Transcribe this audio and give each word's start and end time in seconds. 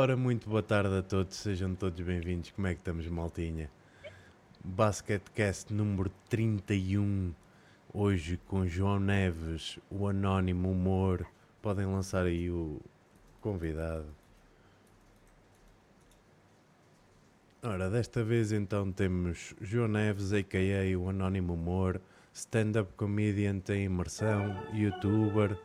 Ora, 0.00 0.16
muito 0.16 0.48
boa 0.48 0.62
tarde 0.62 0.96
a 0.96 1.02
todos, 1.02 1.36
sejam 1.38 1.74
todos 1.74 2.00
bem-vindos. 2.00 2.52
Como 2.52 2.68
é 2.68 2.72
que 2.72 2.78
estamos, 2.78 3.04
maltinha? 3.08 3.68
Basketcast 4.64 5.74
número 5.74 6.08
31. 6.28 7.34
Hoje 7.92 8.38
com 8.46 8.64
João 8.64 9.00
Neves, 9.00 9.76
o 9.90 10.06
Anónimo 10.06 10.70
Humor. 10.70 11.26
Podem 11.60 11.84
lançar 11.84 12.26
aí 12.26 12.48
o 12.48 12.80
convidado. 13.40 14.06
Ora, 17.60 17.90
desta 17.90 18.22
vez 18.22 18.52
então 18.52 18.92
temos 18.92 19.52
João 19.60 19.88
Neves, 19.88 20.32
a.k.a. 20.32 20.96
o 20.96 21.08
Anónimo 21.08 21.54
Humor, 21.54 22.00
stand-up 22.32 22.92
comedian 22.96 23.60
em 23.70 23.86
imersão, 23.86 24.64
youtuber. 24.72 25.58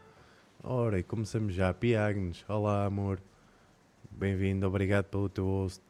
Ora, 0.64 0.98
e 0.98 1.04
começamos 1.04 1.54
já. 1.54 1.72
Piagnes, 1.72 2.44
olá 2.50 2.84
amor. 2.84 3.22
Bem-vindo, 4.16 4.68
obrigado 4.68 5.06
pelo 5.06 5.28
teu 5.28 5.46
host. 5.46 5.82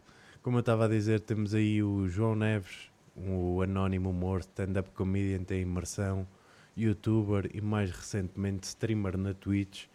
Como 0.42 0.58
eu 0.58 0.62
estava 0.62 0.86
a 0.86 0.88
dizer, 0.88 1.20
temos 1.20 1.54
aí 1.54 1.84
o 1.84 2.08
João 2.08 2.36
Neves, 2.36 2.90
o 3.16 3.62
Anónimo 3.62 4.10
Humor, 4.10 4.40
stand-up 4.40 4.90
comedian 4.92 5.44
em 5.52 5.62
imersão, 5.62 6.28
youtuber 6.76 7.50
e 7.54 7.62
mais 7.62 7.92
recentemente 7.92 8.66
streamer 8.66 9.18
na 9.18 9.34
Twitch. 9.34 9.86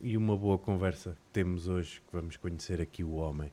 E 0.00 0.16
uma 0.16 0.36
boa 0.36 0.58
conversa 0.58 1.12
que 1.12 1.32
temos 1.32 1.66
hoje, 1.66 2.00
que 2.06 2.12
vamos 2.12 2.36
conhecer 2.36 2.80
aqui 2.80 3.02
o 3.02 3.14
homem. 3.14 3.50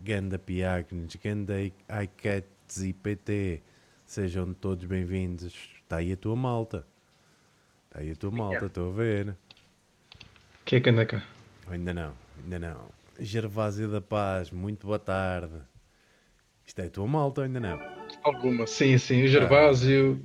Ganda 0.00 0.38
Piagnes, 0.38 1.16
Ganda 1.16 1.54
iCats 1.60 2.82
e 2.82 2.92
PT. 2.92 3.62
Sejam 4.06 4.54
todos 4.54 4.86
bem-vindos. 4.86 5.52
Está 5.82 5.96
aí 5.96 6.12
a 6.12 6.16
tua 6.16 6.36
malta. 6.36 6.86
Está 7.86 8.00
aí 8.00 8.12
a 8.12 8.16
tua 8.16 8.30
malta, 8.30 8.66
estou 8.66 8.90
a 8.90 8.94
ver. 8.94 9.36
Que 10.64 10.76
é 10.76 10.80
que 10.80 10.88
anda 10.88 11.04
cá? 11.04 11.22
Ainda 11.66 11.92
não, 11.92 12.14
ainda 12.42 12.58
não. 12.58 13.03
Gervásio 13.18 13.88
da 13.88 14.00
Paz, 14.00 14.50
muito 14.50 14.86
boa 14.86 14.98
tarde. 14.98 15.54
Isto 16.66 16.80
é 16.80 16.86
a 16.86 16.90
tua 16.90 17.06
malta, 17.06 17.42
ainda 17.42 17.60
não? 17.60 17.78
Alguma, 18.22 18.66
sim, 18.66 18.96
sim. 18.98 19.24
O 19.24 19.28
Gervásio, 19.28 20.24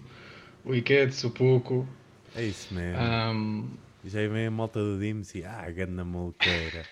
o 0.63 0.73
Iquetes, 0.73 1.23
o 1.23 1.29
Pouco. 1.31 1.87
É 2.35 2.43
isso 2.43 2.73
mesmo. 2.73 3.01
Um, 3.01 3.69
Já 4.05 4.27
vem 4.27 4.47
a 4.47 4.51
malta 4.51 4.79
do 4.79 4.99
Dimes 4.99 5.33
e 5.35 5.43
ah, 5.43 5.69
ganda 5.69 6.03
maluqueira. 6.05 6.85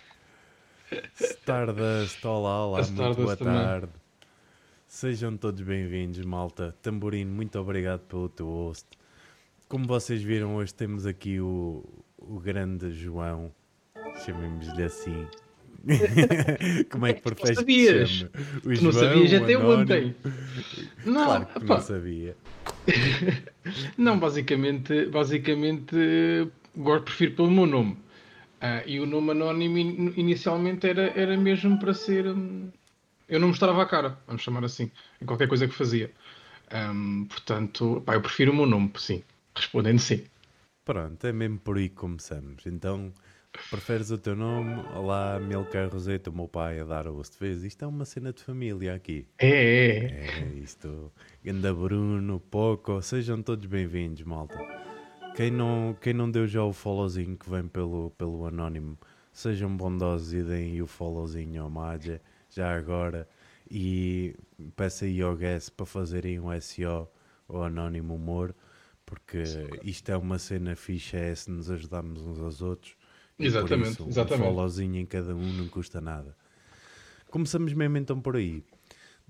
Stardust, 1.16 2.24
olá, 2.26 2.66
olá, 2.66 2.80
A 2.80 2.82
muito 2.82 2.94
Stardust 2.94 3.24
boa 3.24 3.38
também. 3.38 3.54
tarde. 3.54 3.92
Sejam 4.88 5.36
todos 5.36 5.62
bem-vindos, 5.62 6.20
malta. 6.26 6.76
Tamborino, 6.82 7.32
muito 7.34 7.58
obrigado 7.60 8.02
pelo 8.02 8.30
teu 8.30 8.48
host. 8.48 8.88
Como 9.68 9.86
vocês 9.86 10.22
viram, 10.22 10.56
hoje 10.56 10.74
temos 10.74 11.06
aqui 11.06 11.40
o, 11.42 11.84
o 12.18 12.40
grande 12.40 12.92
João, 12.94 13.52
chamemos-lhe 14.26 14.84
assim. 14.84 15.28
Como 16.92 17.06
é 17.06 17.14
que 17.14 17.22
te 17.36 17.54
sabias? 17.56 18.24
O 18.66 18.74
tu 18.74 18.82
não 18.84 18.92
sabias 18.92 19.34
até 19.34 19.56
Anónimo? 19.56 19.94
ontem. 19.94 20.16
Não, 21.06 21.26
Claro 21.26 21.46
que 21.48 21.66
não 21.66 21.80
sabia. 21.80 22.36
não, 23.98 24.20
basicamente, 24.20 25.06
basicamente 25.08 25.96
gosto, 26.76 27.06
prefiro 27.06 27.36
pelo 27.36 27.52
meu 27.52 27.66
nome. 27.66 27.98
Ah, 28.62 28.84
e 28.86 29.00
o 29.00 29.06
nome 29.06 29.32
anónimo 29.32 29.78
in- 29.78 30.14
inicialmente 30.18 30.88
era, 30.88 31.08
era 31.20 31.38
mesmo 31.38 31.78
para 31.80 31.94
ser. 31.94 32.28
hum, 32.28 32.72
eu 33.30 33.40
não 33.40 33.50
mostrava 33.50 33.84
a 33.84 33.86
cara, 33.86 34.18
vamos 34.28 34.42
chamar 34.44 34.64
assim, 34.66 34.92
em 35.22 35.26
qualquer 35.26 35.48
coisa 35.48 35.68
que 35.68 35.74
fazia. 35.76 36.12
Hum, 36.74 37.26
portanto, 37.30 38.02
pá, 38.06 38.16
eu 38.16 38.22
prefiro 38.22 38.52
o 38.52 38.56
meu 38.56 38.66
nome, 38.66 38.92
sim. 38.98 39.24
Respondendo 39.56 40.00
sim. 40.00 40.24
Pronto, 40.84 41.28
é 41.28 41.32
mesmo 41.34 41.60
por 41.60 41.78
aí 41.78 41.90
que 41.90 41.96
começamos. 41.96 42.66
Então, 42.66 43.14
preferes 43.70 44.12
o 44.12 44.18
teu 44.18 44.36
nome? 44.36 44.82
Olá, 44.96 45.40
Milcar 45.40 45.90
Roseta, 45.90 46.30
o 46.30 46.34
meu 46.34 46.48
pai 46.48 46.80
a 46.80 46.84
dar 46.84 47.08
o 47.08 47.14
host. 47.14 47.38
Vês, 47.40 47.64
isto 47.64 47.84
é 47.84 47.88
uma 47.88 48.06
cena 48.06 48.32
de 48.32 48.42
família 48.44 48.94
aqui. 48.94 49.28
É, 49.38 49.48
é, 49.48 50.28
é. 50.28 50.48
Isto. 50.56 51.12
Ganda 51.44 51.74
Bruno, 51.74 52.40
Poco, 52.40 53.02
sejam 53.02 53.42
todos 53.42 53.66
bem-vindos, 53.66 54.24
malta. 54.24 54.58
Quem 55.36 55.52
não, 55.52 55.96
quem 56.02 56.14
não 56.14 56.30
deu 56.32 56.48
já 56.48 56.64
o 56.64 56.74
followzinho 56.74 57.38
que 57.38 57.50
vem 57.50 57.68
pelo, 57.68 58.12
pelo 58.12 58.46
anónimo, 58.46 58.98
sejam 59.32 59.76
bondosos 59.76 60.34
e 60.34 60.44
deem 60.44 60.82
o 60.82 60.88
followzinho 60.88 61.62
ao 61.62 61.70
Madja, 61.70 62.22
já 62.50 62.76
agora. 62.76 63.28
E 63.70 64.36
peço 64.76 65.06
aí 65.06 65.22
ao 65.22 65.36
Guess 65.36 65.70
para 65.70 65.86
fazerem 65.86 66.40
um 66.40 66.60
SEO, 66.60 67.08
o 67.48 67.62
Anónimo 67.62 68.16
Humor, 68.16 68.56
porque 69.06 69.44
isto 69.84 70.12
é 70.12 70.18
uma 70.18 70.40
cena 70.40 70.76
fixa, 70.76 71.18
é 71.18 71.36
se 71.36 71.52
nos 71.52 71.70
ajudarmos 71.70 72.26
uns 72.26 72.40
aos 72.40 72.62
outros. 72.62 72.97
Exatamente, 73.40 73.92
isso, 73.92 74.08
exatamente. 74.08 74.42
Um 74.42 74.54
followzinho 74.54 74.98
em 74.98 75.06
cada 75.06 75.36
um 75.36 75.54
não 75.54 75.68
custa 75.68 76.02
nada. 76.02 76.36
Começamos 77.30 77.74
mesmo 77.74 77.98
então 77.98 78.20
por 78.20 78.36
aí. 78.36 78.64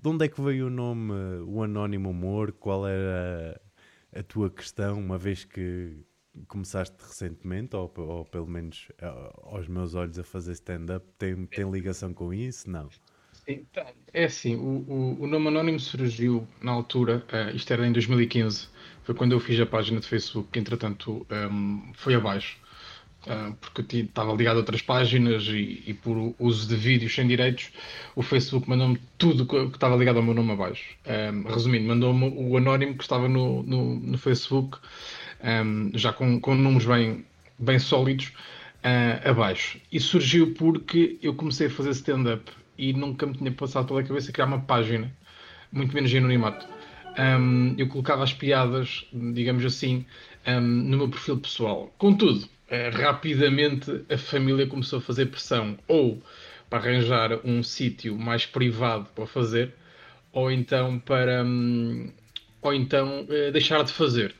De 0.00 0.08
onde 0.08 0.24
é 0.24 0.28
que 0.28 0.40
veio 0.40 0.68
o 0.68 0.70
nome 0.70 1.12
O 1.46 1.62
Anónimo 1.62 2.10
Humor? 2.10 2.52
Qual 2.52 2.86
era 2.86 3.60
a, 4.14 4.22
tua 4.22 4.48
questão, 4.48 4.98
uma 4.98 5.18
vez 5.18 5.44
que 5.44 5.96
começaste 6.46 6.96
recentemente, 7.00 7.74
ou, 7.74 7.92
ou 7.96 8.24
pelo 8.24 8.46
menos 8.46 8.88
aos 9.42 9.66
meus 9.66 9.94
olhos, 9.94 10.18
a 10.18 10.24
fazer 10.24 10.52
stand-up? 10.52 11.04
Tem, 11.18 11.46
tem 11.46 11.70
ligação 11.70 12.14
com 12.14 12.32
isso? 12.32 12.70
Não. 12.70 12.88
Então, 13.46 13.84
é 14.12 14.24
assim, 14.24 14.56
o, 14.56 14.84
o, 14.86 15.22
o 15.22 15.26
nome 15.26 15.48
anónimo 15.48 15.80
surgiu 15.80 16.46
na 16.62 16.70
altura, 16.70 17.24
eh, 17.32 17.52
isto 17.54 17.72
era 17.72 17.86
em 17.86 17.92
2015, 17.92 18.68
foi 19.04 19.14
quando 19.14 19.32
eu 19.32 19.40
fiz 19.40 19.58
a 19.58 19.64
página 19.64 20.00
de 20.00 20.06
Facebook, 20.06 20.50
que 20.52 20.58
entretanto 20.58 21.26
ehm, 21.30 21.90
foi 21.94 22.14
abaixo, 22.14 22.58
porque 23.60 23.80
eu 23.80 23.84
ti- 23.86 24.00
estava 24.00 24.32
ligado 24.32 24.56
a 24.56 24.58
outras 24.60 24.80
páginas 24.82 25.44
e, 25.48 25.82
e 25.86 25.94
por 25.94 26.34
uso 26.38 26.68
de 26.68 26.76
vídeos 26.76 27.14
sem 27.14 27.26
direitos, 27.26 27.70
o 28.14 28.22
Facebook 28.22 28.68
mandou-me 28.68 28.98
tudo 29.18 29.46
que 29.46 29.56
estava 29.74 29.96
ligado 29.96 30.16
ao 30.16 30.22
meu 30.22 30.34
nome 30.34 30.52
abaixo. 30.52 30.96
Ehm, 31.04 31.42
resumindo, 31.46 31.86
mandou-me 31.88 32.28
o 32.36 32.56
anónimo 32.56 32.96
que 32.96 33.02
estava 33.02 33.28
no, 33.28 33.62
no, 33.62 33.96
no 33.96 34.18
Facebook, 34.18 34.78
ehm, 35.42 35.90
já 35.94 36.12
com, 36.12 36.40
com 36.40 36.54
números 36.54 36.86
bem, 36.86 37.24
bem 37.58 37.78
sólidos, 37.78 38.32
ah, 38.82 39.20
abaixo. 39.30 39.80
E 39.92 40.00
surgiu 40.00 40.54
porque 40.54 41.18
eu 41.22 41.34
comecei 41.34 41.66
a 41.66 41.70
fazer 41.70 41.90
stand-up 41.90 42.50
e 42.76 42.92
nunca 42.92 43.26
me 43.26 43.34
tinha 43.34 43.50
passado 43.52 43.86
pela 43.88 44.02
cabeça 44.02 44.32
criar 44.32 44.46
uma 44.46 44.60
página, 44.60 45.12
muito 45.72 45.94
menos 45.94 46.12
em 46.12 46.18
anonimato. 46.18 46.66
Um, 47.18 47.74
eu 47.76 47.88
colocava 47.88 48.22
as 48.22 48.32
piadas, 48.32 49.04
digamos 49.12 49.64
assim, 49.64 50.06
um, 50.46 50.60
no 50.60 50.96
meu 50.98 51.08
perfil 51.08 51.38
pessoal. 51.38 51.92
Contudo, 51.98 52.48
rapidamente 52.92 54.04
a 54.10 54.18
família 54.18 54.66
começou 54.66 54.98
a 54.98 55.02
fazer 55.02 55.26
pressão 55.26 55.78
ou 55.88 56.22
para 56.68 56.78
arranjar 56.78 57.40
um 57.44 57.62
sítio 57.62 58.16
mais 58.16 58.44
privado 58.44 59.08
para 59.14 59.26
fazer, 59.26 59.74
ou 60.32 60.50
então 60.50 60.98
para 60.98 61.42
hum, 61.44 62.12
ou 62.60 62.74
então 62.74 63.26
eh, 63.30 63.50
deixar 63.50 63.82
de 63.84 63.92
fazer. 63.92 64.34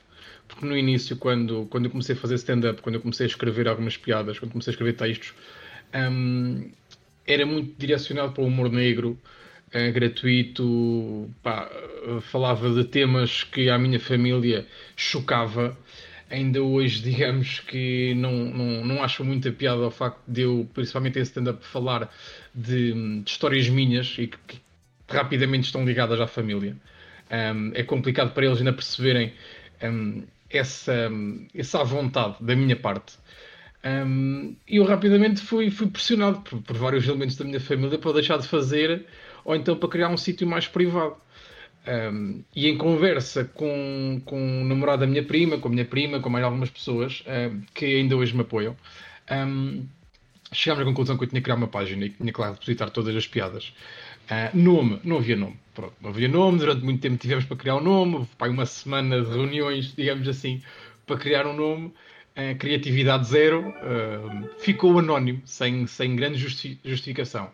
Porque 0.47 0.65
no 0.65 0.77
início, 0.77 1.16
quando, 1.16 1.66
quando 1.71 1.87
eu 1.87 1.91
comecei 1.91 2.15
a 2.15 2.19
fazer 2.19 2.34
stand-up, 2.37 2.81
quando 2.83 2.97
eu 2.97 3.00
comecei 3.00 3.27
a 3.27 3.28
escrever 3.28 3.69
algumas 3.69 3.97
piadas, 3.97 4.39
quando 4.39 4.53
comecei 4.53 4.71
a 4.71 4.75
escrever 4.75 4.95
textos, 4.95 5.34
hum, 5.95 6.71
era 7.27 7.45
muito 7.47 7.75
direcionado 7.78 8.33
para 8.33 8.43
o 8.43 8.47
humor 8.47 8.71
negro, 8.71 9.19
eh, 9.72 9.91
gratuito, 9.91 11.31
pá, 11.43 11.71
eh, 11.72 12.21
falava 12.22 12.71
de 12.71 12.84
temas 12.84 13.45
que 13.45 13.69
à 13.71 13.78
minha 13.78 14.00
família 14.00 14.66
chocava. 14.97 15.77
Ainda 16.31 16.62
hoje, 16.62 17.03
digamos 17.03 17.61
que 17.61 18.15
não, 18.15 18.33
não, 18.33 18.84
não 18.84 19.03
acho 19.03 19.25
muita 19.25 19.50
piada 19.53 19.83
ao 19.83 19.91
facto 19.91 20.21
de 20.27 20.43
eu, 20.43 20.69
principalmente 20.75 21.19
em 21.19 21.22
stand-up, 21.22 21.65
falar 21.65 22.12
de, 22.55 22.93
de 23.22 23.31
histórias 23.31 23.69
minhas 23.69 24.15
e 24.19 24.27
que, 24.27 24.39
que 24.47 24.61
rapidamente 25.09 25.65
estão 25.65 25.84
ligadas 25.84 26.21
à 26.21 26.27
família. 26.27 26.77
Um, 27.30 27.72
é 27.75 27.83
complicado 27.83 28.33
para 28.33 28.47
eles 28.47 28.59
ainda 28.59 28.72
perceberem 28.72 29.33
um, 29.83 30.22
essa, 30.51 31.10
essa 31.54 31.84
vontade 31.84 32.36
da 32.41 32.57
minha 32.57 32.77
parte. 32.77 33.19
Um, 33.84 34.57
eu 34.66 34.84
rapidamente 34.84 35.41
fui, 35.41 35.71
fui 35.71 35.89
pressionado 35.89 36.41
por, 36.41 36.60
por 36.63 36.77
vários 36.77 37.07
elementos 37.07 37.36
da 37.36 37.45
minha 37.45 37.60
família 37.60 37.98
para 37.98 38.13
deixar 38.13 38.39
de 38.39 38.48
fazer 38.48 39.07
ou 39.45 39.54
então 39.54 39.77
para 39.77 39.89
criar 39.89 40.09
um 40.09 40.16
sítio 40.16 40.47
mais 40.47 40.66
privado. 40.66 41.16
Um, 41.89 42.45
e 42.55 42.69
em 42.69 42.77
conversa 42.77 43.47
com, 43.47 44.21
com 44.27 44.61
o 44.61 44.65
namorado 44.65 45.01
da 45.01 45.07
minha 45.07 45.25
prima, 45.25 45.57
com 45.57 45.69
a 45.69 45.71
minha 45.71 45.87
prima, 45.87 46.21
com 46.21 46.29
mais 46.29 46.45
algumas 46.45 46.69
pessoas 46.69 47.25
um, 47.27 47.63
que 47.73 47.87
ainda 47.87 48.15
hoje 48.15 48.35
me 48.35 48.43
apoiam, 48.43 48.77
um, 49.31 49.87
chegámos 50.53 50.83
à 50.83 50.85
conclusão 50.85 51.17
que 51.17 51.25
eu 51.25 51.29
tinha 51.29 51.41
que 51.41 51.45
criar 51.45 51.57
uma 51.57 51.69
página 51.69 52.05
e 52.05 52.11
que 52.11 52.19
tinha 52.19 52.33
que 52.33 52.41
lá 52.41 52.51
depositar 52.51 52.91
todas 52.91 53.17
as 53.17 53.27
piadas. 53.27 53.73
Ah, 54.29 54.51
nome, 54.53 55.01
não 55.03 55.17
havia 55.17 55.37
nome. 55.37 55.57
Pronto, 55.75 55.95
não 56.03 56.11
havia 56.11 56.29
nome, 56.29 56.59
durante 56.59 56.85
muito 56.85 57.01
tempo 57.01 57.17
tivemos 57.17 57.47
para 57.47 57.57
criar 57.57 57.77
um 57.77 57.83
nome, 57.83 58.17
houve, 58.17 58.29
uma 58.51 58.67
semana 58.67 59.23
de 59.23 59.31
reuniões, 59.31 59.95
digamos 59.97 60.29
assim, 60.29 60.63
para 61.07 61.17
criar 61.17 61.47
um 61.47 61.55
nome. 61.57 61.95
Ah, 62.37 62.55
criatividade 62.55 63.27
zero, 63.29 63.73
ah, 63.79 64.49
ficou 64.59 64.99
anónimo, 64.99 65.41
sem, 65.47 65.87
sem 65.87 66.15
grande 66.17 66.37
justi- 66.39 66.79
justificação. 66.85 67.51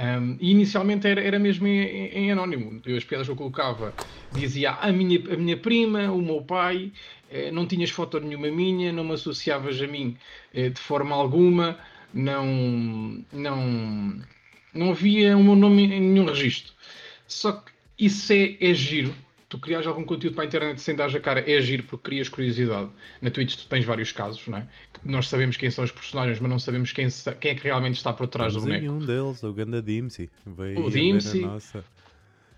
Um, 0.00 0.36
e 0.40 0.50
inicialmente 0.52 1.08
era, 1.08 1.20
era 1.20 1.38
mesmo 1.40 1.66
em, 1.66 1.80
em- 2.26 2.30
anónimo. 2.32 2.80
Eu, 2.86 2.96
as 2.96 3.02
piadas 3.04 3.26
que 3.26 3.32
eu 3.32 3.36
colocava 3.36 3.96
dizia 4.30 4.70
a 4.72 4.92
minha, 4.92 5.18
a 5.34 5.36
minha 5.36 5.56
prima, 5.56 6.12
o 6.12 6.22
meu 6.22 6.40
pai, 6.42 6.92
eh, 7.28 7.50
não 7.50 7.66
tinhas 7.66 7.90
foto 7.90 8.20
nenhuma 8.20 8.48
minha, 8.50 8.92
não 8.92 9.02
me 9.04 9.14
associavas 9.14 9.80
a 9.82 9.86
mim 9.88 10.16
eh, 10.54 10.68
de 10.70 10.80
forma 10.80 11.14
alguma. 11.16 11.78
não, 12.12 12.46
não, 13.32 14.24
não 14.72 14.90
havia 14.90 15.36
o 15.36 15.42
meu 15.44 15.56
nome 15.56 15.84
em 15.84 16.00
nenhum 16.00 16.26
registro. 16.26 16.72
Só 17.26 17.52
que 17.52 17.72
isso 17.98 18.32
é, 18.32 18.56
é 18.60 18.74
giro. 18.74 19.14
Tu 19.48 19.58
crias 19.58 19.86
algum 19.86 20.04
conteúdo 20.04 20.34
para 20.34 20.44
a 20.44 20.46
internet 20.46 20.78
sem 20.80 20.94
dar 20.94 21.08
a 21.14 21.20
cara, 21.20 21.50
é 21.50 21.58
giro 21.60 21.82
porque 21.84 22.10
crias 22.10 22.28
curiosidade. 22.28 22.90
Na 23.22 23.30
Twitch 23.30 23.56
tu 23.56 23.66
tens 23.66 23.84
vários 23.84 24.12
casos, 24.12 24.46
não 24.46 24.58
é? 24.58 24.66
Nós 25.02 25.26
sabemos 25.28 25.56
quem 25.56 25.70
são 25.70 25.84
os 25.84 25.90
personagens, 25.90 26.38
mas 26.38 26.50
não 26.50 26.58
sabemos 26.58 26.92
quem, 26.92 27.08
quem 27.40 27.52
é 27.52 27.54
que 27.54 27.64
realmente 27.64 27.96
está 27.96 28.12
por 28.12 28.26
trás 28.28 28.52
Temos 28.52 28.66
do 28.66 28.72
boneco. 28.74 28.92
um 28.92 28.98
deles, 28.98 29.42
o 29.42 29.52
Ganda 29.54 29.80
Dimsy. 29.80 30.28
Veio 30.46 30.84
O 30.84 30.90
Dimsy. 30.90 31.40
nossa, 31.40 31.82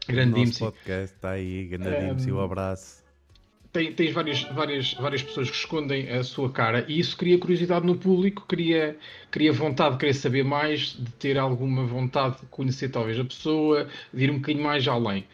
Grande 0.08 0.32
o 0.32 0.38
nosso 0.38 0.44
Dimsy. 0.46 0.58
podcast 0.58 1.14
está 1.14 1.30
aí, 1.30 1.64
Ganda 1.66 1.90
Um, 1.90 2.14
Dimsy, 2.16 2.32
um 2.32 2.40
abraço. 2.40 3.04
tem, 3.72 3.92
tens 3.92 4.12
várias, 4.12 4.42
várias, 4.52 4.94
várias 4.94 5.22
pessoas 5.22 5.48
que 5.48 5.56
escondem 5.56 6.10
a 6.10 6.24
sua 6.24 6.50
cara 6.50 6.84
e 6.88 6.98
isso 6.98 7.16
cria 7.16 7.38
curiosidade 7.38 7.86
no 7.86 7.94
público, 7.96 8.44
cria, 8.48 8.96
cria 9.30 9.52
vontade 9.52 9.92
de 9.92 10.00
querer 10.00 10.14
saber 10.14 10.42
mais, 10.42 10.96
de 10.98 11.12
ter 11.12 11.38
alguma 11.38 11.84
vontade 11.86 12.40
de 12.40 12.46
conhecer 12.46 12.88
talvez 12.88 13.16
a 13.20 13.24
pessoa, 13.24 13.86
de 14.12 14.24
ir 14.24 14.30
um 14.32 14.38
bocadinho 14.38 14.64
mais 14.64 14.88
além. 14.88 15.24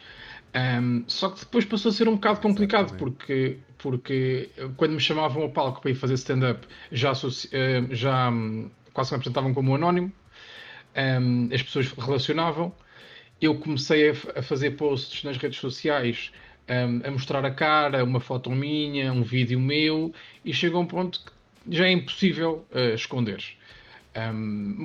Um, 0.57 1.03
só 1.07 1.29
que 1.29 1.41
depois 1.41 1.65
passou 1.65 1.89
a 1.89 1.93
ser 1.93 2.07
um 2.07 2.15
bocado 2.15 2.39
complicado 2.39 2.97
porque, 2.97 3.59
porque 3.77 4.49
quando 4.75 4.93
me 4.93 4.99
chamavam 4.99 5.43
ao 5.43 5.49
palco 5.49 5.81
para 5.81 5.91
ir 5.91 5.95
fazer 5.95 6.15
stand-up 6.15 6.67
já, 6.91 7.11
já 7.91 8.29
hum, 8.31 8.71
quase 8.91 9.11
me 9.11 9.17
apresentavam 9.17 9.53
como 9.53 9.75
anónimo, 9.75 10.11
um, 11.21 11.49
as 11.53 11.61
pessoas 11.61 11.91
relacionavam. 11.91 12.73
Eu 13.39 13.55
comecei 13.59 14.09
a, 14.09 14.13
a 14.39 14.41
fazer 14.41 14.71
posts 14.71 15.23
nas 15.23 15.37
redes 15.37 15.59
sociais 15.59 16.31
um, 16.67 17.07
a 17.07 17.11
mostrar 17.11 17.45
a 17.45 17.51
cara, 17.51 18.03
uma 18.03 18.19
foto 18.19 18.49
minha, 18.49 19.13
um 19.13 19.21
vídeo 19.21 19.59
meu, 19.59 20.11
e 20.43 20.51
chega 20.53 20.75
a 20.75 20.79
um 20.79 20.87
ponto 20.87 21.19
que 21.23 21.31
já 21.69 21.85
é 21.85 21.91
impossível 21.91 22.65
uh, 22.71 22.95
esconder. 22.95 23.43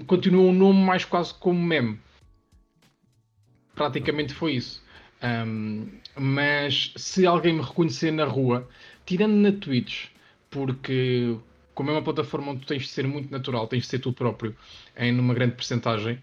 Continua 0.06 0.42
um 0.42 0.52
nome 0.52 0.80
mais 0.80 1.06
quase 1.06 1.32
como 1.32 1.58
meme. 1.58 1.98
Praticamente 3.74 4.34
foi 4.34 4.52
isso. 4.52 4.81
Um, 5.22 5.86
mas 6.16 6.92
se 6.96 7.24
alguém 7.26 7.54
me 7.54 7.62
reconhecer 7.62 8.10
na 8.10 8.24
rua, 8.24 8.68
tirando 9.06 9.34
na 9.34 9.52
Twitch, 9.52 10.06
porque 10.50 11.36
como 11.74 11.90
é 11.90 11.92
uma 11.94 12.02
plataforma 12.02 12.52
onde 12.52 12.66
tens 12.66 12.82
de 12.82 12.88
ser 12.88 13.06
muito 13.06 13.30
natural, 13.30 13.66
tens 13.66 13.84
de 13.84 13.88
ser 13.88 13.98
tu 14.00 14.12
próprio, 14.12 14.54
em 14.96 15.12
numa 15.12 15.32
grande 15.32 15.54
percentagem, 15.54 16.20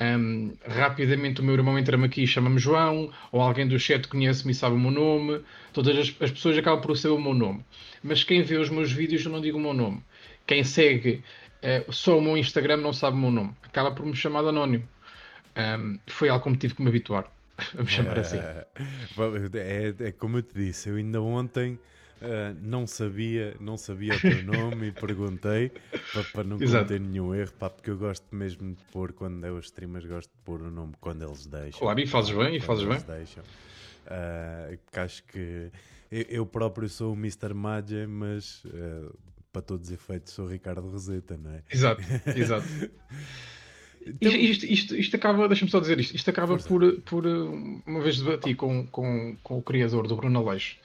um, 0.00 0.52
rapidamente 0.66 1.40
o 1.40 1.44
meu 1.44 1.54
irmão 1.54 1.78
entra-me 1.78 2.06
aqui 2.06 2.22
e 2.22 2.26
chama-me 2.26 2.58
João, 2.58 3.10
ou 3.30 3.40
alguém 3.40 3.66
do 3.66 3.78
chat 3.78 4.06
conhece-me 4.06 4.52
e 4.52 4.54
sabe 4.54 4.76
o 4.76 4.78
meu 4.78 4.90
nome, 4.90 5.42
todas 5.72 5.96
as, 5.96 6.14
as 6.20 6.30
pessoas 6.30 6.56
acabam 6.58 6.80
por 6.80 6.96
saber 6.96 7.14
o 7.14 7.20
meu 7.20 7.34
nome. 7.34 7.64
Mas 8.02 8.22
quem 8.22 8.42
vê 8.42 8.56
os 8.56 8.68
meus 8.70 8.92
vídeos 8.92 9.24
eu 9.24 9.32
não 9.32 9.40
digo 9.40 9.58
o 9.58 9.60
meu 9.60 9.74
nome. 9.74 10.02
Quem 10.46 10.64
segue 10.64 11.22
eh, 11.62 11.84
só 11.90 12.18
o 12.18 12.22
meu 12.22 12.36
Instagram 12.36 12.78
não 12.78 12.92
sabe 12.92 13.16
o 13.16 13.20
meu 13.20 13.30
nome. 13.30 13.54
Acaba 13.62 13.92
por 13.92 14.04
me 14.04 14.14
chamar 14.14 14.42
de 14.42 14.48
anónimo. 14.48 14.88
Um, 15.56 15.98
foi 16.06 16.28
algo 16.28 16.42
como 16.42 16.56
tive 16.56 16.74
que 16.74 16.82
me 16.82 16.88
habituar 16.88 17.30
me 17.74 17.86
chamar 17.88 18.18
assim. 18.18 18.38
É, 18.38 18.66
é, 19.54 20.08
é 20.08 20.12
como 20.12 20.38
eu 20.38 20.42
te 20.42 20.54
disse, 20.54 20.88
eu 20.88 20.96
ainda 20.96 21.20
ontem 21.20 21.78
ah, 22.22 22.54
não 22.62 22.86
sabia, 22.86 23.56
não 23.58 23.76
sabia 23.76 24.14
o 24.14 24.20
teu 24.20 24.42
nome 24.46 24.88
e 24.88 24.92
perguntei 24.92 25.72
para, 26.12 26.22
para 26.24 26.44
não 26.44 26.62
Exato. 26.62 26.86
cometer 26.86 27.00
nenhum 27.00 27.34
erro, 27.34 27.52
pá, 27.54 27.68
porque 27.68 27.90
eu 27.90 27.98
gosto 27.98 28.24
mesmo 28.32 28.74
de 28.74 28.82
pôr 28.92 29.12
quando 29.12 29.44
é 29.44 29.50
os 29.50 29.66
streamers, 29.66 30.06
gosto 30.06 30.30
de 30.30 30.38
pôr 30.44 30.62
o 30.62 30.70
nome 30.70 30.94
quando 31.00 31.24
eles 31.24 31.46
deixam. 31.46 31.80
Claro, 31.80 31.98
e 32.00 32.06
fazes 32.06 32.30
bem, 32.30 32.56
e 32.56 32.60
fazes 32.60 32.84
bem. 32.84 33.00
deixam. 33.00 33.42
Ah, 34.06 34.68
porque 34.84 35.00
acho 35.00 35.24
que 35.24 35.70
eu, 36.12 36.22
eu 36.28 36.46
próprio 36.46 36.88
sou 36.88 37.12
o 37.12 37.16
Mr. 37.16 37.52
Magia, 37.54 38.06
mas 38.06 38.62
ah, 38.66 39.12
para 39.52 39.62
todos 39.62 39.88
os 39.88 39.92
efeitos 39.92 40.32
sou 40.32 40.46
o 40.46 40.48
Ricardo 40.48 40.88
Roseta, 40.88 41.36
não 41.36 41.50
é? 41.50 41.62
Exato, 41.68 42.02
exato. 42.36 42.66
Então- 44.06 44.32
Isto, 44.32 44.66
isto, 44.66 44.96
isto, 44.96 45.16
acaba, 45.16 45.46
deixa-me 45.48 45.70
só 45.70 45.78
dizer 45.80 45.98
isto, 46.00 46.14
isto 46.14 46.28
acaba 46.30 46.56
por, 46.56 46.92
por, 47.02 47.24
uma 47.86 48.00
vez 48.00 48.20
debati 48.20 48.54
com, 48.54 48.86
com, 48.86 49.36
com 49.42 49.58
o 49.58 49.62
criador 49.62 50.06
do 50.06 50.16
Bruno 50.16 50.40
Aleixo, 50.40 50.76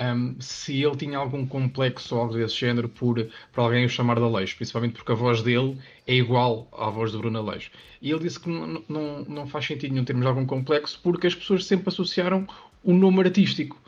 um, 0.00 0.34
se 0.40 0.82
ele 0.82 0.96
tinha 0.96 1.18
algum 1.18 1.46
complexo 1.46 2.14
ou 2.14 2.22
algo 2.22 2.34
desse 2.34 2.54
género 2.56 2.88
por, 2.88 3.28
por 3.52 3.60
alguém 3.60 3.84
o 3.84 3.88
chamar 3.88 4.16
de 4.16 4.22
Aleixo, 4.24 4.56
principalmente 4.56 4.94
porque 4.94 5.12
a 5.12 5.14
voz 5.14 5.42
dele 5.42 5.76
é 6.06 6.14
igual 6.14 6.66
à 6.72 6.88
voz 6.88 7.12
do 7.12 7.18
Bruno 7.18 7.38
Aleixo. 7.38 7.70
E 8.00 8.10
ele 8.10 8.20
disse 8.20 8.40
que 8.40 8.48
não, 8.48 8.82
não, 8.88 9.24
não 9.28 9.46
faz 9.46 9.66
sentido 9.66 9.92
nenhum 9.92 10.04
termos 10.04 10.24
algum 10.26 10.46
complexo 10.46 10.98
porque 11.02 11.26
as 11.26 11.34
pessoas 11.34 11.64
sempre 11.66 11.88
associaram 11.88 12.46
o 12.82 12.92
nome 12.92 13.20
artístico. 13.20 13.80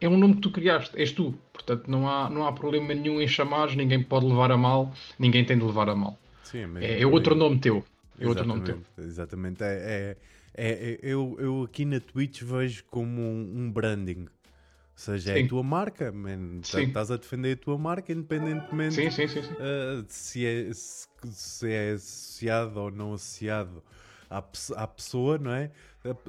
É 0.00 0.08
um 0.08 0.16
nome 0.18 0.34
que 0.34 0.40
tu 0.42 0.50
criaste, 0.50 0.90
és 0.98 1.10
tu. 1.10 1.34
Portanto, 1.52 1.84
não 1.90 2.06
há, 2.06 2.28
não 2.28 2.46
há 2.46 2.52
problema 2.52 2.92
nenhum 2.92 3.18
em 3.20 3.26
chamares, 3.26 3.74
ninguém 3.74 4.02
pode 4.02 4.26
levar 4.26 4.52
a 4.52 4.56
mal, 4.56 4.92
ninguém 5.18 5.42
tem 5.44 5.56
de 5.56 5.64
levar 5.64 5.88
a 5.88 5.94
mal. 5.96 6.18
Sim, 6.42 6.66
É, 6.80 7.00
é 7.00 7.06
outro 7.06 7.32
aí. 7.32 7.38
nome 7.38 7.58
teu. 7.58 7.82
É 8.18 8.26
outro 8.26 8.46
nome 8.46 8.62
teu. 8.64 8.80
Exatamente. 8.98 9.62
É, 9.62 9.66
é- 9.66 10.16
é- 10.54 10.72
é- 10.92 10.98
eu, 11.02 11.36
eu 11.38 11.62
aqui 11.64 11.84
na 11.84 12.00
Twitch 12.00 12.42
vejo 12.42 12.84
como 12.90 13.20
um, 13.20 13.52
um 13.56 13.70
branding. 13.70 14.22
Ou 14.22 14.98
seja, 15.02 15.32
é 15.32 15.40
Sim. 15.40 15.44
a 15.44 15.48
tua 15.48 15.62
marca, 15.62 16.10
man. 16.10 16.60
Tá-. 16.70 16.80
Estás 16.80 17.10
a 17.10 17.16
defender 17.18 17.52
a 17.52 17.56
tua 17.56 17.76
marca 17.76 18.10
independentemente 18.12 18.94
Sim, 18.94 19.10
sim, 19.10 19.28
sim. 19.28 19.42
sim. 19.42 19.52
uh, 19.52 20.04
se, 20.08 20.46
é, 20.46 20.72
se, 20.72 21.06
se 21.30 21.70
é 21.70 21.90
associado 21.92 22.80
ou 22.80 22.90
não 22.90 23.12
associado 23.12 23.82
à, 24.30 24.38
à 24.76 24.86
pessoa, 24.86 25.36
não 25.36 25.50
é? 25.52 25.70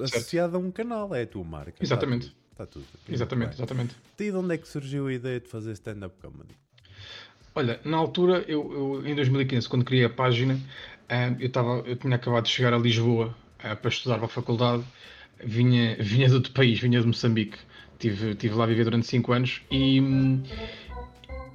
Associado 0.02 0.56
a 0.56 0.60
um 0.60 0.70
canal, 0.70 1.14
é 1.14 1.22
a 1.22 1.26
tua 1.26 1.44
marca. 1.44 1.72
Tá 1.72 1.78
Exatamente. 1.82 2.26
tudo, 2.28 2.36
Está 2.52 2.66
tudo. 2.66 2.86
Exatamente, 3.08 3.48
bem. 3.50 3.56
exatamente. 3.58 3.96
E 4.18 4.24
de 4.30 4.36
onde 4.36 4.54
é 4.54 4.58
que 4.58 4.68
surgiu 4.68 5.06
a 5.06 5.12
ideia 5.12 5.40
de 5.40 5.48
fazer 5.48 5.72
stand-up 5.72 6.14
comedy? 6.20 6.54
Olha, 7.54 7.80
na 7.84 7.96
altura, 7.96 8.44
eu, 8.46 8.72
eu, 9.00 9.06
em 9.06 9.14
2015, 9.14 9.68
quando 9.68 9.84
criei 9.84 10.04
a 10.04 10.10
página, 10.10 10.60
eu, 11.38 11.50
tava, 11.50 11.82
eu 11.86 11.96
tinha 11.96 12.16
acabado 12.16 12.44
de 12.44 12.50
chegar 12.50 12.74
a 12.74 12.78
Lisboa 12.78 13.34
ah, 13.58 13.74
para 13.74 13.88
estudar 13.88 14.16
para 14.16 14.26
a 14.26 14.28
faculdade. 14.28 14.84
Vinha, 15.42 15.96
vinha 16.00 16.28
de 16.28 16.34
outro 16.34 16.52
país, 16.52 16.78
vinha 16.78 17.00
de 17.00 17.06
Moçambique. 17.06 17.58
Tive, 17.98 18.34
tive 18.34 18.54
lá 18.54 18.64
a 18.64 18.66
viver 18.66 18.84
durante 18.84 19.06
5 19.06 19.32
anos 19.32 19.62
e, 19.70 20.00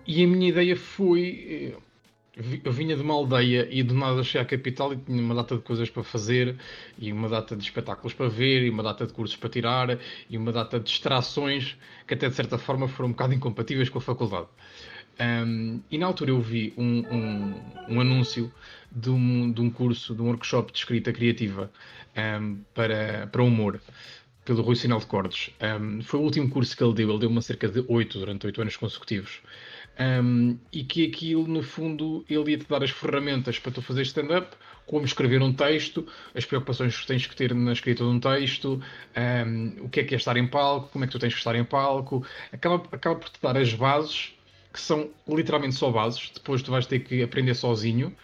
e 0.06 0.24
a 0.24 0.28
minha 0.28 0.50
ideia 0.50 0.76
foi. 0.76 1.76
Eu 2.35 2.71
vinha 2.71 2.95
de 2.95 3.01
uma 3.03 3.13
aldeia 3.13 3.68
e 3.69 3.83
do 3.83 3.94
nada 3.94 4.24
cheguei 4.24 4.41
à 4.41 4.45
capital 4.45 4.91
e 4.91 4.97
tinha 4.97 5.21
uma 5.21 5.35
data 5.35 5.56
de 5.56 5.62
coisas 5.62 5.88
para 5.91 6.03
fazer, 6.03 6.57
e 6.97 7.12
uma 7.12 7.30
data 7.30 7.56
de 7.56 7.63
espetáculos 7.63 8.12
para 8.13 8.27
ver, 8.27 8.63
e 8.63 8.71
uma 8.71 8.81
data 8.81 9.06
de 9.06 9.13
cursos 9.13 9.35
para 9.35 9.50
tirar, 9.50 10.00
e 10.27 10.35
uma 10.35 10.51
data 10.51 10.80
de 10.80 10.85
distrações 10.85 11.78
que, 12.07 12.16
até 12.16 12.28
de 12.28 12.35
certa 12.35 12.57
forma, 12.57 12.87
foram 12.87 13.09
um 13.09 13.11
bocado 13.11 13.35
incompatíveis 13.35 13.87
com 13.87 13.99
a 13.99 14.02
faculdade. 14.02 14.47
Um, 15.19 15.80
e 15.92 15.97
na 15.99 16.07
altura 16.07 16.31
eu 16.31 16.42
vi 16.42 16.73
um, 16.75 17.04
um, 17.07 17.54
um 17.90 18.02
anúncio 18.02 18.52
de 18.92 19.11
um, 19.11 19.52
de 19.52 19.61
um 19.61 19.69
curso, 19.69 20.16
de 20.16 20.21
um 20.23 20.25
workshop 20.25 20.71
de 20.71 20.80
escrita 20.80 21.13
criativa 21.13 21.71
para, 22.73 23.28
para 23.28 23.44
humor, 23.44 23.80
pelo 24.44 24.63
Rui 24.63 24.75
Sinal 24.75 24.99
de 24.99 25.06
Cordes. 25.06 25.52
Foi 26.04 26.19
o 26.19 26.23
último 26.23 26.49
curso 26.49 26.75
que 26.75 26.83
ele 26.83 26.94
deu, 26.95 27.09
ele 27.11 27.19
deu 27.19 27.30
uma 27.30 27.42
cerca 27.42 27.68
de 27.68 27.85
8 27.87 28.18
durante 28.18 28.47
8 28.47 28.61
anos 28.61 28.75
consecutivos. 28.75 29.42
Um, 30.00 30.57
e 30.71 30.83
que 30.83 31.06
aquilo, 31.06 31.47
no 31.47 31.62
fundo, 31.62 32.26
ele 32.28 32.52
ia-te 32.52 32.66
dar 32.68 32.83
as 32.83 32.90
ferramentas 32.90 33.59
para 33.59 33.71
tu 33.71 33.81
fazer 33.81 34.02
stand-up, 34.02 34.56
como 34.85 35.06
escrever 35.06 35.42
um 35.42 35.54
texto, 35.54 36.07
as 36.33 36.45
preocupações 36.45 37.00
que 37.00 37.06
tens 37.06 37.28
que 37.28 37.35
ter 37.35 37.54
na 37.54 37.71
escrita 37.71 38.04
de 38.04 38.09
um 38.09 38.19
texto, 38.19 38.81
um, 39.16 39.85
o 39.85 39.90
que 39.90 40.00
é 40.00 40.04
que 40.04 40.16
é 40.16 40.18
estar 40.18 40.35
em 40.35 40.47
palco, 40.47 40.90
como 40.92 41.06
é 41.06 41.07
que 41.07 41.14
tu 41.14 41.19
tens 41.19 41.33
que 41.33 41.40
estar 41.40 41.56
em 41.56 41.64
palco, 41.64 42.26
acaba, 42.52 42.83
acaba 42.92 43.16
por 43.16 43.30
te 43.30 43.40
dar 43.42 43.56
as 43.56 43.73
bases 43.73 44.33
que 44.73 44.80
são 44.80 45.12
literalmente 45.28 45.76
só 45.76 45.92
bases, 45.92 46.31
depois 46.33 46.64
tu 46.64 46.71
vais 46.71 46.88
ter 46.88 47.00
que 47.00 47.21
aprender 47.21 47.54
sozinho 47.54 48.16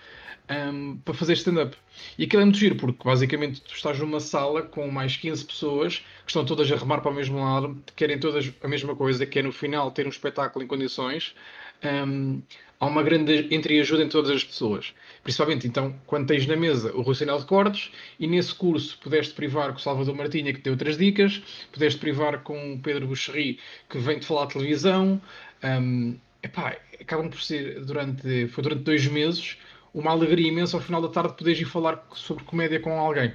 um, 0.49 0.97
para 0.97 1.13
fazer 1.13 1.33
stand-up. 1.33 1.77
E 2.17 2.23
aquilo 2.23 2.41
é 2.41 2.45
muito 2.45 2.57
giro, 2.57 2.75
porque 2.75 3.03
basicamente 3.03 3.61
tu 3.61 3.73
estás 3.73 3.99
numa 3.99 4.19
sala 4.19 4.63
com 4.63 4.89
mais 4.89 5.15
15 5.15 5.45
pessoas 5.45 5.97
que 5.97 6.27
estão 6.27 6.43
todas 6.43 6.71
a 6.71 6.75
remar 6.75 7.01
para 7.01 7.11
o 7.11 7.13
mesmo 7.13 7.39
lado, 7.39 7.81
querem 7.95 8.19
todas 8.19 8.51
a 8.61 8.67
mesma 8.67 8.95
coisa, 8.95 9.25
que 9.25 9.39
é 9.39 9.41
no 9.41 9.51
final 9.51 9.91
ter 9.91 10.05
um 10.05 10.09
espetáculo 10.09 10.63
em 10.63 10.67
condições. 10.67 11.35
Um, 11.83 12.41
há 12.79 12.85
uma 12.85 13.03
grande 13.03 13.53
entreajuda 13.53 14.03
em 14.03 14.09
todas 14.09 14.31
as 14.31 14.43
pessoas. 14.43 14.93
Principalmente, 15.23 15.67
então, 15.67 15.95
quando 16.07 16.27
tens 16.27 16.47
na 16.47 16.55
mesa 16.55 16.91
o 16.95 17.01
Rui 17.01 17.13
Sinal 17.13 17.39
de 17.39 17.45
Cortes, 17.45 17.91
e 18.19 18.25
nesse 18.25 18.55
curso 18.55 18.97
pudeste 18.99 19.33
privar 19.33 19.71
com 19.71 19.77
o 19.77 19.81
Salvador 19.81 20.15
Martinha, 20.15 20.53
que 20.53 20.61
deu 20.61 20.73
outras 20.73 20.97
dicas, 20.97 21.41
pudeste 21.71 21.99
privar 21.99 22.41
com 22.41 22.73
o 22.73 22.79
Pedro 22.79 23.07
Buxerri, 23.07 23.59
que 23.89 23.97
vem 23.97 24.19
de 24.19 24.25
falar 24.25 24.47
de 24.47 24.53
televisão. 24.53 25.21
Um, 25.63 26.17
epá, 26.41 26.77
acabam 26.99 27.29
por 27.29 27.41
ser, 27.41 27.83
durante, 27.83 28.47
foi 28.47 28.63
durante 28.63 28.83
dois 28.83 29.05
meses, 29.07 29.57
uma 29.93 30.11
alegria 30.11 30.47
imensa 30.47 30.77
ao 30.77 30.81
final 30.81 31.01
da 31.01 31.09
tarde 31.09 31.35
poderes 31.35 31.59
ir 31.59 31.65
falar 31.65 32.07
sobre 32.13 32.43
comédia 32.43 32.79
com 32.79 32.99
alguém. 32.99 33.33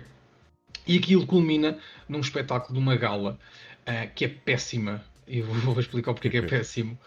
E 0.86 0.98
aquilo 0.98 1.26
culmina 1.26 1.78
num 2.08 2.20
espetáculo 2.20 2.74
de 2.74 2.78
uma 2.78 2.96
gala 2.96 3.38
uh, 3.88 4.14
que 4.14 4.24
é 4.24 4.28
péssima. 4.28 5.04
E 5.26 5.40
vou, 5.40 5.78
explicar 5.80 6.10
o 6.10 6.14
porquê 6.14 6.28
que 6.28 6.36
é 6.36 6.42
péssimo. 6.42 6.98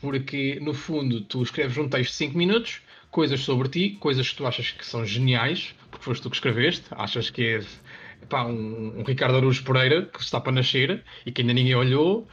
Porque, 0.00 0.58
no 0.60 0.74
fundo, 0.74 1.22
tu 1.22 1.42
escreves 1.42 1.78
um 1.78 1.88
texto 1.88 2.10
de 2.10 2.16
5 2.16 2.36
minutos, 2.36 2.82
coisas 3.10 3.40
sobre 3.40 3.68
ti, 3.68 3.90
coisas 3.98 4.28
que 4.28 4.36
tu 4.36 4.46
achas 4.46 4.70
que 4.70 4.84
são 4.84 5.04
geniais, 5.06 5.74
porque 5.90 6.04
foste 6.04 6.22
tu 6.22 6.28
que 6.28 6.36
escreveste, 6.36 6.84
achas 6.90 7.30
que 7.30 7.42
és 7.42 7.80
epá, 8.24 8.44
um, 8.44 8.98
um 8.98 9.02
Ricardo 9.02 9.36
Araújo 9.36 9.62
Pereira 9.64 10.02
que 10.02 10.20
está 10.20 10.40
para 10.40 10.52
nascer 10.52 11.02
e 11.24 11.32
que 11.32 11.42
ainda 11.42 11.54
ninguém 11.54 11.74
olhou, 11.74 12.26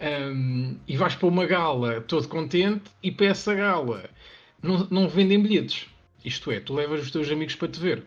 um, 0.00 0.76
e 0.86 0.96
vais 0.96 1.14
para 1.14 1.26
uma 1.26 1.44
gala 1.44 2.00
todo 2.02 2.28
contente 2.28 2.90
e 3.02 3.10
para 3.10 3.26
essa 3.26 3.54
gala 3.54 4.08
não, 4.62 4.86
não 4.90 5.08
vendem 5.08 5.42
bilhetes. 5.42 5.86
Isto 6.24 6.50
é, 6.50 6.60
tu 6.60 6.74
levas 6.74 7.02
os 7.02 7.10
teus 7.10 7.30
amigos 7.30 7.54
para 7.54 7.68
te 7.68 7.78
ver. 7.78 8.04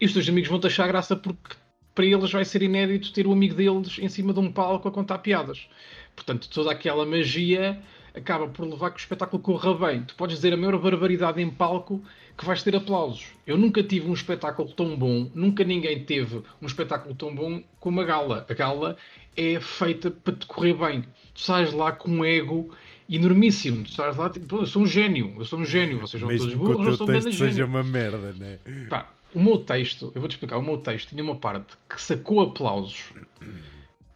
E 0.00 0.06
os 0.06 0.12
teus 0.12 0.28
amigos 0.28 0.48
vão-te 0.48 0.66
achar 0.66 0.86
graça 0.86 1.14
porque 1.14 1.56
para 1.94 2.06
eles 2.06 2.30
vai 2.30 2.44
ser 2.44 2.62
inédito 2.62 3.12
ter 3.12 3.26
o 3.26 3.32
amigo 3.32 3.54
deles 3.54 3.98
em 3.98 4.08
cima 4.08 4.32
de 4.32 4.40
um 4.40 4.50
palco 4.50 4.88
a 4.88 4.90
contar 4.90 5.18
piadas. 5.18 5.68
Portanto, 6.14 6.48
toda 6.48 6.70
aquela 6.70 7.04
magia 7.04 7.80
acaba 8.14 8.48
por 8.48 8.66
levar 8.66 8.90
que 8.90 8.98
o 8.98 9.00
espetáculo 9.00 9.42
corra 9.42 9.74
bem. 9.74 10.02
Tu 10.02 10.14
podes 10.14 10.36
dizer 10.36 10.52
a 10.52 10.56
maior 10.56 10.78
barbaridade 10.78 11.40
em 11.40 11.50
palco 11.50 12.02
que 12.36 12.44
vais 12.44 12.62
ter 12.62 12.74
aplausos. 12.74 13.26
Eu 13.46 13.56
nunca 13.56 13.82
tive 13.82 14.08
um 14.08 14.14
espetáculo 14.14 14.72
tão 14.72 14.96
bom, 14.96 15.30
nunca 15.34 15.62
ninguém 15.62 16.04
teve 16.04 16.42
um 16.60 16.66
espetáculo 16.66 17.14
tão 17.14 17.34
bom 17.34 17.62
como 17.78 18.00
a 18.00 18.04
gala. 18.04 18.46
A 18.48 18.54
gala 18.54 18.96
é 19.36 19.60
feita 19.60 20.10
para 20.10 20.34
te 20.34 20.46
correr 20.46 20.74
bem. 20.74 21.04
Tu 21.34 21.40
sais 21.40 21.72
lá 21.72 21.92
com 21.92 22.10
um 22.10 22.24
ego 22.24 22.74
enormíssimo. 23.16 23.84
Tu 23.84 23.92
sais 23.92 24.16
lá, 24.16 24.30
tipo, 24.30 24.56
eu 24.56 24.66
sou 24.66 24.82
um 24.82 24.86
gênio, 24.86 25.34
eu 25.38 25.44
sou 25.44 25.58
um 25.58 25.64
gênio, 25.64 25.98
vocês 25.98 26.20
vão 26.22 26.36
todos 26.36 26.54
burros, 26.54 26.86
eu 26.86 26.96
sou 26.96 27.06
um 27.06 27.10
grande 27.10 27.34
seja 27.34 27.64
uma 27.64 27.82
merda, 27.82 28.32
né? 28.32 28.58
Pá, 28.88 29.10
o 29.34 29.42
meu 29.42 29.58
texto, 29.58 30.12
eu 30.14 30.20
vou-te 30.20 30.32
explicar, 30.32 30.58
o 30.58 30.62
meu 30.62 30.78
texto 30.78 31.10
tinha 31.10 31.22
uma 31.22 31.36
parte 31.36 31.76
que 31.88 32.00
sacou 32.00 32.40
aplausos, 32.40 33.12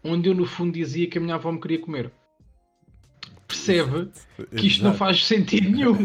onde 0.03 0.29
eu 0.29 0.35
no 0.35 0.47
fundo 0.47 0.73
dizia 0.73 1.09
que 1.09 1.19
a 1.19 1.21
minha 1.21 1.35
avó 1.35 1.51
me 1.51 1.61
queria 1.61 1.81
comer. 1.81 2.11
Percebe 3.47 4.11
que 4.57 4.67
isto 4.67 4.81
Exato. 4.81 4.85
não 4.85 4.95
faz 4.95 5.25
sentido 5.25 5.71
nenhum. 5.71 5.97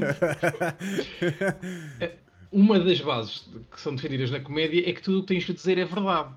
uma 2.51 2.79
das 2.79 2.99
bases 3.01 3.49
que 3.71 3.79
são 3.79 3.95
defendidas 3.95 4.31
na 4.31 4.39
comédia 4.39 4.89
é 4.89 4.93
que 4.93 5.01
tudo 5.01 5.19
o 5.19 5.21
que 5.21 5.27
tens 5.27 5.43
de 5.45 5.53
dizer 5.53 5.77
é 5.77 5.85
verdade. 5.85 6.33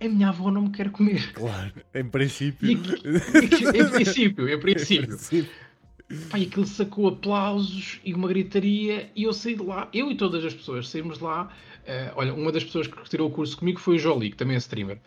A 0.00 0.08
minha 0.08 0.28
avó 0.28 0.50
não 0.50 0.62
me 0.62 0.70
quer 0.70 0.90
comer. 0.90 1.32
Claro, 1.32 1.72
em 1.92 2.04
princípio. 2.04 2.70
em 2.70 3.90
princípio, 3.90 4.48
em 4.48 4.60
princípio. 4.60 5.18
Pá, 5.18 5.67
e 6.10 6.44
aquilo 6.44 6.66
sacou 6.66 7.08
aplausos 7.08 8.00
e 8.02 8.14
uma 8.14 8.28
gritaria 8.28 9.10
e 9.14 9.24
eu 9.24 9.32
saí 9.32 9.54
de 9.54 9.62
lá, 9.62 9.88
eu 9.92 10.10
e 10.10 10.16
todas 10.16 10.44
as 10.44 10.54
pessoas 10.54 10.88
saímos 10.88 11.18
de 11.18 11.24
lá. 11.24 11.52
Uh, 11.84 12.12
olha, 12.16 12.34
uma 12.34 12.52
das 12.52 12.64
pessoas 12.64 12.86
que 12.86 12.98
retirou 12.98 13.28
o 13.28 13.30
curso 13.30 13.56
comigo 13.56 13.78
foi 13.78 13.96
o 13.96 13.98
Jolie, 13.98 14.30
que 14.30 14.36
também 14.36 14.54
é 14.54 14.58
streamer. 14.58 14.98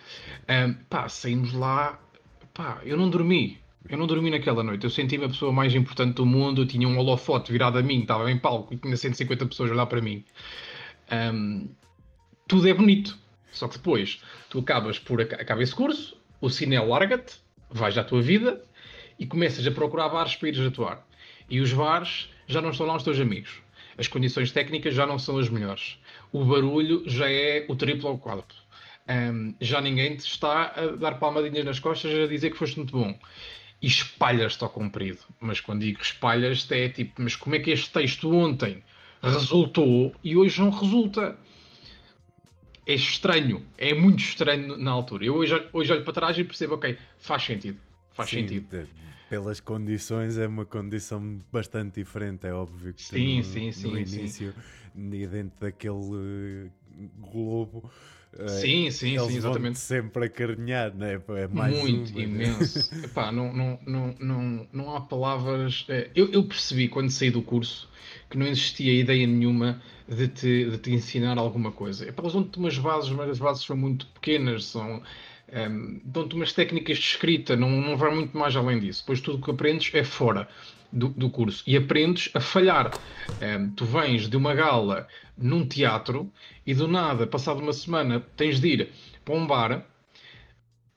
Uh, 0.44 0.76
pá, 0.90 1.10
saímos 1.10 1.54
lá, 1.54 2.00
pá, 2.54 2.82
eu 2.84 2.98
não 2.98 3.10
dormi. 3.10 3.60
Eu 3.90 3.98
não 3.98 4.06
dormi 4.06 4.30
naquela 4.30 4.64
noite. 4.64 4.84
Eu 4.84 4.90
senti-me 4.90 5.26
a 5.26 5.30
pessoa 5.30 5.52
mais 5.52 5.74
importante 5.74 6.16
do 6.16 6.26
mundo. 6.26 6.62
Eu 6.62 6.68
tinha 6.68 6.88
um 6.88 6.98
holofote 6.98 7.52
virado 7.52 7.80
a 7.80 7.82
mim, 7.82 8.02
estava 8.02 8.32
em 8.32 8.38
palco 8.38 8.74
e 8.74 8.78
tinha 8.78 8.96
150 8.96 9.48
pessoas 9.48 9.72
a 9.72 9.74
olhar 9.74 9.86
para 9.88 10.02
mim. 10.02 10.24
Um, 11.12 11.68
tudo 12.48 12.68
é 12.68 12.74
bonito. 12.74 13.18
Só 13.52 13.68
que 13.68 13.78
depois 13.78 14.22
tu 14.50 14.60
acabas 14.60 15.00
por. 15.00 15.20
Acaba 15.22 15.64
esse 15.64 15.74
curso, 15.74 16.16
o 16.40 16.50
cine 16.50 16.78
larga-te, 16.80 17.38
vais 17.72 17.98
à 17.98 18.04
tua 18.04 18.22
vida 18.22 18.64
e 19.22 19.26
começas 19.28 19.68
a 19.68 19.70
procurar 19.70 20.10
bares 20.10 20.36
para 20.36 20.50
ires 20.50 20.66
atuar. 20.66 21.08
E 21.48 21.62
os 21.62 21.72
bares 21.72 22.28
já 22.48 22.60
não 22.60 22.72
estão 22.72 22.88
lá 22.88 22.96
os 22.96 23.04
teus 23.04 23.20
amigos. 23.20 23.62
As 23.96 24.08
condições 24.08 24.52
técnicas 24.52 24.96
já 24.96 25.06
não 25.06 25.20
são 25.20 25.38
as 25.38 25.48
melhores. 25.48 26.00
O 26.32 26.44
barulho 26.44 27.04
já 27.06 27.30
é 27.30 27.64
o 27.70 27.76
triplo 27.76 28.10
ou 28.10 28.16
o 28.16 28.20
quádruplo. 28.20 28.58
Um, 29.08 29.54
já 29.62 29.80
ninguém 29.80 30.18
te 30.18 30.26
está 30.26 30.74
a 30.76 30.88
dar 30.96 31.20
palmadinhas 31.20 31.64
nas 31.64 31.80
costas 31.80 32.12
a 32.12 32.26
dizer 32.26 32.50
que 32.50 32.58
foste 32.58 32.78
muito 32.78 32.94
bom 32.94 33.16
e 33.80 33.86
espalhas-te 33.86 34.64
ao 34.64 34.72
comprido. 34.72 35.20
Mas 35.40 35.62
quando 35.62 35.82
digo 35.82 36.02
espalhas-te 36.02 36.74
é 36.74 36.90
tipo, 36.90 37.22
mas 37.22 37.36
como 37.36 37.56
é 37.56 37.60
que 37.60 37.70
este 37.70 37.92
texto 37.92 38.34
ontem 38.34 38.84
resultou 39.22 40.16
e 40.24 40.36
hoje 40.36 40.60
não 40.60 40.72
resulta? 40.72 41.38
É 42.88 42.96
estranho, 42.96 43.64
é 43.78 43.94
muito 43.94 44.24
estranho 44.24 44.78
na 44.78 44.90
altura. 44.90 45.26
Eu 45.26 45.36
hoje, 45.36 45.64
hoje 45.72 45.94
olho 45.94 46.04
para 46.04 46.14
trás 46.14 46.36
e 46.40 46.44
percebo, 46.44 46.74
ok, 46.74 46.98
faz 47.20 47.44
sentido. 47.44 47.78
Faz 48.14 48.30
Sim, 48.30 48.42
sentido. 48.42 48.68
De, 48.68 48.88
pelas 49.32 49.62
condições 49.62 50.38
é 50.38 50.46
uma 50.46 50.66
condição 50.66 51.40
bastante 51.50 52.02
diferente, 52.02 52.46
é 52.46 52.54
óbvio 52.54 52.94
que 52.94 53.02
sim, 53.02 53.38
no, 53.38 53.44
sim, 53.46 53.72
sim, 53.72 53.88
no 53.90 53.98
início 53.98 54.54
e 54.94 55.26
dentro 55.26 55.58
daquele 55.58 56.70
globo 57.18 57.90
é, 58.38 58.48
sim, 58.48 58.92
sim, 58.92 59.16
Eles 59.16 59.28
sim, 59.28 59.38
exatamente. 59.38 59.80
sempre 59.80 60.26
a 60.26 60.30
carinhar, 60.30 60.94
né? 60.94 61.22
é 61.30 61.48
mais 61.48 61.74
Muito, 61.78 62.12
uma, 62.12 62.22
imenso. 62.22 62.94
Né? 62.94 63.04
Epá, 63.08 63.32
não, 63.32 63.54
não, 63.54 63.80
não, 63.86 64.16
não, 64.20 64.68
não 64.74 64.96
há 64.96 65.00
palavras. 65.00 65.86
É, 65.88 66.10
eu, 66.14 66.30
eu 66.34 66.44
percebi 66.44 66.90
quando 66.90 67.10
saí 67.10 67.32
do 67.32 67.42
curso 67.42 67.90
que 68.30 68.38
não 68.38 68.46
existia 68.48 68.94
ideia 68.94 69.26
nenhuma 69.26 69.82
de 70.08 70.28
te, 70.28 70.70
de 70.70 70.78
te 70.78 70.92
ensinar 70.92 71.38
alguma 71.38 71.72
coisa. 71.72 72.08
Epá, 72.08 72.22
eles 72.24 72.34
dão-te 72.34 72.58
umas 72.58 72.78
bases, 72.78 73.10
mas 73.12 73.30
as 73.30 73.40
bases 73.40 73.64
são 73.64 73.78
muito 73.78 74.08
pequenas, 74.08 74.66
são. 74.66 75.02
Um, 75.52 75.56
ehm, 75.58 76.02
dão-te 76.04 76.36
umas 76.36 76.54
técnicas 76.54 76.98
de 76.98 77.04
escrita, 77.04 77.56
não, 77.56 77.70
não 77.70 77.98
vai 77.98 78.14
muito 78.14 78.38
mais 78.38 78.56
além 78.56 78.80
disso. 78.80 79.02
Depois 79.02 79.22
tudo 79.22 79.38
o 79.38 79.42
que 79.42 79.52
aprendes 79.52 79.94
é 79.94 80.04
fora 80.04 80.48
do, 80.92 81.10
do 81.10 81.30
curso 81.30 81.64
e 81.68 81.76
aprendes 81.76 82.30
a 82.34 82.40
falhar. 82.40 82.98
Um, 83.40 83.46
ehm, 83.46 83.70
tu 83.72 83.86
vens 83.86 84.30
de 84.30 84.38
uma 84.38 84.54
gala 84.54 85.08
num 85.38 85.66
teatro 85.66 86.32
e 86.66 86.74
do 86.74 86.88
nada, 86.88 87.26
passado 87.28 87.60
uma 87.60 87.74
semana, 87.74 88.20
tens 88.36 88.60
de 88.60 88.68
ir 88.68 88.90
para 89.26 89.36
um 89.36 89.46
bar 89.46 89.86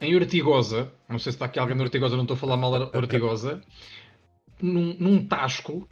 em 0.01 0.15
Ortigosa, 0.15 0.93
não 1.09 1.19
sei 1.19 1.33
se 1.33 1.37
está 1.37 1.47
aqui 1.47 1.59
alguém 1.59 1.77
de 1.77 1.83
Ortigosa, 1.83 2.17
não 2.17 2.25
estou 2.25 2.35
a 2.35 2.39
falar 2.39 2.57
mal 2.57 2.71
da 2.71 2.99
Ortigosa, 2.99 3.63
num, 4.61 4.95
num 4.99 5.27
tasco 5.27 5.89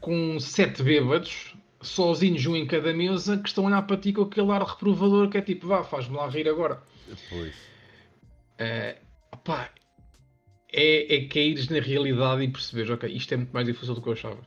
com 0.00 0.38
sete 0.38 0.82
bêbados, 0.82 1.54
sozinhos 1.80 2.44
um 2.46 2.56
em 2.56 2.66
cada 2.66 2.92
mesa, 2.92 3.38
que 3.38 3.48
estão 3.48 3.64
a 3.64 3.68
olhar 3.68 3.82
para 3.82 3.96
ti 3.96 4.12
com 4.12 4.22
aquele 4.22 4.50
ar 4.52 4.62
reprovador 4.62 5.28
que 5.28 5.38
é 5.38 5.42
tipo, 5.42 5.66
vá, 5.66 5.82
faz-me 5.82 6.16
lá 6.16 6.28
rir 6.28 6.48
agora. 6.48 6.82
Pois. 7.28 7.54
Uh, 8.58 9.36
pá, 9.44 9.70
é, 10.72 11.16
é 11.16 11.28
caíres 11.28 11.68
na 11.68 11.80
realidade 11.80 12.42
e 12.42 12.48
perceberes, 12.48 12.90
ok, 12.90 13.10
isto 13.10 13.32
é 13.32 13.36
muito 13.36 13.52
mais 13.52 13.66
difícil 13.66 13.94
do 13.94 14.02
que 14.02 14.08
eu 14.08 14.12
achava. 14.12 14.40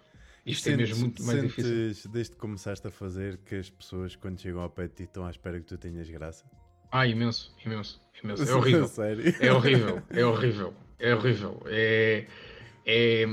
Isto 0.46 0.64
sentes, 0.64 0.74
é 0.74 0.78
mesmo 0.78 1.00
muito 1.02 1.24
mais 1.24 1.42
difícil. 1.42 2.12
Desde 2.12 2.34
que 2.34 2.38
começaste 2.40 2.88
a 2.88 2.92
fazer, 2.92 3.38
que 3.46 3.56
as 3.56 3.70
pessoas, 3.70 4.16
quando 4.16 4.40
chegam 4.42 4.62
ao 4.62 4.70
pé 4.70 4.88
de 4.88 4.96
ti, 4.96 5.04
estão 5.04 5.26
à 5.26 5.30
espera 5.30 5.60
que 5.60 5.66
tu 5.66 5.78
tenhas 5.78 6.10
graça? 6.10 6.46
Ah, 6.92 7.08
imenso, 7.08 7.56
imenso, 7.66 8.02
imenso. 8.24 8.44
É 8.44 8.54
horrível. 8.56 8.90
É 9.40 9.54
horrível, 9.54 10.02
é 10.10 10.26
horrível, 10.26 10.74
é 11.00 11.16
horrível. 11.16 11.64
É, 11.68 12.26
é, 12.86 13.26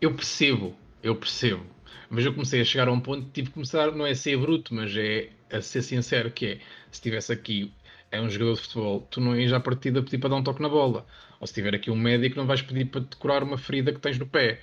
eu 0.00 0.14
percebo, 0.14 0.74
eu 1.02 1.14
percebo. 1.14 1.64
Mas 2.10 2.24
eu 2.24 2.32
comecei 2.32 2.60
a 2.60 2.64
chegar 2.64 2.88
a 2.88 2.92
um 2.92 3.00
ponto 3.00 3.26
que 3.26 3.32
tive 3.32 3.48
que 3.48 3.54
começar, 3.54 3.92
não 3.92 4.06
é 4.06 4.10
a 4.10 4.14
ser 4.14 4.36
bruto, 4.38 4.74
mas 4.74 4.94
é 4.96 5.30
a 5.50 5.60
ser 5.60 5.82
sincero, 5.82 6.30
que 6.30 6.46
é, 6.46 6.54
se 6.90 6.94
estivesse 6.94 7.32
aqui 7.32 7.72
é 8.14 8.20
um 8.20 8.30
jogador 8.30 8.54
de 8.54 8.60
futebol, 8.60 9.00
tu 9.10 9.20
não 9.20 9.36
ias 9.38 9.52
à 9.52 9.60
partida 9.60 10.02
pedir 10.02 10.18
para 10.18 10.30
dar 10.30 10.36
um 10.36 10.42
toque 10.42 10.62
na 10.62 10.68
bola. 10.68 11.06
Ou 11.40 11.46
se 11.46 11.52
tiver 11.52 11.74
aqui 11.74 11.90
um 11.90 11.96
médico, 11.96 12.36
não 12.36 12.46
vais 12.46 12.62
pedir 12.62 12.86
para 12.86 13.00
te 13.00 13.16
curar 13.16 13.42
uma 13.42 13.58
ferida 13.58 13.92
que 13.92 13.98
tens 13.98 14.18
no 14.18 14.26
pé. 14.26 14.60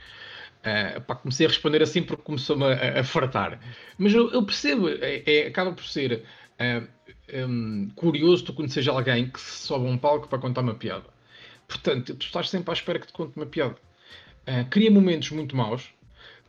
Uh, 0.62 1.02
pá, 1.02 1.16
comecei 1.16 1.46
a 1.48 1.50
responder 1.50 1.82
assim 1.82 2.04
porque 2.04 2.22
começou-me 2.24 2.64
a, 2.66 3.00
a, 3.00 3.04
fartar. 3.04 3.60
Mas 3.98 4.14
eu, 4.14 4.32
eu 4.32 4.44
percebo, 4.46 4.90
é, 4.90 5.24
é, 5.26 5.48
acaba 5.48 5.74
por 5.74 5.84
ser 5.84 6.14
uh, 6.14 6.24
ah, 6.60 7.46
um, 7.48 7.90
curioso 7.96 8.46
tu 8.46 8.54
conheces 8.54 8.88
alguém 8.88 9.30
que 9.30 9.40
sobe 9.40 9.88
a 9.88 9.90
um 9.90 9.98
palco 9.98 10.28
para 10.28 10.40
contar 10.40 10.62
uma 10.62 10.76
piada. 10.76 11.06
Portanto, 11.68 12.16
tu 12.16 12.26
estás 12.26 12.50
sempre 12.50 12.70
à 12.70 12.74
espera 12.74 13.00
que 13.00 13.08
te 13.08 13.14
conte 13.14 13.36
uma 13.36 13.46
piada. 13.46 13.76
Uh, 14.48 14.70
cria 14.70 14.90
momentos 14.90 15.30
muito 15.32 15.56
maus, 15.56 15.90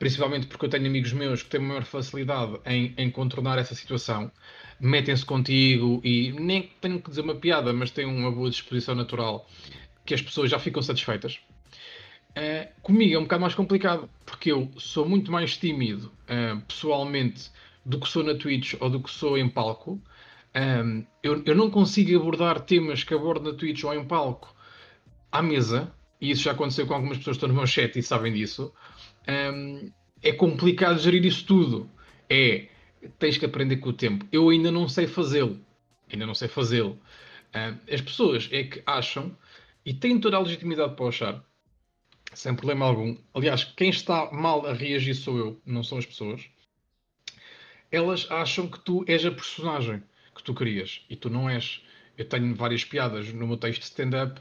principalmente 0.03 0.49
porque 0.49 0.67
eu 0.67 0.69
tenho 0.69 0.85
amigos 0.89 1.13
meus 1.13 1.45
que 1.45 1.51
têm 1.51 1.61
maior 1.61 1.85
facilidade 1.85 2.59
em, 2.67 2.93
em 2.99 3.09
contornar 3.09 3.57
essa 3.57 3.73
situação. 3.73 4.33
Metem-se 4.81 5.25
contigo 5.25 6.01
e 6.03 6.33
nem 6.33 6.69
tenho 6.81 7.01
que 7.01 7.09
dizer 7.09 7.21
uma 7.21 7.37
piada, 7.37 7.73
mas 7.73 7.93
têm 7.93 8.05
uma 8.05 8.33
boa 8.33 8.51
disposição 8.51 8.97
natural 8.97 9.49
que 10.05 10.13
as 10.13 10.21
pessoas 10.21 10.51
já 10.51 10.59
ficam 10.59 10.83
satisfeitas. 10.83 11.39
Uh, 12.31 12.69
comigo 12.83 13.15
é 13.15 13.19
um 13.21 13.23
bocado 13.23 13.43
mais 13.43 13.55
complicado, 13.55 14.11
porque 14.27 14.51
eu 14.51 14.73
sou 14.77 15.09
muito 15.09 15.31
mais 15.31 15.57
tímido 15.57 16.11
uh, 16.25 16.61
pessoalmente 16.63 17.53
do 17.87 18.01
que 18.01 18.09
sou 18.09 18.25
na 18.25 18.35
Twitch 18.35 18.75
ou 18.81 18.91
do 18.91 19.01
que 19.01 19.09
sou 19.09 19.39
em 19.39 19.49
palco. 19.49 20.03
Um, 20.53 20.99
eh, 20.99 21.05
eu, 21.23 21.45
eu, 21.47 21.55
não 21.55 21.71
consigo 21.71 22.19
abordar 22.19 22.59
temas 22.63 23.05
que 23.05 23.15
abordo 23.15 23.53
na 23.53 23.57
Twitch 23.57 23.85
ou 23.85 23.95
em 23.95 24.05
palco 24.05 24.53
à 25.31 25.41
mesa, 25.41 25.93
e 26.21 26.33
isso 26.33 26.43
já 26.43 26.51
aconteceu 26.51 26.89
com 26.89 26.95
algumas 26.95 27.19
pessoas 27.19 27.37
que 27.37 27.45
estão 27.45 27.49
no 27.49 27.55
meu 27.55 27.69
chat 27.69 27.97
e 27.97 28.03
sabem 28.03 28.33
disso. 28.33 28.73
É 30.23 30.33
complicado 30.33 30.99
gerir 30.99 31.25
isso 31.25 31.45
tudo. 31.45 31.91
É, 32.29 32.69
tens 33.19 33.37
que 33.37 33.45
aprender 33.45 33.77
com 33.77 33.91
o 33.91 33.93
tempo. 33.93 34.27
Eu 34.31 34.49
ainda 34.49 34.71
não 34.71 34.89
sei 34.89 35.07
fazê-lo. 35.07 35.59
Ainda 36.11 36.27
não 36.27 36.35
sei 36.35 36.49
fazê-lo. 36.49 36.99
as 37.93 38.01
pessoas 38.01 38.49
é 38.53 38.65
que 38.65 38.83
acham, 38.87 39.37
e 39.85 39.93
têm 39.93 40.21
toda 40.21 40.37
a 40.37 40.41
legitimidade 40.41 40.95
para 40.95 41.07
achar, 41.07 41.45
sem 42.35 42.55
problema 42.55 42.87
algum. 42.87 43.17
Aliás, 43.35 43.65
quem 43.65 43.91
está 43.91 44.31
mal 44.33 44.67
a 44.67 44.73
reagir 44.73 45.15
sou 45.15 45.39
eu, 45.39 45.61
não 45.67 45.83
são 45.83 45.99
as 45.99 46.07
pessoas. 46.07 46.49
Elas 47.91 48.31
acham 48.31 48.69
que 48.69 48.81
tu 48.81 49.05
és 49.07 49.25
a 49.27 49.31
personagem 49.31 50.03
que 50.35 50.43
tu 50.43 50.55
querias 50.55 51.05
e 51.11 51.17
tu 51.17 51.29
não 51.29 51.49
és. 51.49 51.83
Eu 52.17 52.27
tenho 52.27 52.55
várias 52.55 52.85
piadas 52.85 53.33
no 53.33 53.47
meu 53.47 53.57
texto 53.57 53.81
de 53.81 53.87
stand-up 53.87 54.41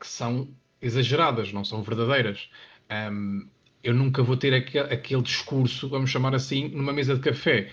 que 0.00 0.06
são 0.06 0.48
exageradas, 0.80 1.52
não 1.52 1.64
são 1.64 1.82
verdadeiras. 1.82 2.50
Um, 2.90 3.48
eu 3.84 3.92
nunca 3.92 4.22
vou 4.22 4.36
ter 4.36 4.54
aquele, 4.54 4.92
aquele, 4.92 5.22
discurso, 5.22 5.88
vamos 5.88 6.10
chamar 6.10 6.34
assim, 6.34 6.68
numa 6.68 6.92
mesa 6.92 7.14
de 7.14 7.20
café. 7.20 7.70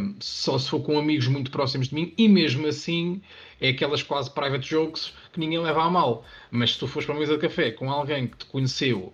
Um, 0.00 0.16
só 0.18 0.58
se 0.58 0.68
for 0.68 0.80
com 0.80 0.98
amigos 0.98 1.28
muito 1.28 1.50
próximos 1.50 1.88
de 1.88 1.94
mim, 1.94 2.12
e 2.16 2.26
mesmo 2.28 2.66
assim 2.66 3.20
é 3.60 3.68
aquelas 3.68 4.02
quase 4.02 4.30
private 4.30 4.68
jokes 4.68 5.12
que 5.32 5.38
ninguém 5.38 5.58
leva 5.58 5.84
a 5.84 5.90
mal. 5.90 6.24
Mas 6.50 6.72
se 6.72 6.78
tu 6.78 6.86
fores 6.86 7.04
para 7.06 7.14
uma 7.14 7.20
mesa 7.20 7.34
de 7.34 7.40
café 7.40 7.70
com 7.70 7.90
alguém 7.90 8.26
que 8.26 8.38
te 8.38 8.46
conheceu 8.46 9.12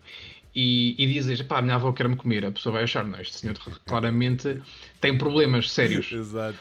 e, 0.55 0.95
e 1.03 1.07
dizes, 1.13 1.43
pá, 1.43 1.59
a 1.59 1.63
minha 1.63 1.75
avó 1.75 1.93
quer-me 1.93 2.17
comer, 2.17 2.45
a 2.45 2.53
pessoa 2.53 2.75
vai 2.75 2.85
achar, 2.85 3.05
não, 3.05 3.21
este 3.21 3.37
senhor 3.37 3.57
claramente 3.85 4.61
tem 5.01 5.19
problemas 5.19 5.71
sérios. 5.71 6.11
Exato. 6.13 6.59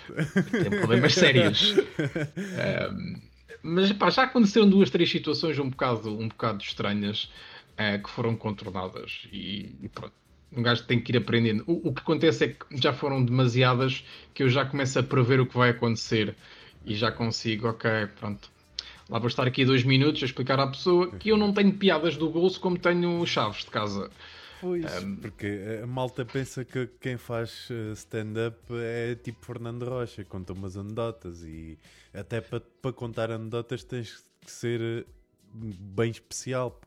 Tem 0.52 0.70
problemas 0.80 1.14
sérios. 1.14 1.76
um, 2.92 3.16
mas 3.62 3.92
pá, 3.94 4.10
já 4.10 4.24
aconteceram 4.24 4.70
duas, 4.70 4.90
três 4.90 5.10
situações 5.10 5.60
um 5.60 5.70
bocado, 5.70 6.10
um 6.10 6.28
bocado 6.28 6.64
estranhas 6.64 7.30
uh, 7.80 8.04
que 8.04 8.10
foram 8.10 8.36
contornadas 8.36 9.28
e, 9.32 9.76
e, 9.82 9.90
pronto. 9.90 10.14
Um 10.52 10.64
gajo 10.64 10.84
tem 10.86 11.00
que 11.00 11.12
ir 11.12 11.18
aprendendo. 11.18 11.64
O, 11.68 11.90
o, 11.90 11.94
que 11.94 12.02
acontece 12.02 12.46
é 12.46 12.48
que 12.48 12.58
já 12.72 12.92
foram 12.92 13.24
demasiadas 13.24 14.04
que 14.34 14.42
eu 14.42 14.50
já 14.50 14.66
começo 14.66 14.98
a 14.98 15.04
prever 15.04 15.40
o 15.40 15.46
que 15.46 15.56
vai 15.56 15.70
acontecer 15.70 16.36
e 16.86 16.96
já 16.96 17.12
consigo, 17.12 17.68
ok, 17.68 18.08
pronto. 18.20 18.50
Lá 19.10 19.20
vou 19.20 19.28
estar 19.28 19.48
aqui 19.48 19.64
dois 19.64 19.84
minutos 19.84 20.22
a 20.24 20.26
explicar 20.26 20.60
à 20.60 20.68
pessoa 20.68 21.12
que 21.12 21.30
eu 21.30 21.38
não 21.38 21.54
tenho 21.54 21.72
piadas 21.74 22.18
do 22.18 22.30
bolso 22.30 22.60
como 22.60 22.80
tenho 22.80 23.24
chaves 23.28 23.64
de 23.64 23.70
casa. 23.72 24.10
Pois, 24.60 25.04
um, 25.04 25.16
porque 25.16 25.80
a 25.82 25.88
malta 25.88 26.26
pensa 26.26 26.66
que 26.66 26.88
quem 27.00 27.16
faz 27.18 27.70
eh, 27.72 27.94
stand-up 27.94 28.58
é 28.72 29.16
tipo 29.16 29.46
Fernando 29.46 29.84
Rocha, 29.86 30.26
conta 30.26 30.52
umas 30.52 30.76
anedotas 30.76 31.44
e 31.44 31.78
até 32.14 32.42
para, 32.42 32.60
para 32.60 32.92
contar 32.92 33.32
anedotas 33.32 33.84
tens 33.84 34.18
que 34.44 34.52
ser 34.52 34.82
eh, 34.82 35.06
bem 35.54 36.12
especial. 36.12 36.80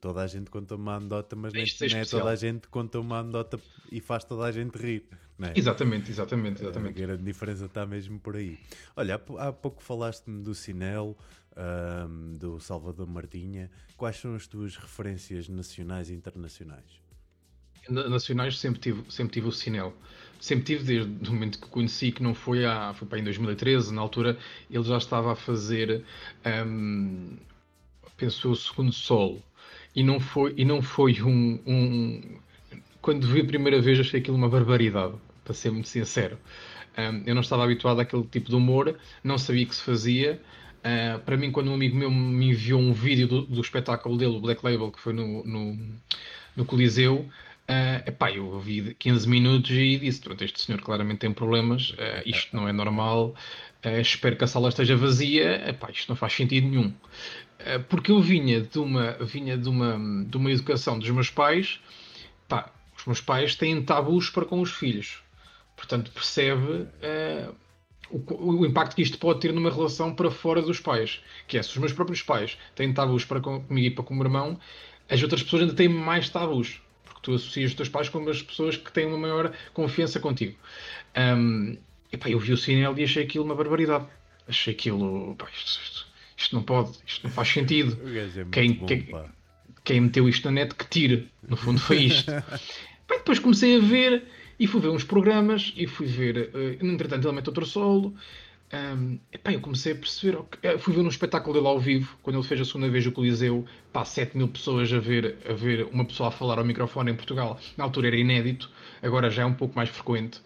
Toda 0.00 0.22
a 0.22 0.26
gente 0.26 0.50
conta 0.50 0.76
uma 0.76 0.96
anedota, 0.96 1.36
mas 1.36 1.52
nem, 1.52 1.64
é 1.64 2.04
toda 2.04 2.30
a 2.30 2.36
gente 2.36 2.68
conta 2.68 3.00
uma 3.00 3.18
anedota 3.18 3.58
e 3.90 4.00
faz 4.00 4.24
toda 4.24 4.44
a 4.44 4.52
gente 4.52 4.76
rir. 4.76 5.04
É? 5.42 5.58
Exatamente, 5.58 6.10
exatamente, 6.10 6.62
exatamente. 6.62 7.02
A 7.02 7.06
grande 7.06 7.22
diferença 7.22 7.64
está 7.64 7.86
mesmo 7.86 8.20
por 8.20 8.36
aí. 8.36 8.58
Olha, 8.94 9.20
há 9.38 9.52
pouco 9.52 9.82
falaste-me 9.82 10.42
do 10.42 10.54
Cinel, 10.54 11.16
um, 11.56 12.36
do 12.36 12.60
Salvador 12.60 13.06
Martinha. 13.06 13.70
Quais 13.96 14.16
são 14.16 14.34
as 14.34 14.46
tuas 14.46 14.76
referências 14.76 15.48
nacionais 15.48 16.10
e 16.10 16.14
internacionais? 16.14 17.00
Nacionais 17.88 18.58
sempre 18.58 18.80
tive, 18.80 19.02
sempre 19.10 19.32
tive 19.32 19.48
o 19.48 19.52
Cinel. 19.52 19.94
Sempre 20.38 20.64
tive 20.64 20.84
desde 20.84 21.28
o 21.28 21.32
momento 21.32 21.58
que 21.58 21.68
conheci, 21.68 22.12
que 22.12 22.22
não 22.22 22.34
foi, 22.34 22.64
há, 22.64 22.94
foi 22.94 23.08
para 23.08 23.18
em 23.18 23.24
2013, 23.24 23.92
na 23.92 24.00
altura 24.00 24.38
ele 24.70 24.84
já 24.84 24.96
estava 24.98 25.32
a 25.32 25.36
fazer, 25.36 26.04
um, 26.66 27.36
pensou 28.16 28.52
o 28.52 28.56
segundo 28.56 28.92
solo. 28.92 29.42
E 29.94 30.02
não 30.02 30.20
foi, 30.20 30.54
e 30.56 30.64
não 30.64 30.82
foi 30.82 31.20
um, 31.22 31.58
um 31.66 32.40
quando 33.00 33.26
vi 33.26 33.40
a 33.40 33.44
primeira 33.44 33.80
vez 33.80 33.98
achei 33.98 34.20
aquilo 34.20 34.36
uma 34.36 34.48
barbaridade, 34.48 35.14
para 35.44 35.54
ser 35.54 35.70
muito 35.70 35.88
sincero. 35.88 36.38
Um, 36.98 37.22
eu 37.26 37.34
não 37.34 37.42
estava 37.42 37.64
habituado 37.64 38.00
àquele 38.00 38.24
tipo 38.24 38.50
de 38.50 38.56
humor, 38.56 38.96
não 39.22 39.38
sabia 39.38 39.64
que 39.66 39.74
se 39.74 39.82
fazia. 39.82 40.40
Uh, 40.80 41.18
para 41.20 41.36
mim, 41.36 41.50
quando 41.50 41.70
um 41.70 41.74
amigo 41.74 41.96
meu 41.96 42.10
me 42.10 42.50
enviou 42.50 42.80
um 42.80 42.92
vídeo 42.92 43.26
do, 43.26 43.42
do 43.42 43.60
espetáculo 43.60 44.16
dele, 44.16 44.36
o 44.36 44.40
Black 44.40 44.64
Label, 44.64 44.90
que 44.90 45.00
foi 45.00 45.12
no, 45.12 45.44
no, 45.44 45.78
no 46.56 46.64
Coliseu, 46.64 47.26
uh, 47.68 48.08
epá, 48.08 48.30
eu 48.30 48.46
ouvi 48.46 48.94
15 48.98 49.28
minutos 49.28 49.70
e 49.70 49.98
disse: 49.98 50.20
Pronto, 50.20 50.42
este 50.42 50.60
senhor 50.60 50.80
claramente 50.80 51.20
tem 51.20 51.32
problemas, 51.32 51.90
uh, 51.90 52.22
isto 52.26 52.54
não 52.54 52.68
é 52.68 52.72
normal, 52.72 53.34
uh, 53.84 54.00
espero 54.00 54.36
que 54.36 54.44
a 54.44 54.46
sala 54.46 54.68
esteja 54.68 54.96
vazia, 54.96 55.68
epá, 55.68 55.90
isto 55.90 56.08
não 56.08 56.16
faz 56.16 56.32
sentido 56.32 56.68
nenhum. 56.68 56.88
Uh, 56.88 57.82
porque 57.88 58.10
eu 58.10 58.20
vinha 58.20 58.60
de 58.60 58.78
uma, 58.78 59.12
vinha 59.20 59.56
de 59.56 59.68
uma, 59.68 59.98
de 60.24 60.36
uma 60.36 60.50
educação 60.50 60.98
dos 60.98 61.10
meus 61.10 61.30
pais, 61.30 61.80
os 62.96 63.06
meus 63.06 63.20
pais 63.20 63.54
têm 63.54 63.82
tabus 63.82 64.28
para 64.28 64.44
com 64.44 64.60
os 64.60 64.72
filhos, 64.72 65.22
portanto, 65.74 66.10
percebe 66.10 66.86
o, 68.10 68.60
o, 68.60 68.66
impacto 68.66 68.94
que 68.94 69.02
isto 69.02 69.18
pode 69.18 69.40
ter 69.40 69.52
numa 69.52 69.70
relação 69.70 70.14
para 70.14 70.30
fora 70.30 70.60
dos 70.60 70.80
pais. 70.80 71.20
Que 71.46 71.56
é, 71.58 71.62
se 71.62 71.70
os 71.70 71.76
meus 71.76 71.92
próprios 71.92 72.22
pais 72.22 72.58
têm 72.74 72.92
tabus 72.92 73.24
para 73.24 73.40
comigo 73.40 73.86
e 73.86 73.90
para 73.90 74.04
com 74.04 74.14
o 74.14 74.16
meu 74.16 74.26
irmão, 74.26 74.58
as 75.08 75.22
outras 75.22 75.42
pessoas 75.42 75.62
ainda 75.62 75.74
têm 75.74 75.88
mais 75.88 76.28
tabus. 76.28 76.80
Porque 77.04 77.20
tu 77.22 77.34
associas 77.34 77.70
os 77.70 77.76
teus 77.76 77.88
pais 77.88 78.08
com 78.08 78.28
as 78.28 78.42
pessoas 78.42 78.76
que 78.76 78.92
têm 78.92 79.06
uma 79.06 79.18
maior 79.18 79.52
confiança 79.72 80.18
contigo. 80.18 80.56
Um, 81.16 81.76
epá, 82.12 82.28
eu 82.28 82.38
vi 82.38 82.52
o 82.52 82.56
cinema 82.56 82.98
e 82.98 83.04
achei 83.04 83.24
aquilo 83.24 83.44
uma 83.44 83.54
barbaridade. 83.54 84.06
Achei 84.48 84.74
aquilo. 84.74 85.34
Pá, 85.36 85.48
isto, 85.52 85.80
isto, 85.82 86.06
isto, 86.36 86.54
não 86.54 86.62
pode, 86.62 86.98
isto 87.06 87.24
não 87.24 87.30
faz 87.30 87.48
sentido. 87.48 87.98
É 88.16 88.44
quem, 88.50 88.72
bom, 88.72 88.86
quem, 88.86 89.08
quem, 89.84 90.00
meteu 90.00 90.28
isto 90.28 90.44
na 90.46 90.52
net 90.52 90.74
que 90.74 90.86
tire. 90.88 91.28
No 91.46 91.56
fundo 91.56 91.80
foi 91.80 92.04
isto. 92.04 92.30
depois 93.08 93.38
comecei 93.38 93.76
a 93.76 93.80
ver 93.80 94.24
e 94.58 94.66
fui 94.66 94.80
ver 94.80 94.88
uns 94.88 95.04
programas 95.04 95.72
e 95.76 95.86
fui 95.86 96.06
ver, 96.06 96.50
uh, 96.54 96.84
entretanto, 96.84 97.26
ele 97.26 97.36
mete 97.36 97.48
outro 97.48 97.64
solo. 97.64 98.14
Um, 98.72 99.18
epá, 99.32 99.52
eu 99.52 99.60
comecei 99.60 99.92
a 99.92 99.96
perceber. 99.96 100.36
Okay, 100.38 100.78
fui 100.78 100.94
ver 100.94 101.00
um 101.00 101.08
espetáculo 101.08 101.54
dele 101.54 101.66
ao 101.66 101.78
vivo, 101.78 102.16
quando 102.22 102.36
ele 102.36 102.46
fez 102.46 102.60
a 102.60 102.64
segunda 102.64 102.88
vez 102.88 103.06
o 103.06 103.12
Coliseu, 103.12 103.64
pá, 103.92 104.04
7 104.04 104.36
mil 104.36 104.48
pessoas 104.48 104.92
a 104.92 104.98
ver, 104.98 105.38
a 105.48 105.52
ver 105.52 105.88
uma 105.92 106.04
pessoa 106.04 106.28
a 106.28 106.32
falar 106.32 106.58
ao 106.58 106.64
microfone 106.64 107.10
em 107.10 107.14
Portugal. 107.14 107.58
Na 107.76 107.84
altura 107.84 108.08
era 108.08 108.16
inédito, 108.16 108.70
agora 109.02 109.30
já 109.30 109.42
é 109.42 109.46
um 109.46 109.54
pouco 109.54 109.74
mais 109.74 109.88
frequente. 109.88 110.40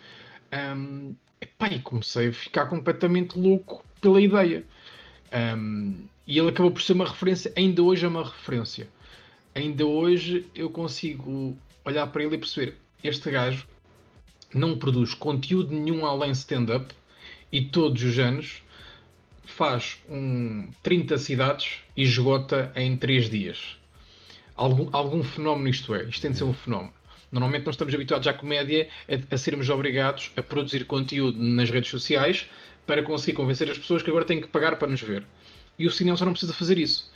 Um, 0.53 1.15
epá, 1.45 1.69
e 1.69 1.79
comecei 1.81 2.29
a 2.29 2.33
ficar 2.33 2.67
completamente 2.67 3.39
louco 3.39 3.85
pela 4.01 4.21
ideia. 4.21 4.65
Um, 5.33 6.07
e 6.27 6.39
ele 6.39 6.49
acabou 6.49 6.71
por 6.71 6.83
ser 6.83 6.95
uma 6.95 7.07
referência, 7.07 7.53
ainda 7.57 7.83
hoje 7.83 8.05
é 8.05 8.09
uma 8.09 8.25
referência. 8.25 8.89
Ainda 9.55 9.87
hoje 9.87 10.47
eu 10.55 10.71
consigo 10.71 11.57
olhar 11.85 12.07
para 12.09 12.25
ele 12.25 12.35
e 12.35 12.39
perceber: 12.39 12.77
este 13.03 13.31
gajo 13.31 13.67
não 14.53 14.79
produz 14.79 15.15
conteúdo 15.15 15.75
nenhum 15.75 16.07
além 16.07 16.31
stand-up 16.33 16.95
e 17.53 17.63
todos 17.63 18.03
os 18.03 18.19
anos 18.19 18.63
faz 19.45 19.99
um 20.09 20.69
30 20.83 21.19
cidades 21.19 21.79
e 21.97 22.03
esgota 22.03 22.73
em 22.75 22.97
3 22.97 23.29
dias. 23.29 23.77
Algum, 24.57 24.89
algum 24.93 25.23
fenómeno 25.23 25.69
isto 25.69 25.95
é, 25.95 26.05
isto 26.05 26.23
tem 26.23 26.31
de 26.31 26.39
ser 26.39 26.45
um 26.45 26.55
fenómeno. 26.55 26.93
Normalmente 27.35 27.67
nós 27.67 27.75
estamos 27.75 27.93
habituados 27.93 28.29
à 28.29 28.33
comédia 28.33 28.89
a, 29.09 29.35
a 29.35 29.37
sermos 29.37 29.69
obrigados 29.69 30.31
a 30.37 30.43
produzir 30.43 30.85
conteúdo 30.85 31.37
nas 31.43 31.69
redes 31.69 31.91
sociais 31.91 32.49
para 32.87 33.03
conseguir 33.03 33.33
convencer 33.33 33.69
as 33.69 33.77
pessoas 33.77 34.05
que 34.05 34.09
agora 34.09 34.25
têm 34.25 34.41
que 34.41 34.47
pagar 34.47 34.77
para 34.77 34.87
nos 34.87 35.03
ver. 35.03 35.25
E 35.77 35.85
o 35.85 35.91
cinema 35.91 36.17
só 36.17 36.25
não 36.25 36.31
precisa 36.31 36.53
fazer 36.53 36.79
isso. 36.79 37.13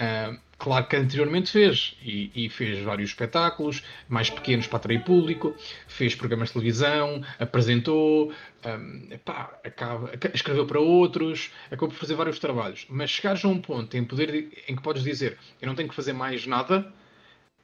Uh, 0.00 0.40
claro 0.56 0.86
que 0.86 0.96
anteriormente 0.96 1.50
fez, 1.50 1.94
e, 2.02 2.30
e, 2.34 2.48
fez 2.48 2.82
vários 2.82 3.10
espetáculos, 3.10 3.82
mais 4.08 4.30
pequenos 4.30 4.66
para 4.66 4.78
atrair 4.78 5.04
público, 5.04 5.54
fez 5.86 6.14
programas 6.14 6.48
de 6.48 6.54
televisão, 6.54 7.22
apresentou, 7.38 8.32
um, 8.64 9.08
epá, 9.12 9.60
acaba, 9.62 10.10
escreveu 10.32 10.64
para 10.64 10.80
outros, 10.80 11.50
acabou 11.66 11.90
por 11.90 11.96
fazer 11.96 12.14
vários 12.14 12.38
trabalhos. 12.38 12.86
Mas 12.88 13.10
chegares 13.10 13.44
a 13.44 13.48
um 13.48 13.60
ponto 13.60 13.94
em, 13.94 14.02
poder, 14.02 14.48
em 14.66 14.74
que 14.74 14.82
podes 14.82 15.02
dizer 15.04 15.36
eu 15.60 15.68
não 15.68 15.74
tenho 15.74 15.90
que 15.90 15.94
fazer 15.94 16.14
mais 16.14 16.46
nada 16.46 16.90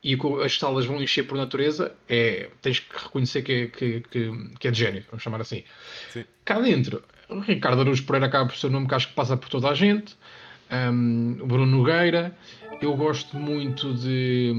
e 0.06 0.16
as 0.44 0.56
salas 0.56 0.86
vão 0.86 1.02
encher 1.02 1.24
por 1.24 1.36
natureza, 1.36 1.92
é, 2.08 2.48
tens 2.62 2.78
que 2.78 2.96
reconhecer 2.96 3.42
que 3.42 3.52
é, 3.52 3.66
que, 3.66 4.00
que, 4.02 4.30
que 4.60 4.68
é 4.68 4.70
de 4.70 4.78
gênio, 4.78 5.04
vamos 5.10 5.22
chamar 5.22 5.40
assim. 5.40 5.64
Sim. 6.10 6.24
Cá 6.44 6.60
dentro, 6.60 7.02
o 7.28 7.40
Ricardo 7.40 7.80
Araújo 7.80 8.04
Pereira 8.04 8.26
acaba 8.26 8.46
por 8.46 8.56
ser 8.56 8.68
um 8.68 8.70
nome 8.70 8.86
que 8.86 8.94
acho 8.94 9.08
que 9.08 9.14
passa 9.14 9.36
por 9.36 9.48
toda 9.48 9.68
a 9.68 9.74
gente 9.74 10.16
um, 10.70 11.34
Bruno 11.46 11.66
Nogueira. 11.66 12.36
Eu 12.80 12.94
gosto 12.94 13.36
muito 13.36 13.94
de. 13.94 14.52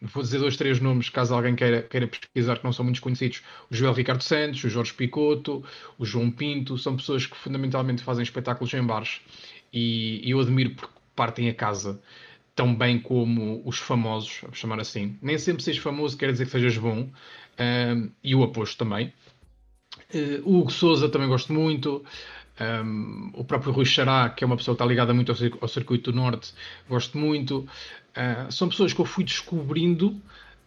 Vou 0.00 0.22
dizer 0.22 0.38
dois, 0.38 0.56
três 0.56 0.80
nomes, 0.80 1.10
caso 1.10 1.34
alguém 1.34 1.54
queira, 1.54 1.82
queira 1.82 2.08
pesquisar, 2.08 2.58
que 2.58 2.64
não 2.64 2.72
são 2.72 2.84
muito 2.84 3.02
conhecidos: 3.02 3.42
o 3.70 3.74
Joel 3.74 3.92
Ricardo 3.92 4.22
Santos, 4.22 4.64
o 4.64 4.68
Jorge 4.68 4.94
Picoto, 4.94 5.62
o 5.98 6.04
João 6.06 6.30
Pinto. 6.30 6.78
São 6.78 6.96
pessoas 6.96 7.26
que 7.26 7.36
fundamentalmente 7.36 8.02
fazem 8.02 8.22
espetáculos 8.22 8.72
em 8.72 8.82
bares 8.82 9.20
e, 9.72 10.26
e 10.26 10.30
eu 10.30 10.40
admiro 10.40 10.70
porque 10.70 10.94
partem 11.14 11.48
a 11.48 11.54
casa 11.54 12.00
tão 12.60 12.74
bem 12.74 13.00
como 13.00 13.62
os 13.64 13.78
famosos, 13.78 14.40
vamos 14.42 14.58
chamar 14.58 14.78
assim. 14.80 15.16
Nem 15.22 15.38
sempre 15.38 15.62
seres 15.62 15.80
famoso 15.80 16.14
quer 16.14 16.30
dizer 16.30 16.44
que 16.44 16.50
sejas 16.50 16.76
bom, 16.76 17.08
um, 17.58 18.10
e 18.22 18.34
o 18.34 18.42
aposto 18.42 18.76
também. 18.76 19.14
Uh, 20.14 20.42
o 20.44 20.58
Hugo 20.58 20.70
Souza 20.70 21.08
também 21.08 21.26
gosto 21.26 21.54
muito. 21.54 22.04
Um, 22.60 23.30
o 23.32 23.44
próprio 23.44 23.72
Rui 23.72 23.86
Xará, 23.86 24.28
que 24.28 24.44
é 24.44 24.46
uma 24.46 24.58
pessoa 24.58 24.74
que 24.74 24.82
está 24.82 24.84
ligada 24.84 25.14
muito 25.14 25.32
ao, 25.58 25.68
circuito 25.68 26.12
do 26.12 26.16
Norte, 26.18 26.52
gosto 26.86 27.16
muito. 27.16 27.66
Uh, 28.10 28.52
são 28.52 28.68
pessoas 28.68 28.92
que 28.92 29.00
eu 29.00 29.06
fui 29.06 29.24
descobrindo 29.24 30.20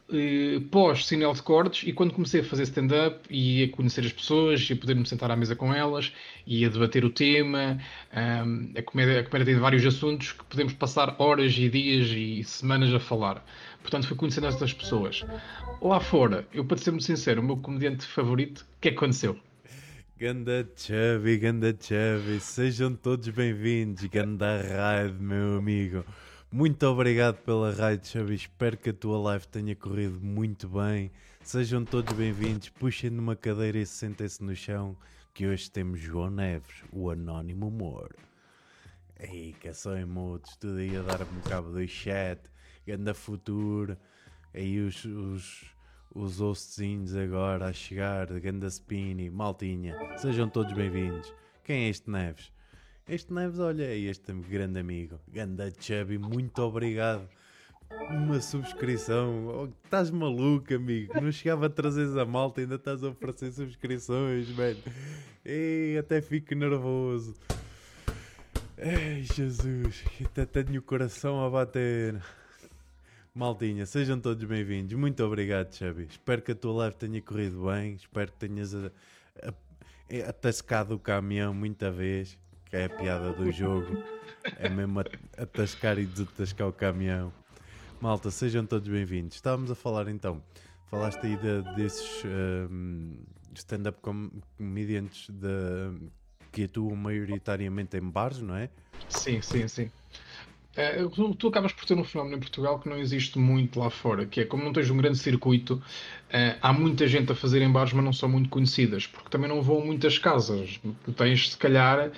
uh, 0.09 0.61
pós 0.69 1.05
Sinel 1.05 1.33
de 1.33 1.41
Cortes 1.41 1.87
e 1.87 1.93
quando 1.93 2.13
comecei 2.13 2.41
a 2.41 2.43
fazer 2.43 2.63
stand-up 2.63 3.19
e 3.29 3.63
a 3.63 3.69
conhecer 3.69 4.05
as 4.05 4.11
pessoas 4.11 4.67
e 4.69 4.73
a 4.73 4.75
poder-me 4.75 5.05
sentar 5.05 5.31
à 5.31 5.35
mesa 5.35 5.55
com 5.55 5.73
elas 5.73 6.11
e 6.45 6.65
a 6.65 6.69
debater 6.69 7.05
o 7.05 7.09
tema. 7.09 7.79
Um, 8.15 8.71
a, 8.77 8.81
comédia, 8.81 9.19
a 9.19 9.23
comédia 9.23 9.53
tem 9.53 9.61
vários 9.61 9.85
assuntos 9.85 10.31
que 10.31 10.43
podemos 10.45 10.73
passar 10.73 11.15
horas 11.19 11.53
e 11.57 11.69
dias 11.69 12.07
e 12.09 12.43
semanas 12.43 12.93
a 12.93 12.99
falar. 12.99 13.45
Portanto, 13.81 14.07
fui 14.07 14.15
conhecendo 14.15 14.47
essas 14.47 14.73
pessoas. 14.73 15.25
Lá 15.81 15.99
fora, 15.99 16.47
eu 16.53 16.63
para 16.63 16.77
ser 16.77 16.91
muito 16.91 17.03
sincero, 17.03 17.41
o 17.41 17.43
meu 17.43 17.57
comediante 17.57 18.05
favorito, 18.05 18.59
o 18.61 18.81
que 18.81 18.89
é 18.89 18.91
que 18.91 18.97
aconteceu? 18.97 19.37
Ganda 20.17 20.65
Chubby, 20.77 21.37
Ganda 21.37 21.75
Chubby, 21.77 22.39
sejam 22.39 22.95
todos 22.95 23.27
bem-vindos, 23.27 24.05
Ganda 24.05 24.61
Raid, 24.61 25.21
meu 25.21 25.57
amigo. 25.57 26.05
Muito 26.53 26.85
obrigado 26.85 27.37
pela 27.37 27.71
raid, 27.71 28.07
Chubby. 28.07 28.35
Espero 28.35 28.77
que 28.77 28.91
a 28.91 28.93
tua 28.93 29.17
live 29.17 29.47
tenha 29.47 29.75
corrido 29.75 30.21
muito 30.21 30.69
bem. 30.69 31.11
Sejam 31.41 31.83
todos 31.83 32.13
bem-vindos. 32.13 32.69
Puxem 32.69 33.09
numa 33.09 33.35
cadeira 33.35 33.79
e 33.79 33.87
sentem-se 33.87 34.43
no 34.43 34.55
chão. 34.55 34.95
Que 35.33 35.47
hoje 35.47 35.71
temos 35.71 35.99
João 35.99 36.29
Neves, 36.29 36.83
o 36.91 37.09
Anónimo 37.09 37.69
Humor. 37.69 38.15
Ei, 39.19 39.55
que 39.59 39.69
é 39.69 39.73
só 39.73 39.97
emotes, 39.97 40.55
tudo 40.57 40.77
aí 40.77 40.95
a 40.95 41.01
dar-me 41.01 41.41
cabo 41.41 41.71
do 41.71 41.87
chat. 41.87 42.39
Ganda 42.85 43.15
Futuro. 43.15 43.97
Aí 44.53 44.79
os, 44.79 45.03
os, 45.05 45.75
os 46.13 46.39
hostzinhos 46.39 47.15
agora 47.15 47.65
a 47.65 47.73
chegar, 47.73 48.27
Ganda 48.39 48.69
Spini, 48.69 49.27
Maltinha, 49.27 49.97
sejam 50.19 50.47
todos 50.47 50.71
bem-vindos. 50.73 51.33
Quem 51.63 51.85
é 51.85 51.89
este 51.89 52.11
Neves? 52.11 52.52
Este 53.07 53.33
Neves, 53.33 53.59
olha, 53.59 53.83
é 53.83 53.97
este 53.97 54.31
grande 54.31 54.79
amigo, 54.79 55.19
Ganda 55.27 55.69
Chubby, 55.77 56.17
muito 56.17 56.61
obrigado. 56.61 57.27
Uma 58.09 58.39
subscrição, 58.39 59.45
oh, 59.47 59.65
estás 59.83 60.09
maluco, 60.09 60.73
amigo? 60.73 61.13
Não 61.21 61.29
chegava 61.29 61.65
a 61.65 61.69
trazer 61.69 62.17
a 62.17 62.25
malta, 62.25 62.61
ainda 62.61 62.75
estás 62.75 63.03
a 63.03 63.09
oferecer 63.09 63.51
subscrições, 63.51 64.47
velho. 64.47 64.81
Ei, 65.43 65.97
até 65.97 66.21
fico 66.21 66.55
nervoso. 66.55 67.35
Ei, 68.77 69.23
Jesus, 69.23 70.05
até 70.23 70.45
tenho 70.45 70.79
o 70.79 70.83
coração 70.83 71.45
a 71.45 71.49
bater. 71.49 72.21
Maltinha, 73.35 73.85
sejam 73.85 74.17
todos 74.17 74.45
bem-vindos. 74.45 74.93
Muito 74.93 75.21
obrigado, 75.25 75.75
Chubby. 75.75 76.07
Espero 76.09 76.41
que 76.41 76.53
a 76.53 76.55
tua 76.55 76.73
live 76.73 76.95
tenha 76.95 77.21
corrido 77.21 77.65
bem. 77.65 77.95
Espero 77.95 78.31
que 78.31 78.47
tenhas 78.47 78.73
atascado 80.27 80.95
o 80.95 80.99
caminhão 80.99 81.53
muita 81.53 81.91
vez, 81.91 82.37
que 82.73 82.77
é 82.77 82.85
a 82.85 82.89
piada 82.89 83.31
do 83.33 83.51
jogo. 83.51 84.03
É 84.57 84.67
mesmo 84.67 84.99
atascar 85.37 85.99
e 85.99 86.07
desatascar 86.07 86.67
o 86.67 86.73
caminhão. 86.73 87.31
Malta, 88.01 88.31
sejam 88.31 88.65
todos 88.65 88.87
bem-vindos. 88.87 89.35
Estávamos 89.35 89.69
a 89.69 89.75
falar 89.75 90.07
então. 90.07 90.41
Falaste 90.89 91.19
aí 91.23 91.37
de, 91.37 91.61
desses 91.75 92.23
um, 92.25 93.19
stand-up 93.53 93.99
comedians 94.57 95.27
de, 95.29 96.09
que 96.51 96.63
atuam 96.63 96.95
maioritariamente 96.95 97.95
em 97.95 98.09
bares, 98.09 98.41
não 98.41 98.55
é? 98.55 98.71
Sim, 99.07 99.39
sim, 99.39 99.67
sim. 99.67 99.91
É, 100.75 101.03
tu, 101.09 101.35
tu, 101.35 101.49
acabas 101.49 101.73
por 101.73 101.85
ter 101.85 101.93
um 101.93 102.03
fenómeno 102.03 102.37
em 102.37 102.39
Portugal 102.39 102.79
que 102.79 102.89
não 102.89 102.97
existe 102.97 103.37
muito 103.37 103.79
lá 103.79 103.91
fora, 103.91 104.25
que 104.25 104.41
é 104.41 104.45
como 104.45 104.63
não 104.63 104.73
tens 104.73 104.89
um 104.89 104.97
grande 104.97 105.19
circuito, 105.19 105.79
é, 106.27 106.57
há 106.59 106.73
muita 106.73 107.07
gente 107.07 107.31
a 107.31 107.35
fazer 107.35 107.61
em 107.61 107.71
bares, 107.71 107.93
mas 107.93 108.03
não 108.03 108.13
são 108.13 108.27
muito 108.27 108.49
conhecidas, 108.49 109.05
porque 109.05 109.29
também 109.29 109.47
não 109.47 109.61
vão 109.61 109.85
muitas 109.85 110.17
casas. 110.17 110.79
Tu 111.05 111.13
tens, 111.13 111.51
se 111.51 111.57
calhar, 111.57 112.11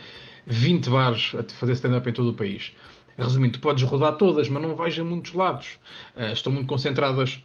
20 0.45 0.89
bares 0.89 1.33
a 1.35 1.43
fazer 1.53 1.73
stand-up 1.73 2.09
em 2.09 2.13
todo 2.13 2.29
o 2.29 2.33
país. 2.33 2.73
Resumindo, 3.17 3.53
tu 3.53 3.59
podes 3.61 3.83
rodar 3.83 4.17
todas, 4.17 4.49
mas 4.49 4.61
não 4.61 4.75
vais 4.75 4.97
a 4.99 5.03
muitos 5.03 5.33
lados. 5.33 5.79
É, 6.15 6.33
estão 6.33 6.51
muito 6.51 6.67
concentradas 6.67 7.41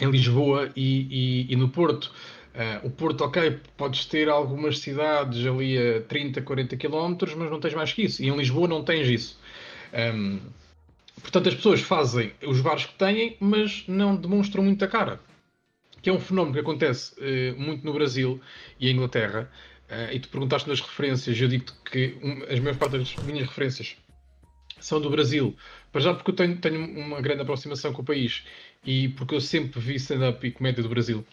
em 0.00 0.10
Lisboa 0.10 0.70
e, 0.76 1.46
e, 1.48 1.52
e 1.52 1.56
no 1.56 1.68
Porto. 1.68 2.12
Uh, 2.54 2.86
o 2.86 2.90
Porto, 2.90 3.24
ok, 3.24 3.58
podes 3.76 4.06
ter 4.06 4.28
algumas 4.28 4.78
cidades 4.78 5.44
ali 5.44 5.76
a 5.76 6.02
30, 6.02 6.40
40 6.40 6.76
km, 6.76 7.16
mas 7.36 7.50
não 7.50 7.58
tens 7.58 7.74
mais 7.74 7.92
que 7.92 8.02
isso. 8.02 8.22
E 8.22 8.28
em 8.28 8.36
Lisboa 8.36 8.68
não 8.68 8.84
tens 8.84 9.08
isso. 9.08 9.40
Um, 9.92 10.38
portanto, 11.20 11.48
as 11.48 11.54
pessoas 11.56 11.80
fazem 11.80 12.32
os 12.46 12.60
bares 12.60 12.86
que 12.86 12.94
têm, 12.94 13.36
mas 13.40 13.84
não 13.88 14.14
demonstram 14.14 14.62
muita 14.62 14.86
cara. 14.86 15.20
Que 16.00 16.10
é 16.10 16.12
um 16.12 16.20
fenómeno 16.20 16.54
que 16.54 16.60
acontece 16.60 17.14
uh, 17.18 17.60
muito 17.60 17.84
no 17.84 17.92
Brasil 17.92 18.40
e 18.78 18.88
em 18.88 18.94
Inglaterra. 18.94 19.50
Uh, 19.88 20.12
e 20.12 20.18
tu 20.18 20.28
perguntaste 20.28 20.68
nas 20.68 20.80
referências, 20.80 21.38
eu 21.38 21.48
digo-te 21.48 21.72
que 21.84 22.18
um, 22.22 22.42
as 22.44 22.58
maiores 22.58 22.78
das 22.78 23.16
minhas 23.24 23.46
referências 23.46 23.96
são 24.80 25.00
do 25.00 25.10
Brasil. 25.10 25.56
Para 25.92 26.00
já 26.00 26.14
porque 26.14 26.30
eu 26.30 26.36
tenho, 26.36 26.56
tenho 26.58 26.84
uma 26.98 27.20
grande 27.20 27.42
aproximação 27.42 27.92
com 27.92 28.02
o 28.02 28.04
país 28.04 28.44
e 28.84 29.08
porque 29.10 29.34
eu 29.34 29.40
sempre 29.40 29.80
vi 29.80 29.96
stand-up 29.96 30.46
e 30.46 30.50
comédia 30.50 30.82
do 30.82 30.88
Brasil. 30.88 31.24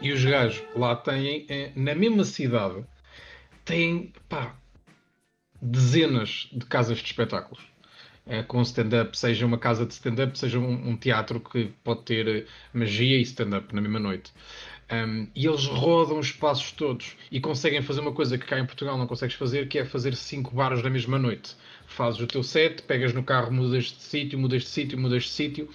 E 0.00 0.12
os 0.12 0.24
gajos 0.24 0.62
lá 0.74 0.96
têm, 0.96 1.46
eh, 1.48 1.72
na 1.74 1.94
mesma 1.94 2.24
cidade, 2.24 2.84
têm 3.64 4.12
pá, 4.28 4.54
dezenas 5.60 6.48
de 6.52 6.66
casas 6.66 6.98
de 6.98 7.04
espetáculos 7.04 7.76
é, 8.26 8.42
com 8.42 8.60
stand-up, 8.62 9.16
seja 9.16 9.46
uma 9.46 9.56
casa 9.56 9.86
de 9.86 9.94
stand-up, 9.94 10.36
seja 10.36 10.58
um, 10.58 10.90
um, 10.90 10.96
teatro 10.96 11.38
que 11.38 11.72
pode 11.84 12.02
ter 12.02 12.46
magia 12.74 13.16
e 13.18 13.22
stand-up 13.22 13.72
na 13.74 13.80
mesma 13.80 14.00
noite. 14.00 14.32
Um, 14.90 15.26
e 15.34 15.46
eles 15.46 15.66
rodam 15.66 16.18
os 16.18 16.26
espaços 16.26 16.70
todos 16.70 17.16
e 17.30 17.40
conseguem 17.40 17.82
fazer 17.82 18.00
uma 18.00 18.12
coisa 18.12 18.38
que 18.38 18.46
cá 18.46 18.58
em 18.58 18.64
Portugal 18.64 18.96
não 18.96 19.06
consegues 19.06 19.34
fazer, 19.34 19.66
que 19.66 19.78
é 19.78 19.84
fazer 19.84 20.14
cinco 20.14 20.54
bares 20.54 20.82
na 20.82 20.88
mesma 20.90 21.18
noite. 21.18 21.56
Fazes 21.88 22.20
o 22.20 22.26
teu 22.26 22.42
set, 22.42 22.82
pegas 22.82 23.12
no 23.12 23.22
carro, 23.22 23.52
mudas 23.52 23.86
de 23.86 24.02
sítio, 24.02 24.38
mudas 24.38 24.62
de 24.62 24.68
sítio, 24.68 24.98
mudas 24.98 25.24
de 25.24 25.30
sítio. 25.30 25.68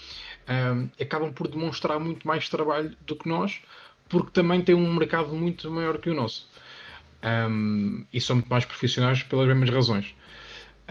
Um, 0.50 0.89
acabam 1.00 1.32
por 1.34 1.47
demonstrar 1.47 2.00
muito 2.00 2.26
mais 2.26 2.47
trabalho 2.47 2.95
do 3.06 3.15
que 3.15 3.28
nós, 3.28 3.62
porque 4.08 4.32
também 4.32 4.62
têm 4.62 4.76
um 4.76 4.93
mercado 4.93 5.34
muito 5.36 5.69
maior 5.69 5.97
que 5.97 6.10
o 6.10 6.13
nosso. 6.13 6.50
Um, 7.24 8.06
e 8.12 8.19
são 8.19 8.38
muito 8.38 8.50
mais 8.50 8.65
profissionais 8.65 9.24
pelas 9.24 9.47
mesmas 9.47 9.69
razões. 9.69 10.15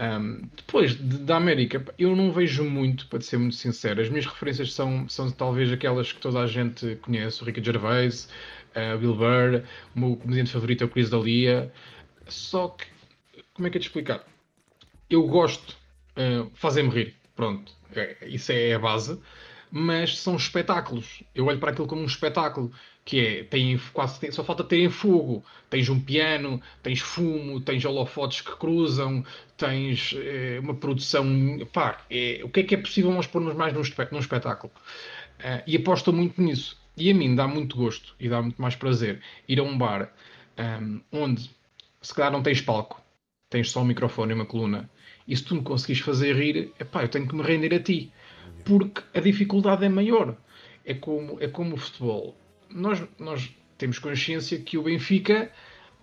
Um, 0.01 0.49
depois 0.55 0.95
de, 0.95 1.19
da 1.19 1.37
América, 1.37 1.85
eu 1.99 2.15
não 2.15 2.31
vejo 2.31 2.63
muito, 2.63 3.05
para 3.05 3.21
ser 3.21 3.37
muito 3.37 3.55
sincero. 3.55 4.01
As 4.01 4.09
minhas 4.09 4.25
referências 4.25 4.73
são, 4.73 5.07
são 5.07 5.29
talvez 5.29 5.71
aquelas 5.71 6.11
que 6.11 6.19
toda 6.19 6.39
a 6.39 6.47
gente 6.47 6.95
conhece: 7.03 7.43
o 7.43 7.45
Ricky 7.45 7.63
Gervais, 7.63 8.27
uh, 8.75 8.97
Bill 8.97 9.13
Burr, 9.13 9.63
o 9.95 9.99
meu 9.99 10.15
comediante 10.15 10.51
favorito 10.51 10.83
é 10.83 10.85
o 10.87 10.89
Chris 10.89 11.11
D'Elia. 11.11 11.71
Só 12.27 12.69
que, 12.69 12.87
como 13.53 13.67
é 13.67 13.69
que 13.69 13.77
é 13.77 13.79
de 13.79 13.85
explicar? 13.85 14.25
Eu 15.07 15.27
gosto, 15.27 15.77
uh, 16.17 16.49
fazem-me 16.55 16.89
rir, 16.89 17.15
pronto, 17.35 17.71
é, 17.95 18.17
isso 18.27 18.51
é 18.51 18.73
a 18.73 18.79
base, 18.79 19.21
mas 19.69 20.17
são 20.17 20.35
espetáculos. 20.35 21.21
Eu 21.35 21.45
olho 21.45 21.59
para 21.59 21.71
aquilo 21.71 21.87
como 21.87 22.01
um 22.01 22.05
espetáculo 22.05 22.71
que 23.03 23.19
é, 23.19 23.43
tem, 23.43 23.79
quase, 23.93 24.19
tem, 24.19 24.31
só 24.31 24.43
falta 24.43 24.63
terem 24.63 24.89
fogo. 24.89 25.43
Tens 25.69 25.89
um 25.89 25.99
piano, 25.99 26.61
tens 26.83 26.99
fumo, 26.99 27.59
tens 27.59 27.83
holofotes 27.83 28.41
que 28.41 28.55
cruzam, 28.55 29.23
tens 29.57 30.13
é, 30.17 30.59
uma 30.59 30.75
produção. 30.75 31.25
Pá, 31.73 32.05
é, 32.09 32.41
o 32.43 32.49
que 32.49 32.61
é 32.61 32.63
que 32.63 32.75
é 32.75 32.77
possível 32.77 33.11
nós 33.11 33.27
pormos 33.27 33.55
mais 33.55 33.73
num, 33.73 33.81
num 34.11 34.19
espetáculo? 34.19 34.71
Uh, 35.39 35.63
e 35.65 35.75
aposto 35.75 36.13
muito 36.13 36.41
nisso. 36.41 36.79
E 36.95 37.09
a 37.09 37.15
mim 37.15 37.33
dá 37.35 37.47
muito 37.47 37.75
gosto 37.77 38.15
e 38.19 38.29
dá 38.29 38.41
muito 38.41 38.61
mais 38.61 38.75
prazer 38.75 39.21
ir 39.47 39.59
a 39.59 39.63
um 39.63 39.77
bar 39.77 40.13
um, 40.59 41.01
onde 41.11 41.49
se 42.01 42.13
calhar 42.13 42.31
não 42.31 42.43
tens 42.43 42.61
palco, 42.61 43.01
tens 43.49 43.71
só 43.71 43.81
um 43.81 43.85
microfone 43.85 44.31
e 44.31 44.35
uma 44.35 44.45
coluna. 44.45 44.89
E 45.27 45.35
se 45.35 45.43
tu 45.43 45.55
me 45.55 45.61
conseguires 45.63 46.03
fazer 46.03 46.35
rir, 46.35 46.73
epá, 46.79 47.03
eu 47.03 47.09
tenho 47.09 47.27
que 47.27 47.35
me 47.35 47.41
render 47.41 47.73
a 47.73 47.79
ti. 47.79 48.11
Porque 48.65 49.01
a 49.13 49.19
dificuldade 49.19 49.85
é 49.85 49.89
maior. 49.89 50.35
É 50.83 50.93
como, 50.93 51.41
é 51.41 51.47
como 51.47 51.75
o 51.75 51.77
futebol 51.77 52.35
nós, 52.73 53.03
nós 53.19 53.49
temos 53.77 53.99
consciência 53.99 54.59
que 54.59 54.77
o 54.77 54.83
Benfica 54.83 55.51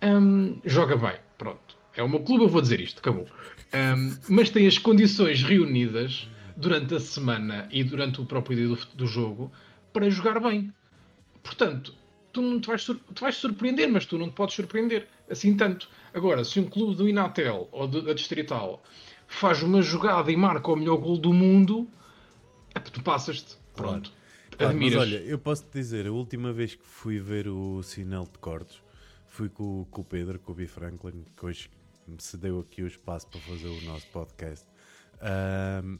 um, 0.01 0.59
joga 0.65 0.95
bem. 0.97 1.15
Pronto. 1.37 1.77
É 1.95 2.03
o 2.03 2.09
meu 2.09 2.19
clube, 2.21 2.43
eu 2.43 2.49
vou 2.49 2.61
dizer 2.61 2.79
isto, 2.79 2.99
acabou. 2.99 3.27
Um, 3.73 4.17
mas 4.29 4.49
tem 4.49 4.67
as 4.67 4.77
condições 4.77 5.43
reunidas 5.43 6.27
durante 6.55 6.95
a 6.95 6.99
semana 6.99 7.67
e 7.71 7.83
durante 7.83 8.21
o 8.21 8.25
próprio 8.25 8.57
dia 8.57 8.67
do, 8.67 8.95
do 8.95 9.07
jogo 9.07 9.51
para 9.93 10.09
jogar 10.09 10.39
bem. 10.39 10.73
Portanto, 11.43 11.93
tu 12.31 12.41
não 12.41 12.59
te 12.59 12.67
vais, 12.67 12.85
vais 13.19 13.35
surpreender, 13.35 13.89
mas 13.89 14.05
tu 14.05 14.17
não 14.17 14.29
te 14.29 14.33
podes 14.33 14.55
surpreender 14.55 15.07
assim 15.29 15.55
tanto. 15.55 15.89
Agora, 16.13 16.43
se 16.43 16.59
um 16.59 16.65
clube 16.65 16.95
do 16.95 17.07
Inatel 17.07 17.67
ou 17.71 17.87
da 17.87 18.13
Distrital 18.13 18.83
faz 19.27 19.61
uma 19.61 19.81
jogada 19.81 20.31
e 20.31 20.35
marca 20.35 20.71
o 20.71 20.75
melhor 20.75 20.97
gol 20.97 21.17
do 21.17 21.33
mundo, 21.33 21.87
é 22.73 22.79
tu 22.79 23.01
passas-te. 23.01 23.55
Pronto. 23.75 24.11
Ah, 24.59 24.73
mas 24.73 24.95
olha, 24.95 25.17
eu 25.17 25.39
posso 25.39 25.63
te 25.63 25.71
dizer, 25.73 26.05
a 26.05 26.11
última 26.11 26.51
vez 26.51 26.75
que 26.75 26.85
fui 26.85 27.19
ver 27.19 27.47
o 27.47 27.81
Sinal 27.81 28.25
de 28.25 28.37
Cortes 28.39 28.81
fui 29.29 29.47
com, 29.47 29.85
com 29.89 30.01
o 30.01 30.03
Pedro, 30.03 30.37
com 30.39 30.51
o 30.51 30.55
B. 30.55 30.67
Franklin, 30.67 31.23
que 31.35 31.45
hoje 31.45 31.69
me 32.07 32.21
cedeu 32.21 32.59
aqui 32.59 32.81
o 32.81 32.87
espaço 32.87 33.27
para 33.27 33.39
fazer 33.39 33.67
o 33.67 33.81
nosso 33.81 34.07
podcast. 34.07 34.65
Um, 35.21 35.97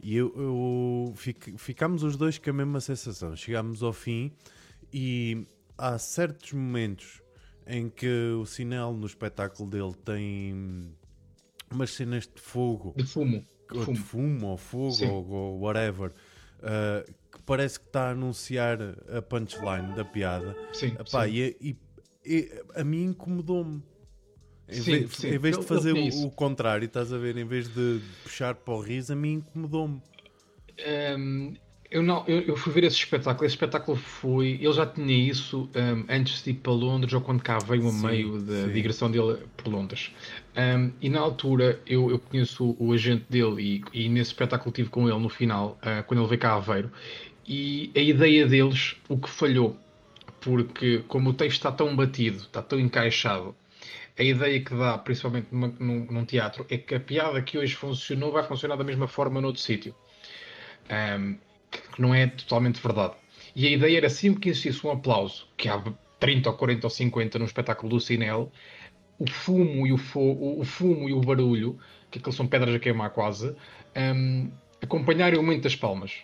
e 0.00 0.16
eu, 0.16 0.32
eu 0.36 1.14
fic, 1.14 1.56
ficámos 1.58 2.02
os 2.02 2.16
dois 2.16 2.38
com 2.38 2.50
a 2.50 2.52
mesma 2.52 2.80
sensação. 2.80 3.36
Chegámos 3.36 3.82
ao 3.82 3.92
fim 3.92 4.32
e 4.92 5.46
há 5.78 5.96
certos 5.98 6.52
momentos 6.52 7.22
em 7.66 7.88
que 7.88 8.32
o 8.32 8.44
Sinal 8.44 8.92
no 8.92 9.06
espetáculo 9.06 9.70
dele 9.70 9.94
tem 10.04 10.92
umas 11.70 11.90
cenas 11.90 12.26
de 12.26 12.40
fogo, 12.40 12.94
de 12.96 13.04
fumo, 13.04 13.44
de 13.70 13.78
ou 13.78 13.84
fumo, 13.84 13.96
de 13.96 14.02
fumo 14.02 14.46
ou 14.48 14.56
fogo 14.56 15.06
ou, 15.06 15.30
ou, 15.30 15.60
whatever, 15.60 16.10
uh, 16.58 17.12
parece 17.46 17.78
que 17.80 17.86
está 17.86 18.08
a 18.08 18.10
anunciar 18.10 18.78
a 19.14 19.22
punchline 19.22 19.94
da 19.94 20.04
piada. 20.04 20.56
Sim. 20.72 20.88
Epá, 20.98 21.26
sim. 21.26 21.32
E, 21.32 21.56
e, 21.60 21.76
e, 22.24 22.62
a 22.74 22.84
mim 22.84 23.04
incomodou-me. 23.04 23.82
Em, 24.68 24.74
sim, 24.74 24.82
vez, 24.82 25.10
sim. 25.12 25.28
em 25.28 25.38
vez 25.38 25.58
de 25.58 25.64
fazer 25.64 25.92
o, 25.92 26.26
o, 26.26 26.30
contrário, 26.30 26.86
estás 26.86 27.12
a 27.12 27.18
ver, 27.18 27.36
em 27.36 27.44
vez 27.44 27.68
de 27.68 28.00
puxar 28.22 28.54
para 28.54 28.74
o 28.74 28.80
riso, 28.80 29.12
a 29.12 29.16
mim 29.16 29.34
incomodou-me. 29.34 30.00
Um, 31.18 31.54
eu, 31.92 32.02
não, 32.02 32.24
eu, 32.26 32.40
eu, 32.40 32.56
fui 32.56 32.72
ver 32.72 32.84
esse 32.84 32.96
espetáculo. 32.96 33.44
Esse 33.44 33.54
espetáculo 33.54 33.98
foi. 33.98 34.58
Ele 34.62 34.72
já 34.72 34.86
tinha 34.86 35.14
isso 35.14 35.68
um, 35.76 36.04
antes 36.08 36.42
de 36.42 36.50
ir 36.50 36.54
para 36.54 36.72
Londres 36.72 37.12
ou 37.12 37.20
quando 37.20 37.42
cá 37.42 37.58
veio 37.58 37.86
a 37.86 37.92
meio 37.92 38.40
da 38.40 38.66
digressão 38.72 39.10
dele 39.10 39.42
por 39.58 39.70
Londres. 39.70 40.10
Um, 40.56 40.90
e 41.02 41.10
na 41.10 41.20
altura 41.20 41.78
eu, 41.86 42.10
eu 42.10 42.18
conheço 42.18 42.64
o, 42.64 42.88
o 42.88 42.92
agente 42.94 43.26
dele 43.28 43.84
e, 43.92 44.04
e, 44.04 44.08
nesse 44.08 44.30
espetáculo 44.30 44.72
tive 44.72 44.88
com 44.88 45.06
ele 45.06 45.18
no 45.18 45.28
final, 45.28 45.78
uh, 45.82 46.02
quando 46.04 46.20
ele 46.20 46.28
veio 46.28 46.40
cá 46.40 46.52
a 46.52 46.56
Aveiro. 46.56 46.90
E 47.46 47.90
a 47.94 48.00
ideia 48.00 48.46
deles, 48.46 48.96
o 49.08 49.18
que 49.18 49.28
falhou, 49.28 49.76
porque 50.40 50.98
como 51.08 51.30
o 51.30 51.34
texto 51.34 51.58
está 51.58 51.72
tão 51.72 51.94
batido, 51.94 52.38
está 52.38 52.62
tão 52.62 52.78
encaixado, 52.78 53.54
a 54.18 54.22
ideia 54.22 54.60
que 54.60 54.74
dá, 54.74 54.98
principalmente 54.98 55.48
numa, 55.50 55.68
num, 55.78 56.04
num, 56.04 56.24
teatro, 56.24 56.66
é 56.68 56.76
que 56.76 56.94
a 56.94 57.00
piada 57.00 57.40
que 57.42 57.58
hoje 57.58 57.74
funcionou 57.74 58.30
vai 58.30 58.42
funcionar 58.42 58.76
da 58.76 58.84
mesma 58.84 59.08
forma 59.08 59.40
noutro 59.40 59.60
sítio. 59.60 59.94
Um, 60.90 61.38
que 61.70 62.00
não 62.00 62.14
é 62.14 62.26
totalmente 62.26 62.80
verdade. 62.82 63.14
E 63.56 63.66
a 63.66 63.70
ideia 63.70 63.96
era 63.96 64.10
sempre 64.10 64.40
que 64.40 64.48
existisse 64.50 64.86
um 64.86 64.90
aplauso, 64.90 65.48
que 65.56 65.68
há 65.68 65.82
30 66.20 66.50
ou 66.50 66.56
40 66.56 66.86
ou 66.86 66.90
50 66.90 67.38
no 67.38 67.44
espetáculo 67.46 67.88
do 67.88 68.00
Cinel, 68.00 68.52
o 69.18 69.30
fumo 69.30 69.86
e 69.86 69.92
o, 69.92 69.98
fo 69.98 70.20
o 70.60 70.64
fumo 70.64 71.08
e 71.08 71.12
o 71.12 71.20
barulho, 71.20 71.78
que 72.10 72.18
aqueles 72.18 72.36
são 72.36 72.46
pedras 72.46 72.74
a 72.74 72.78
queimar 72.78 73.10
quase, 73.10 73.54
um, 73.96 74.50
acompanharem 74.82 75.38
o 75.38 75.42
momento 75.42 75.62
das 75.62 75.76
palmas. 75.76 76.22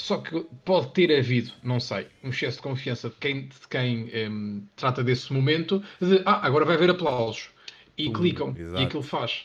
Só 0.00 0.16
que 0.16 0.46
pode 0.64 0.92
ter 0.92 1.14
havido, 1.16 1.52
não 1.62 1.78
sei, 1.78 2.06
um 2.24 2.30
excesso 2.30 2.56
de 2.56 2.62
confiança 2.62 3.10
de 3.10 3.16
quem, 3.16 3.48
de 3.48 3.68
quem 3.68 4.10
um, 4.30 4.66
trata 4.74 5.04
desse 5.04 5.30
momento, 5.30 5.82
de 6.00 6.22
ah, 6.24 6.44
agora 6.46 6.64
vai 6.64 6.76
haver 6.76 6.88
aplausos. 6.88 7.50
E 7.98 8.08
hum, 8.08 8.12
clicam, 8.14 8.56
exato. 8.56 8.80
e 8.80 8.86
aquilo 8.86 9.02
faz. 9.02 9.44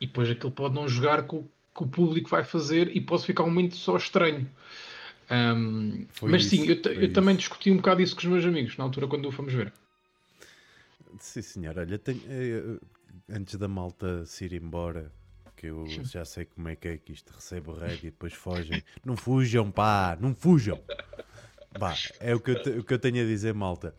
E 0.00 0.06
depois 0.06 0.28
aquilo 0.28 0.50
pode 0.50 0.74
não 0.74 0.88
jogar 0.88 1.22
com 1.22 1.36
o 1.36 1.50
que 1.74 1.84
o 1.84 1.86
público 1.86 2.28
vai 2.28 2.42
fazer 2.42 2.94
e 2.96 3.00
pode 3.00 3.24
ficar 3.24 3.44
um 3.44 3.46
momento 3.46 3.76
só 3.76 3.96
estranho. 3.96 4.50
Um, 5.30 6.04
mas 6.22 6.46
isso, 6.46 6.56
sim, 6.56 6.68
eu, 6.68 6.92
eu 6.94 7.12
também 7.12 7.36
discuti 7.36 7.70
um 7.70 7.76
bocado 7.76 8.02
isso 8.02 8.14
com 8.16 8.22
os 8.22 8.26
meus 8.26 8.44
amigos 8.44 8.76
na 8.76 8.84
altura 8.84 9.06
quando 9.06 9.26
o 9.26 9.30
fomos 9.30 9.52
ver. 9.54 9.72
Sim, 11.20 11.42
senhor. 11.42 11.78
Olha, 11.78 11.96
tenho, 11.96 12.20
eh, 12.28 12.78
antes 13.30 13.54
da 13.54 13.68
malta 13.68 14.26
se 14.26 14.46
ir 14.46 14.52
embora, 14.54 15.12
eu 15.66 15.86
já 16.04 16.24
sei 16.24 16.44
como 16.44 16.68
é 16.68 16.76
que 16.76 16.88
é 16.88 16.98
que 16.98 17.12
isto 17.12 17.32
recebe 17.32 17.70
o 17.70 17.74
reg 17.74 17.98
e 17.98 18.10
depois 18.10 18.32
fogem. 18.32 18.82
Não 19.04 19.16
fujam, 19.16 19.70
pá, 19.70 20.16
não 20.20 20.34
fujam. 20.34 20.80
Pá, 21.78 21.94
é 22.20 22.34
o 22.34 22.40
que, 22.40 22.50
eu 22.50 22.80
o 22.80 22.84
que 22.84 22.94
eu 22.94 22.98
tenho 22.98 23.22
a 23.22 23.26
dizer, 23.26 23.54
malta. 23.54 23.94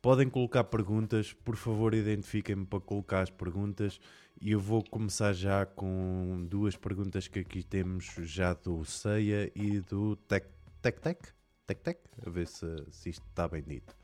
Podem 0.00 0.28
colocar 0.28 0.64
perguntas, 0.64 1.32
por 1.32 1.56
favor, 1.56 1.92
identifiquem-me 1.92 2.64
para 2.64 2.80
colocar 2.80 3.22
as 3.22 3.30
perguntas 3.30 4.00
e 4.40 4.52
eu 4.52 4.60
vou 4.60 4.82
começar 4.84 5.32
já 5.32 5.66
com 5.66 6.46
duas 6.48 6.76
perguntas 6.76 7.26
que 7.26 7.40
aqui 7.40 7.62
temos 7.62 8.06
já 8.18 8.54
do 8.54 8.84
Ceia 8.84 9.50
e 9.54 9.80
do 9.80 10.14
Tec 10.14 10.46
Tec 10.80 11.00
Tec, 11.00 11.18
Tec 11.66 11.80
Tec, 11.80 11.98
a 12.24 12.30
ver 12.30 12.46
se, 12.46 12.66
se 12.90 13.10
isto 13.10 13.26
está 13.28 13.48
bem 13.48 13.62
dito. 13.62 13.96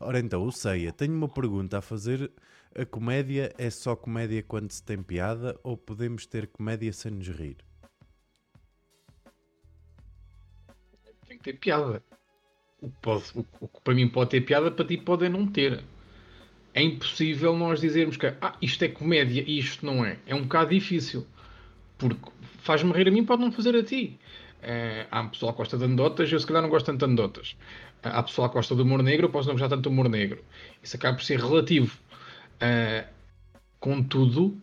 Ora 0.00 0.18
então, 0.18 0.42
o 0.44 0.52
Ceia, 0.52 0.92
tenho 0.92 1.14
uma 1.14 1.28
pergunta 1.28 1.78
a 1.78 1.82
fazer. 1.82 2.30
A 2.74 2.84
comédia 2.84 3.54
é 3.56 3.70
só 3.70 3.96
comédia 3.96 4.42
quando 4.42 4.70
se 4.70 4.82
tem 4.82 5.02
piada 5.02 5.58
ou 5.62 5.76
podemos 5.76 6.26
ter 6.26 6.46
comédia 6.46 6.92
sem 6.92 7.12
nos 7.12 7.28
rir? 7.28 7.56
Tem 11.26 11.38
que 11.38 11.44
ter 11.44 11.54
piada. 11.54 12.02
O 12.80 12.90
que, 12.90 12.96
pode, 13.00 13.24
o, 13.34 13.68
que 13.68 13.80
para 13.82 13.94
mim 13.94 14.08
pode 14.08 14.30
ter 14.30 14.42
piada, 14.42 14.70
para 14.70 14.84
ti 14.84 14.98
pode 14.98 15.28
não 15.28 15.46
ter. 15.46 15.82
É 16.74 16.82
impossível 16.82 17.56
nós 17.56 17.80
dizermos 17.80 18.18
que 18.18 18.26
ah, 18.26 18.54
isto 18.60 18.84
é 18.84 18.88
comédia 18.88 19.42
e 19.46 19.58
isto 19.58 19.86
não 19.86 20.04
é. 20.04 20.18
É 20.26 20.34
um 20.34 20.42
bocado 20.42 20.70
difícil. 20.70 21.26
Porque 21.96 22.30
faz-me 22.58 22.92
rir 22.92 23.08
a 23.08 23.10
mim, 23.10 23.24
pode 23.24 23.42
não 23.42 23.50
fazer 23.50 23.74
a 23.74 23.82
ti. 23.82 24.18
Uh, 24.62 25.06
há 25.10 25.24
pessoal 25.24 25.52
que 25.52 25.58
gosta 25.58 25.78
de 25.78 25.84
anedotas, 25.84 26.30
eu 26.30 26.38
se 26.38 26.46
calhar 26.46 26.62
não 26.62 26.68
gosto 26.68 26.86
tanto 26.86 26.98
de 26.98 27.04
anedotas. 27.04 27.56
Uh, 28.04 28.08
há 28.08 28.22
pessoal 28.22 28.48
que 28.48 28.54
gosta 28.56 28.74
do 28.74 28.82
humor 28.82 29.02
negro, 29.02 29.26
eu 29.26 29.30
posso 29.30 29.48
não 29.48 29.54
gostar 29.54 29.68
tanto 29.68 29.82
do 29.82 29.90
humor 29.90 30.08
negro. 30.08 30.44
Isso 30.82 30.96
acaba 30.96 31.16
por 31.16 31.24
ser 31.24 31.38
relativo. 31.40 31.96
Uh, 32.56 33.06
contudo, 33.78 34.60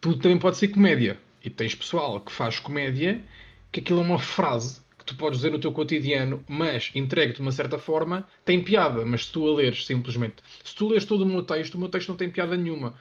tudo 0.00 0.18
também 0.20 0.38
pode 0.38 0.56
ser 0.56 0.68
comédia. 0.68 1.18
E 1.42 1.50
tens 1.50 1.74
pessoal 1.74 2.20
que 2.20 2.32
faz 2.32 2.58
comédia, 2.58 3.22
que 3.70 3.80
aquilo 3.80 4.00
é 4.00 4.02
uma 4.02 4.18
frase 4.18 4.80
que 4.98 5.04
tu 5.04 5.16
podes 5.16 5.38
dizer 5.38 5.52
no 5.52 5.58
teu 5.58 5.72
cotidiano, 5.72 6.44
mas 6.48 6.90
entregue 6.94 7.34
de 7.34 7.40
uma 7.40 7.52
certa 7.52 7.78
forma, 7.78 8.26
tem 8.44 8.62
piada. 8.62 9.04
Mas 9.04 9.26
se 9.26 9.32
tu 9.32 9.48
a 9.48 9.54
leres 9.54 9.86
simplesmente, 9.86 10.36
se 10.64 10.74
tu 10.74 10.88
lês 10.88 11.04
todo 11.04 11.22
o 11.22 11.26
meu 11.26 11.42
texto, 11.42 11.74
o 11.74 11.78
meu 11.78 11.88
texto 11.88 12.08
não 12.08 12.16
tem 12.16 12.30
piada 12.30 12.56
nenhuma. 12.56 12.94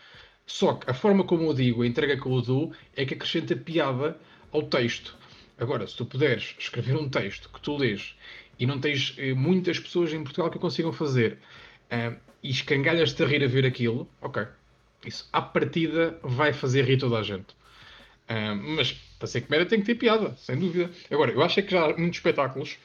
Só 0.46 0.74
que 0.74 0.90
a 0.90 0.94
forma 0.94 1.24
como 1.24 1.44
eu 1.44 1.54
digo, 1.54 1.82
a 1.82 1.88
entrega 1.88 2.20
que 2.20 2.28
eu 2.28 2.42
dou, 2.42 2.74
é 2.96 3.06
que 3.06 3.16
acrescenta 3.16 3.56
piada 3.56 4.20
ao 4.52 4.64
texto. 4.64 5.18
Agora, 5.58 5.88
se 5.88 5.96
tu 5.96 6.06
puderes 6.06 6.56
escrever 6.60 6.96
um 6.96 7.10
texto 7.10 7.50
que 7.50 7.62
tu 7.62 7.78
lês 7.78 8.16
e 8.60 8.66
não 8.66 8.80
tens 8.80 9.16
eh, 9.18 9.34
muitas 9.34 9.80
pessoas 9.80 10.14
em 10.14 10.24
Portugal 10.24 10.50
que 10.50 10.58
o 10.58 10.60
consigam 10.60 10.94
fazer 10.94 11.40
uh, 11.92 12.16
e 12.46 12.52
escangalhas-te 12.52 13.24
a 13.24 13.26
rir 13.26 13.44
a 13.44 13.48
ver 13.48 13.66
aquilo, 13.66 14.08
ok. 14.22 14.46
Isso, 15.06 15.28
à 15.34 15.42
partida, 15.42 16.20
vai 16.24 16.54
fazer 16.54 16.86
rir 16.86 16.98
toda 16.98 17.18
a 17.18 17.24
gente. 17.24 17.54
Uh, 18.30 18.56
mas 18.76 18.94
para 19.18 19.28
ser 19.28 19.42
comédia 19.42 19.66
tem 19.66 19.80
que 19.80 19.86
ter 19.86 19.96
piada, 19.96 20.36
sem 20.36 20.58
dúvida. 20.58 20.92
Agora, 21.10 21.32
eu 21.32 21.42
acho 21.42 21.60
é 21.60 21.64
que 21.64 21.72
já 21.72 21.86
há 21.86 21.98
muitos 21.98 22.18
espetáculos 22.18 22.78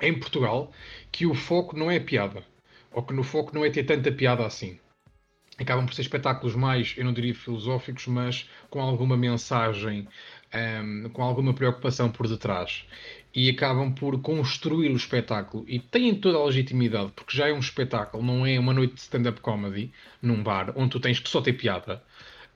em 0.00 0.18
Portugal 0.18 0.72
que 1.12 1.26
o 1.26 1.34
foco 1.34 1.76
não 1.76 1.90
é 1.90 2.00
piada. 2.00 2.42
Ou 2.92 3.02
que 3.02 3.12
no 3.12 3.22
foco 3.22 3.54
não 3.54 3.64
é 3.64 3.70
ter 3.70 3.84
tanta 3.84 4.10
piada 4.10 4.44
assim. 4.46 4.78
Acabam 5.58 5.84
por 5.84 5.94
ser 5.94 6.02
espetáculos 6.02 6.56
mais, 6.56 6.94
eu 6.96 7.04
não 7.04 7.12
diria 7.12 7.34
filosóficos, 7.34 8.06
mas 8.06 8.48
com 8.70 8.80
alguma 8.80 9.16
mensagem 9.16 10.08
um, 10.54 11.08
com 11.10 11.22
alguma 11.22 11.54
preocupação 11.54 12.10
por 12.10 12.26
detrás 12.26 12.84
e 13.34 13.48
acabam 13.48 13.92
por 13.92 14.20
construir 14.20 14.90
o 14.90 14.96
espetáculo 14.96 15.64
e 15.68 15.78
têm 15.78 16.14
toda 16.14 16.38
a 16.38 16.44
legitimidade, 16.44 17.12
porque 17.14 17.36
já 17.36 17.48
é 17.48 17.52
um 17.52 17.60
espetáculo, 17.60 18.22
não 18.22 18.44
é 18.44 18.58
uma 18.58 18.72
noite 18.72 18.94
de 18.94 19.00
stand-up 19.00 19.40
comedy 19.40 19.92
num 20.20 20.42
bar 20.42 20.72
onde 20.76 20.90
tu 20.90 21.00
tens 21.00 21.20
que 21.20 21.28
só 21.28 21.40
ter 21.40 21.52
piada. 21.52 22.02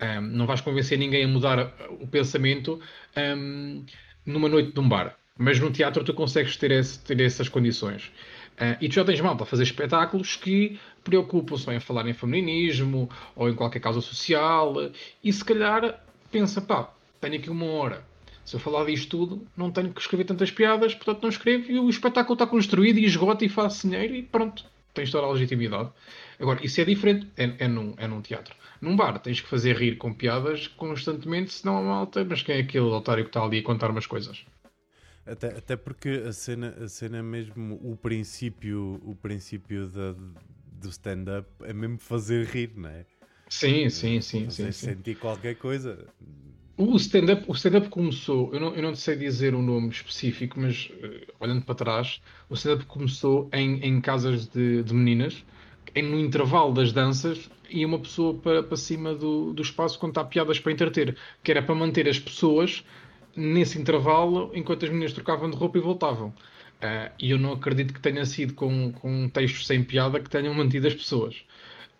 Um, 0.00 0.20
não 0.22 0.46
vais 0.46 0.60
convencer 0.60 0.98
ninguém 0.98 1.24
a 1.24 1.28
mudar 1.28 1.72
o 2.00 2.06
pensamento 2.06 2.80
um, 3.16 3.84
numa 4.26 4.48
noite 4.48 4.72
de 4.72 4.80
um 4.80 4.88
bar. 4.88 5.16
Mas 5.38 5.60
no 5.60 5.70
teatro 5.70 6.02
tu 6.04 6.12
consegues 6.12 6.56
ter, 6.56 6.72
esse, 6.72 6.98
ter 6.98 7.20
essas 7.20 7.48
condições. 7.48 8.12
Uh, 8.54 8.76
e 8.80 8.88
tu 8.88 8.94
já 8.94 9.04
tens 9.04 9.20
mal 9.20 9.36
para 9.36 9.46
fazer 9.46 9.62
espetáculos 9.62 10.36
que 10.36 10.78
preocupam-se 11.02 11.70
em 11.70 11.80
falar 11.80 12.08
em 12.08 12.12
feminismo 12.12 13.08
ou 13.34 13.48
em 13.48 13.54
qualquer 13.54 13.80
causa 13.80 14.00
social 14.00 14.74
e 15.22 15.32
se 15.32 15.44
calhar 15.44 16.00
pensa, 16.30 16.60
pá, 16.60 16.93
tenho 17.24 17.40
aqui 17.40 17.50
uma 17.50 17.66
hora. 17.66 18.04
Se 18.44 18.56
eu 18.56 18.60
falar 18.60 18.84
disto 18.84 19.08
tudo, 19.08 19.46
não 19.56 19.70
tenho 19.70 19.92
que 19.92 20.00
escrever 20.00 20.24
tantas 20.24 20.50
piadas, 20.50 20.94
portanto 20.94 21.22
não 21.22 21.30
escrevo 21.30 21.70
e 21.70 21.78
o 21.78 21.88
espetáculo 21.88 22.34
está 22.34 22.46
construído 22.46 22.98
e 22.98 23.04
esgota 23.06 23.44
e 23.44 23.48
faço 23.48 23.88
dinheiro 23.88 24.14
e 24.14 24.22
pronto, 24.22 24.64
tens 24.92 25.10
toda 25.10 25.26
a 25.26 25.30
legitimidade. 25.30 25.90
Agora, 26.38 26.64
isso 26.64 26.80
é 26.80 26.84
diferente, 26.84 27.26
é, 27.36 27.54
é, 27.58 27.68
num, 27.68 27.94
é 27.96 28.06
num 28.06 28.20
teatro. 28.20 28.54
Num 28.82 28.94
bar, 28.94 29.18
tens 29.18 29.40
que 29.40 29.48
fazer 29.48 29.76
rir 29.76 29.96
com 29.96 30.12
piadas 30.12 30.66
constantemente, 30.66 31.54
senão 31.54 31.78
a 31.78 31.82
malta, 31.82 32.22
mas 32.24 32.42
quem 32.42 32.56
é 32.56 32.60
aquele 32.60 32.84
otário 32.84 33.24
que 33.24 33.30
está 33.30 33.42
ali 33.42 33.60
a 33.60 33.62
contar 33.62 33.90
umas 33.90 34.06
coisas? 34.06 34.44
Até, 35.24 35.48
até 35.56 35.74
porque 35.74 36.22
a 36.28 36.32
cena, 36.32 36.76
a 36.84 36.88
cena 36.88 37.22
mesmo, 37.22 37.80
o 37.82 37.96
princípio, 37.96 39.00
o 39.02 39.14
princípio 39.14 39.88
da, 39.88 40.12
do 40.82 40.90
stand-up 40.90 41.48
é 41.62 41.72
mesmo 41.72 41.96
fazer 41.96 42.44
rir, 42.44 42.72
não 42.76 42.90
é? 42.90 43.06
Sim, 43.48 43.88
sim, 43.88 44.20
sim. 44.20 44.50
sim, 44.50 44.70
sim. 44.70 44.72
sentir 44.72 45.14
qualquer 45.14 45.54
coisa. 45.54 46.06
O 46.76 46.96
stand-up 46.96 47.48
stand 47.52 47.88
começou, 47.88 48.52
eu 48.52 48.58
não, 48.58 48.74
eu 48.74 48.82
não 48.82 48.96
sei 48.96 49.14
dizer 49.14 49.54
um 49.54 49.62
nome 49.62 49.90
específico, 49.90 50.58
mas 50.58 50.90
uh, 50.90 51.32
olhando 51.38 51.62
para 51.62 51.76
trás, 51.76 52.20
o 52.50 52.54
stand-up 52.54 52.84
começou 52.86 53.48
em, 53.52 53.78
em 53.80 54.00
casas 54.00 54.48
de, 54.48 54.82
de 54.82 54.92
meninas, 54.92 55.44
em, 55.94 56.02
no 56.02 56.18
intervalo 56.18 56.74
das 56.74 56.90
danças, 56.90 57.48
ia 57.70 57.86
uma 57.86 58.00
pessoa 58.00 58.34
para, 58.34 58.60
para 58.60 58.76
cima 58.76 59.14
do, 59.14 59.52
do 59.52 59.62
espaço 59.62 59.96
contar 60.00 60.24
piadas 60.24 60.58
para 60.58 60.72
entreter, 60.72 61.16
que 61.44 61.52
era 61.52 61.62
para 61.62 61.76
manter 61.76 62.08
as 62.08 62.18
pessoas 62.18 62.84
nesse 63.36 63.78
intervalo 63.78 64.50
enquanto 64.52 64.84
as 64.84 64.90
meninas 64.90 65.12
trocavam 65.12 65.48
de 65.48 65.56
roupa 65.56 65.78
e 65.78 65.80
voltavam. 65.80 66.30
Uh, 66.82 67.08
e 67.20 67.30
eu 67.30 67.38
não 67.38 67.52
acredito 67.52 67.94
que 67.94 68.00
tenha 68.00 68.26
sido 68.26 68.52
com, 68.52 68.90
com 68.94 69.28
textos 69.28 69.68
sem 69.68 69.84
piada 69.84 70.18
que 70.18 70.28
tenham 70.28 70.52
mantido 70.52 70.88
as 70.88 70.94
pessoas. 70.94 71.36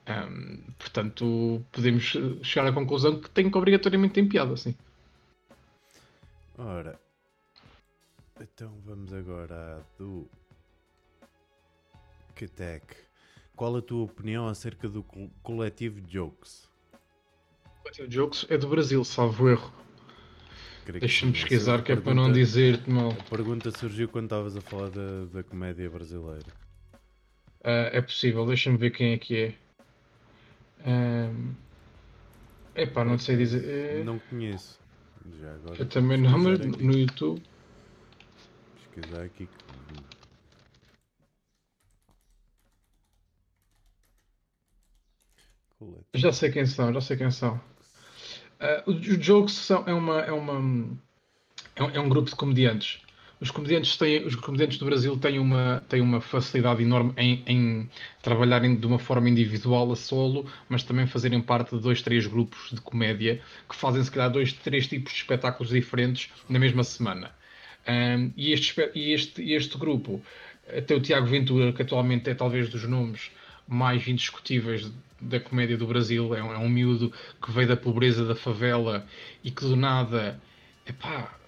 Um, 0.07 0.59
portanto, 0.79 1.64
podemos 1.73 2.17
chegar 2.43 2.69
à 2.69 2.73
conclusão 2.73 3.19
que 3.19 3.31
tem 3.31 3.51
que 3.51 3.57
obrigatoriamente 3.57 4.14
ter 4.14 4.29
piada, 4.29 4.57
sim. 4.57 4.75
Ora, 6.59 7.01
então 8.40 8.73
vamos 8.85 9.12
agora 9.12 9.85
do 9.99 10.29
Ketec. 12.35 12.85
Qual 13.57 13.77
a 13.77 13.83
tua 13.83 14.05
opinião 14.05 14.47
acerca 14.47 14.88
do 14.88 15.03
coletivo 15.43 16.01
Jokes? 16.07 16.69
O 17.79 17.83
coletivo 17.83 18.11
Jokes 18.11 18.47
é 18.51 18.59
do 18.59 18.69
Brasil, 18.69 19.03
salvo 19.05 19.49
erro. 19.49 19.73
Deixa-me 20.87 21.33
pesquisar 21.33 21.83
que 21.83 21.93
é 21.93 21.97
para 21.97 22.14
não 22.14 22.31
dizer-te 22.31 22.90
mal. 22.90 23.11
A 23.12 23.31
pergunta 23.31 23.71
surgiu 23.71 24.09
quando 24.09 24.27
estavas 24.27 24.55
a 24.55 24.61
falar 24.61 24.90
da, 24.90 25.25
da 25.33 25.43
comédia 25.43 25.88
brasileira. 25.88 26.53
Uh, 27.61 27.88
é 27.90 28.03
possível, 28.03 28.45
deixa-me 28.45 28.77
ver 28.77 28.90
quem 28.90 29.12
é 29.12 29.19
que 29.19 29.37
é. 29.37 29.55
Um, 30.85 31.55
epá, 32.75 33.05
não 33.05 33.18
sei 33.18 33.37
dizer. 33.37 33.64
É... 33.64 34.05
Não 34.05 34.18
conheço. 34.18 34.79
Já 35.40 35.55
agora. 35.55 35.77
Eu 35.79 35.88
também 35.88 36.18
não, 36.18 36.38
mas 36.38 36.59
no 36.59 36.92
YouTube. 36.92 37.42
Pesquisar 38.94 39.23
aqui. 39.23 39.49
Já 46.14 46.33
sei 46.33 46.51
quem 46.51 46.66
são, 46.66 46.92
já 46.92 47.01
sei 47.01 47.16
quem 47.16 47.31
são. 47.31 47.61
Uh, 48.87 48.90
os 48.90 49.18
Jokes 49.18 49.55
são, 49.55 49.85
é, 49.87 49.92
uma, 49.92 50.20
é, 50.20 50.33
uma, 50.33 50.55
é, 51.77 51.83
um, 51.83 51.90
é 51.90 52.01
um 52.01 52.09
grupo 52.09 52.31
de 52.31 52.37
comediantes 52.37 53.04
os 53.45 53.51
comediantes, 53.51 53.95
têm, 53.99 54.25
os 54.25 54.35
comediantes 54.37 54.79
do 54.79 54.87
Brasil 54.87 55.19
têm 55.19 55.39
uma, 55.39 55.85
têm 55.87 56.01
uma 56.01 56.19
facilidade 56.19 56.83
enorme 56.83 57.13
em, 57.19 57.43
em 57.47 57.91
trabalharem 58.23 58.75
de 58.75 58.87
uma 58.87 58.99
forma 58.99 59.29
individual 59.29 59.93
a 59.93 59.97
solo, 59.97 60.47
mas 60.67 60.83
também 60.83 61.07
fazerem 61.07 61.43
parte 61.43 61.77
de 61.77 61.83
dois, 61.83 62.01
três 62.01 62.27
grupos 62.27 62.71
de 62.73 62.81
comédia 62.81 63.43
que 63.69 63.77
fazem 63.77 64.03
se 64.03 64.11
calhar 64.11 64.31
dois, 64.31 64.55
três 64.55 64.89
tipos 64.89 65.13
de 65.13 65.19
espetáculos 65.19 65.71
diferentes 65.71 66.31
na 66.49 66.59
mesma 66.59 66.83
semana. 66.83 67.33
Um, 67.87 68.33
e, 68.35 68.51
este, 68.51 68.91
e 68.95 69.13
este, 69.13 69.53
este 69.53 69.77
grupo, 69.77 70.23
até 70.67 70.95
o 70.95 71.01
Tiago 71.01 71.27
Ventura, 71.27 71.71
que 71.71 71.83
atualmente 71.83 72.31
é 72.31 72.35
talvez 72.35 72.71
dos 72.71 72.85
nomes 72.89 73.31
mais 73.69 74.09
indiscutíveis 74.09 74.91
da 75.21 75.39
comédia 75.39 75.77
do 75.77 75.87
Brasil, 75.87 76.35
é 76.35 76.43
um, 76.43 76.51
é 76.51 76.59
um 76.59 76.71
miúdo 76.71 77.13
que 77.43 77.53
veio 77.53 77.69
da 77.69 77.77
pobreza 77.77 78.25
da 78.25 78.35
favela 78.35 79.07
e 79.45 79.51
que 79.51 79.65
do 79.65 79.77
nada 79.77 80.41
epá, 80.87 81.39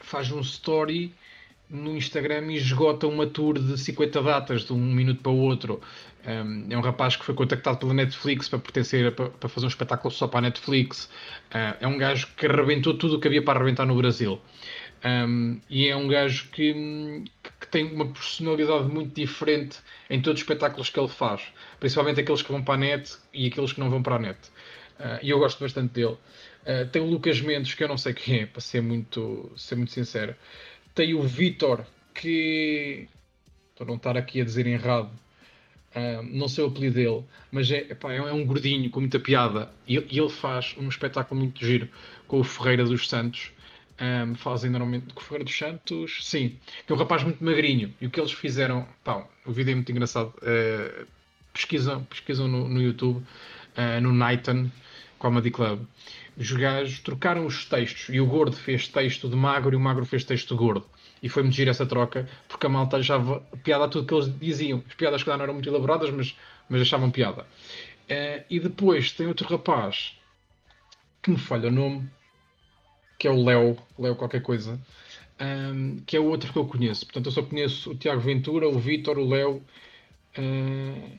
faz 0.00 0.30
um 0.30 0.40
story 0.40 1.14
no 1.68 1.96
Instagram 1.96 2.52
e 2.52 2.56
esgota 2.56 3.06
uma 3.06 3.26
tour 3.26 3.58
de 3.58 3.76
50 3.78 4.22
datas 4.22 4.64
de 4.64 4.72
um 4.72 4.78
minuto 4.78 5.22
para 5.22 5.32
o 5.32 5.38
outro. 5.38 5.80
Um, 6.26 6.66
é 6.70 6.76
um 6.76 6.80
rapaz 6.80 7.14
que 7.16 7.24
foi 7.24 7.34
contactado 7.34 7.78
pela 7.78 7.94
Netflix 7.94 8.48
para 8.48 8.58
pertencer 8.58 9.12
para, 9.14 9.30
para 9.30 9.48
fazer 9.48 9.66
um 9.66 9.68
espetáculo 9.68 10.12
só 10.12 10.26
para 10.26 10.40
a 10.40 10.42
Netflix. 10.42 11.04
Uh, 11.50 11.76
é 11.80 11.86
um 11.86 11.96
gajo 11.98 12.28
que 12.36 12.46
arrebentou 12.46 12.94
tudo 12.94 13.16
o 13.16 13.20
que 13.20 13.28
havia 13.28 13.42
para 13.42 13.58
arrebentar 13.58 13.86
no 13.86 13.96
Brasil. 13.96 14.40
Um, 15.04 15.60
e 15.68 15.86
é 15.86 15.96
um 15.96 16.08
gajo 16.08 16.48
que, 16.50 16.72
que, 17.60 17.66
tem 17.68 17.84
uma 17.84 18.06
personalidade 18.06 18.88
muito 18.88 19.14
diferente 19.14 19.78
em 20.08 20.20
todos 20.20 20.40
os 20.40 20.42
espetáculos 20.42 20.88
que 20.88 20.98
ele 20.98 21.08
faz, 21.08 21.42
principalmente 21.78 22.20
aqueles 22.20 22.42
que 22.42 22.50
vão 22.50 22.62
para 22.62 22.74
a 22.74 22.78
net 22.78 23.16
e 23.32 23.46
aqueles 23.46 23.72
que 23.72 23.78
não 23.78 23.90
vão 23.90 24.02
para 24.02 24.16
a 24.16 24.18
net. 24.18 24.38
Uh, 24.98 25.18
e 25.22 25.30
eu 25.30 25.38
gosto 25.38 25.60
bastante 25.60 25.92
dele. 25.92 26.16
Uh, 26.62 26.88
tem 26.90 27.02
o 27.02 27.06
Lucas 27.06 27.40
Mendes, 27.40 27.74
que 27.74 27.84
eu 27.84 27.88
não 27.88 27.98
sei 27.98 28.14
quem 28.14 28.40
é, 28.40 28.46
para 28.46 28.60
ser 28.60 28.80
muito, 28.80 29.52
ser 29.56 29.76
muito 29.76 29.92
sincero. 29.92 30.34
Tem 30.96 31.12
o 31.12 31.22
Vitor, 31.22 31.84
que. 32.14 33.06
Estou 33.70 33.84
a 33.84 33.88
não 33.88 33.96
estar 33.96 34.16
aqui 34.16 34.40
a 34.40 34.44
dizer 34.44 34.66
errado. 34.66 35.10
Uh, 35.94 36.22
não 36.22 36.48
sei 36.48 36.64
o 36.64 36.68
apelido 36.68 36.94
dele, 36.94 37.24
mas 37.52 37.70
é, 37.70 37.80
epá, 37.90 38.12
é 38.12 38.32
um 38.32 38.44
gordinho 38.46 38.88
com 38.88 39.00
muita 39.00 39.20
piada. 39.20 39.70
E, 39.86 39.96
e, 39.96 40.18
ele 40.18 40.30
faz 40.30 40.74
um 40.78 40.88
espetáculo 40.88 41.38
muito 41.38 41.64
giro 41.64 41.88
com 42.26 42.40
o 42.40 42.44
Ferreira 42.44 42.84
dos 42.84 43.08
Santos. 43.08 43.52
Um, 44.00 44.34
fazem 44.34 44.70
normalmente 44.70 45.12
com 45.12 45.20
o 45.20 45.22
Ferreira 45.22 45.44
dos 45.44 45.56
Santos, 45.56 46.18
sim, 46.22 46.56
que 46.86 46.92
é 46.92 46.94
um 46.94 46.98
rapaz 46.98 47.22
muito 47.22 47.44
magrinho. 47.44 47.94
E 48.00 48.06
o 48.06 48.10
que 48.10 48.18
eles 48.18 48.32
fizeram, 48.32 48.88
pá, 49.04 49.26
o 49.44 49.52
vídeo 49.52 49.72
é 49.72 49.74
muito 49.74 49.92
engraçado. 49.92 50.32
Uh, 50.38 51.06
pesquisam, 51.52 52.04
pesquisam 52.04 52.48
no, 52.48 52.68
no 52.68 52.80
YouTube, 52.80 53.18
uh, 53.18 54.00
no 54.00 54.12
Nighton 54.12 54.70
Comedy 55.18 55.50
Club 55.50 55.86
os 56.36 56.52
gajos 56.52 57.00
trocaram 57.00 57.46
os 57.46 57.64
textos 57.64 58.14
e 58.14 58.20
o 58.20 58.26
gordo 58.26 58.54
fez 58.54 58.86
texto 58.88 59.28
de 59.28 59.34
magro 59.34 59.72
e 59.72 59.76
o 59.76 59.80
magro 59.80 60.04
fez 60.04 60.22
texto 60.22 60.54
de 60.54 60.58
gordo. 60.58 60.84
E 61.22 61.28
foi-me 61.28 61.50
giro 61.50 61.70
essa 61.70 61.86
troca, 61.86 62.28
porque 62.46 62.66
a 62.66 62.68
malta 62.68 62.98
achava 62.98 63.40
piada 63.64 63.86
a 63.86 63.88
tudo 63.88 64.06
que 64.06 64.14
eles 64.14 64.38
diziam. 64.38 64.82
As 64.86 64.94
piadas 64.94 65.22
que 65.22 65.30
não 65.30 65.42
eram 65.42 65.54
muito 65.54 65.68
elaboradas, 65.68 66.10
mas, 66.10 66.36
mas 66.68 66.82
achavam 66.82 67.10
piada. 67.10 67.42
Uh, 67.42 68.44
e 68.50 68.60
depois 68.60 69.12
tem 69.12 69.26
outro 69.26 69.48
rapaz 69.48 70.14
que 71.22 71.30
me 71.30 71.38
falha 71.38 71.68
o 71.68 71.72
nome, 71.72 72.08
que 73.18 73.26
é 73.26 73.30
o 73.30 73.42
Léo, 73.42 73.78
Léo 73.98 74.14
qualquer 74.14 74.42
coisa, 74.42 74.78
um, 75.40 76.00
que 76.06 76.16
é 76.16 76.20
o 76.20 76.26
outro 76.26 76.52
que 76.52 76.58
eu 76.58 76.66
conheço. 76.66 77.06
Portanto, 77.06 77.26
eu 77.26 77.32
só 77.32 77.42
conheço 77.42 77.92
o 77.92 77.94
Tiago 77.96 78.20
Ventura, 78.20 78.68
o 78.68 78.78
Vitor, 78.78 79.18
o 79.18 79.26
Léo. 79.26 79.62
Uh, 80.38 81.18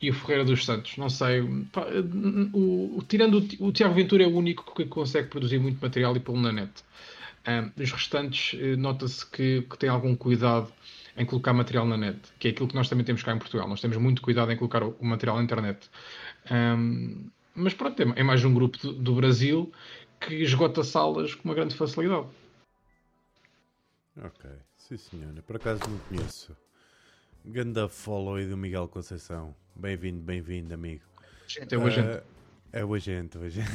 e 0.00 0.10
o 0.10 0.14
Ferreira 0.14 0.44
dos 0.44 0.64
Santos. 0.64 0.96
Não 0.96 1.08
sei. 1.08 1.42
Pá, 1.72 1.86
o, 2.52 2.98
o, 2.98 3.02
tirando 3.08 3.38
o, 3.60 3.68
o, 3.68 3.72
Tiago 3.72 3.94
Ventura 3.94 4.24
é 4.24 4.26
o 4.26 4.36
único 4.36 4.74
que 4.74 4.84
consegue 4.86 5.28
produzir 5.28 5.58
muito 5.58 5.80
material 5.80 6.16
e 6.16 6.20
pô-lo 6.20 6.40
na 6.40 6.52
net. 6.52 6.72
Um, 7.48 7.82
os 7.82 7.92
restantes, 7.92 8.58
eh, 8.60 8.76
nota-se 8.76 9.24
que, 9.24 9.62
que 9.62 9.78
tem 9.78 9.88
algum 9.88 10.16
cuidado 10.16 10.72
em 11.16 11.24
colocar 11.24 11.52
material 11.52 11.86
na 11.86 11.96
net, 11.96 12.18
que 12.38 12.48
é 12.48 12.50
aquilo 12.50 12.68
que 12.68 12.74
nós 12.74 12.88
também 12.88 13.04
temos 13.04 13.22
cá 13.22 13.32
em 13.32 13.38
Portugal. 13.38 13.68
Nós 13.68 13.80
temos 13.80 13.96
muito 13.96 14.20
cuidado 14.20 14.50
em 14.50 14.56
colocar 14.56 14.82
o, 14.82 14.96
o 15.00 15.06
material 15.06 15.36
na 15.36 15.44
internet. 15.44 15.88
Um, 16.50 17.30
mas 17.54 17.72
pronto, 17.72 18.00
é, 18.02 18.20
é 18.20 18.22
mais 18.22 18.44
um 18.44 18.52
grupo 18.52 18.78
do, 18.78 18.92
do 18.92 19.14
Brasil 19.14 19.72
que 20.20 20.34
esgota 20.34 20.82
salas 20.82 21.34
com 21.34 21.48
uma 21.48 21.54
grande 21.54 21.74
facilidade. 21.74 22.26
Ok, 24.18 24.50
sim 24.76 24.96
senhora. 24.96 25.42
Por 25.42 25.56
acaso 25.56 25.80
não 25.88 25.98
conheço. 25.98 26.56
Ganda 27.48 27.88
follow 27.88 28.34
aí 28.34 28.44
do 28.44 28.56
Miguel 28.56 28.88
Conceição. 28.88 29.54
Bem-vindo, 29.76 30.20
bem-vindo, 30.20 30.74
amigo. 30.74 31.04
Gente, 31.46 31.72
é 31.72 31.78
o 31.78 31.86
agente. 31.86 32.08
Uh, 32.08 32.22
é 32.72 32.84
o 32.84 32.92
agente, 32.92 33.38
o 33.38 33.44
agente. 33.44 33.70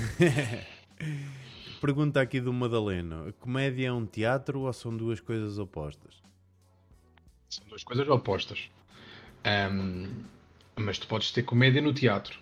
Pergunta 1.79 2.19
aqui 2.19 2.41
do 2.41 2.51
Madaleno: 2.51 3.31
comédia 3.39 3.87
é 3.87 3.91
um 3.93 4.05
teatro 4.05 4.59
ou 4.59 4.73
são 4.73 4.95
duas 4.95 5.21
coisas 5.21 5.57
opostas? 5.57 6.21
São 7.49 7.65
duas 7.69 7.81
coisas 7.81 8.09
opostas. 8.09 8.69
Um, 9.45 10.25
mas 10.75 10.99
tu 10.99 11.07
podes 11.07 11.31
ter 11.31 11.43
comédia 11.43 11.81
no 11.81 11.93
teatro. 11.93 12.37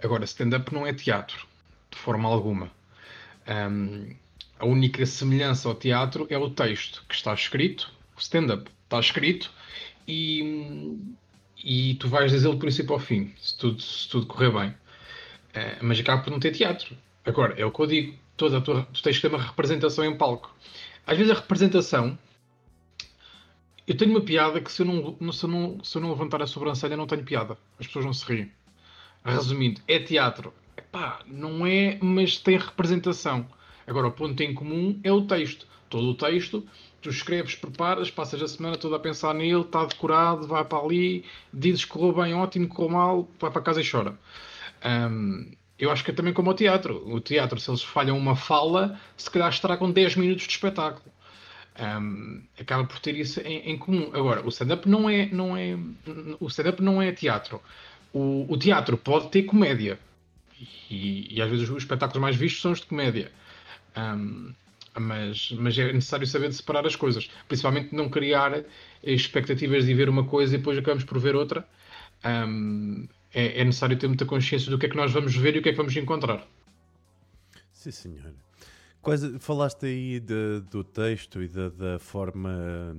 Agora, 0.00 0.24
stand-up 0.26 0.72
não 0.72 0.86
é 0.86 0.94
teatro, 0.94 1.44
de 1.90 1.98
forma 1.98 2.28
alguma. 2.28 2.70
Um, 3.48 4.14
a 4.60 4.64
única 4.64 5.04
semelhança 5.06 5.68
ao 5.68 5.74
teatro 5.74 6.24
é 6.30 6.38
o 6.38 6.50
texto 6.50 7.04
que 7.08 7.16
está 7.16 7.34
escrito, 7.34 7.92
o 8.16 8.20
stand-up 8.20 8.70
está 8.84 9.00
escrito 9.00 9.52
e, 10.06 10.98
e 11.62 11.94
tu 11.94 12.08
vais 12.08 12.30
dizê-lo 12.30 12.54
do 12.54 12.60
princípio 12.60 12.92
ao 12.94 12.98
fim, 12.98 13.32
se 13.40 13.56
tudo, 13.56 13.80
se 13.80 14.08
tudo 14.08 14.26
correr 14.26 14.50
bem. 14.50 14.70
Uh, 14.70 15.78
mas 15.82 16.00
acaba 16.00 16.22
por 16.22 16.30
não 16.30 16.40
ter 16.40 16.52
teatro. 16.52 16.96
Agora, 17.24 17.54
é 17.58 17.64
o 17.64 17.70
que 17.70 17.80
eu 17.80 17.86
digo, 17.86 18.18
toda 18.36 18.60
tua, 18.60 18.86
tu 18.92 19.02
tens 19.02 19.16
que 19.16 19.22
ter 19.22 19.28
uma 19.28 19.42
representação 19.42 20.04
em 20.04 20.16
palco. 20.16 20.54
Às 21.06 21.16
vezes 21.16 21.32
a 21.32 21.36
representação. 21.36 22.18
Eu 23.86 23.96
tenho 23.96 24.12
uma 24.12 24.22
piada 24.22 24.60
que 24.60 24.72
se 24.72 24.80
eu 24.80 24.86
não, 24.86 25.32
se 25.32 25.44
eu 25.44 25.50
não, 25.50 25.84
se 25.84 25.96
eu 25.96 26.02
não 26.02 26.10
levantar 26.10 26.40
a 26.42 26.46
sobrancelha 26.46 26.96
não 26.96 27.06
tenho 27.06 27.22
piada. 27.22 27.58
As 27.78 27.86
pessoas 27.86 28.06
não 28.06 28.14
se 28.14 28.24
riem. 28.24 28.50
Resumindo, 29.24 29.80
é 29.86 29.98
teatro. 29.98 30.52
Epá, 30.76 31.20
não 31.26 31.66
é, 31.66 31.98
mas 32.00 32.38
tem 32.38 32.56
representação. 32.56 33.46
Agora, 33.86 34.08
o 34.08 34.12
ponto 34.12 34.42
em 34.42 34.54
comum 34.54 34.98
é 35.04 35.12
o 35.12 35.26
texto. 35.26 35.66
Todo 35.90 36.10
o 36.10 36.14
texto 36.14 36.66
tu 37.04 37.10
escreves, 37.10 37.54
preparas, 37.54 38.10
passas 38.10 38.40
a 38.40 38.48
semana 38.48 38.78
toda 38.78 38.96
a 38.96 38.98
pensar 38.98 39.34
nele, 39.34 39.60
está 39.60 39.84
decorado, 39.84 40.46
vai 40.46 40.64
para 40.64 40.78
ali, 40.78 41.22
dizes 41.52 41.84
que 41.84 41.90
correu 41.90 42.14
bem, 42.14 42.34
ótimo, 42.34 42.66
correu 42.66 42.90
mal, 42.90 43.28
vai 43.38 43.50
para 43.50 43.60
casa 43.60 43.82
e 43.82 43.88
chora. 43.88 44.18
Um, 44.82 45.52
eu 45.78 45.90
acho 45.90 46.02
que 46.02 46.10
é 46.10 46.14
também 46.14 46.32
como 46.32 46.50
o 46.50 46.54
teatro. 46.54 47.06
O 47.06 47.20
teatro, 47.20 47.60
se 47.60 47.70
eles 47.70 47.82
falham 47.82 48.16
uma 48.16 48.34
fala, 48.34 48.98
se 49.18 49.30
calhar 49.30 49.50
estragam 49.50 49.90
10 49.90 50.16
minutos 50.16 50.44
de 50.44 50.52
espetáculo. 50.52 51.12
Um, 51.78 52.42
acaba 52.58 52.84
por 52.84 52.98
ter 53.00 53.14
isso 53.16 53.38
em, 53.40 53.72
em 53.72 53.76
comum. 53.76 54.10
Agora, 54.14 54.42
o 54.42 54.48
stand-up 54.48 54.88
não 54.88 55.10
é, 55.10 55.26
não 55.26 55.54
é, 55.54 55.76
o 56.40 56.46
stand-up 56.46 56.82
não 56.82 57.02
é 57.02 57.12
teatro. 57.12 57.60
O, 58.14 58.46
o 58.48 58.56
teatro 58.56 58.96
pode 58.96 59.28
ter 59.28 59.42
comédia. 59.42 59.98
E, 60.90 61.36
e, 61.36 61.42
às 61.42 61.50
vezes 61.50 61.68
os 61.68 61.82
espetáculos 61.82 62.22
mais 62.22 62.36
vistos 62.36 62.62
são 62.62 62.72
os 62.72 62.80
de 62.80 62.86
comédia. 62.86 63.30
Um, 63.94 64.54
mas, 64.98 65.52
mas 65.52 65.78
é 65.78 65.92
necessário 65.92 66.26
saber 66.26 66.52
separar 66.52 66.86
as 66.86 66.96
coisas, 66.96 67.30
principalmente 67.48 67.94
não 67.94 68.08
criar 68.08 68.64
expectativas 69.02 69.86
de 69.86 69.94
ver 69.94 70.08
uma 70.08 70.24
coisa 70.24 70.54
e 70.54 70.58
depois 70.58 70.78
acabamos 70.78 71.04
por 71.04 71.18
ver 71.18 71.34
outra. 71.34 71.66
Um, 72.24 73.06
é, 73.32 73.60
é, 73.60 73.64
necessário 73.64 73.98
ter 73.98 74.06
muita 74.06 74.24
consciência 74.24 74.70
do 74.70 74.78
que 74.78 74.86
é 74.86 74.88
que 74.88 74.96
nós 74.96 75.12
vamos 75.12 75.34
ver 75.34 75.56
e 75.56 75.58
o 75.58 75.62
que 75.62 75.68
é 75.68 75.72
que 75.72 75.76
vamos 75.76 75.96
encontrar. 75.96 76.46
Sim, 77.72 77.90
senhor. 77.90 78.32
Quais, 79.02 79.22
falaste 79.40 79.84
aí 79.84 80.20
de, 80.20 80.60
do 80.70 80.82
texto 80.82 81.42
e 81.42 81.48
da, 81.48 81.68
da 81.68 81.98
forma 81.98 82.96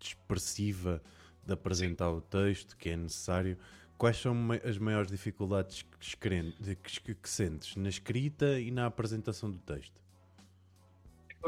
expressiva 0.00 1.02
de 1.44 1.52
apresentar 1.52 2.10
o 2.10 2.20
texto 2.20 2.76
que 2.76 2.90
é 2.90 2.96
necessário. 2.96 3.56
Quais 3.98 4.16
são 4.16 4.36
as 4.64 4.78
maiores 4.78 5.10
dificuldades 5.10 5.84
que, 6.00 6.76
que, 6.76 7.14
que 7.14 7.28
sentes 7.28 7.76
na 7.76 7.88
escrita 7.88 8.58
e 8.58 8.70
na 8.70 8.86
apresentação 8.86 9.50
do 9.50 9.58
texto? 9.58 10.00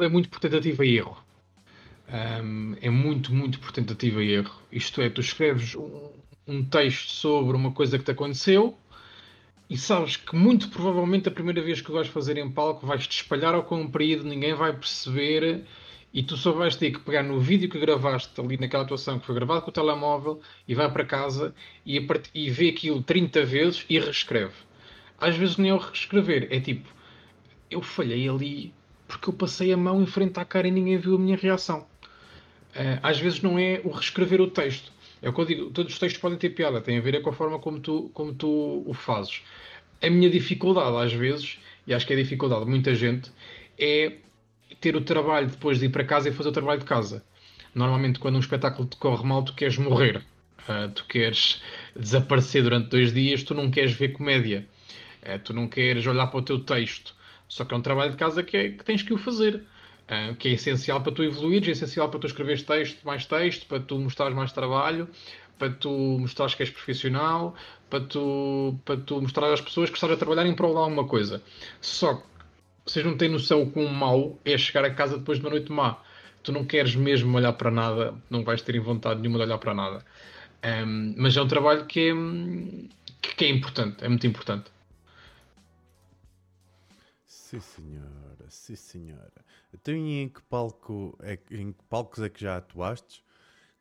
É 0.03 0.09
muito 0.09 0.29
por 0.29 0.41
tentativa 0.41 0.85
e 0.85 0.97
erro. 0.97 1.17
Um, 2.09 2.77
é 2.81 2.91
muito, 2.91 3.35
muito 3.35 3.59
por 3.59 3.73
tentativa 3.73 4.23
e 4.23 4.33
erro. 4.33 4.55
Isto 4.71 5.01
é, 5.01 5.09
tu 5.09 5.21
escreves 5.21 5.75
um, 5.75 6.11
um, 6.47 6.65
texto 6.65 7.11
sobre 7.11 7.57
uma 7.57 7.73
coisa 7.73 7.99
que 7.99 8.05
te 8.05 8.11
aconteceu 8.11 8.77
e 9.69 9.79
sabes 9.79 10.17
que 10.17 10.37
muito 10.37 10.69
provavelmente 10.69 11.29
a 11.29 11.33
primeira 11.33 11.63
vez 11.63 11.81
que 11.81 11.91
vais 11.91 12.09
fazer 12.09 12.37
em 12.37 12.51
palco 12.51 12.87
vais 12.87 13.07
te 13.07 13.17
espalhar 13.23 13.55
ao 13.55 13.65
comprido, 13.65 14.25
ninguém 14.25 14.55
vai 14.55 14.73
perceber 14.73 15.65
e 16.13 16.23
tu 16.23 16.37
só 16.37 16.53
vais 16.53 16.77
ter 16.77 16.93
que 16.93 17.01
pegar 17.01 17.23
no 17.25 17.41
vídeo 17.41 17.69
que 17.69 17.79
gravaste 17.79 18.41
ali 18.41 18.57
naquela 18.57 18.85
atuação 18.85 19.19
que 19.19 19.27
foi 19.27 19.35
gravado 19.35 19.63
com 19.63 19.71
o 19.71 19.73
telemóvel 19.73 20.41
e 20.69 20.75
vai 20.75 20.91
para 20.93 21.05
casa 21.05 21.55
e, 21.85 22.01
part... 22.01 22.31
e 22.35 22.51
vê 22.51 22.69
aquilo 22.69 23.03
30 23.03 23.45
vezes 23.45 23.87
e 23.89 23.99
reescreve. 23.99 24.55
Às 25.19 25.37
vezes 25.37 25.57
nem 25.57 25.71
é 25.71 25.75
o 25.75 25.79
reescrever, 25.79 26.47
é 26.51 26.61
tipo, 26.61 26.89
eu 27.71 27.83
falhei 27.83 28.29
ali, 28.29 28.73
porque 29.07 29.29
eu 29.29 29.33
passei 29.33 29.73
a 29.73 29.77
mão 29.77 30.03
em 30.03 30.07
frente 30.07 30.39
à 30.39 30.45
cara 30.45 30.69
e 30.69 30.71
ninguém 30.71 30.97
viu 30.97 31.17
a 31.17 31.19
minha 31.19 31.37
reação. 31.37 31.87
Uh, 32.75 32.99
às 33.03 33.19
vezes 33.19 33.41
não 33.41 33.59
é 33.59 33.81
o 33.85 33.91
reescrever 33.91 34.41
o 34.41 34.51
texto. 34.51 34.93
É 35.23 35.29
o 35.29 35.33
que 35.33 35.41
eu 35.41 35.45
digo, 35.45 35.71
todos 35.71 35.93
os 35.93 35.99
textos 35.99 36.21
podem 36.21 36.37
ter 36.37 36.51
piada, 36.51 36.81
tem 36.81 36.99
a 36.99 37.01
ver 37.01 37.15
é 37.15 37.21
com 37.21 37.31
a 37.31 37.33
forma 37.33 37.59
como 37.59 37.81
tu, 37.81 38.11
como 38.13 38.35
tu 38.35 38.83
o 38.87 38.93
fazes. 38.93 39.43
A 40.03 40.11
minha 40.11 40.29
dificuldade, 40.29 40.97
às 40.97 41.13
vezes, 41.13 41.59
e 41.87 41.95
acho 41.95 42.07
que 42.07 42.13
é 42.13 42.17
a 42.17 42.19
dificuldade 42.19 42.65
de 42.65 42.71
muita 42.71 42.95
gente, 42.95 43.31
é 43.79 44.13
ter 44.81 44.97
o 44.97 45.01
trabalho 45.01 45.47
depois 45.47 45.79
de 45.79 45.87
ir 45.87 45.89
para 45.89 46.05
casa 46.05 46.29
e 46.29 46.33
fazer 46.33 46.51
o 46.51 46.53
trabalho 46.53 46.81
de 46.81 46.85
casa. 46.85 47.25
Normalmente, 47.75 48.19
quando 48.19 48.37
um 48.37 48.41
espetáculo 48.41 48.87
te 48.87 48.97
corre 48.97 49.25
mal, 49.25 49.43
tu 49.43 49.55
queres 49.55 49.79
morrer. 49.79 50.23
Uh, 50.69 50.91
tu 50.95 51.07
queres 51.07 51.63
desaparecer 51.97 52.63
durante 52.63 52.89
dois 52.89 53.13
dias, 53.13 53.43
tu 53.43 53.55
não 53.55 53.71
queres 53.71 53.93
ver 53.93 54.13
comédia. 54.13 54.67
Uh, 55.23 55.39
tu 55.39 55.53
não 55.55 55.69
queres 55.69 56.07
olhar 56.07 56.27
para 56.27 56.39
o 56.39 56.43
teu 56.43 56.61
texto. 56.61 57.15
Só 57.55 57.65
que 57.65 57.73
é 57.73 57.77
um 57.77 57.81
trabalho 57.81 58.11
de 58.11 58.17
casa 58.17 58.43
que, 58.43 58.57
é, 58.57 58.71
que 58.71 58.85
tens 58.85 59.01
que 59.01 59.15
o 59.15 59.17
fazer. 59.17 59.63
Uh, 60.07 60.35
que 60.35 60.49
é 60.49 60.53
essencial 60.55 61.01
para 61.01 61.13
tu 61.13 61.23
evoluires, 61.23 61.69
é 61.69 61.71
essencial 61.71 62.11
para 62.11 62.19
tu 62.19 62.27
escreveres 62.27 62.65
texto, 62.65 63.01
mais 63.05 63.25
texto, 63.27 63.65
para 63.67 63.79
tu 63.79 63.97
mostrares 63.97 64.35
mais 64.35 64.53
trabalho, 64.53 65.09
para 65.57 65.71
tu 65.71 66.19
mostrares 66.19 66.55
que 66.55 66.65
és 66.65 66.71
profissional, 66.71 67.55
para 67.89 68.01
tu, 68.01 68.77
para 68.85 68.97
tu 68.97 69.23
mostrar 69.23 69.53
às 69.53 69.61
pessoas 69.61 69.89
que 69.89 69.97
estás 69.97 70.13
a 70.13 70.17
trabalhar 70.17 70.45
em 70.47 70.55
prol 70.55 70.73
de 70.73 70.79
alguma 70.79 71.07
coisa. 71.07 71.41
Só 71.81 72.15
que 72.15 72.23
vocês 72.85 73.07
não 73.07 73.17
têm 73.17 73.31
noção 73.31 73.63
o 73.63 73.71
quão 73.71 73.87
mau 73.87 74.37
é 74.45 74.59
chegar 74.59 74.85
a 74.85 74.91
casa 74.93 75.17
depois 75.17 75.39
de 75.39 75.45
uma 75.45 75.51
noite 75.51 75.71
má. 75.71 75.97
Tu 76.43 76.51
não 76.51 76.65
queres 76.65 76.97
mesmo 76.97 77.35
olhar 77.37 77.53
para 77.53 77.71
nada, 77.71 78.15
não 78.29 78.43
vais 78.43 78.63
ter 78.63 78.79
vontade 78.81 79.21
nenhuma 79.21 79.39
de 79.39 79.45
olhar 79.45 79.59
para 79.59 79.73
nada. 79.73 80.05
Um, 80.65 81.15
mas 81.17 81.37
é 81.37 81.41
um 81.41 81.49
trabalho 81.49 81.87
que 81.87 82.11
é, 82.11 82.15
que 83.37 83.45
é 83.45 83.49
importante, 83.49 84.05
é 84.05 84.09
muito 84.09 84.27
importante. 84.27 84.74
Sim, 87.61 87.83
senhora, 87.83 88.51
sim, 88.51 88.77
senhora. 88.77 89.45
Então, 89.73 89.95
e 89.95 90.23
em 90.23 90.29
que, 90.29 90.43
palco 90.43 91.17
é, 91.23 91.39
em 91.51 91.73
que 91.73 91.85
palcos 91.85 92.21
é 92.21 92.29
que 92.29 92.41
já 92.41 92.57
atuaste? 92.57 93.23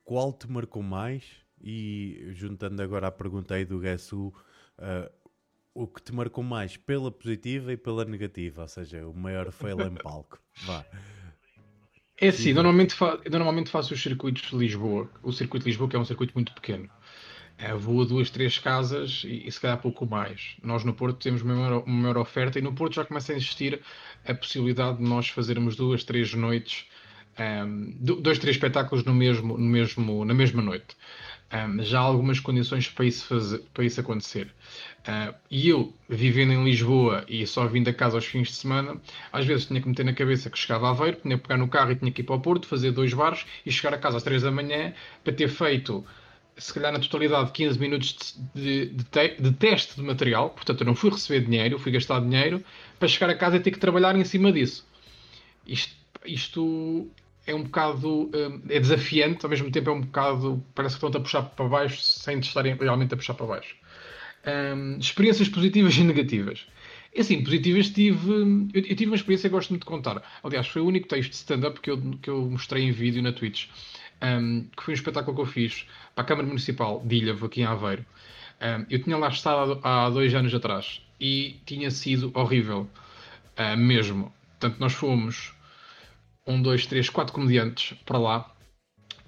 Qual 0.04 0.34
te 0.34 0.50
marcou 0.50 0.84
mais? 0.84 1.24
E 1.62 2.30
juntando 2.34 2.82
agora 2.82 3.08
a 3.08 3.12
pergunta 3.12 3.56
aí 3.56 3.64
do 3.64 3.80
GSU, 3.80 4.28
uh, 4.28 5.12
o 5.74 5.88
que 5.88 6.02
te 6.02 6.14
marcou 6.14 6.44
mais 6.44 6.76
pela 6.76 7.10
positiva 7.12 7.72
e 7.72 7.78
pela 7.78 8.04
negativa? 8.04 8.64
Ou 8.64 8.68
seja, 8.68 9.08
o 9.08 9.14
maior 9.14 9.52
fail 9.52 9.80
em 9.82 9.96
palco. 9.96 10.40
Vá. 10.66 10.86
É 12.20 12.28
assim, 12.28 12.54
normalmente, 12.54 12.94
fa 12.94 13.20
normalmente 13.30 13.70
faço 13.70 13.94
os 13.94 14.02
circuitos 14.02 14.50
de 14.50 14.56
Lisboa. 14.56 15.10
O 15.24 15.32
circuito 15.32 15.64
de 15.64 15.72
Lisboa, 15.72 15.90
que 15.90 15.96
é 15.96 16.00
um 16.00 16.06
circuito 16.06 16.34
muito 16.36 16.54
pequeno. 16.54 16.90
É, 17.64 17.74
vou 17.74 18.02
a 18.02 18.06
duas, 18.06 18.30
três 18.30 18.60
casas 18.60 19.22
e, 19.24 19.48
e, 19.48 19.52
se 19.52 19.58
calhar 19.58 19.78
pouco 19.78 20.06
mais. 20.06 20.58
Nós 20.62 20.84
no 20.84 20.94
Porto 20.94 21.18
temos 21.18 21.42
uma 21.42 21.56
maior, 21.56 21.84
uma 21.86 22.02
maior, 22.02 22.18
oferta 22.18 22.60
e 22.60 22.62
no 22.62 22.74
Porto 22.74 22.96
já 22.96 23.06
começa 23.06 23.32
a 23.32 23.38
existir 23.38 23.80
a 24.28 24.34
possibilidade 24.34 24.98
de 24.98 25.04
nós 25.04 25.30
fazermos 25.30 25.78
duas, 25.78 26.04
três 26.04 26.34
noites, 26.34 26.86
um, 27.40 27.42
ehm, 27.42 27.94
dois, 28.02 28.38
três 28.38 28.58
espetáculos 28.58 29.06
no 29.06 29.14
mesmo, 29.14 29.58
no 29.58 29.66
mesmo, 29.66 30.26
na 30.26 30.34
mesma 30.34 30.62
noite. 30.62 30.98
Um, 31.54 31.58
ehm, 31.58 31.84
já 31.84 32.00
há 32.00 32.04
algumas 32.04 32.38
condições 32.38 32.90
para 32.90 33.06
isso, 33.06 33.26
fazer, 33.28 33.60
para 33.74 33.86
isso 33.86 34.02
acontecer. 34.02 34.54
Uh, 35.08 35.34
e 35.50 35.70
eu, 35.70 35.94
vivendo 36.10 36.52
em 36.52 36.66
Lisboa 36.66 37.24
e 37.30 37.48
só 37.48 37.66
vindo 37.66 37.88
a 37.90 37.94
casa 37.94 38.18
aos 38.18 38.26
fins 38.26 38.50
de 38.50 38.56
semana, 38.56 39.00
às 39.32 39.46
vezes 39.46 39.68
tinha 39.68 39.82
que 39.82 39.88
meter 39.88 40.04
na 40.04 40.14
cabeça 40.14 40.50
que 40.50 40.58
chegava 40.60 40.88
a 40.88 40.90
Aveiro, 40.90 41.20
tinha 41.22 41.38
que 41.38 41.44
pegar 41.44 41.58
no 41.58 41.70
carro 41.70 41.94
e 41.94 41.96
tinha 41.96 42.12
que 42.12 42.22
ir 42.22 42.26
para 42.26 42.36
o 42.36 42.42
Porto, 42.42 42.68
fazer 42.68 42.92
dois 42.92 43.14
bares 43.14 43.46
e 43.66 43.72
chegar 43.72 43.94
a 43.94 43.98
casa 43.98 44.18
às 44.18 44.24
três 44.24 44.42
da 44.42 44.52
manhã 44.52 44.94
para 45.24 45.32
ter 45.32 45.48
feito 45.48 46.06
se 46.58 46.74
calhar 46.74 46.92
na 46.92 47.00
totalidade 47.00 47.52
15 47.52 47.80
minutos 47.80 48.38
de, 48.54 48.88
de, 48.88 49.04
te, 49.06 49.42
de, 49.42 49.52
teste 49.54 49.96
de 49.96 50.02
material, 50.02 50.50
portanto 50.50 50.82
eu 50.82 50.86
não 50.86 50.96
fui 50.96 51.10
receber 51.10 51.46
dinheiro, 51.46 51.80
fui 51.80 51.92
gastar 51.92 52.20
dinheiro 52.20 52.64
para 53.00 53.08
chegar 53.08 53.30
a 53.30 53.36
casa 53.36 53.58
e 53.58 53.60
ter 53.60 53.72
que 53.72 53.80
trabalhar 53.80 54.16
em 54.16 54.24
cima 54.24 54.52
disso. 54.52 54.86
Isto, 55.66 55.96
isto 56.26 57.08
é 57.46 57.54
um 57.54 57.64
bocado 57.64 58.32
hum, 58.34 58.62
é 58.70 58.80
desafiante, 58.80 59.46
ao 59.46 59.50
mesmo 59.50 59.72
tempo 59.72 59.90
é 59.90 59.94
um 59.94 60.02
bocado 60.02 60.64
parece 60.76 60.98
que 60.98 61.06
estão 61.06 61.20
a 61.20 61.24
puxar 61.24 61.44
para 61.44 61.68
baixo 61.68 62.02
sem 62.02 62.40
estarem 62.40 62.76
realmente 62.76 63.14
a 63.14 63.18
puxar 63.18 63.34
para 63.34 63.46
baixo. 63.46 63.76
Um, 64.46 64.98
experiências 65.00 65.50
positivas 65.50 65.96
e 65.98 66.04
negativas. 66.04 66.68
É 67.16 67.22
assim, 67.22 67.44
positivas 67.44 67.90
tive. 67.90 68.32
Eu, 68.32 68.68
eu, 68.74 68.96
tive 68.96 69.06
uma 69.06 69.16
experiência 69.16 69.48
que 69.48 69.54
gosto 69.54 69.70
muito 69.70 69.84
de 69.84 69.88
contar. 69.88 70.24
Aliás, 70.44 70.68
foi 70.68 70.82
o 70.82 70.86
único 70.86 71.08
texto 71.08 71.30
de 71.30 71.36
stand-up 71.36 71.80
que 71.80 71.92
eu, 71.92 72.02
que 72.20 72.30
eu 72.30 72.50
mostrei 72.50 72.84
em 72.84 72.92
vídeo 72.92 73.22
na 73.22 73.32
Twitch 73.32 73.68
um, 74.24 74.68
que 74.76 74.84
foi 74.84 74.94
um 74.94 74.96
espetáculo 74.96 75.36
que 75.36 75.42
eu 75.42 75.46
fiz 75.46 75.86
para 76.16 76.24
a 76.24 76.28
Câmara 76.28 76.48
Municipal 76.48 77.02
de 77.06 77.18
Ilhavo, 77.18 77.46
aqui 77.46 77.62
em 77.62 77.66
Aveiro. 77.66 78.06
Um, 78.62 78.86
eu 78.90 79.04
tinha 79.04 79.18
lá 79.18 79.28
estado 79.28 79.80
há 79.84 80.10
dois 80.10 80.34
anos 80.34 80.54
atrás 80.54 81.02
e 81.20 81.60
tinha 81.66 81.92
sido 81.92 82.32
horrível, 82.34 82.90
uh, 83.58 83.78
mesmo. 83.78 84.34
Portanto, 84.60 84.80
nós 84.80 84.94
fomos 84.94 85.54
um, 86.48 86.62
dois, 86.62 86.86
três, 86.86 87.10
quatro 87.10 87.34
comediantes 87.34 87.98
para 88.06 88.18
lá. 88.18 88.50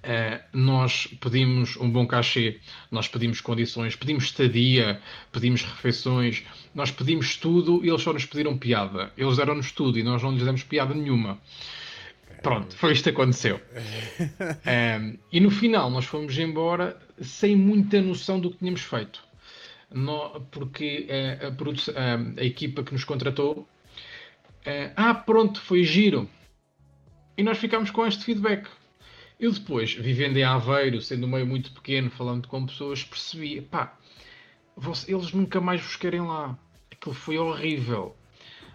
Uh, 0.05 0.39
nós 0.53 1.07
pedimos 1.19 1.75
um 1.77 1.89
bom 1.89 2.05
cachê, 2.05 2.59
nós 2.91 3.07
pedimos 3.07 3.41
condições, 3.41 3.95
pedimos 3.95 4.25
estadia, 4.25 5.01
pedimos 5.31 5.63
refeições, 5.63 6.43
nós 6.75 6.91
pedimos 6.91 7.35
tudo 7.37 7.83
e 7.83 7.89
eles 7.89 8.03
só 8.03 8.13
nos 8.13 8.25
pediram 8.25 8.55
piada. 8.55 9.11
Eles 9.17 9.37
deram-nos 9.37 9.71
tudo 9.71 9.97
e 9.97 10.03
nós 10.03 10.21
não 10.21 10.31
lhes 10.31 10.45
demos 10.45 10.63
piada 10.63 10.93
nenhuma. 10.93 11.39
Pronto, 12.45 12.77
foi 12.77 12.93
isto 12.93 13.05
que 13.05 13.09
aconteceu. 13.09 13.59
um, 15.01 15.17
e 15.31 15.39
no 15.39 15.49
final 15.49 15.89
nós 15.89 16.05
fomos 16.05 16.37
embora 16.37 16.95
sem 17.19 17.55
muita 17.55 17.99
noção 17.99 18.39
do 18.39 18.51
que 18.51 18.59
tínhamos 18.59 18.81
feito. 18.81 19.23
No, 19.91 20.39
porque 20.51 21.07
uh, 21.09 21.47
a, 21.47 21.49
uh, 21.49 22.33
a, 22.37 22.43
equipa 22.43 22.83
que 22.83 22.93
nos 22.93 23.03
contratou, 23.03 23.61
uh, 23.61 24.91
ah, 24.95 25.15
pronto, 25.15 25.59
foi 25.59 25.83
giro. 25.83 26.29
E 27.35 27.41
nós 27.41 27.57
ficámos 27.57 27.89
com 27.89 28.05
este 28.05 28.23
feedback. 28.23 28.69
Eu 29.39 29.51
depois, 29.51 29.95
vivendo 29.95 30.37
em 30.37 30.43
Aveiro, 30.43 31.01
sendo 31.01 31.25
um 31.25 31.31
meio 31.31 31.47
muito 31.47 31.71
pequeno, 31.71 32.11
falando 32.11 32.47
com 32.47 32.63
pessoas, 32.67 33.03
percebi, 33.03 33.59
pá, 33.59 33.97
eles 35.07 35.33
nunca 35.33 35.59
mais 35.59 35.81
vos 35.81 35.95
querem 35.95 36.21
lá. 36.21 36.55
Aquilo 36.91 37.15
foi 37.15 37.39
horrível. 37.39 38.15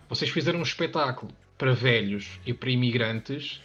Vocês 0.08 0.28
fizeram 0.28 0.58
um 0.58 0.64
espetáculo 0.64 1.30
para 1.60 1.74
velhos 1.74 2.40
e 2.46 2.54
para 2.54 2.70
imigrantes 2.70 3.60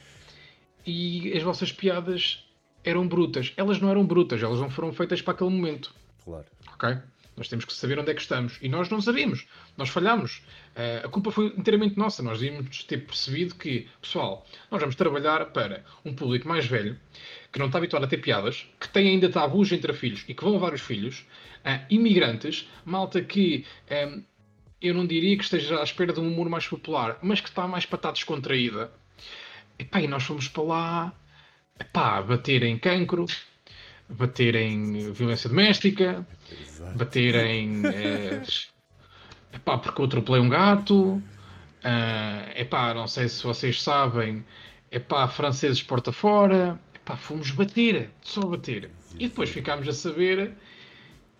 e 0.86 1.32
as 1.32 1.42
vossas 1.42 1.72
piadas 1.72 2.46
eram 2.84 3.08
brutas. 3.08 3.54
Elas 3.56 3.80
não 3.80 3.90
eram 3.90 4.06
brutas, 4.06 4.44
elas 4.44 4.60
não 4.60 4.70
foram 4.70 4.92
feitas 4.92 5.22
para 5.22 5.34
aquele 5.34 5.50
momento. 5.50 5.96
Claro. 6.26 6.44
Ok? 6.74 6.98
Nós 7.38 7.48
temos 7.48 7.64
que 7.64 7.72
saber 7.72 7.98
onde 7.98 8.12
é 8.12 8.14
que 8.14 8.20
estamos. 8.20 8.60
E 8.62 8.68
nós 8.68 8.90
não 8.90 9.00
sabíamos. 9.00 9.48
Nós 9.78 9.88
falhamos. 9.88 10.44
Uh, 10.76 11.06
a 11.06 11.10
culpa 11.10 11.32
foi 11.32 11.54
inteiramente 11.58 11.98
nossa. 11.98 12.22
Nós 12.22 12.40
devíamos 12.40 12.84
ter 12.84 12.98
percebido 12.98 13.56
que, 13.56 13.88
pessoal, 14.02 14.46
nós 14.70 14.82
vamos 14.82 14.96
trabalhar 14.96 15.46
para 15.46 15.86
um 16.04 16.14
público 16.14 16.50
mais 16.50 16.66
velho, 16.66 17.00
que 17.50 17.60
não 17.60 17.68
está 17.68 17.78
habituado 17.78 18.04
a 18.04 18.08
ter 18.08 18.18
piadas, 18.18 18.68
que 18.78 18.90
tem 18.90 19.08
ainda 19.08 19.30
tabus 19.30 19.72
entre 19.72 19.94
filhos 19.94 20.26
e 20.28 20.34
que 20.34 20.44
vão 20.44 20.52
levar 20.52 20.74
os 20.74 20.82
filhos, 20.82 21.26
uh, 21.66 21.86
imigrantes, 21.90 22.70
malta 22.84 23.22
que 23.22 23.66
um, 23.90 24.22
eu 24.88 24.94
não 24.94 25.06
diria 25.06 25.38
que 25.38 25.44
esteja 25.44 25.80
à 25.80 25.84
espera 25.84 26.14
de 26.14 26.20
um 26.20 26.28
humor 26.28 26.50
mais 26.50 26.68
popular, 26.68 27.18
mas 27.22 27.42
que 27.42 27.50
está 27.50 27.68
mais 27.68 27.86
para 27.86 27.98
estar 27.98 28.12
descontraída. 28.12 28.92
Epá, 29.78 30.02
e 30.02 30.08
nós 30.08 30.24
fomos 30.24 30.48
para 30.48 30.64
lá 30.64 31.14
epá, 31.80 32.22
bater 32.22 32.64
em 32.64 32.78
cancro, 32.78 33.26
bater 34.10 34.56
em 34.56 35.12
violência 35.12 35.50
doméstica, 35.50 36.26
Exato. 36.62 36.98
bater 36.98 37.36
em. 37.36 37.86
É, 37.86 38.42
epá, 39.54 39.78
porque 39.78 40.02
eu 40.02 40.06
atropelei 40.06 40.42
um 40.42 40.50
gato. 40.50 41.22
Uh, 41.84 42.52
epá, 42.56 42.94
não 42.94 43.08
sei 43.08 43.30
se 43.30 43.44
vocês 43.44 43.82
sabem. 43.82 44.46
Epá, 44.92 45.28
franceses 45.28 45.84
porta 45.84 46.12
fora. 46.12 46.80
Epá, 46.96 47.16
fomos 47.16 47.52
bater, 47.52 48.10
só 48.22 48.42
bater. 48.42 48.90
E 49.20 49.28
depois 49.28 49.50
ficámos 49.50 49.88
a 49.88 49.94
saber 49.94 50.54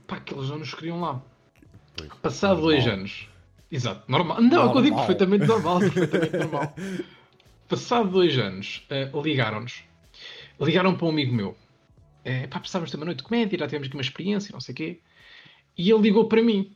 epá, 0.02 0.20
que 0.20 0.34
eles 0.34 0.50
não 0.50 0.60
nos 0.60 0.74
queriam 0.74 1.02
lá. 1.02 1.22
Passado 2.22 2.62
dois 2.62 2.86
anos. 2.86 3.30
Exato, 3.72 4.10
normal. 4.10 4.42
Não, 4.42 4.50
normal. 4.50 4.76
eu 4.76 4.82
digo 4.84 4.96
perfeitamente 4.98 5.46
normal, 5.46 5.80
perfeitamente 5.80 6.38
normal. 6.38 6.76
Passado 7.68 8.10
dois 8.10 8.38
anos, 8.38 8.88
uh, 9.14 9.22
ligaram-nos. 9.22 9.84
Ligaram 10.60 10.96
para 10.96 11.06
um 11.06 11.10
amigo 11.10 11.34
meu. 11.34 11.50
Uh, 11.50 12.48
pá, 12.50 12.60
precisávamos 12.60 12.92
ter 12.92 12.98
uma 12.98 13.06
noite 13.06 13.18
de 13.18 13.24
comédia, 13.24 13.60
já 13.60 13.66
tivemos 13.68 13.88
aqui 13.88 13.98
uma 13.98 14.02
experiência, 14.02 14.54
não 14.54 14.62
sei 14.62 14.74
o 14.74 14.76
quê. 14.76 15.00
E 15.78 15.90
ele 15.90 16.02
ligou 16.02 16.28
para 16.28 16.42
mim. 16.42 16.76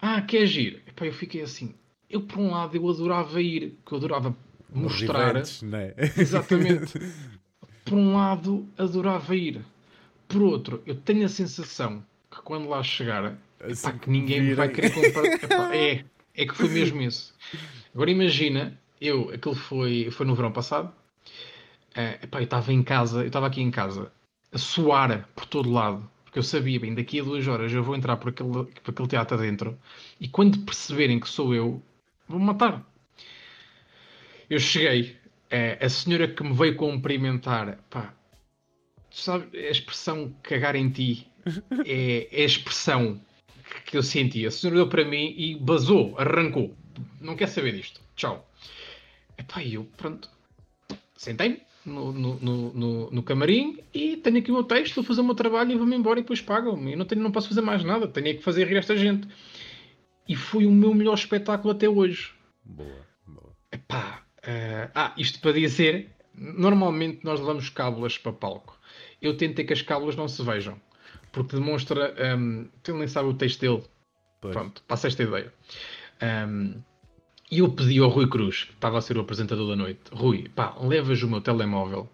Ah, 0.00 0.22
quer 0.22 0.44
ir? 0.44 0.82
Epá, 0.86 1.06
eu 1.06 1.12
fiquei 1.12 1.42
assim. 1.42 1.74
Eu, 2.08 2.22
por 2.22 2.38
um 2.38 2.50
lado, 2.50 2.76
eu 2.76 2.88
adorava 2.88 3.40
ir, 3.40 3.78
que 3.84 3.92
eu 3.92 3.98
adorava 3.98 4.36
mostrar. 4.72 5.30
Eventos, 5.30 5.62
né? 5.62 5.94
Exatamente. 6.16 6.94
por 7.84 7.94
um 7.96 8.14
lado, 8.14 8.68
adorava 8.76 9.34
ir. 9.36 9.64
Por 10.26 10.42
outro, 10.42 10.82
eu 10.86 10.94
tenho 10.94 11.24
a 11.24 11.28
sensação 11.28 12.04
que 12.30 12.40
quando 12.42 12.68
lá 12.68 12.82
chegar 12.82 13.36
Epá, 13.62 13.92
que 13.92 14.10
ninguém 14.10 14.40
me 14.42 14.54
vai 14.54 14.68
querer 14.68 14.90
comprar. 14.90 15.24
Epá, 15.24 15.76
é, 15.76 16.04
é 16.34 16.46
que 16.46 16.54
foi 16.54 16.68
mesmo 16.68 17.00
isso. 17.02 17.34
Agora 17.94 18.10
imagina, 18.10 18.78
eu, 19.00 19.30
aquilo 19.30 19.54
foi, 19.54 20.10
foi 20.10 20.26
no 20.26 20.34
verão 20.34 20.52
passado. 20.52 20.92
Uh, 21.90 22.24
epá, 22.24 22.38
eu 22.38 22.44
estava 22.44 22.72
em 22.72 22.82
casa, 22.82 23.20
eu 23.20 23.26
estava 23.26 23.46
aqui 23.46 23.60
em 23.60 23.70
casa 23.70 24.12
a 24.52 24.58
suar 24.58 25.28
por 25.34 25.46
todo 25.46 25.70
lado, 25.70 26.08
porque 26.24 26.38
eu 26.38 26.42
sabia 26.42 26.78
bem, 26.78 26.94
daqui 26.94 27.20
a 27.20 27.24
duas 27.24 27.46
horas 27.46 27.72
eu 27.72 27.82
vou 27.82 27.96
entrar 27.96 28.16
por 28.16 28.30
aquele, 28.30 28.50
por 28.50 28.90
aquele 28.90 29.08
teatro 29.08 29.38
dentro 29.38 29.78
e 30.20 30.28
quando 30.28 30.58
perceberem 30.60 31.20
que 31.20 31.28
sou 31.28 31.54
eu, 31.54 31.82
vou-me 32.28 32.44
matar. 32.44 32.84
Eu 34.48 34.58
cheguei, 34.58 35.16
uh, 35.52 35.84
a 35.84 35.88
senhora 35.88 36.28
que 36.28 36.42
me 36.42 36.52
veio 36.52 36.76
cumprimentar, 36.76 37.78
pá, 37.90 38.14
sabe, 39.10 39.56
a 39.58 39.70
expressão 39.70 40.34
cagar 40.42 40.76
em 40.76 40.90
ti 40.90 41.28
é, 41.84 42.28
é 42.30 42.42
a 42.42 42.46
expressão 42.46 43.20
que 43.90 43.96
eu 43.96 44.02
senti. 44.02 44.46
A 44.46 44.50
senhora 44.50 44.76
deu 44.76 44.88
para 44.88 45.04
mim 45.04 45.34
e 45.36 45.54
basou, 45.56 46.14
arrancou. 46.18 46.74
Não 47.20 47.36
quer 47.36 47.48
saber 47.48 47.72
disto. 47.72 48.00
Tchau. 48.16 48.48
Epá, 49.36 49.62
e 49.62 49.74
eu, 49.74 49.84
pronto, 49.96 50.28
sentei-me 51.16 51.60
no, 51.84 52.12
no, 52.12 52.34
no, 52.40 53.10
no, 53.10 53.22
camarim 53.22 53.78
e 53.92 54.16
tenho 54.18 54.38
aqui 54.38 54.50
o 54.50 54.54
meu 54.54 54.64
texto, 54.64 54.96
vou 54.96 55.04
fazer 55.04 55.22
o 55.22 55.24
meu 55.24 55.34
trabalho 55.34 55.72
e 55.72 55.76
vou-me 55.76 55.96
embora 55.96 56.18
e 56.18 56.22
depois 56.22 56.40
pagam-me. 56.40 56.92
Eu 56.92 56.98
não, 56.98 57.06
tenho, 57.06 57.22
não 57.22 57.32
posso 57.32 57.48
fazer 57.48 57.62
mais 57.62 57.82
nada, 57.82 58.06
tenho 58.06 58.36
que 58.36 58.42
fazer 58.42 58.66
rir 58.66 58.76
esta 58.76 58.96
gente. 58.96 59.26
E 60.28 60.36
foi 60.36 60.66
o 60.66 60.70
meu 60.70 60.94
melhor 60.94 61.14
espetáculo 61.14 61.72
até 61.72 61.88
hoje. 61.88 62.32
Boa, 62.64 63.06
boa. 63.26 63.52
Epá, 63.72 64.22
Uh, 64.40 64.88
ah, 64.94 65.12
isto 65.18 65.38
para 65.40 65.52
dizer, 65.52 66.10
normalmente 66.34 67.20
nós 67.22 67.38
levamos 67.40 67.68
cábulas 67.68 68.16
para 68.16 68.32
palco. 68.32 68.78
Eu 69.20 69.36
tento 69.36 69.62
que 69.64 69.72
as 69.72 69.82
cábulas 69.82 70.16
não 70.16 70.28
se 70.28 70.42
vejam, 70.42 70.80
porque 71.32 71.56
demonstra. 71.56 72.14
Um, 72.36 72.68
tu 72.82 72.94
nem 72.94 73.08
sabe 73.08 73.28
o 73.28 73.34
texto 73.34 73.60
dele. 73.60 73.82
Pois. 74.40 74.54
Pronto, 74.54 74.82
passa 74.88 75.08
esta 75.08 75.22
ideia. 75.22 75.52
Um, 76.22 76.80
e 77.50 77.58
eu 77.58 77.68
pedi 77.68 77.98
ao 77.98 78.08
Rui 78.08 78.28
Cruz, 78.28 78.64
que 78.64 78.72
estava 78.72 78.98
a 78.98 79.00
ser 79.00 79.16
o 79.16 79.20
apresentador 79.20 79.68
da 79.68 79.76
noite: 79.76 80.00
Rui, 80.12 80.48
pá, 80.54 80.76
levas 80.80 81.22
o 81.22 81.28
meu 81.28 81.40
telemóvel, 81.40 82.08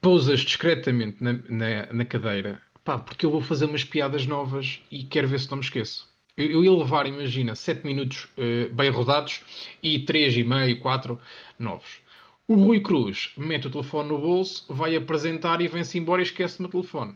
pousas 0.00 0.40
discretamente 0.40 1.22
na, 1.22 1.34
na, 1.48 1.92
na 1.92 2.04
cadeira, 2.04 2.60
pá, 2.84 2.98
porque 2.98 3.26
eu 3.26 3.30
vou 3.30 3.40
fazer 3.40 3.66
umas 3.66 3.84
piadas 3.84 4.26
novas 4.26 4.80
e 4.90 5.04
quero 5.04 5.28
ver 5.28 5.40
se 5.40 5.50
não 5.50 5.58
me 5.58 5.64
esqueço. 5.64 6.08
Eu, 6.36 6.50
eu 6.50 6.64
ia 6.64 6.72
levar, 6.72 7.06
imagina, 7.06 7.54
7 7.54 7.84
minutos 7.84 8.28
uh, 8.38 8.72
bem 8.72 8.90
rodados 8.90 9.42
e 9.82 9.98
3,5, 9.98 10.78
4 10.80 11.20
novos. 11.58 11.98
O 12.46 12.54
Rui 12.54 12.80
Cruz 12.80 13.32
mete 13.36 13.66
o 13.66 13.70
telefone 13.70 14.08
no 14.08 14.18
bolso, 14.18 14.64
vai 14.70 14.96
apresentar 14.96 15.60
e 15.60 15.68
vem-se 15.68 15.98
embora 15.98 16.22
e 16.22 16.24
esquece-me 16.24 16.66
o 16.66 16.70
telefone. 16.70 17.14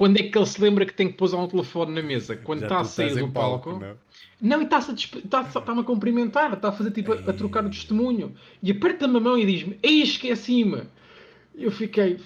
Quando 0.00 0.16
é 0.16 0.22
que 0.22 0.38
ele 0.38 0.46
se 0.46 0.58
lembra 0.58 0.86
que 0.86 0.94
tem 0.94 1.08
que 1.08 1.18
pousar 1.18 1.36
um 1.36 1.46
telefone 1.46 1.92
na 1.92 2.00
mesa? 2.00 2.34
Quando 2.34 2.60
Já 2.60 2.66
está 2.68 2.80
a 2.80 2.84
sair 2.84 3.16
do 3.16 3.28
palco. 3.28 3.72
palco 3.72 3.84
não? 3.84 3.98
Não, 4.40 4.62
e 4.62 4.64
está-me 4.64 4.94
está 4.94 5.44
tá 5.44 5.72
a 5.74 5.84
cumprimentar, 5.84 6.54
está 6.54 6.70
a 6.70 6.72
fazer 6.72 6.90
tipo 6.90 7.12
a, 7.12 7.16
a 7.16 7.34
trocar 7.34 7.66
o 7.66 7.68
testemunho. 7.68 8.34
E 8.62 8.70
aperta-me 8.70 9.18
a 9.18 9.20
mão 9.20 9.36
e 9.36 9.44
diz-me: 9.44 9.78
Ei, 9.82 10.00
esqueci-me. 10.00 10.84
Eu 11.54 11.70
fiquei: 11.70 12.18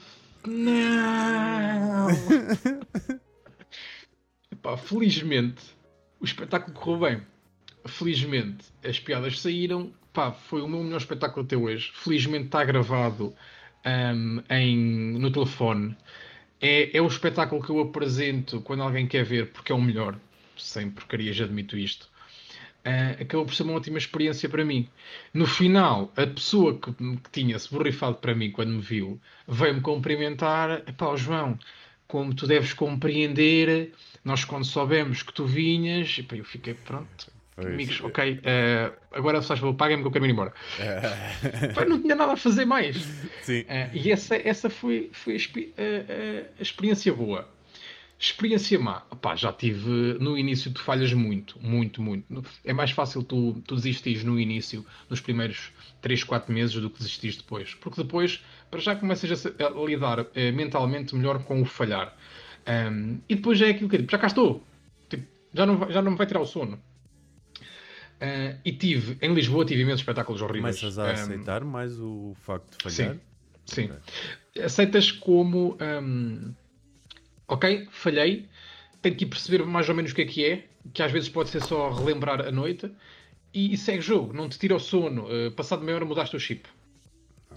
Não! 0.47 2.07
Epá, 4.53 4.77
felizmente, 4.77 5.65
o 6.21 6.25
espetáculo 6.25 6.79
correu 6.79 7.01
bem. 7.01 7.23
Felizmente, 7.87 8.67
as 8.85 9.01
piadas 9.01 9.41
saíram. 9.41 9.93
Pá, 10.13 10.31
foi 10.31 10.63
o 10.63 10.69
meu 10.69 10.81
melhor 10.85 10.99
espetáculo 10.99 11.45
até 11.45 11.57
hoje. 11.57 11.91
Felizmente 11.93 12.45
está 12.45 12.63
gravado 12.63 13.35
um, 13.85 14.41
em, 14.49 15.19
no 15.19 15.33
telefone. 15.33 15.97
É, 16.67 16.97
é 16.97 17.03
o 17.03 17.07
espetáculo 17.07 17.63
que 17.63 17.69
eu 17.69 17.79
apresento 17.79 18.59
quando 18.63 18.83
alguém 18.83 19.07
quer 19.07 19.23
ver, 19.23 19.53
porque 19.53 19.71
é 19.71 19.75
o 19.75 19.83
melhor 19.83 20.19
sem 20.57 20.91
porcarias 20.91 21.39
admito 21.39 21.77
isto, 21.77 22.09
uh, 22.87 23.21
acabou 23.21 23.45
por 23.45 23.55
ser 23.55 23.65
uma 23.65 23.75
ótima 23.75 23.99
experiência 23.99 24.49
para 24.49 24.65
mim. 24.65 24.89
No 25.35 25.47
final, 25.47 26.11
a 26.17 26.27
pessoa 26.27 26.79
que, 26.79 26.91
que 26.91 27.31
tinha-se 27.31 27.71
borrifado 27.71 28.17
para 28.17 28.35
mim 28.35 28.51
quando 28.51 28.71
me 28.71 28.81
viu 28.81 29.21
veio-me 29.47 29.83
cumprimentar: 29.83 30.81
pá, 30.97 31.15
João, 31.17 31.59
como 32.09 32.35
tu 32.35 32.47
deves 32.47 32.73
compreender, 32.73 33.93
nós 34.25 34.43
quando 34.47 34.65
soubemos 34.65 35.23
que 35.23 35.35
tu 35.35 35.45
vinhas, 35.45 36.19
pá, 36.27 36.35
eu 36.35 36.45
fiquei 36.47 36.73
pronto. 36.73 37.31
Amigos, 37.57 38.01
ok, 38.03 38.33
uh, 38.33 38.93
agora 39.13 39.41
se 39.41 39.47
faz 39.47 39.61
paguem-me 39.77 40.03
que 40.03 40.09
eu 40.09 40.13
quero 40.13 40.27
ir 40.27 40.31
embora. 40.31 40.53
Pá, 41.75 41.85
não 41.85 42.03
tinha 42.03 42.17
nada 42.17 42.33
a 42.33 42.37
fazer 42.37 42.65
mais. 42.65 42.97
Uh, 42.97 43.91
e 43.93 44.11
essa, 44.11 44.37
essa 44.37 44.69
foi, 44.69 45.11
foi 45.13 45.37
a, 45.37 46.59
a 46.59 46.63
experiência 46.63 47.15
boa. 47.15 47.49
Experiência 48.19 48.79
má. 48.79 49.03
Opá, 49.11 49.37
já 49.37 49.53
tive. 49.53 50.15
No 50.21 50.39
início 50.39 50.73
tu 50.73 50.81
falhas 50.81 51.13
muito, 51.13 51.59
muito, 51.61 52.01
muito. 52.01 52.45
É 52.65 52.73
mais 52.73 52.91
fácil 52.91 53.23
tu, 53.23 53.61
tu 53.67 53.75
desistires 53.75 54.25
no 54.25 54.39
início, 54.41 54.85
nos 55.11 55.21
primeiros 55.21 55.73
3, 56.01 56.25
4 56.25 56.53
meses, 56.53 56.75
do 56.75 56.89
que 56.89 56.99
desistires 56.99 57.37
depois. 57.37 57.75
Porque 57.75 58.03
depois, 58.03 58.43
para 58.71 58.81
já 58.81 58.97
começas 58.97 59.47
a, 59.47 59.67
a 59.67 59.85
lidar 59.85 60.27
eh, 60.35 60.53
mentalmente 60.53 61.15
melhor 61.15 61.43
com 61.45 61.61
o 61.61 61.65
falhar. 61.65 62.17
Um, 62.67 63.19
e 63.29 63.35
depois 63.35 63.59
já 63.59 63.67
é 63.67 63.71
aquilo 63.71 63.91
que 63.91 63.97
eu 63.97 64.01
digo, 64.01 64.11
já 64.11 64.19
cá 64.19 64.29
estou. 64.29 64.65
Tipo, 65.09 65.27
já, 65.53 65.67
não, 65.67 65.91
já 65.91 66.01
não 66.01 66.13
me 66.13 66.17
vai 66.17 66.27
tirar 66.27 66.41
o 66.41 66.47
sono. 66.47 66.81
Uh, 68.21 68.59
e 68.65 68.73
tive, 68.73 69.19
em 69.21 69.35
Lisboa, 69.35 69.65
tive 69.65 69.83
imensos 69.83 70.01
espetáculos 70.01 70.41
horríveis. 70.41 70.79
Começas 70.79 70.99
a 70.99 71.11
aceitar 71.11 71.63
um, 71.63 71.67
mais 71.67 71.99
o 71.99 72.35
facto 72.43 72.79
de 72.79 72.83
falhar? 72.83 73.15
Sim. 73.15 73.21
sim. 73.67 73.91
Okay. 74.53 74.63
Aceitas 74.65 75.13
como. 75.13 75.77
Um, 75.81 76.55
ok, 77.49 77.89
falhei, 77.91 78.49
tenho 79.03 79.17
que 79.17 79.27
perceber 79.27 79.65
mais 79.65 79.89
ou 79.89 79.95
menos 79.95 80.13
o 80.13 80.15
que 80.15 80.23
é 80.23 80.27
que 80.27 80.45
é, 80.45 80.65
que 80.93 81.03
às 81.03 81.13
vezes 81.13 81.29
pode 81.29 81.51
ser 81.51 81.63
só 81.63 81.91
relembrar 81.91 82.41
a 82.41 82.51
noite, 82.51 82.91
e, 83.53 83.73
e 83.73 83.77
segue 83.77 84.01
jogo, 84.01 84.33
não 84.33 84.49
te 84.49 84.59
tira 84.59 84.75
o 84.75 84.81
sono. 84.81 85.27
Uh, 85.27 85.51
passado 85.53 85.85
meia 85.85 85.97
hora 85.97 86.05
mudaste 86.05 86.37
o 86.37 86.41
chip. 86.41 86.69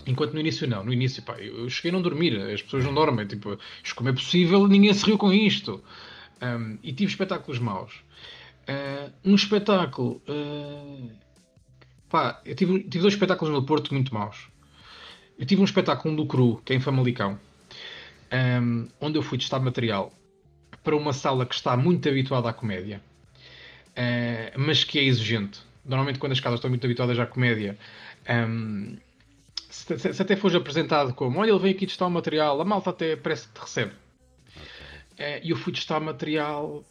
Enquanto 0.05 0.33
no 0.33 0.39
início 0.39 0.67
não, 0.67 0.83
no 0.83 0.93
início 0.93 1.23
pá, 1.23 1.39
eu 1.39 1.67
cheguei 1.69 1.89
a 1.89 1.93
não 1.93 2.01
dormir, 2.01 2.39
as 2.39 2.61
pessoas 2.61 2.83
não 2.83 2.93
dormem, 2.93 3.25
tipo, 3.25 3.57
como 3.95 4.09
é 4.09 4.13
possível, 4.13 4.67
ninguém 4.67 4.93
se 4.93 5.05
riu 5.05 5.17
com 5.17 5.33
isto. 5.33 5.83
Um, 6.41 6.77
e 6.83 6.93
tive 6.93 7.11
espetáculos 7.11 7.59
maus. 7.59 7.93
Uh, 8.67 9.11
um 9.23 9.35
espetáculo. 9.35 10.21
Uh, 10.27 11.09
pá, 12.09 12.41
eu 12.45 12.53
tive, 12.53 12.79
tive 12.83 12.99
dois 12.99 13.13
espetáculos 13.13 13.53
no 13.53 13.65
Porto 13.65 13.93
muito 13.93 14.13
maus. 14.13 14.49
Eu 15.39 15.45
tive 15.45 15.61
um 15.61 15.65
espetáculo 15.65 16.13
um 16.13 16.17
do 16.17 16.25
Cru, 16.25 16.61
que 16.65 16.73
é 16.73 16.75
em 16.75 16.79
Famalicão, 16.79 17.39
um, 18.61 18.87
onde 18.99 19.17
eu 19.17 19.21
fui 19.21 19.37
testar 19.37 19.59
material 19.59 20.11
para 20.83 20.95
uma 20.95 21.13
sala 21.13 21.45
que 21.45 21.53
está 21.53 21.77
muito 21.77 22.09
habituada 22.09 22.49
à 22.49 22.53
comédia, 22.53 23.01
uh, 23.91 24.59
mas 24.59 24.83
que 24.83 24.99
é 24.99 25.03
exigente. 25.03 25.59
Normalmente, 25.85 26.19
quando 26.19 26.33
as 26.33 26.39
casas 26.39 26.57
estão 26.57 26.69
muito 26.69 26.85
habituadas 26.85 27.17
à 27.19 27.25
comédia, 27.25 27.77
um, 28.29 28.97
se, 29.69 29.97
se, 29.97 30.21
até 30.21 30.35
fores 30.35 30.55
apresentado 30.55 31.13
como 31.13 31.39
olha, 31.39 31.51
ele 31.51 31.59
vem 31.59 31.71
aqui 31.71 31.85
testar 31.85 32.07
o 32.07 32.11
material, 32.11 32.59
a 32.59 32.65
malta 32.65 32.89
até 32.89 33.15
parece 33.15 33.47
que 33.47 33.53
te 33.53 33.61
recebe. 33.61 33.91
Uh, 33.91 35.39
e 35.43 35.51
eu 35.51 35.55
fui 35.55 35.71
testar 35.71 35.99
material 35.99 36.83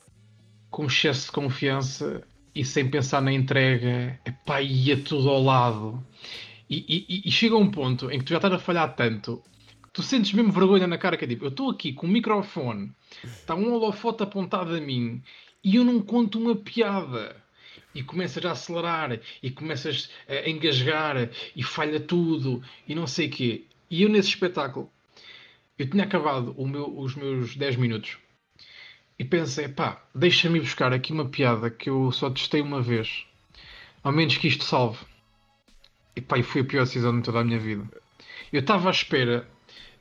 com 0.76 0.84
excesso 0.84 1.24
de 1.24 1.32
confiança 1.32 2.22
e 2.54 2.62
sem 2.62 2.86
pensar 2.90 3.22
na 3.22 3.32
entrega, 3.32 4.20
epá, 4.26 4.60
ia 4.60 4.94
tudo 4.94 5.30
ao 5.30 5.42
lado. 5.42 6.06
E, 6.68 7.06
e, 7.08 7.22
e, 7.26 7.30
chega 7.30 7.56
um 7.56 7.70
ponto 7.70 8.10
em 8.10 8.18
que 8.18 8.26
tu 8.26 8.28
já 8.28 8.36
estás 8.36 8.52
a 8.52 8.58
falhar 8.58 8.94
tanto 8.94 9.42
tu 9.90 10.02
sentes 10.02 10.34
mesmo 10.34 10.52
vergonha 10.52 10.86
na 10.86 10.98
cara 10.98 11.16
que 11.16 11.24
é 11.24 11.28
tipo, 11.28 11.46
eu 11.46 11.48
estou 11.48 11.70
aqui 11.70 11.94
com 11.94 12.06
o 12.06 12.10
microfone, 12.10 12.92
está 13.24 13.54
um 13.54 13.72
holofote 13.72 14.22
apontado 14.22 14.74
a 14.74 14.80
mim 14.80 15.22
e 15.64 15.76
eu 15.76 15.84
não 15.84 16.02
conto 16.02 16.38
uma 16.38 16.54
piada. 16.54 17.34
E 17.94 18.02
começas 18.02 18.44
a 18.44 18.50
acelerar 18.50 19.18
e 19.42 19.50
começas 19.50 20.10
a 20.28 20.46
engasgar 20.46 21.30
e 21.56 21.62
falha 21.62 21.98
tudo 21.98 22.62
e 22.86 22.94
não 22.94 23.06
sei 23.06 23.28
o 23.28 23.30
quê. 23.30 23.64
E 23.90 24.02
eu 24.02 24.10
nesse 24.10 24.28
espetáculo, 24.28 24.92
eu 25.78 25.88
tinha 25.88 26.04
acabado 26.04 26.54
meu, 26.58 26.98
os 26.98 27.14
meus 27.14 27.56
10 27.56 27.76
minutos 27.76 28.18
e 29.18 29.24
pensei, 29.24 29.68
pá, 29.68 30.02
deixa-me 30.14 30.60
buscar 30.60 30.92
aqui 30.92 31.12
uma 31.12 31.28
piada 31.28 31.70
que 31.70 31.88
eu 31.88 32.12
só 32.12 32.30
testei 32.30 32.60
uma 32.60 32.82
vez. 32.82 33.26
Ao 34.02 34.12
menos 34.12 34.36
que 34.36 34.48
isto 34.48 34.64
salve. 34.64 34.98
E 36.14 36.20
pá, 36.20 36.38
e 36.38 36.42
foi 36.42 36.60
a 36.60 36.64
pior 36.64 36.84
decisão 36.84 37.16
de 37.16 37.24
toda 37.24 37.40
a 37.40 37.44
minha 37.44 37.58
vida. 37.58 37.84
Eu 38.52 38.60
estava 38.60 38.88
à 38.88 38.92
espera 38.92 39.48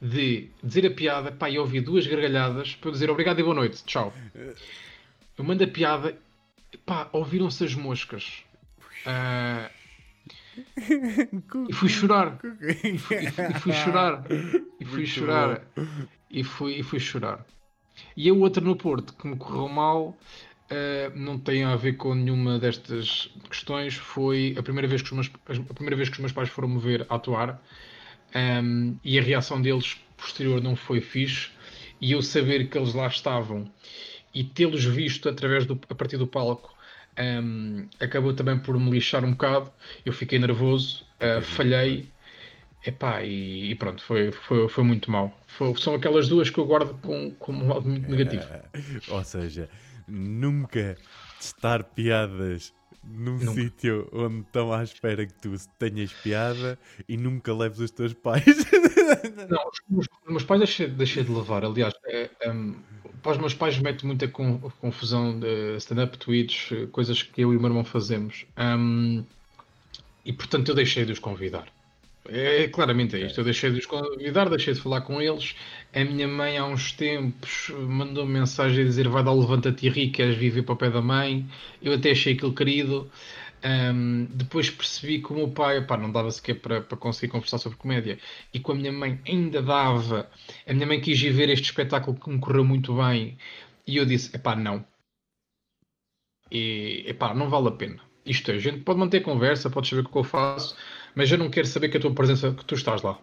de 0.02 0.50
dizer 0.62 0.86
a 0.86 0.92
piada, 0.92 1.32
pá, 1.32 1.50
e 1.50 1.58
ouvir 1.58 1.82
duas 1.82 2.06
gargalhadas 2.06 2.76
para 2.76 2.90
eu 2.90 2.92
dizer 2.92 3.10
obrigado 3.10 3.40
e 3.40 3.44
boa 3.44 3.56
noite, 3.56 3.84
tchau. 3.86 4.14
Eu 5.38 5.44
mando 5.44 5.64
a 5.64 5.68
piada, 5.68 6.18
pá, 6.86 7.10
ouviram-se 7.12 7.64
as 7.64 7.74
moscas. 7.74 8.44
Uh, 9.06 9.70
e 11.70 11.74
fui 11.74 11.90
chorar. 11.90 12.40
E 12.84 12.98
fui, 12.98 13.18
e 13.18 13.60
fui, 13.60 13.74
chorar. 13.74 14.26
E 14.30 14.86
fui 14.86 14.98
Muito 14.98 15.08
chorar. 15.08 15.62
E 16.30 16.44
fui, 16.44 16.80
e 16.80 16.84
fui 16.84 17.00
chorar. 17.00 17.46
E 18.16 18.30
a 18.30 18.34
outra 18.34 18.64
no 18.64 18.76
Porto, 18.76 19.14
que 19.14 19.28
me 19.28 19.36
correu 19.36 19.68
mal, 19.68 20.10
uh, 20.10 21.18
não 21.18 21.38
tem 21.38 21.64
a 21.64 21.76
ver 21.76 21.94
com 21.94 22.14
nenhuma 22.14 22.60
destas 22.60 23.30
questões. 23.50 23.96
Foi 23.96 24.56
a 24.58 24.64
primeira 24.64 24.88
vez 24.88 25.02
que 25.02 25.08
os 25.08 25.14
meus, 25.14 25.32
a 25.70 25.74
primeira 25.74 25.96
vez 25.96 26.10
que 26.10 26.16
os 26.16 26.20
meus 26.20 26.32
pais 26.32 26.50
foram 26.50 26.68
me 26.70 26.80
ver 26.80 27.06
atuar 27.10 27.62
um, 28.36 28.98
e 29.04 29.18
a 29.18 29.22
reação 29.22 29.62
deles 29.62 29.98
posterior 30.18 30.62
não 30.62 30.76
foi 30.76 31.02
fixe. 31.02 31.50
E 32.02 32.12
eu 32.12 32.22
saber 32.22 32.70
que 32.70 32.78
eles 32.78 32.94
lá 32.94 33.08
estavam 33.08 33.72
e 34.34 34.44
tê-los 34.44 34.84
visto 34.84 35.30
através 35.30 35.66
do, 35.66 35.80
a 35.90 35.96
partir 35.96 36.18
do 36.18 36.28
palco 36.28 36.76
um, 37.18 37.88
acabou 38.00 38.34
também 38.34 38.60
por 38.60 38.78
me 38.80 38.92
lixar 38.92 39.24
um 39.24 39.32
bocado. 39.32 39.72
Eu 40.06 40.14
fiquei 40.14 40.38
nervoso, 40.38 41.06
uh, 41.22 41.42
falhei. 41.42 42.10
Epá, 42.86 43.24
e, 43.24 43.72
e 43.72 43.76
pronto, 43.76 44.04
foi, 44.04 44.32
foi, 44.32 44.70
foi 44.70 44.84
muito 44.84 45.10
mal. 45.10 45.36
Foi, 45.48 45.76
são 45.78 45.96
aquelas 45.96 46.28
duas 46.28 46.50
que 46.50 46.60
eu 46.60 46.66
guardo 46.66 46.94
com, 47.02 47.32
com 47.32 47.52
um 47.52 47.68
lado 47.68 47.88
muito 47.88 48.10
negativo. 48.10 48.46
ou 49.10 49.24
seja, 49.24 49.68
nunca 50.08 50.96
testar 51.40 51.84
piadas 51.84 52.74
num 53.04 53.40
sítio 53.54 54.10
onde 54.12 54.42
estão 54.42 54.74
à 54.74 54.84
espera 54.84 55.26
que 55.26 55.34
tu 55.34 55.56
tenhas 55.78 56.12
piada 56.14 56.78
e 57.08 57.18
nunca 57.18 57.54
leves 57.54 57.80
os 57.80 57.92
teus 57.92 58.14
pais. 58.14 58.46
Não, 59.50 59.70
os, 59.98 60.08
meus 60.28 60.44
pais 60.44 60.60
deixei, 60.60 60.88
deixei 60.88 61.24
de 61.24 61.32
levar. 61.32 61.64
Aliás, 61.64 61.94
é, 62.06 62.30
é, 62.40 62.54
para 63.22 63.32
os 63.32 63.38
meus 63.38 63.54
pais 63.54 63.78
mete 63.80 64.06
muita 64.06 64.28
confusão 64.28 65.40
de 65.40 65.78
stand-up, 65.78 66.18
tweets, 66.18 66.70
coisas 66.92 67.22
que 67.24 67.42
eu 67.42 67.54
e 67.54 67.58
o 67.58 67.60
meu 67.60 67.70
irmão 67.70 67.84
fazemos. 67.84 68.46
Um, 68.58 69.24
e 70.24 70.34
portanto 70.34 70.70
eu 70.70 70.76
deixei 70.76 71.06
de 71.06 71.12
os 71.12 71.20
convidar. 71.20 71.75
É, 72.28 72.68
claramente 72.70 73.16
é 73.16 73.26
isto. 73.26 73.40
Eu 73.40 73.44
deixei 73.44 73.72
de 73.72 73.80
os 73.80 73.86
convidar, 73.86 74.50
deixei 74.50 74.74
de 74.74 74.82
falar 74.82 75.02
com 75.02 75.22
eles. 75.22 75.56
A 75.94 76.04
minha 76.04 76.28
mãe, 76.28 76.58
há 76.58 76.66
uns 76.66 76.92
tempos, 76.92 77.70
mandou 77.70 78.26
-me 78.26 78.40
mensagem 78.40 78.84
a 78.84 78.88
dizer: 78.88 79.08
Vai 79.08 79.24
dar, 79.24 79.34
levanta-te 79.34 79.86
e 79.86 79.90
ri, 79.90 80.10
queres 80.10 80.36
viver 80.38 80.64
para 80.64 80.74
o 80.74 80.78
pé 80.78 80.90
da 80.90 81.02
mãe. 81.02 81.46
Eu 81.82 81.94
até 81.94 82.12
achei 82.12 82.34
aquilo 82.34 82.54
querido. 82.54 83.10
Um, 83.64 84.26
depois 84.26 84.70
percebi 84.70 85.22
que 85.22 85.34
o 85.34 85.36
meu 85.36 85.48
pai 85.50 85.84
pá, 85.86 85.98
não 85.98 86.12
dava 86.12 86.30
sequer 86.30 86.56
para, 86.56 86.82
para 86.82 86.98
conseguir 86.98 87.32
conversar 87.32 87.58
sobre 87.58 87.80
comédia 87.80 88.20
e 88.54 88.60
com 88.60 88.74
a 88.74 88.76
minha 88.76 88.92
mãe 88.92 89.20
ainda 89.28 89.62
dava. 89.62 90.30
A 90.68 90.74
minha 90.74 90.86
mãe 90.86 91.02
quis 91.02 91.20
ir 91.22 91.32
ver 91.32 91.50
este 91.50 91.66
espetáculo 91.66 92.20
que 92.20 92.30
me 92.30 92.40
correu 92.40 92.64
muito 92.64 92.96
bem 92.96 93.38
e 93.88 93.98
eu 93.98 94.06
disse: 94.06 94.36
epá, 94.36 94.56
não. 94.56 94.86
E 96.52 97.04
epá, 97.08 97.34
não 97.34 97.50
vale 97.50 97.70
a 97.70 97.72
pena. 97.72 98.02
Isto 98.26 98.52
é, 98.52 98.56
a 98.56 98.60
gente 98.60 98.80
pode 98.80 99.00
manter 99.00 99.22
conversa, 99.22 99.70
pode 99.70 99.88
saber 99.88 100.02
o 100.02 100.10
que 100.10 100.18
eu 100.18 100.24
faço, 100.24 100.76
mas 101.16 101.32
eu 101.32 101.38
não 101.38 101.50
quero 101.50 101.68
saber 101.68 101.90
que 101.90 101.98
a 101.98 102.00
tua 102.00 102.14
presença, 102.14 102.52
que 102.52 102.66
tu 102.66 102.76
estás 102.76 103.02
lá. 103.02 103.18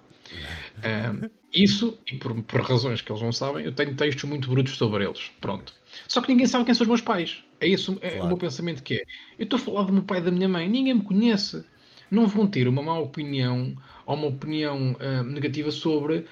Um, 0.83 1.29
isso, 1.53 1.99
e 2.11 2.17
por, 2.17 2.43
por 2.43 2.63
razões 2.63 3.03
que 3.03 3.13
eles 3.13 3.23
não 3.23 3.33
sabem, 3.33 3.65
eu 3.65 3.73
tenho 3.73 3.95
textos 3.95 4.25
muito 4.25 4.49
brutos 4.49 4.77
sobre 4.77 5.05
eles. 5.05 5.31
Pronto. 5.41 5.75
Só 6.09 6.21
que 6.21 6.29
ninguém 6.29 6.47
sabe 6.47 6.65
quem 6.65 6.75
são 6.75 6.85
os 6.85 6.89
meus 6.89 7.01
pais. 7.03 7.45
É 7.61 7.67
isso 7.67 7.99
é 8.01 8.11
claro. 8.11 8.25
o 8.25 8.29
meu 8.29 8.37
pensamento 8.39 8.83
que 8.83 8.95
é. 8.95 9.05
Eu 9.39 9.45
estou 9.45 9.59
a 9.59 9.63
falar 9.63 9.83
do 9.85 9.93
meu 9.93 10.03
pai 10.03 10.19
e 10.19 10.23
da 10.23 10.31
minha 10.31 10.49
mãe, 10.49 10.69
ninguém 10.69 10.95
me 10.95 11.03
conhece. 11.03 11.65
Não 12.11 12.27
vão 12.27 12.47
ter 12.47 12.67
uma 12.67 12.83
má 12.83 12.99
opinião 12.99 13.77
ou 14.07 14.17
uma 14.17 14.27
opinião 14.27 14.93
uh, 14.93 15.23
negativa 15.23 15.71
sobre, 15.71 16.27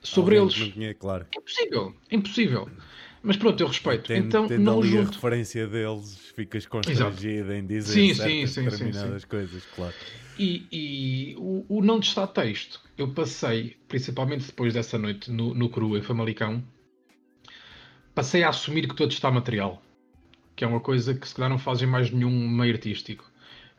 sobre 0.00 0.36
eles. 0.36 0.54
Tinha, 0.54 0.94
claro. 0.94 1.26
É 1.34 1.38
impossível, 1.38 1.94
é 2.10 2.16
impossível. 2.16 2.68
Mas 3.22 3.36
pronto, 3.36 3.60
eu 3.60 3.66
respeito. 3.66 4.06
Tendo, 4.06 4.26
então, 4.26 4.46
tendo 4.46 4.62
não 4.62 4.80
ali 4.80 4.90
junto. 4.90 5.10
a 5.10 5.12
referência 5.12 5.66
deles, 5.66 6.32
ficas 6.36 6.66
constrangido 6.66 7.52
em 7.52 7.66
dizer 7.66 7.92
sim, 7.92 8.14
certas 8.14 8.50
sim, 8.50 8.64
determinadas 8.64 9.22
sim, 9.22 9.28
coisas, 9.28 9.64
claro. 9.74 9.94
E, 10.38 10.66
e 10.70 11.34
o, 11.36 11.64
o, 11.68 11.82
não 11.82 11.98
testar 11.98 12.28
texto, 12.28 12.80
eu 12.96 13.08
passei, 13.12 13.76
principalmente 13.88 14.46
depois 14.46 14.72
dessa 14.72 14.96
noite 14.96 15.32
no, 15.32 15.52
no 15.52 15.68
Cru, 15.68 15.98
em 15.98 16.02
Famalicão, 16.02 16.62
passei 18.14 18.44
a 18.44 18.50
assumir 18.50 18.86
que 18.86 19.02
a 19.02 19.08
testar 19.08 19.32
material. 19.32 19.82
Que 20.54 20.64
é 20.64 20.66
uma 20.66 20.80
coisa 20.80 21.12
que 21.12 21.26
se 21.26 21.34
calhar 21.34 21.50
não 21.50 21.58
fazem 21.58 21.88
mais 21.88 22.10
nenhum 22.10 22.48
meio 22.48 22.72
artístico. 22.72 23.28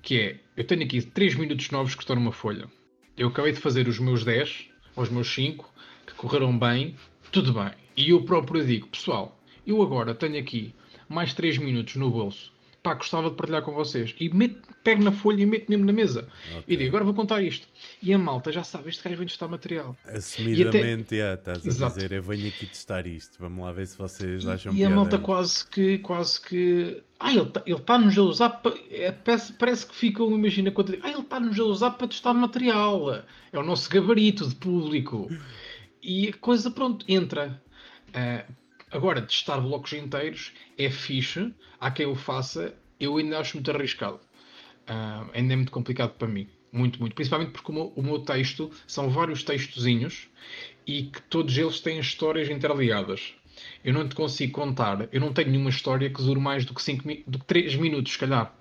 Que 0.01 0.19
é, 0.19 0.39
eu 0.57 0.65
tenho 0.65 0.83
aqui 0.83 1.01
3 1.01 1.35
minutos 1.35 1.71
novos 1.71 1.95
que 1.95 2.03
estão 2.03 2.15
numa 2.15 2.33
folha. 2.33 2.67
Eu 3.15 3.29
acabei 3.29 3.53
de 3.53 3.59
fazer 3.59 3.87
os 3.87 3.99
meus 3.99 4.25
10, 4.25 4.69
ou 4.97 5.03
os 5.03 5.09
meus 5.09 5.33
5, 5.33 5.73
que 6.07 6.13
correram 6.13 6.57
bem, 6.57 6.95
tudo 7.31 7.53
bem. 7.53 7.71
E 7.95 8.09
eu 8.09 8.23
próprio 8.23 8.65
digo, 8.65 8.87
pessoal, 8.87 9.39
eu 9.65 9.81
agora 9.81 10.13
tenho 10.13 10.37
aqui 10.37 10.73
mais 11.07 11.33
3 11.33 11.57
minutos 11.57 11.95
no 11.95 12.09
bolso 12.11 12.51
pá, 12.81 12.93
gostava 12.93 13.29
de 13.29 13.35
partilhar 13.35 13.61
com 13.61 13.73
vocês. 13.73 14.15
E 14.19 14.29
meto, 14.29 14.67
pego 14.83 15.03
na 15.03 15.11
folha 15.11 15.41
e 15.41 15.45
meto 15.45 15.69
mesmo 15.69 15.85
na 15.85 15.93
mesa. 15.93 16.27
Okay. 16.49 16.63
E 16.67 16.77
digo, 16.77 16.89
agora 16.89 17.05
vou 17.05 17.13
contar 17.13 17.41
isto. 17.41 17.67
E 18.01 18.13
a 18.13 18.17
malta 18.17 18.51
já 18.51 18.63
sabe, 18.63 18.89
este 18.89 19.03
gajo 19.03 19.17
vem 19.17 19.27
testar 19.27 19.47
material. 19.47 19.97
Assumidamente, 20.05 21.19
até... 21.21 21.51
estás 21.51 21.65
a 21.65 21.67
Exato. 21.67 21.95
dizer, 21.95 22.11
eu 22.11 22.23
venho 22.23 22.47
aqui 22.47 22.65
testar 22.65 23.05
isto. 23.05 23.37
Vamos 23.39 23.63
lá 23.63 23.71
ver 23.71 23.87
se 23.87 23.97
vocês 23.97 24.47
acham 24.47 24.73
E 24.73 24.83
a 24.83 24.89
malta 24.89 25.17
quase 25.17 25.65
que, 25.67 25.97
quase 25.99 26.41
que... 26.41 27.03
Ah, 27.19 27.33
ele 27.33 27.79
tá 27.79 27.97
nos 27.97 28.17
a 28.17 28.21
usar 28.23 28.49
para... 28.49 28.75
É, 28.89 29.11
parece, 29.11 29.53
parece 29.53 29.85
que 29.85 29.95
ficam, 29.95 30.31
imagina, 30.31 30.71
quando 30.71 30.97
ah, 31.01 31.09
ele 31.09 31.19
está 31.19 31.39
nos 31.39 31.59
a 31.59 31.63
usar 31.63 31.91
para 31.91 32.07
testar 32.07 32.33
material. 32.33 33.23
É 33.51 33.59
o 33.59 33.63
nosso 33.63 33.89
gabarito 33.89 34.47
de 34.47 34.55
público. 34.55 35.29
E 36.01 36.29
a 36.29 36.33
coisa, 36.33 36.71
pronto, 36.71 37.05
entra. 37.09 37.61
Uh, 38.09 38.53
Agora, 38.91 39.21
testar 39.21 39.59
blocos 39.59 39.93
inteiros 39.93 40.51
é 40.77 40.89
fixe, 40.89 41.53
há 41.79 41.91
quem 41.91 42.07
o 42.07 42.15
faça, 42.15 42.75
eu 42.99 43.17
ainda 43.17 43.39
acho 43.39 43.57
muito 43.57 43.69
arriscado. 43.69 44.19
Uh, 44.89 45.29
ainda 45.33 45.53
é 45.53 45.55
muito 45.55 45.71
complicado 45.71 46.13
para 46.13 46.27
mim. 46.27 46.47
Muito, 46.71 46.99
muito. 46.99 47.13
Principalmente 47.13 47.51
porque 47.51 47.71
o 47.71 47.75
meu, 47.75 47.93
o 47.95 48.01
meu, 48.01 48.19
texto 48.19 48.71
são 48.87 49.09
vários 49.09 49.43
textozinhos 49.43 50.27
e 50.85 51.03
que 51.03 51.21
todos 51.23 51.55
eles 51.57 51.79
têm 51.79 51.99
histórias 51.99 52.49
interligadas. 52.49 53.33
Eu 53.83 53.93
não 53.93 54.07
te 54.07 54.15
consigo 54.15 54.53
contar, 54.53 55.07
eu 55.11 55.19
não 55.19 55.33
tenho 55.33 55.51
nenhuma 55.51 55.69
história 55.69 56.09
que 56.09 56.21
dure 56.21 56.39
mais 56.39 56.65
do 56.65 56.73
que, 56.73 56.81
cinco, 56.81 57.07
do 57.27 57.39
que 57.39 57.45
3 57.45 57.75
minutos, 57.75 58.13
se 58.13 58.19
calhar. 58.19 58.55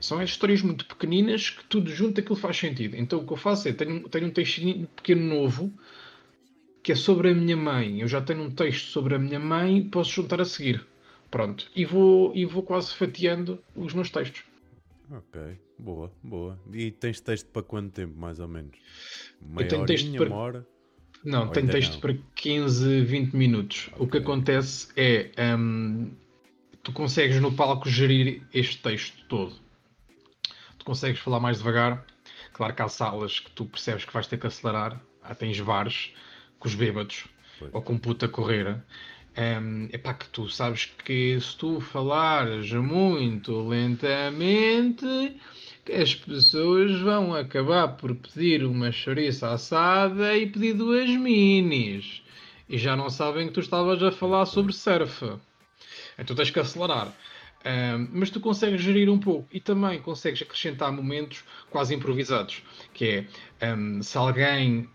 São 0.00 0.20
as 0.20 0.30
histórias 0.30 0.62
muito 0.62 0.86
pequeninas 0.86 1.50
que 1.50 1.64
tudo 1.64 1.90
junto 1.90 2.20
aquilo 2.20 2.36
faz 2.36 2.56
sentido. 2.56 2.96
Então 2.96 3.18
o 3.18 3.26
que 3.26 3.32
eu 3.32 3.36
faço 3.36 3.68
é 3.68 3.72
tenho, 3.72 4.08
tenho 4.08 4.28
um 4.28 4.30
textinho 4.30 4.86
pequeno 4.94 5.22
novo 5.22 5.72
que 6.82 6.92
é 6.92 6.94
sobre 6.94 7.30
a 7.30 7.34
minha 7.34 7.56
mãe. 7.56 8.00
Eu 8.00 8.08
já 8.08 8.20
tenho 8.20 8.42
um 8.42 8.50
texto 8.50 8.86
sobre 8.88 9.14
a 9.14 9.18
minha 9.18 9.40
mãe, 9.40 9.82
posso 9.88 10.10
juntar 10.10 10.40
a 10.40 10.44
seguir. 10.44 10.86
Pronto. 11.30 11.70
E 11.74 11.84
vou, 11.84 12.34
e 12.34 12.44
vou 12.44 12.62
quase 12.62 12.94
fatiando 12.94 13.62
os 13.76 13.92
meus 13.92 14.10
textos. 14.10 14.44
Ok, 15.10 15.40
boa, 15.78 16.12
boa. 16.22 16.58
E 16.72 16.90
tens 16.90 17.20
texto 17.20 17.46
para 17.50 17.62
quanto 17.62 17.92
tempo, 17.92 18.18
mais 18.18 18.40
ou 18.40 18.48
menos? 18.48 18.76
Meia 19.40 19.64
eu 19.64 19.68
tenho 19.68 19.86
texto 19.86 20.12
para... 20.16 20.26
uma 20.26 20.36
hora? 20.36 20.66
Não, 21.24 21.46
ou 21.46 21.48
tenho 21.48 21.68
texto 21.68 21.94
não? 21.94 22.00
para 22.00 22.14
15, 22.36 23.00
20 23.02 23.34
minutos. 23.34 23.88
Okay. 23.92 24.06
O 24.06 24.10
que 24.10 24.18
acontece 24.18 24.88
é. 24.96 25.30
Um, 25.56 26.10
tu 26.82 26.92
consegues 26.92 27.40
no 27.40 27.52
palco 27.52 27.88
gerir 27.88 28.42
este 28.52 28.80
texto 28.82 29.26
todo. 29.28 29.54
Tu 30.78 30.84
consegues 30.84 31.20
falar 31.20 31.40
mais 31.40 31.58
devagar. 31.58 32.06
Claro 32.52 32.74
que 32.74 32.82
há 32.82 32.88
salas 32.88 33.40
que 33.40 33.50
tu 33.50 33.66
percebes 33.66 34.04
que 34.04 34.12
vais 34.12 34.26
ter 34.26 34.38
que 34.38 34.46
acelerar. 34.46 35.00
Tens 35.38 35.58
vários 35.58 36.14
com 36.58 36.68
os 36.68 36.74
bêbados 36.74 37.24
pois. 37.58 37.74
ou 37.74 37.82
com 37.82 37.98
puta 37.98 38.28
correr. 38.28 38.76
Um, 39.36 39.88
é 39.92 39.98
pá, 39.98 40.14
que 40.14 40.28
tu 40.30 40.48
sabes 40.48 40.86
que 41.04 41.40
se 41.40 41.56
tu 41.56 41.80
falares 41.80 42.72
muito 42.72 43.68
lentamente, 43.68 45.06
as 45.92 46.14
pessoas 46.14 47.00
vão 47.00 47.34
acabar 47.34 47.88
por 47.96 48.14
pedir 48.16 48.64
uma 48.64 48.90
chouriça 48.90 49.50
assada 49.50 50.36
e 50.36 50.46
pedir 50.46 50.74
duas 50.74 51.08
minis. 51.08 52.22
E 52.68 52.76
já 52.76 52.96
não 52.96 53.08
sabem 53.08 53.46
que 53.46 53.54
tu 53.54 53.60
estavas 53.60 54.02
a 54.02 54.10
falar 54.10 54.44
sobre 54.44 54.72
surf. 54.72 55.24
Então 56.18 56.34
tens 56.34 56.50
que 56.50 56.58
acelerar. 56.58 57.14
Um, 57.64 58.08
mas 58.12 58.30
tu 58.30 58.40
consegues 58.40 58.80
gerir 58.80 59.08
um 59.08 59.18
pouco 59.18 59.48
e 59.52 59.60
também 59.60 60.00
consegues 60.00 60.42
acrescentar 60.42 60.92
momentos 60.92 61.44
quase 61.70 61.94
improvisados. 61.94 62.62
Que 62.92 63.26
é 63.60 63.74
um, 63.74 64.02
se 64.02 64.18
alguém 64.18 64.88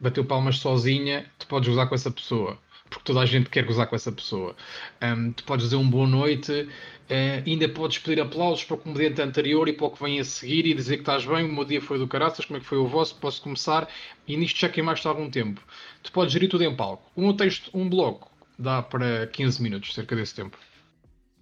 bateu 0.00 0.24
palmas 0.24 0.58
sozinha, 0.58 1.26
tu 1.38 1.46
podes 1.46 1.68
gozar 1.68 1.88
com 1.88 1.94
essa 1.94 2.10
pessoa. 2.10 2.58
Porque 2.88 3.04
toda 3.04 3.20
a 3.20 3.26
gente 3.26 3.48
quer 3.48 3.64
gozar 3.64 3.86
com 3.86 3.94
essa 3.94 4.10
pessoa. 4.10 4.56
Um, 5.00 5.32
tu 5.32 5.44
podes 5.44 5.66
dizer 5.66 5.76
um 5.76 5.88
boa 5.88 6.08
noite, 6.08 6.50
uh, 6.52 7.42
ainda 7.46 7.68
podes 7.68 7.98
pedir 7.98 8.20
aplausos 8.20 8.64
para 8.64 8.74
o 8.74 8.78
comediante 8.78 9.22
anterior 9.22 9.68
e 9.68 9.72
para 9.72 9.86
o 9.86 9.90
que 9.90 10.02
vem 10.02 10.18
a 10.18 10.24
seguir 10.24 10.66
e 10.66 10.74
dizer 10.74 10.96
que 10.96 11.02
estás 11.02 11.24
bem, 11.24 11.44
o 11.44 11.52
meu 11.52 11.64
dia 11.64 11.80
foi 11.80 11.98
do 11.98 12.08
caraças, 12.08 12.44
como 12.44 12.56
é 12.56 12.60
que 12.60 12.66
foi 12.66 12.78
o 12.78 12.88
vosso, 12.88 13.14
posso 13.16 13.40
começar. 13.42 13.88
E 14.26 14.36
nisto 14.36 14.58
já 14.58 14.68
queimaste 14.68 15.06
algum 15.06 15.30
tempo. 15.30 15.62
Tu 16.02 16.10
podes 16.10 16.32
gerir 16.32 16.48
tudo 16.48 16.64
em 16.64 16.74
palco. 16.74 17.08
Um 17.16 17.32
texto, 17.32 17.70
um 17.72 17.88
bloco, 17.88 18.28
dá 18.58 18.82
para 18.82 19.28
15 19.28 19.62
minutos, 19.62 19.94
cerca 19.94 20.16
desse 20.16 20.34
tempo. 20.34 20.58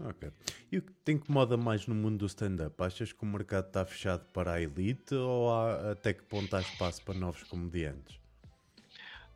Ok. 0.00 0.30
E 0.70 0.78
o 0.78 0.82
que 0.82 0.92
te 1.04 1.12
incomoda 1.12 1.56
mais 1.56 1.86
no 1.86 1.94
mundo 1.94 2.18
do 2.18 2.26
stand-up? 2.26 2.74
Achas 2.82 3.12
que 3.12 3.22
o 3.22 3.26
mercado 3.26 3.66
está 3.66 3.84
fechado 3.84 4.24
para 4.32 4.52
a 4.52 4.61
elite 4.61 5.14
ou 5.14 5.50
há, 5.50 5.92
até 5.92 6.12
que 6.12 6.22
ponto 6.22 6.54
há 6.54 6.61
espaço 6.61 7.02
para 7.02 7.14
novos 7.18 7.42
comediantes? 7.44 8.18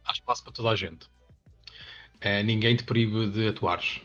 Há 0.05 0.13
espaço 0.13 0.43
para 0.45 0.53
toda 0.53 0.71
a 0.71 0.77
gente. 0.77 1.07
Uh, 2.25 2.43
ninguém 2.45 2.77
te 2.77 2.85
proíbe 2.85 3.29
de 3.29 3.49
atuares. 3.49 4.01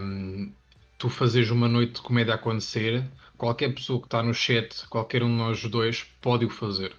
Um, 0.00 0.52
tu 0.98 1.08
fazes 1.08 1.50
uma 1.50 1.68
noite 1.68 1.94
de 1.94 2.00
comédia 2.02 2.34
acontecer, 2.34 3.04
qualquer 3.36 3.74
pessoa 3.74 4.00
que 4.00 4.06
está 4.06 4.22
no 4.22 4.34
chat, 4.34 4.86
qualquer 4.88 5.22
um 5.22 5.28
de 5.28 5.34
nós 5.34 5.62
dois, 5.64 6.04
pode 6.20 6.44
o 6.44 6.50
fazer. 6.50 6.94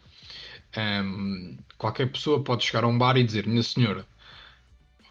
Um, 0.78 1.58
qualquer 1.78 2.12
pessoa 2.12 2.44
pode 2.44 2.64
chegar 2.64 2.84
a 2.84 2.88
um 2.88 2.98
bar 2.98 3.18
e 3.18 3.24
dizer: 3.24 3.48
Minha 3.48 3.64
senhora, 3.64 4.06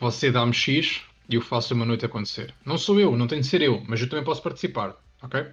você 0.00 0.30
dá-me 0.30 0.52
X 0.52 1.02
e 1.28 1.34
eu 1.34 1.40
faço 1.40 1.74
uma 1.74 1.84
noite 1.84 2.04
acontecer. 2.04 2.54
Não 2.64 2.78
sou 2.78 3.00
eu, 3.00 3.16
não 3.16 3.26
tem 3.26 3.40
de 3.40 3.46
ser 3.46 3.62
eu, 3.62 3.82
mas 3.86 4.00
eu 4.00 4.08
também 4.08 4.24
posso 4.24 4.42
participar. 4.42 4.96
Ok? 5.22 5.44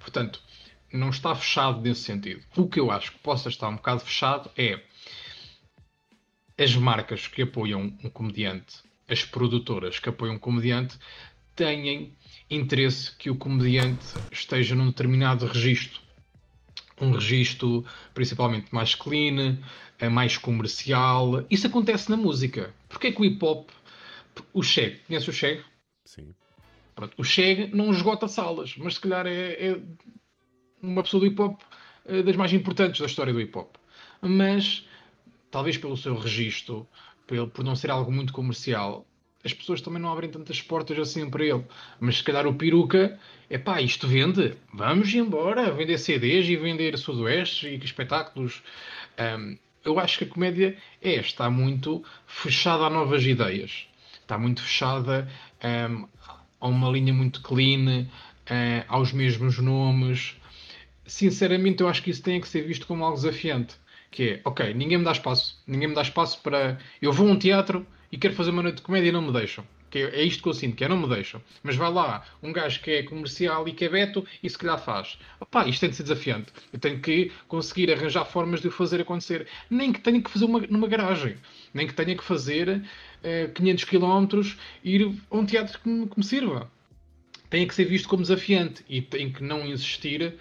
Portanto, 0.00 0.42
não 0.92 1.10
está 1.10 1.34
fechado 1.34 1.80
nesse 1.80 2.02
sentido. 2.02 2.42
O 2.56 2.68
que 2.68 2.80
eu 2.80 2.90
acho 2.90 3.12
que 3.12 3.18
possa 3.18 3.48
estar 3.48 3.68
um 3.68 3.76
bocado 3.76 4.00
fechado 4.00 4.50
é 4.56 4.80
as 6.58 6.74
marcas 6.76 7.26
que 7.26 7.42
apoiam 7.42 7.96
um 8.02 8.10
comediante, 8.10 8.76
as 9.08 9.24
produtoras 9.24 9.98
que 9.98 10.08
apoiam 10.08 10.36
um 10.36 10.38
comediante, 10.38 10.98
têm 11.54 12.14
interesse 12.50 13.14
que 13.16 13.30
o 13.30 13.36
comediante 13.36 14.04
esteja 14.30 14.74
num 14.74 14.86
determinado 14.86 15.46
registro. 15.46 16.00
Um 17.00 17.12
registro 17.12 17.84
principalmente 18.14 18.72
mais 18.72 18.94
clean, 18.94 19.58
eh, 19.98 20.08
mais 20.08 20.36
comercial. 20.36 21.44
Isso 21.50 21.66
acontece 21.66 22.10
na 22.10 22.16
música. 22.16 22.74
Porquê 22.88 23.12
que 23.12 23.20
o 23.20 23.24
hip 23.24 23.44
hop, 23.44 23.70
o 24.52 24.62
Cheg, 24.62 25.00
conhece 25.06 25.28
o 25.28 25.32
Cheg? 25.32 25.62
Sim. 26.04 26.34
Pronto, 26.94 27.14
o 27.18 27.24
Cheg 27.24 27.74
não 27.74 27.90
esgota 27.90 28.28
salas, 28.28 28.76
mas 28.76 28.94
se 28.94 29.00
calhar 29.00 29.26
é, 29.26 29.52
é 29.68 29.80
uma 30.80 31.02
pessoa 31.02 31.20
do 31.20 31.26
hip 31.26 31.40
hop 31.40 31.60
é 32.04 32.22
das 32.22 32.36
mais 32.36 32.52
importantes 32.52 33.00
da 33.00 33.06
história 33.06 33.32
do 33.32 33.40
hip 33.40 33.56
hop. 33.56 33.76
Mas 34.20 34.86
talvez 35.52 35.76
pelo 35.76 35.96
seu 35.96 36.16
registro, 36.16 36.88
por, 37.26 37.46
por 37.50 37.64
não 37.64 37.76
ser 37.76 37.90
algo 37.90 38.10
muito 38.10 38.32
comercial, 38.32 39.06
as 39.44 39.52
pessoas 39.52 39.80
também 39.80 40.00
não 40.00 40.10
abrem 40.10 40.30
tantas 40.30 40.62
portas 40.62 40.98
assim 40.98 41.28
para 41.28 41.44
ele. 41.44 41.64
Mas 42.00 42.18
se 42.18 42.24
calhar 42.24 42.46
o 42.46 42.54
peruca, 42.54 43.18
é 43.50 43.58
pá, 43.58 43.80
isto 43.80 44.08
vende, 44.08 44.54
vamos 44.72 45.12
embora, 45.14 45.70
vender 45.70 45.98
CDs 45.98 46.48
e 46.48 46.56
vender 46.56 46.96
sudoestes 46.96 47.64
e 47.64 47.84
espetáculos. 47.84 48.62
Um, 49.38 49.58
eu 49.84 49.98
acho 49.98 50.18
que 50.18 50.24
a 50.24 50.28
comédia 50.28 50.76
é, 51.00 51.16
está 51.16 51.50
muito 51.50 52.04
fechada 52.26 52.84
a 52.84 52.90
novas 52.90 53.24
ideias, 53.24 53.88
está 54.20 54.38
muito 54.38 54.62
fechada 54.62 55.28
um, 55.90 56.06
a 56.60 56.68
uma 56.68 56.88
linha 56.88 57.12
muito 57.12 57.42
clean, 57.42 58.02
uh, 58.02 58.84
aos 58.88 59.12
mesmos 59.12 59.58
nomes. 59.58 60.36
sinceramente, 61.04 61.82
eu 61.82 61.88
acho 61.88 62.02
que 62.02 62.10
isso 62.10 62.22
tem 62.22 62.40
que 62.40 62.48
ser 62.48 62.62
visto 62.62 62.86
como 62.86 63.04
algo 63.04 63.16
desafiante. 63.16 63.74
Que 64.12 64.28
é, 64.28 64.40
ok, 64.44 64.74
ninguém 64.74 64.98
me 64.98 65.04
dá 65.04 65.12
espaço. 65.12 65.58
Ninguém 65.66 65.88
me 65.88 65.94
dá 65.94 66.02
espaço 66.02 66.38
para. 66.42 66.78
Eu 67.00 67.12
vou 67.12 67.26
a 67.26 67.32
um 67.32 67.36
teatro 67.36 67.84
e 68.12 68.18
quero 68.18 68.34
fazer 68.34 68.50
uma 68.50 68.62
noite 68.62 68.76
de 68.76 68.82
comédia 68.82 69.08
e 69.08 69.12
não 69.12 69.22
me 69.22 69.32
deixam. 69.32 69.64
Que 69.90 70.00
é, 70.00 70.20
é 70.20 70.22
isto 70.22 70.42
que 70.42 70.48
eu 70.50 70.52
sinto, 70.52 70.76
que 70.76 70.84
é 70.84 70.88
não 70.88 70.98
me 70.98 71.08
deixam. 71.08 71.42
Mas 71.62 71.76
vai 71.76 71.90
lá, 71.90 72.22
um 72.42 72.52
gajo 72.52 72.80
que 72.82 72.90
é 72.90 73.02
comercial 73.02 73.66
e 73.66 73.72
que 73.72 73.86
é 73.86 73.88
beto 73.88 74.24
e 74.42 74.50
se 74.50 74.58
calhar 74.58 74.78
faz. 74.78 75.18
Opá, 75.40 75.66
isto 75.66 75.80
tem 75.80 75.88
de 75.88 75.96
ser 75.96 76.02
desafiante. 76.02 76.52
Eu 76.70 76.78
tenho 76.78 77.00
que 77.00 77.32
conseguir 77.48 77.90
arranjar 77.90 78.26
formas 78.26 78.60
de 78.60 78.68
o 78.68 78.70
fazer 78.70 79.00
acontecer. 79.00 79.46
Nem 79.70 79.90
que 79.90 80.00
tenha 80.00 80.20
que 80.20 80.30
fazer 80.30 80.44
uma, 80.44 80.60
numa 80.60 80.86
garagem. 80.86 81.36
Nem 81.72 81.86
que 81.86 81.94
tenha 81.94 82.14
que 82.14 82.22
fazer 82.22 82.68
uh, 82.68 83.52
500 83.54 83.84
km 83.84 84.26
ir 84.84 85.18
a 85.30 85.36
um 85.36 85.46
teatro 85.46 85.80
que 85.80 85.88
me, 85.88 86.06
que 86.06 86.18
me 86.18 86.24
sirva. 86.24 86.70
Tem 87.48 87.66
que 87.66 87.74
ser 87.74 87.86
visto 87.86 88.08
como 88.10 88.20
desafiante 88.20 88.84
e 88.90 89.00
tem 89.00 89.32
que 89.32 89.42
não 89.42 89.66
existir 89.66 90.36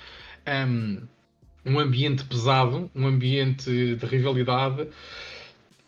um, 0.67 1.07
um 1.65 1.79
ambiente 1.79 2.23
pesado, 2.25 2.89
um 2.95 3.07
ambiente 3.07 3.95
de 3.95 4.05
rivalidade 4.05 4.87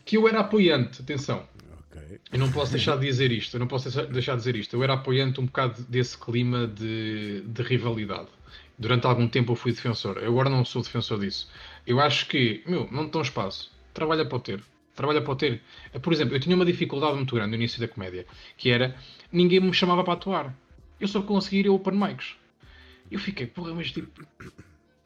que 0.04 0.16
eu 0.16 0.28
era 0.28 0.40
apoiante, 0.40 1.02
atenção. 1.02 1.46
Okay. 1.90 2.20
Eu 2.32 2.38
não 2.38 2.50
posso 2.50 2.72
deixar 2.72 2.96
de 2.96 3.06
dizer 3.06 3.32
isto, 3.32 3.56
eu 3.56 3.60
não 3.60 3.66
posso 3.66 3.90
deixar 4.06 4.32
de 4.32 4.38
dizer 4.38 4.56
isto. 4.56 4.76
Eu 4.76 4.82
era 4.82 4.94
apoiante 4.94 5.40
um 5.40 5.46
bocado 5.46 5.82
desse 5.88 6.16
clima 6.18 6.66
de, 6.66 7.40
de 7.42 7.62
rivalidade. 7.62 8.28
Durante 8.78 9.06
algum 9.06 9.28
tempo 9.28 9.52
eu 9.52 9.56
fui 9.56 9.72
defensor. 9.72 10.18
Eu 10.18 10.32
agora 10.32 10.50
não 10.50 10.64
sou 10.64 10.82
defensor 10.82 11.20
disso. 11.20 11.48
Eu 11.86 12.00
acho 12.00 12.26
que, 12.26 12.62
meu, 12.66 12.88
não 12.90 13.06
te 13.06 13.12
dão 13.12 13.22
espaço. 13.22 13.72
Trabalha 13.92 14.24
para 14.24 14.36
o 14.36 14.40
ter. 14.40 14.62
Trabalha 14.94 15.22
para 15.22 15.32
o 15.32 15.36
ter. 15.36 15.62
Por 16.02 16.12
exemplo, 16.12 16.34
eu 16.34 16.40
tinha 16.40 16.54
uma 16.54 16.64
dificuldade 16.64 17.14
muito 17.14 17.34
grande 17.34 17.50
no 17.50 17.56
início 17.56 17.80
da 17.80 17.88
comédia, 17.88 18.26
que 18.56 18.70
era 18.70 18.96
ninguém 19.32 19.60
me 19.60 19.72
chamava 19.72 20.02
para 20.04 20.14
atuar. 20.14 20.54
Eu 21.00 21.08
só 21.08 21.22
conseguia 21.22 21.60
ir 21.60 21.68
a 21.68 21.72
open 21.72 21.94
mics. 21.94 22.34
Eu 23.10 23.18
fiquei, 23.18 23.46
porra, 23.46 23.74
mas 23.74 23.92
tipo, 23.92 24.10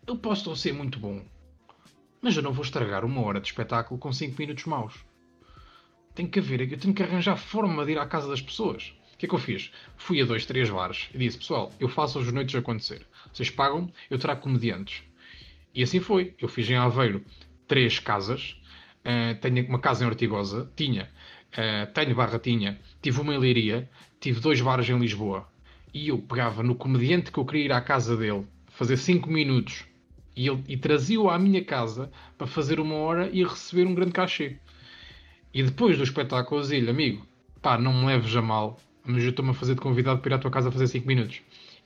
eu 0.08 0.16
posso 0.16 0.48
não 0.48 0.56
ser 0.56 0.72
muito 0.72 0.98
bom, 0.98 1.22
mas 2.20 2.36
eu 2.36 2.42
não 2.42 2.52
vou 2.52 2.64
estragar 2.64 3.04
uma 3.04 3.20
hora 3.20 3.40
de 3.40 3.48
espetáculo 3.48 4.00
com 4.00 4.12
5 4.12 4.34
minutos 4.38 4.64
maus. 4.64 5.04
Tem 6.14 6.26
que 6.26 6.38
haver, 6.38 6.72
eu 6.72 6.78
tenho 6.78 6.94
que 6.94 7.02
arranjar 7.02 7.36
forma 7.36 7.84
de 7.84 7.92
ir 7.92 7.98
à 7.98 8.06
casa 8.06 8.28
das 8.28 8.40
pessoas. 8.40 8.94
O 9.14 9.18
que 9.18 9.26
é 9.26 9.28
que 9.28 9.34
eu 9.34 9.38
fiz? 9.38 9.72
Fui 9.96 10.20
a 10.22 10.24
dois, 10.24 10.46
três 10.46 10.70
bares 10.70 11.08
e 11.14 11.18
disse, 11.18 11.38
pessoal, 11.38 11.72
eu 11.78 11.88
faço 11.88 12.18
as 12.18 12.32
noites 12.32 12.54
acontecer. 12.54 13.06
Vocês 13.32 13.50
pagam, 13.50 13.92
eu 14.08 14.18
trago 14.18 14.40
comediantes. 14.40 15.02
E 15.74 15.82
assim 15.82 16.00
foi. 16.00 16.34
Eu 16.40 16.48
fiz 16.48 16.68
em 16.70 16.76
Aveiro 16.76 17.24
três 17.66 17.98
casas. 17.98 18.60
Uh, 19.00 19.38
tenho 19.40 19.66
uma 19.68 19.80
casa 19.80 20.04
em 20.04 20.06
Ortigosa. 20.06 20.70
Tinha. 20.76 21.10
Uh, 21.52 21.92
tenho 21.92 22.14
barra 22.14 22.38
tinha. 22.38 22.80
Tive 23.02 23.20
uma 23.20 23.34
em. 23.34 23.88
Tive 24.20 24.40
dois 24.40 24.60
bares 24.60 24.88
em 24.88 24.98
Lisboa 24.98 25.48
e 25.92 26.08
eu 26.08 26.18
pegava 26.18 26.62
no 26.62 26.74
comediante 26.74 27.32
que 27.32 27.38
eu 27.38 27.44
queria 27.44 27.64
ir 27.64 27.72
à 27.72 27.80
casa 27.80 28.16
dele, 28.16 28.46
fazer 28.68 28.96
5 28.96 29.30
minutos, 29.30 29.84
e, 30.38 30.48
ele, 30.48 30.62
e 30.68 30.76
trazia-o 30.76 31.28
à 31.28 31.36
minha 31.36 31.64
casa 31.64 32.08
para 32.38 32.46
fazer 32.46 32.78
uma 32.78 32.94
hora 32.94 33.28
e 33.32 33.42
receber 33.42 33.88
um 33.88 33.94
grande 33.94 34.12
cachê. 34.12 34.56
E 35.52 35.64
depois 35.64 35.98
do 35.98 36.04
espetáculo, 36.04 36.60
eu 36.60 36.62
dizia-lhe, 36.62 36.88
amigo, 36.88 37.26
pá, 37.60 37.76
não 37.76 37.92
me 37.92 38.06
leves 38.06 38.34
a 38.36 38.40
mal, 38.40 38.78
mas 39.04 39.24
eu 39.24 39.30
estou-me 39.30 39.50
a 39.50 39.54
fazer 39.54 39.74
de 39.74 39.80
convidado 39.80 40.20
para 40.20 40.30
ir 40.30 40.34
à 40.34 40.38
tua 40.38 40.50
casa 40.50 40.70
fazer 40.70 40.86
5 40.86 41.08
minutos. 41.08 41.40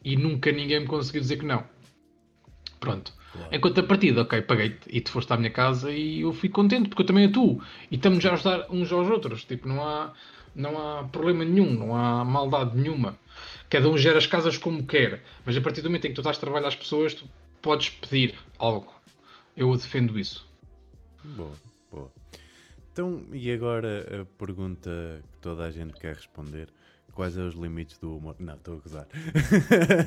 E 0.05 0.17
nunca 0.17 0.53
ninguém 0.53 0.81
me 0.81 0.87
conseguiu 0.87 1.23
dizer 1.23 1.39
que 1.39 1.47
não. 1.47 1.65
Pronto. 2.79 3.15
Claro. 3.33 3.49
Enquanto 3.51 3.79
a 3.79 3.83
partida, 3.85 4.21
ok, 4.21 4.43
paguei-te 4.43 4.81
e 4.91 5.01
tu 5.01 5.13
foste 5.13 5.33
à 5.33 5.39
minha 5.39 5.51
casa 5.51 5.91
e 5.91 6.21
eu 6.21 6.35
fui 6.35 6.51
contente, 6.51 6.91
porque 6.91 7.01
eu 7.01 7.07
também 7.07 7.25
atuo. 7.25 7.63
E 7.91 7.95
estamos 7.95 8.23
a 8.27 8.35
ajudar 8.35 8.67
uns 8.69 8.93
aos 8.93 9.09
outros. 9.09 9.45
Tipo, 9.45 9.67
não 9.67 9.83
há, 9.83 10.13
não 10.55 10.77
há 10.77 11.05
problema 11.05 11.43
nenhum, 11.43 11.73
não 11.73 11.97
há 11.97 12.23
maldade 12.23 12.77
nenhuma. 12.77 13.19
Cada 13.71 13.89
um 13.89 13.97
gera 13.97 14.19
as 14.19 14.27
casas 14.27 14.59
como 14.59 14.87
quer, 14.87 15.23
mas 15.47 15.57
a 15.57 15.61
partir 15.63 15.81
do 15.81 15.89
momento 15.89 16.05
em 16.05 16.09
que 16.11 16.17
tu 16.17 16.21
estás 16.21 16.37
a 16.37 16.41
trabalhar 16.41 16.69
às 16.69 16.77
pessoas, 16.77 17.15
tu 17.15 17.25
podes 17.63 17.91
pedir 17.91 18.39
algo. 18.59 18.93
Eu 19.57 19.75
defendo 19.77 20.19
isso. 20.19 20.47
Boa, 21.25 21.53
boa. 21.91 22.13
Então, 22.93 23.25
e 23.33 23.51
agora 23.51 24.23
a 24.23 24.25
pergunta 24.39 24.91
que 25.33 25.39
toda 25.39 25.65
a 25.65 25.71
gente 25.71 25.95
quer 25.95 26.17
responder: 26.17 26.69
quais 27.13 27.35
são 27.35 27.47
os 27.47 27.55
limites 27.55 27.99
do 27.99 28.17
humor? 28.19 28.37
Não, 28.39 28.55
estou 28.55 28.77
a 28.77 28.81
gozar. 28.81 29.09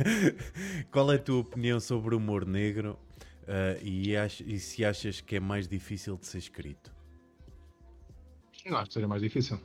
Qual 0.92 1.12
é 1.12 1.16
a 1.16 1.20
tua 1.20 1.40
opinião 1.40 1.80
sobre 1.80 2.14
o 2.14 2.18
humor 2.18 2.46
negro 2.46 3.00
uh, 3.44 3.82
e, 3.82 4.16
ach 4.16 4.42
e 4.42 4.60
se 4.60 4.84
achas 4.84 5.22
que 5.22 5.38
é 5.38 5.40
mais 5.40 5.68
difícil 5.68 6.18
de 6.18 6.28
ser 6.28 6.40
escrito? 6.40 6.94
Não 8.66 8.78
acho 8.78 8.88
que 8.88 8.94
seja 8.96 9.08
mais 9.08 9.22
difícil. 9.22 9.60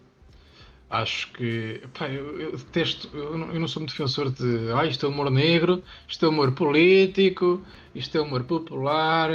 Acho 0.91 1.31
que. 1.33 1.81
Pá, 1.97 2.09
eu, 2.09 2.41
eu 2.41 2.57
detesto. 2.57 3.09
Eu 3.17 3.39
não, 3.39 3.53
eu 3.53 3.61
não, 3.61 3.69
sou 3.69 3.81
muito 3.81 3.93
defensor 3.93 4.31
de. 4.31 4.73
Ah, 4.75 4.85
isto 4.85 5.07
é 5.07 5.09
humor 5.09 5.31
negro, 5.31 5.85
isto 6.09 6.27
é 6.27 6.29
humor 6.29 6.51
político, 6.53 7.65
isto 7.95 8.19
é 8.19 8.21
humor 8.21 8.43
popular, 8.43 9.31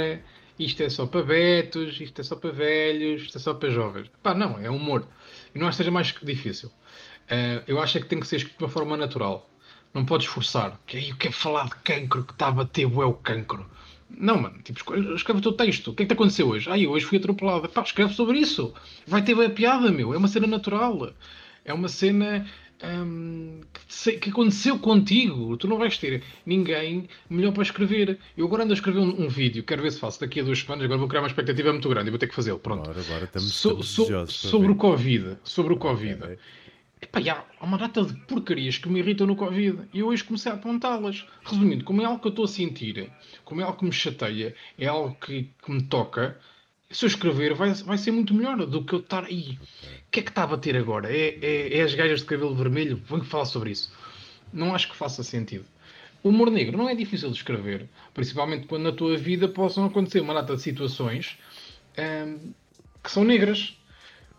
isto 0.58 0.82
é 0.82 0.90
só 0.90 1.06
para 1.06 1.22
betos, 1.22 1.98
isto 1.98 2.20
é 2.20 2.24
só 2.24 2.36
para 2.36 2.50
velhos, 2.50 3.22
isto 3.22 3.38
é 3.38 3.40
só 3.40 3.54
para 3.54 3.70
jovens. 3.70 4.10
Pá, 4.22 4.34
não, 4.34 4.58
é 4.58 4.68
humor. 4.68 5.06
E 5.54 5.58
não 5.58 5.66
acho 5.66 5.78
que 5.78 5.84
seja 5.84 5.90
mais 5.90 6.14
difícil. 6.22 6.68
Uh, 6.68 7.64
eu 7.66 7.80
acho 7.80 7.96
é 7.96 8.00
que 8.02 8.06
tem 8.06 8.20
que 8.20 8.26
ser 8.26 8.36
escrito 8.36 8.58
de 8.58 8.64
uma 8.64 8.70
forma 8.70 8.94
natural. 8.94 9.48
Não 9.94 10.04
podes 10.04 10.26
forçar. 10.26 10.78
Que 10.86 10.98
aí 10.98 11.08
eu 11.08 11.16
quero 11.16 11.34
falar 11.34 11.64
de 11.70 11.76
cancro, 11.76 12.22
que 12.22 12.32
está 12.32 12.48
a 12.48 12.52
bater 12.52 12.82
é 12.82 12.86
o 12.86 13.14
cancro. 13.14 13.66
Não, 14.10 14.40
mano, 14.40 14.58
tipo, 14.62 14.78
escreve 15.14 15.40
o 15.40 15.42
teu 15.42 15.52
texto. 15.52 15.90
O 15.90 15.94
que 15.94 16.02
é 16.02 16.06
que 16.06 16.14
te 16.14 16.16
aconteceu 16.16 16.48
hoje? 16.48 16.70
Ai, 16.70 16.86
hoje 16.86 17.06
fui 17.06 17.18
atropelado. 17.18 17.68
Pá, 17.68 17.82
escreve 17.82 18.12
sobre 18.14 18.38
isso. 18.38 18.74
Vai 19.06 19.22
ter 19.22 19.34
bem 19.34 19.46
a 19.46 19.50
piada, 19.50 19.90
meu. 19.90 20.14
É 20.14 20.18
uma 20.18 20.28
cena 20.28 20.46
natural. 20.46 21.12
É 21.66 21.74
uma 21.74 21.88
cena 21.88 22.46
hum, 22.82 23.60
que, 23.88 24.12
que, 24.12 24.30
aconteceu 24.30 24.78
contigo. 24.78 25.56
Tu 25.56 25.66
não 25.66 25.76
vais 25.76 25.98
ter 25.98 26.22
ninguém 26.46 27.08
melhor 27.28 27.52
para 27.52 27.64
escrever. 27.64 28.18
Eu 28.36 28.46
agora 28.46 28.62
ando 28.62 28.72
a 28.72 28.76
escrever 28.76 29.00
um, 29.00 29.24
um, 29.24 29.28
vídeo, 29.28 29.64
quero 29.64 29.82
ver 29.82 29.90
se 29.90 29.98
faço 29.98 30.20
daqui 30.20 30.40
a 30.40 30.44
duas 30.44 30.60
semanas. 30.60 30.84
Agora 30.84 30.98
vou 30.98 31.08
criar 31.08 31.22
uma 31.22 31.28
expectativa 31.28 31.72
muito 31.72 31.88
grande 31.88 32.08
e 32.08 32.10
vou 32.10 32.18
ter 32.18 32.28
que 32.28 32.34
fazê-lo. 32.34 32.58
Pronto. 32.58 32.88
Agora, 32.88 33.00
agora 33.00 33.24
estamos, 33.24 33.52
so, 33.52 33.82
so, 33.82 34.26
sobre 34.28 34.70
o 34.70 34.76
Covid. 34.76 35.38
Sobre 35.42 35.74
o 35.74 35.76
Covid. 35.76 36.22
Okay. 36.22 36.38
Epá, 37.02 37.20
há 37.60 37.64
uma 37.64 37.76
data 37.76 38.02
de 38.04 38.14
porcarias 38.26 38.78
que 38.78 38.88
me 38.88 39.00
irritam 39.00 39.26
no 39.26 39.36
Covid 39.36 39.80
e 39.92 39.98
eu 39.98 40.06
hoje 40.06 40.24
comecei 40.24 40.50
a 40.50 40.54
apontá-las. 40.54 41.26
Resumindo, 41.44 41.84
como 41.84 42.00
é 42.00 42.04
algo 42.06 42.20
que 42.20 42.28
eu 42.28 42.30
estou 42.30 42.46
a 42.46 42.48
sentir, 42.48 43.10
como 43.44 43.60
é 43.60 43.64
algo 43.64 43.78
que 43.78 43.84
me 43.84 43.92
chateia, 43.92 44.54
é 44.78 44.86
algo 44.86 45.14
que, 45.16 45.50
que 45.62 45.70
me 45.70 45.82
toca, 45.82 46.38
se 46.90 47.04
eu 47.04 47.08
escrever 47.08 47.54
vai, 47.54 47.72
vai 47.72 47.98
ser 47.98 48.10
muito 48.10 48.32
melhor 48.34 48.56
do 48.64 48.84
que 48.84 48.92
eu 48.92 49.00
estar 49.00 49.24
aí. 49.24 49.58
O 50.06 50.10
que 50.10 50.20
é 50.20 50.22
que 50.22 50.30
está 50.30 50.44
a 50.44 50.46
bater 50.46 50.76
agora? 50.76 51.10
É, 51.14 51.38
é, 51.42 51.78
é 51.78 51.82
as 51.82 51.94
gajas 51.94 52.20
de 52.20 52.26
cabelo 52.26 52.54
vermelho? 52.54 53.02
Vou 53.06 53.22
falar 53.24 53.44
sobre 53.44 53.70
isso. 53.70 53.92
Não 54.52 54.74
acho 54.74 54.88
que 54.88 54.96
faça 54.96 55.22
sentido. 55.22 55.64
O 56.22 56.30
humor 56.30 56.50
negro 56.50 56.76
não 56.76 56.88
é 56.88 56.94
difícil 56.94 57.30
de 57.30 57.36
escrever, 57.36 57.88
principalmente 58.14 58.66
quando 58.66 58.84
na 58.84 58.92
tua 58.92 59.16
vida 59.16 59.48
possam 59.48 59.84
acontecer 59.84 60.20
uma 60.20 60.34
data 60.34 60.56
de 60.56 60.62
situações 60.62 61.38
hum, 61.98 62.52
que 63.02 63.10
são 63.10 63.24
negras. 63.24 63.76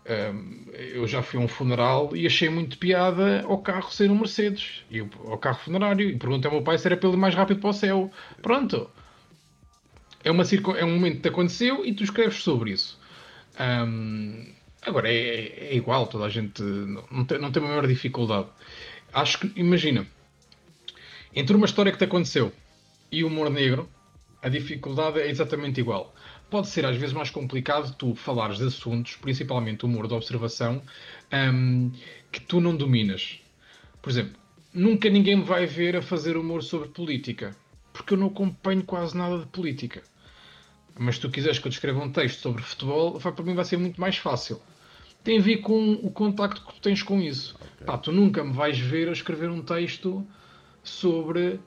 Hum, 0.06 0.66
eu 0.74 1.06
já 1.06 1.22
fui 1.22 1.38
a 1.40 1.42
um 1.42 1.48
funeral 1.48 2.16
e 2.16 2.26
achei 2.26 2.48
muito 2.48 2.78
piada 2.78 3.42
ao 3.42 3.58
carro 3.58 3.90
ser 3.90 4.10
um 4.10 4.18
Mercedes, 4.18 4.84
e 4.90 5.00
ao 5.00 5.38
carro 5.38 5.58
funerário, 5.60 6.08
e 6.08 6.18
perguntei 6.18 6.48
ao 6.50 6.56
meu 6.56 6.64
pai 6.64 6.78
se 6.78 6.86
era 6.86 6.96
pelo 6.96 7.16
mais 7.16 7.34
rápido 7.34 7.60
para 7.60 7.70
o 7.70 7.74
céu. 7.74 8.10
Pronto, 8.42 8.90
é, 10.24 10.30
uma 10.30 10.44
é 10.78 10.84
um 10.84 10.94
momento 10.94 11.20
que 11.22 11.28
aconteceu 11.28 11.84
e 11.84 11.92
tu 11.92 12.02
escreves 12.02 12.42
sobre 12.42 12.72
isso. 12.72 12.98
Um, 13.58 14.46
agora, 14.82 15.08
é, 15.08 15.70
é, 15.70 15.76
igual, 15.76 16.06
toda 16.06 16.24
a 16.24 16.28
gente 16.28 16.62
não 16.62 17.24
tem, 17.24 17.38
não 17.38 17.50
tem 17.50 17.62
a 17.62 17.66
maior 17.66 17.86
dificuldade. 17.86 18.48
Acho 19.12 19.38
que, 19.38 19.52
imagina, 19.56 20.06
entre 21.34 21.56
uma 21.56 21.66
história 21.66 21.92
que 21.92 21.98
te 21.98 22.04
aconteceu 22.04 22.52
e 23.10 23.24
o 23.24 23.28
humor 23.28 23.50
negro, 23.50 23.88
a 24.42 24.48
dificuldade 24.48 25.20
é 25.20 25.28
exatamente 25.28 25.80
igual. 25.80 26.14
Pode 26.50 26.68
ser 26.68 26.86
às 26.86 26.96
vezes 26.96 27.14
mais 27.14 27.30
complicado 27.30 27.94
tu 27.96 28.14
falares 28.14 28.58
de 28.58 28.64
assuntos, 28.64 29.16
principalmente 29.16 29.84
humor 29.84 30.08
de 30.08 30.14
observação, 30.14 30.82
um, 31.32 31.90
que 32.32 32.40
tu 32.40 32.60
não 32.60 32.76
dominas. 32.76 33.40
Por 34.00 34.10
exemplo, 34.10 34.34
nunca 34.72 35.10
ninguém 35.10 35.36
me 35.36 35.44
vai 35.44 35.66
ver 35.66 35.96
a 35.96 36.02
fazer 36.02 36.36
humor 36.36 36.62
sobre 36.62 36.88
política, 36.88 37.54
porque 37.98 38.14
eu 38.14 38.18
não 38.18 38.28
acompanho 38.28 38.84
quase 38.84 39.16
nada 39.16 39.40
de 39.40 39.46
política. 39.46 40.02
Mas 40.96 41.16
se 41.16 41.20
tu 41.20 41.30
quiseres 41.30 41.58
que 41.58 41.66
eu 41.66 41.70
descreva 41.70 42.00
um 42.00 42.10
texto 42.10 42.40
sobre 42.40 42.62
futebol, 42.62 43.18
para 43.18 43.44
mim 43.44 43.54
vai 43.54 43.64
ser 43.64 43.76
muito 43.76 44.00
mais 44.00 44.16
fácil. 44.16 44.62
Tem 45.24 45.38
a 45.38 45.42
ver 45.42 45.58
com 45.58 45.94
o 45.94 46.10
contacto 46.10 46.64
que 46.64 46.74
tu 46.74 46.80
tens 46.80 47.02
com 47.02 47.20
isso. 47.20 47.56
Okay. 47.56 47.86
Pá, 47.86 47.98
tu 47.98 48.12
nunca 48.12 48.44
me 48.44 48.52
vais 48.52 48.78
ver 48.78 49.08
a 49.08 49.12
escrever 49.12 49.50
um 49.50 49.62
texto 49.62 50.24
sobre 50.82 51.60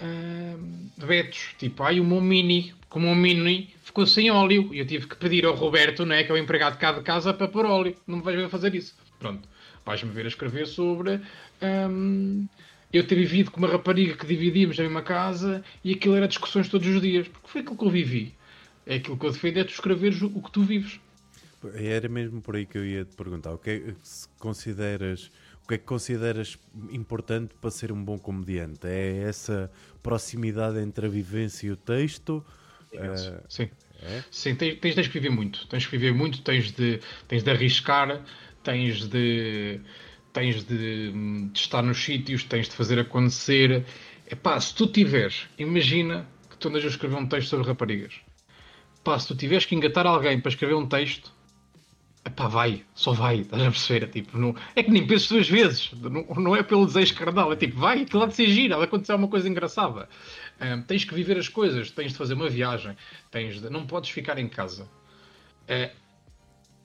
uh, 0.00 1.06
betos. 1.06 1.54
Tipo, 1.58 1.82
ai, 1.82 2.00
o 2.00 2.04
meu 2.04 2.20
mini, 2.20 2.74
como 2.88 3.08
o 3.08 3.14
mini 3.14 3.74
ficou 3.82 4.06
sem 4.06 4.30
óleo. 4.30 4.72
E 4.72 4.78
eu 4.78 4.86
tive 4.86 5.06
que 5.06 5.16
pedir 5.16 5.44
ao 5.44 5.54
Roberto, 5.54 6.06
né, 6.06 6.24
que 6.24 6.32
é 6.32 6.34
o 6.34 6.38
empregado 6.38 6.74
de 6.74 6.78
cada 6.78 7.02
casa, 7.02 7.34
para 7.34 7.46
pôr 7.46 7.66
óleo. 7.66 7.94
Não 8.06 8.18
me 8.18 8.22
vais 8.22 8.36
ver 8.36 8.46
a 8.46 8.48
fazer 8.48 8.74
isso. 8.74 8.96
Pronto. 9.18 9.46
Vais-me 9.84 10.10
ver 10.10 10.24
a 10.24 10.28
escrever 10.28 10.66
sobre... 10.66 11.20
Um, 11.60 12.48
eu 12.92 13.06
ter 13.06 13.14
vivido 13.14 13.50
com 13.50 13.58
uma 13.58 13.68
rapariga 13.68 14.16
que 14.16 14.26
dividíamos 14.26 14.78
na 14.78 14.84
mesma 14.84 15.02
casa 15.02 15.62
e 15.84 15.92
aquilo 15.92 16.14
era 16.14 16.28
discussões 16.28 16.68
todos 16.68 16.86
os 16.86 17.00
dias. 17.00 17.28
Porque 17.28 17.48
foi 17.48 17.60
aquilo 17.60 17.76
que 17.76 17.84
eu 17.84 17.90
vivi. 17.90 18.34
É 18.86 18.96
aquilo 18.96 19.18
que 19.18 19.26
eu 19.26 19.32
defendo, 19.32 19.58
é 19.58 19.64
tu 19.64 19.72
escreveres 19.72 20.22
o 20.22 20.42
que 20.42 20.50
tu 20.50 20.62
vives. 20.62 20.98
Era 21.74 22.08
mesmo 22.08 22.40
por 22.40 22.56
aí 22.56 22.64
que 22.64 22.78
eu 22.78 22.86
ia 22.86 23.04
te 23.04 23.14
perguntar. 23.16 23.52
O 23.52 23.58
que 23.58 23.70
é, 23.70 23.94
se 24.02 24.28
consideras 24.38 25.30
que 25.68 25.74
é 25.74 25.78
que 25.78 25.84
consideras 25.84 26.58
importante 26.90 27.54
para 27.60 27.70
ser 27.70 27.92
um 27.92 28.02
bom 28.02 28.18
comediante? 28.18 28.86
É 28.86 29.18
essa 29.18 29.70
proximidade 30.02 30.78
entre 30.78 31.04
a 31.04 31.08
vivência 31.10 31.66
e 31.66 31.70
o 31.70 31.76
texto? 31.76 32.44
Uh, 32.92 33.44
sim. 33.48 33.68
É? 34.00 34.24
Sim, 34.30 34.54
tens, 34.54 34.80
tens 34.80 34.94
de 34.94 35.02
escrever 35.02 35.30
muito. 35.30 35.66
Tens 35.68 35.80
de 35.80 35.84
escrever 35.84 36.14
muito, 36.14 36.40
tens 36.40 36.72
de, 36.72 37.00
tens 37.26 37.42
de 37.42 37.50
arriscar, 37.50 38.24
tens 38.62 39.06
de, 39.06 39.78
tens 40.38 40.62
de, 40.62 41.10
de 41.50 41.58
estar 41.58 41.82
nos 41.82 41.98
sítios, 41.98 42.44
tens 42.44 42.68
de 42.68 42.74
fazer 42.76 42.96
acontecer. 43.00 43.84
Epá, 44.30 44.60
se 44.60 44.72
tu 44.72 44.86
tiveres, 44.86 45.48
imagina 45.58 46.28
que 46.48 46.56
tu 46.56 46.68
andas 46.68 46.84
a 46.84 46.86
escrever 46.86 47.16
um 47.16 47.26
texto 47.26 47.48
sobre 47.48 47.66
raparigas. 47.66 48.14
Pá, 49.02 49.18
se 49.18 49.26
tu 49.26 49.34
tiveres 49.34 49.66
que 49.66 49.74
engatar 49.74 50.06
alguém 50.06 50.40
para 50.40 50.50
escrever 50.50 50.74
um 50.74 50.86
texto, 50.86 51.32
Epá, 52.24 52.46
vai, 52.46 52.84
só 52.94 53.12
vai, 53.12 53.40
estás 53.40 53.62
a 53.62 53.70
perceber? 53.70 54.04
É, 54.04 54.06
tipo, 54.06 54.38
não, 54.38 54.54
é 54.76 54.82
que 54.82 54.90
nem 54.90 55.04
penses 55.06 55.28
duas 55.28 55.48
vezes, 55.48 55.90
não, 55.94 56.22
não 56.36 56.54
é 56.54 56.62
pelo 56.62 56.86
desejo 56.86 57.14
carnal, 57.14 57.52
é 57.52 57.56
tipo, 57.56 57.76
vai, 57.76 58.02
aquilo 58.02 58.22
há 58.22 58.26
de 58.26 58.34
ser 58.34 58.48
gira, 58.48 58.76
de 58.76 58.84
acontecer 58.84 59.14
uma 59.14 59.28
coisa 59.28 59.48
engraçada. 59.48 60.08
Um, 60.60 60.82
tens 60.82 61.04
que 61.04 61.14
viver 61.14 61.38
as 61.38 61.48
coisas, 61.48 61.90
tens 61.90 62.12
de 62.12 62.18
fazer 62.18 62.34
uma 62.34 62.48
viagem, 62.48 62.96
tens 63.30 63.60
de, 63.60 63.70
não 63.70 63.86
podes 63.86 64.10
ficar 64.10 64.38
em 64.38 64.48
casa. 64.48 64.84
Uh, 65.64 65.90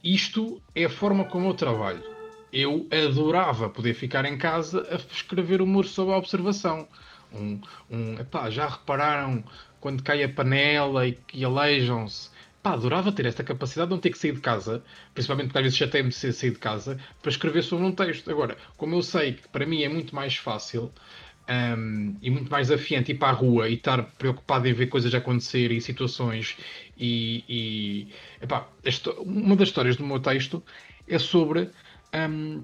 isto 0.03 0.61
é 0.73 0.85
a 0.85 0.89
forma 0.89 1.25
como 1.25 1.49
eu 1.49 1.53
trabalho. 1.53 2.12
Eu 2.53 2.87
adorava 2.91 3.69
poder 3.69 3.93
ficar 3.95 4.23
em 4.25 4.37
casa 4.37 4.87
a 4.89 4.95
escrever 5.13 5.61
humor 5.61 5.85
sobre 5.85 6.13
a 6.13 6.17
observação. 6.17 6.87
Um, 7.33 7.59
um, 7.89 8.13
epá, 8.19 8.49
já 8.49 8.67
repararam 8.67 9.43
quando 9.81 10.03
cai 10.03 10.23
a 10.23 10.29
panela 10.29 11.07
e, 11.07 11.17
e 11.33 11.43
aleijam-se? 11.43 12.29
pá, 12.63 12.73
adorava 12.73 13.11
ter 13.11 13.25
esta 13.25 13.43
capacidade 13.43 13.89
de 13.89 13.95
não 13.95 13.99
ter 13.99 14.09
que 14.09 14.17
sair 14.17 14.31
de 14.31 14.39
casa, 14.39 14.81
principalmente 15.13 15.47
porque 15.47 15.57
às 15.59 15.63
vezes 15.65 15.77
já 15.77 15.87
tenho 15.87 16.07
de 16.07 16.15
sair 16.15 16.51
de 16.51 16.59
casa, 16.59 16.97
para 17.21 17.29
escrever 17.29 17.61
sobre 17.61 17.85
um 17.85 17.91
texto. 17.91 18.31
Agora, 18.31 18.57
como 18.77 18.95
eu 18.95 19.03
sei 19.03 19.33
que 19.33 19.47
para 19.49 19.65
mim 19.65 19.83
é 19.83 19.89
muito 19.89 20.15
mais 20.15 20.37
fácil 20.37 20.91
um, 21.77 22.15
e 22.21 22.29
muito 22.29 22.49
mais 22.49 22.71
afiante 22.71 23.11
ir 23.11 23.15
para 23.15 23.29
a 23.29 23.31
rua 23.33 23.67
e 23.67 23.73
estar 23.73 24.01
preocupado 24.17 24.65
em 24.67 24.73
ver 24.73 24.87
coisas 24.87 25.13
acontecer 25.13 25.71
e 25.71 25.81
situações 25.81 26.55
e, 26.97 27.43
e 27.49 28.07
epá, 28.41 28.69
uma 29.19 29.55
das 29.57 29.67
histórias 29.67 29.97
do 29.97 30.05
meu 30.05 30.19
texto 30.21 30.63
é 31.05 31.19
sobre 31.19 31.69
um, 32.13 32.61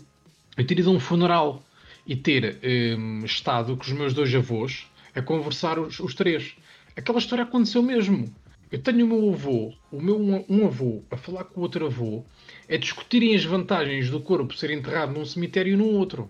eu 0.58 0.66
ter 0.66 0.80
ido 0.80 0.90
a 0.90 0.94
um 0.94 1.00
funeral 1.00 1.64
e 2.06 2.16
ter 2.16 2.60
um, 2.98 3.24
estado 3.26 3.76
com 3.76 3.84
os 3.84 3.92
meus 3.92 4.14
dois 4.14 4.34
avós 4.34 4.88
a 5.16 5.22
conversar 5.22 5.80
os, 5.80 6.00
os 6.00 6.14
três. 6.14 6.56
Aquela 6.96 7.20
história 7.20 7.44
aconteceu 7.44 7.82
mesmo. 7.82 8.34
Eu 8.72 8.80
tenho 8.80 9.06
o 9.06 9.10
meu 9.10 9.34
avô, 9.34 9.74
o 9.92 10.00
meu 10.00 10.46
um 10.48 10.66
avô, 10.66 11.02
a 11.10 11.18
falar 11.18 11.44
com 11.46 11.60
o 11.60 11.64
outro 11.64 11.88
avô, 11.88 12.24
a 12.70 12.78
discutirem 12.78 13.36
as 13.36 13.44
vantagens 13.44 14.12
do 14.12 14.20
corpo 14.20 14.56
ser 14.56 14.70
enterrado 14.70 15.14
num 15.14 15.26
cemitério 15.26 15.74
e 15.74 15.76
num 15.76 15.96
outro. 15.96 16.30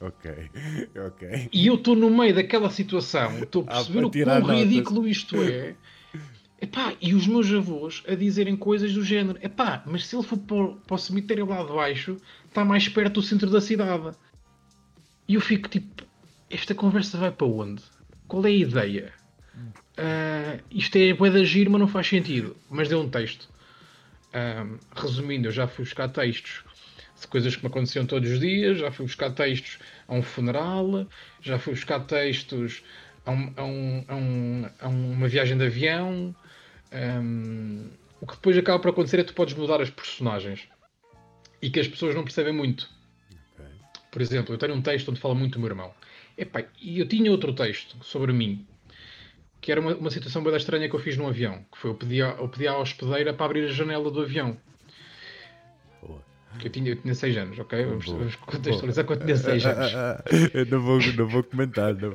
Ok, 0.00 0.30
ok. 1.06 1.48
E 1.52 1.66
eu 1.66 1.74
estou 1.74 1.94
no 1.94 2.10
meio 2.10 2.34
daquela 2.34 2.70
situação, 2.70 3.38
estou 3.42 3.62
a 3.62 3.66
perceber 3.66 4.02
ah, 4.02 4.06
o 4.06 4.10
quão 4.10 4.58
ridículo 4.58 5.08
isto 5.08 5.36
é. 5.42 5.74
Epá, 6.66 6.96
e 7.00 7.14
os 7.14 7.28
meus 7.28 7.52
avós 7.52 8.02
a 8.08 8.16
dizerem 8.16 8.56
coisas 8.56 8.92
do 8.92 9.04
género: 9.04 9.38
epá, 9.40 9.84
mas 9.86 10.04
se 10.04 10.16
ele 10.16 10.24
for 10.24 10.36
para 10.36 10.56
o, 10.56 10.76
para 10.76 10.94
o 10.96 10.98
cemitério 10.98 11.46
lá 11.46 11.62
de 11.62 11.72
baixo, 11.72 12.16
está 12.48 12.64
mais 12.64 12.88
perto 12.88 13.14
do 13.14 13.22
centro 13.22 13.48
da 13.48 13.60
cidade. 13.60 14.16
E 15.28 15.34
eu 15.34 15.40
fico 15.40 15.68
tipo: 15.68 16.02
esta 16.50 16.74
conversa 16.74 17.18
vai 17.18 17.30
para 17.30 17.46
onde? 17.46 17.82
Qual 18.26 18.44
é 18.44 18.48
a 18.48 18.52
ideia? 18.52 19.12
Uh, 19.56 20.60
isto 20.68 20.96
é 20.96 21.14
bué 21.14 21.30
de 21.30 21.40
agir, 21.40 21.68
mas 21.68 21.80
não 21.80 21.86
faz 21.86 22.08
sentido. 22.08 22.56
Mas 22.68 22.88
deu 22.88 23.00
um 23.00 23.08
texto. 23.08 23.48
Uh, 24.34 24.76
resumindo, 24.94 25.46
eu 25.46 25.52
já 25.52 25.68
fui 25.68 25.84
buscar 25.84 26.08
textos 26.08 26.64
de 27.18 27.28
coisas 27.28 27.54
que 27.54 27.62
me 27.62 27.68
aconteciam 27.68 28.04
todos 28.04 28.28
os 28.28 28.40
dias, 28.40 28.78
já 28.78 28.90
fui 28.90 29.06
buscar 29.06 29.30
textos 29.30 29.78
a 30.08 30.14
um 30.14 30.22
funeral, 30.22 31.06
já 31.40 31.60
fui 31.60 31.74
buscar 31.74 32.00
textos 32.00 32.82
a, 33.24 33.30
um, 33.30 33.52
a, 33.56 33.64
um, 33.64 34.04
a, 34.08 34.16
um, 34.16 34.68
a 34.80 34.88
uma 34.88 35.28
viagem 35.28 35.56
de 35.56 35.64
avião. 35.64 36.34
Um, 36.92 37.90
o 38.20 38.26
que 38.26 38.34
depois 38.34 38.56
acaba 38.56 38.78
por 38.78 38.90
acontecer 38.90 39.20
é 39.20 39.22
que 39.22 39.32
tu 39.32 39.34
podes 39.34 39.54
mudar 39.54 39.80
as 39.80 39.90
personagens 39.90 40.68
e 41.60 41.70
que 41.70 41.80
as 41.80 41.88
pessoas 41.88 42.14
não 42.14 42.24
percebem 42.24 42.52
muito. 42.52 42.88
Okay. 43.54 43.66
Por 44.10 44.22
exemplo, 44.22 44.54
eu 44.54 44.58
tenho 44.58 44.74
um 44.74 44.82
texto 44.82 45.10
onde 45.10 45.20
fala 45.20 45.34
muito 45.34 45.54
do 45.54 45.60
meu 45.60 45.68
irmão. 45.68 45.92
Epá, 46.36 46.64
e 46.80 46.98
eu 46.98 47.08
tinha 47.08 47.30
outro 47.30 47.52
texto 47.52 47.96
sobre 48.02 48.32
mim 48.32 48.66
que 49.66 49.72
era 49.72 49.80
uma, 49.80 49.96
uma 49.96 50.10
situação 50.10 50.44
bem 50.44 50.54
estranha 50.54 50.88
que 50.88 50.94
eu 50.94 51.00
fiz 51.00 51.16
no 51.16 51.26
avião, 51.26 51.64
que 51.72 51.78
foi 51.78 51.90
eu 51.90 51.96
pedi, 51.96 52.22
a, 52.22 52.36
eu 52.38 52.48
pedi 52.48 52.68
à 52.68 52.78
hospedeira 52.78 53.34
para 53.34 53.46
abrir 53.46 53.64
a 53.64 53.72
janela 53.72 54.08
do 54.12 54.20
avião. 54.20 54.56
Boa. 56.00 56.22
Eu 56.62 56.70
tinha, 56.70 56.90
eu 56.90 56.96
tinha 56.96 57.12
6 57.12 57.36
anos, 57.36 57.58
ok? 57.58 57.84
Vamos, 57.84 58.06
vamos 58.06 58.36
contextualizar 58.36 59.04
quando 59.04 59.24
tinha 59.24 59.36
6 59.36 59.66
anos. 59.66 59.92
eu 60.54 60.66
não 60.66 60.80
vou, 60.80 61.00
não 61.16 61.26
vou 61.26 61.42
comentar. 61.42 61.94
Não. 61.94 62.12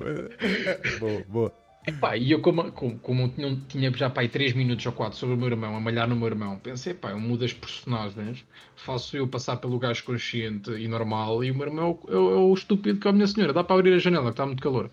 boa, 0.99 1.23
boa. 1.27 1.60
Epá, 1.85 2.15
e 2.15 2.31
eu 2.31 2.41
como, 2.41 2.71
como, 2.71 2.99
como 2.99 3.29
tinha, 3.67 3.91
já 3.91 4.07
pá, 4.07 4.27
3 4.27 4.53
minutos 4.53 4.85
ou 4.85 4.91
4 4.91 5.17
sobre 5.17 5.33
o 5.33 5.37
meu 5.37 5.47
irmão, 5.47 5.75
a 5.75 5.79
malhar 5.79 6.07
no 6.07 6.15
meu 6.15 6.27
irmão, 6.27 6.59
pensei, 6.59 6.93
pá, 6.93 7.09
eu 7.09 7.19
mudo 7.19 7.43
as 7.43 7.53
personagens, 7.53 8.45
faço 8.75 9.17
eu 9.17 9.27
passar 9.27 9.57
pelo 9.57 9.79
gajo 9.79 10.03
consciente 10.03 10.69
e 10.71 10.87
normal, 10.87 11.43
e 11.43 11.49
o 11.49 11.55
meu 11.55 11.67
irmão 11.67 11.99
é 12.07 12.15
o, 12.15 12.33
é 12.33 12.35
o 12.37 12.53
estúpido 12.53 12.99
que 12.99 13.07
é 13.07 13.09
a 13.09 13.13
minha 13.13 13.25
senhora, 13.25 13.51
dá 13.51 13.63
para 13.63 13.79
abrir 13.79 13.93
a 13.93 13.99
janela, 13.99 14.25
que 14.25 14.31
está 14.31 14.45
muito 14.45 14.61
calor. 14.61 14.91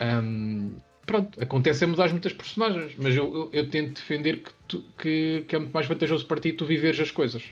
Um, 0.00 0.72
pronto, 1.06 1.40
acontece 1.40 1.84
a 1.84 1.86
mudar 1.86 2.10
muitas 2.10 2.32
personagens, 2.32 2.94
mas 2.98 3.14
eu, 3.14 3.32
eu, 3.32 3.50
eu 3.52 3.70
tento 3.70 3.94
defender 3.94 4.42
que, 4.42 4.50
tu, 4.66 4.84
que, 4.98 5.44
que, 5.46 5.54
é 5.54 5.58
muito 5.60 5.72
mais 5.72 5.86
vantajoso 5.86 6.26
para 6.26 6.40
ti 6.40 6.52
tu 6.52 6.66
viveres 6.66 6.98
as 6.98 7.12
coisas. 7.12 7.44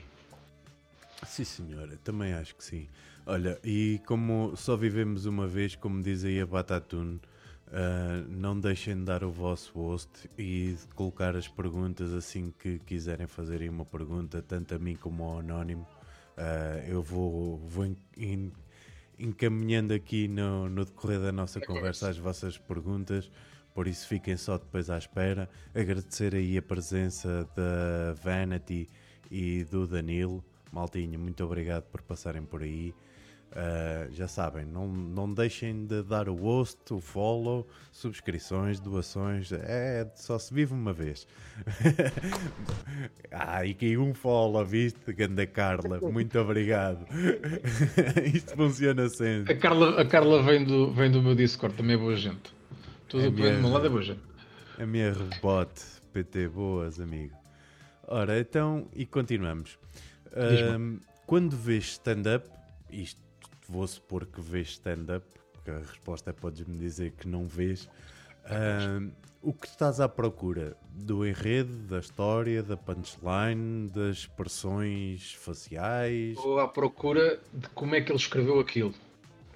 Sim, 1.25 1.45
senhora, 1.45 1.97
também 2.03 2.33
acho 2.33 2.53
que 2.55 2.63
sim. 2.65 2.89
Olha, 3.25 3.57
e 3.63 4.01
como 4.05 4.53
só 4.57 4.75
vivemos 4.75 5.25
uma 5.25 5.47
vez, 5.47 5.75
como 5.75 6.01
diz 6.01 6.25
aí 6.25 6.41
a 6.41 6.45
Batatune, 6.45 7.21
uh, 7.71 8.27
não 8.29 8.59
deixem 8.59 8.95
de 8.95 9.03
dar 9.03 9.23
o 9.23 9.31
vosso 9.31 9.71
host 9.73 10.29
e 10.37 10.75
de 10.79 10.87
colocar 10.93 11.35
as 11.35 11.47
perguntas 11.47 12.13
assim 12.13 12.53
que 12.59 12.79
quiserem 12.79 13.27
fazerem 13.27 13.69
uma 13.69 13.85
pergunta, 13.85 14.41
tanto 14.41 14.75
a 14.75 14.79
mim 14.79 14.95
como 14.95 15.23
ao 15.23 15.39
Anónimo. 15.39 15.87
Uh, 16.37 16.87
eu 16.87 17.01
vou, 17.01 17.57
vou 17.57 17.85
in, 17.85 17.97
in, 18.17 18.51
encaminhando 19.17 19.93
aqui 19.93 20.27
no, 20.27 20.69
no 20.69 20.85
decorrer 20.85 21.19
da 21.19 21.31
nossa 21.31 21.59
conversa 21.59 22.09
as 22.09 22.17
vossas 22.17 22.57
perguntas, 22.57 23.31
por 23.73 23.87
isso 23.87 24.07
fiquem 24.07 24.35
só 24.35 24.57
depois 24.57 24.89
à 24.89 24.97
espera. 24.97 25.49
Agradecer 25.73 26.35
aí 26.35 26.57
a 26.57 26.61
presença 26.61 27.47
da 27.55 28.13
Vanity 28.21 28.89
e 29.29 29.63
do 29.63 29.87
Danilo. 29.87 30.43
Maltinho, 30.71 31.19
muito 31.19 31.43
obrigado 31.43 31.83
por 31.83 32.01
passarem 32.01 32.43
por 32.43 32.63
aí. 32.63 32.93
Uh, 33.51 34.09
já 34.13 34.29
sabem, 34.29 34.63
não, 34.63 34.87
não 34.87 35.33
deixem 35.33 35.85
de 35.85 36.03
dar 36.03 36.29
o 36.29 36.35
host, 36.35 36.77
o 36.93 37.01
follow, 37.01 37.67
subscrições, 37.91 38.79
doações. 38.79 39.51
É, 39.51 40.09
só 40.15 40.39
se 40.39 40.53
vive 40.53 40.73
uma 40.73 40.93
vez. 40.93 41.27
ah, 43.29 43.65
e 43.65 43.73
que 43.73 43.97
um 43.97 44.13
follow, 44.13 44.63
viste? 44.63 45.11
Ganda 45.11 45.45
Carla, 45.45 45.99
muito 45.99 46.39
obrigado. 46.39 47.05
Isto 48.33 48.55
funciona 48.55 49.09
sempre. 49.09 49.51
A 49.51 49.57
Carla, 49.57 50.01
a 50.01 50.05
Carla 50.05 50.41
vem, 50.43 50.63
do, 50.63 50.93
vem 50.93 51.11
do 51.11 51.21
meu 51.21 51.35
Discord, 51.35 51.75
também 51.75 51.95
é 51.95 51.99
boa 51.99 52.15
gente. 52.15 52.55
Tudo 53.09 53.27
o 53.27 53.33
que 53.33 53.41
vem 53.41 53.55
do 53.55 53.61
meu 53.63 53.71
lado 53.71 53.85
é 53.85 53.89
boa 53.89 54.01
gente. 54.01 54.21
A 54.79 54.85
minha 54.85 55.11
rebote, 55.11 55.83
PT, 56.13 56.47
boas, 56.47 57.01
amigo. 57.01 57.35
Ora, 58.07 58.39
então, 58.39 58.87
e 58.95 59.05
continuamos. 59.05 59.77
Um, 60.77 60.99
quando 61.25 61.57
vês 61.57 61.83
stand-up, 61.91 62.49
isto 62.89 63.30
vou 63.71 63.87
supor 63.87 64.25
que 64.25 64.41
vês 64.41 64.71
stand-up, 64.71 65.25
porque 65.53 65.71
a 65.71 65.79
resposta 65.79 66.29
é 66.29 66.33
podes-me 66.33 66.77
dizer 66.77 67.11
que 67.11 67.27
não 67.27 67.47
vês. 67.47 67.85
Uh, 68.45 69.11
o 69.41 69.53
que 69.53 69.65
estás 69.65 69.99
à 69.99 70.09
procura? 70.09 70.75
Do 70.93 71.25
enredo, 71.25 71.73
da 71.87 71.99
história, 71.99 72.61
da 72.61 72.75
punchline, 72.75 73.89
das 73.89 74.17
expressões 74.17 75.33
faciais? 75.33 76.37
Estou 76.37 76.59
à 76.59 76.67
procura 76.67 77.39
de 77.53 77.69
como 77.69 77.95
é 77.95 78.01
que 78.01 78.11
ele 78.11 78.19
escreveu 78.19 78.59
aquilo. 78.59 78.93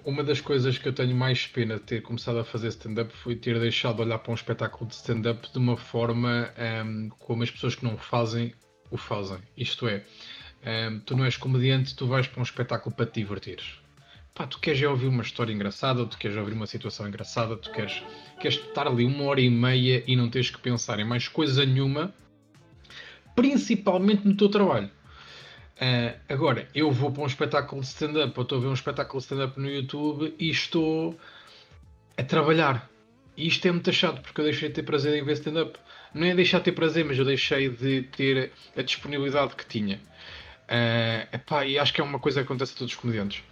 Uma 0.04 0.24
das 0.24 0.40
coisas 0.40 0.78
que 0.78 0.88
eu 0.88 0.94
tenho 0.94 1.14
mais 1.14 1.46
pena 1.46 1.74
de 1.74 1.82
ter 1.82 2.00
começado 2.00 2.38
a 2.38 2.44
fazer 2.44 2.68
stand-up 2.68 3.12
foi 3.12 3.36
ter 3.36 3.58
deixado 3.60 3.96
de 3.96 4.02
olhar 4.02 4.18
para 4.18 4.30
um 4.30 4.34
espetáculo 4.34 4.88
de 4.88 4.94
stand-up 4.94 5.52
de 5.52 5.58
uma 5.58 5.76
forma 5.76 6.50
um, 6.84 7.08
como 7.18 7.42
as 7.42 7.50
pessoas 7.50 7.74
que 7.74 7.84
não 7.84 7.98
fazem 7.98 8.54
o 8.90 8.96
fazem. 8.96 9.38
Isto 9.56 9.88
é, 9.88 10.04
um, 10.90 11.00
tu 11.00 11.16
não 11.16 11.24
és 11.24 11.36
comediante, 11.36 11.94
tu 11.94 12.06
vais 12.06 12.26
para 12.28 12.40
um 12.40 12.44
espetáculo 12.44 12.94
para 12.94 13.04
te 13.06 13.20
divertires 13.20 13.85
pá, 14.36 14.46
tu 14.46 14.60
queres 14.60 14.82
ouvir 14.82 15.08
uma 15.08 15.22
história 15.22 15.50
engraçada, 15.50 16.04
tu 16.04 16.18
queres 16.18 16.36
ouvir 16.36 16.52
uma 16.52 16.66
situação 16.66 17.08
engraçada, 17.08 17.56
tu 17.56 17.72
queres, 17.72 18.02
queres 18.38 18.58
estar 18.58 18.86
ali 18.86 19.06
uma 19.06 19.24
hora 19.24 19.40
e 19.40 19.48
meia 19.48 20.04
e 20.06 20.14
não 20.14 20.28
tens 20.28 20.50
que 20.50 20.58
pensar 20.60 21.00
em 21.00 21.04
mais 21.04 21.26
coisa 21.26 21.64
nenhuma, 21.64 22.14
principalmente 23.34 24.28
no 24.28 24.36
teu 24.36 24.50
trabalho. 24.50 24.90
Uh, 25.76 26.18
agora, 26.28 26.68
eu 26.74 26.90
vou 26.92 27.10
para 27.10 27.22
um 27.22 27.26
espetáculo 27.26 27.80
de 27.80 27.86
stand-up, 27.88 28.32
ou 28.36 28.42
estou 28.42 28.58
a 28.58 28.60
ver 28.60 28.66
um 28.68 28.74
espetáculo 28.74 29.18
de 29.18 29.24
stand-up 29.24 29.58
no 29.58 29.70
YouTube 29.70 30.34
e 30.38 30.50
estou 30.50 31.18
a 32.16 32.22
trabalhar. 32.22 32.90
E 33.38 33.46
isto 33.46 33.66
é 33.66 33.72
muito 33.72 33.90
chato, 33.92 34.20
porque 34.20 34.40
eu 34.40 34.44
deixei 34.44 34.68
de 34.68 34.74
ter 34.74 34.82
prazer 34.82 35.14
em 35.14 35.24
ver 35.24 35.32
stand-up. 35.32 35.78
Não 36.14 36.26
é 36.26 36.34
deixar 36.34 36.58
de 36.58 36.64
ter 36.64 36.72
prazer, 36.72 37.04
mas 37.04 37.18
eu 37.18 37.24
deixei 37.24 37.70
de 37.70 38.02
ter 38.02 38.52
a 38.76 38.82
disponibilidade 38.82 39.54
que 39.54 39.66
tinha. 39.66 39.96
Uh, 40.64 41.34
epá, 41.34 41.64
e 41.64 41.78
acho 41.78 41.92
que 41.92 42.00
é 42.00 42.04
uma 42.04 42.18
coisa 42.18 42.40
que 42.40 42.46
acontece 42.46 42.74
a 42.74 42.78
todos 42.78 42.92
os 42.94 43.00
comediantes. 43.00 43.42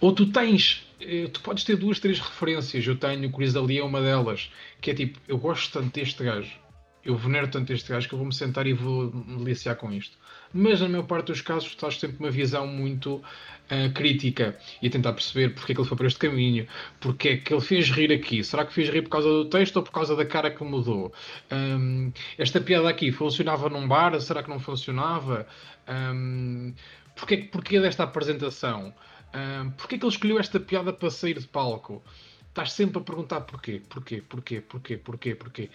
Ou 0.00 0.12
tu 0.12 0.26
tens, 0.26 0.86
eh, 1.00 1.28
tu 1.32 1.40
podes 1.40 1.64
ter 1.64 1.76
duas, 1.76 1.98
três 1.98 2.18
referências. 2.18 2.86
Eu 2.86 2.96
tenho 2.96 3.28
o 3.28 3.32
Chris 3.32 3.56
Ali 3.56 3.78
é 3.78 3.84
uma 3.84 4.00
delas, 4.00 4.50
que 4.80 4.90
é 4.90 4.94
tipo, 4.94 5.18
eu 5.28 5.38
gosto 5.38 5.72
tanto 5.78 5.94
deste 5.94 6.22
gajo, 6.24 6.58
eu 7.04 7.16
venero 7.16 7.48
tanto 7.48 7.72
este 7.72 7.90
gajo 7.90 8.08
que 8.08 8.14
eu 8.14 8.18
vou-me 8.18 8.34
sentar 8.34 8.66
e 8.66 8.72
vou 8.72 9.12
me 9.12 9.38
deliciar 9.38 9.74
com 9.76 9.92
isto. 9.92 10.18
Mas 10.52 10.80
na 10.80 10.88
maior 10.88 11.04
parte 11.04 11.28
dos 11.28 11.40
casos, 11.40 11.70
estás 11.70 11.98
sempre 11.98 12.18
uma 12.18 12.30
visão 12.30 12.66
muito 12.66 13.14
uh, 13.16 13.92
crítica 13.94 14.58
e 14.82 14.88
a 14.88 14.90
tentar 14.90 15.12
perceber 15.12 15.54
porque 15.54 15.72
é 15.72 15.74
que 15.74 15.80
ele 15.80 15.88
foi 15.88 15.96
para 15.96 16.06
este 16.06 16.18
caminho, 16.18 16.66
porque 17.00 17.28
é 17.28 17.36
que 17.36 17.54
ele 17.54 17.60
fez 17.60 17.88
rir 17.90 18.12
aqui. 18.12 18.44
Será 18.44 18.66
que 18.66 18.74
fez 18.74 18.90
rir 18.90 19.02
por 19.02 19.10
causa 19.10 19.28
do 19.28 19.44
texto 19.46 19.76
ou 19.76 19.82
por 19.82 19.92
causa 19.92 20.14
da 20.14 20.26
cara 20.26 20.50
que 20.50 20.62
mudou? 20.62 21.12
Um, 21.50 22.12
esta 22.36 22.60
piada 22.60 22.88
aqui 22.88 23.12
funcionava 23.12 23.68
num 23.70 23.88
bar? 23.88 24.20
Será 24.20 24.42
que 24.42 24.50
não 24.50 24.58
funcionava? 24.58 25.46
Um, 25.88 26.74
porque, 27.14 27.38
porquê 27.38 27.80
desta 27.80 28.04
apresentação? 28.04 28.92
Um, 29.34 29.70
porquê 29.70 29.96
que 29.96 30.04
ele 30.04 30.12
escolheu 30.12 30.38
esta 30.38 30.58
piada 30.58 30.92
para 30.92 31.10
sair 31.10 31.38
de 31.38 31.46
palco? 31.46 32.02
Estás 32.48 32.72
sempre 32.72 33.00
a 33.00 33.04
perguntar 33.04 33.42
porquê, 33.42 33.80
porquê, 33.88 34.22
porquê, 34.22 34.60
porquê, 34.60 34.96
porquê, 34.96 35.34
porquê. 35.34 35.70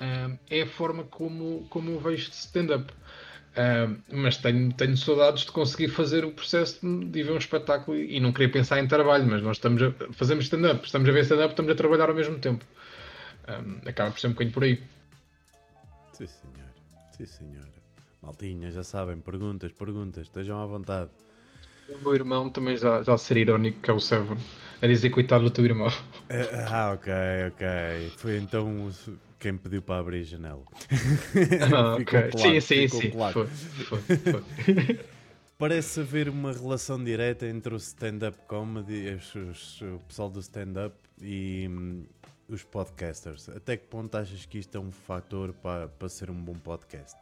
Um, 0.00 0.38
é 0.50 0.62
a 0.62 0.66
forma 0.66 1.04
como, 1.04 1.66
como 1.70 1.90
eu 1.90 2.00
vejo 2.00 2.30
de 2.30 2.36
stand-up. 2.36 2.92
Um, 3.56 4.22
mas 4.22 4.36
tenho, 4.36 4.72
tenho 4.74 4.96
saudades 4.96 5.44
de 5.44 5.50
conseguir 5.50 5.88
fazer 5.88 6.24
o 6.24 6.30
processo 6.30 6.78
de 6.80 7.22
ver 7.22 7.32
um 7.32 7.38
espetáculo 7.38 7.96
e 7.96 8.20
não 8.20 8.32
querer 8.32 8.52
pensar 8.52 8.78
em 8.78 8.86
trabalho, 8.86 9.26
mas 9.26 9.42
nós 9.42 9.56
estamos 9.56 9.82
a, 9.82 9.90
fazemos 10.12 10.44
stand-up, 10.44 10.84
estamos 10.84 11.08
a 11.08 11.12
ver 11.12 11.22
stand-up, 11.22 11.50
estamos 11.50 11.72
a 11.72 11.74
trabalhar 11.74 12.08
ao 12.08 12.14
mesmo 12.14 12.38
tempo. 12.38 12.64
Acaba 13.86 14.10
por 14.10 14.20
ser 14.20 14.28
um 14.28 14.32
bocadinho 14.32 14.52
por 14.52 14.62
aí. 14.62 14.82
Sim, 16.12 16.26
senhor. 16.26 16.68
Sim, 17.16 17.26
senhora. 17.26 17.72
Maltinha, 18.22 18.70
já 18.70 18.84
sabem, 18.84 19.18
perguntas, 19.18 19.72
perguntas, 19.72 20.24
estejam 20.24 20.60
à 20.60 20.66
vontade. 20.66 21.10
O 21.88 21.98
meu 22.02 22.14
irmão 22.14 22.50
também 22.50 22.76
já, 22.76 23.02
já 23.02 23.16
ser 23.16 23.38
irónico, 23.38 23.80
que 23.80 23.90
é 23.90 23.94
o 23.94 24.00
Seven, 24.00 24.36
a 24.82 24.86
dizer 24.86 25.10
coitado 25.10 25.44
do 25.44 25.50
teu 25.50 25.64
irmão. 25.64 25.88
Eh, 26.28 26.66
ah, 26.68 26.92
ok, 26.92 27.12
ok. 27.48 28.12
Foi 28.18 28.36
então 28.36 28.90
quem 29.38 29.56
pediu 29.56 29.80
para 29.80 30.00
abrir 30.00 30.20
a 30.20 30.24
janela. 30.24 30.62
Ah, 31.74 31.96
ok. 31.96 32.30
sim, 32.36 32.60
sim, 32.60 32.88
sim. 32.88 33.10
Foi, 33.32 33.46
foi, 33.46 33.98
foi. 34.00 35.00
Parece 35.58 36.00
haver 36.00 36.28
uma 36.28 36.52
relação 36.52 37.02
direta 37.02 37.46
entre 37.46 37.74
o 37.74 37.78
stand-up 37.78 38.38
comedy, 38.46 39.18
o 39.82 39.98
pessoal 40.00 40.30
do 40.30 40.38
stand-up 40.40 40.94
e 41.20 41.66
hum, 41.68 42.04
os 42.48 42.62
podcasters. 42.62 43.48
Até 43.48 43.76
que 43.76 43.86
ponto 43.86 44.14
achas 44.16 44.46
que 44.46 44.58
isto 44.58 44.76
é 44.76 44.80
um 44.80 44.90
fator 44.90 45.52
para, 45.54 45.88
para 45.88 46.08
ser 46.08 46.30
um 46.30 46.40
bom 46.40 46.54
podcast? 46.54 47.18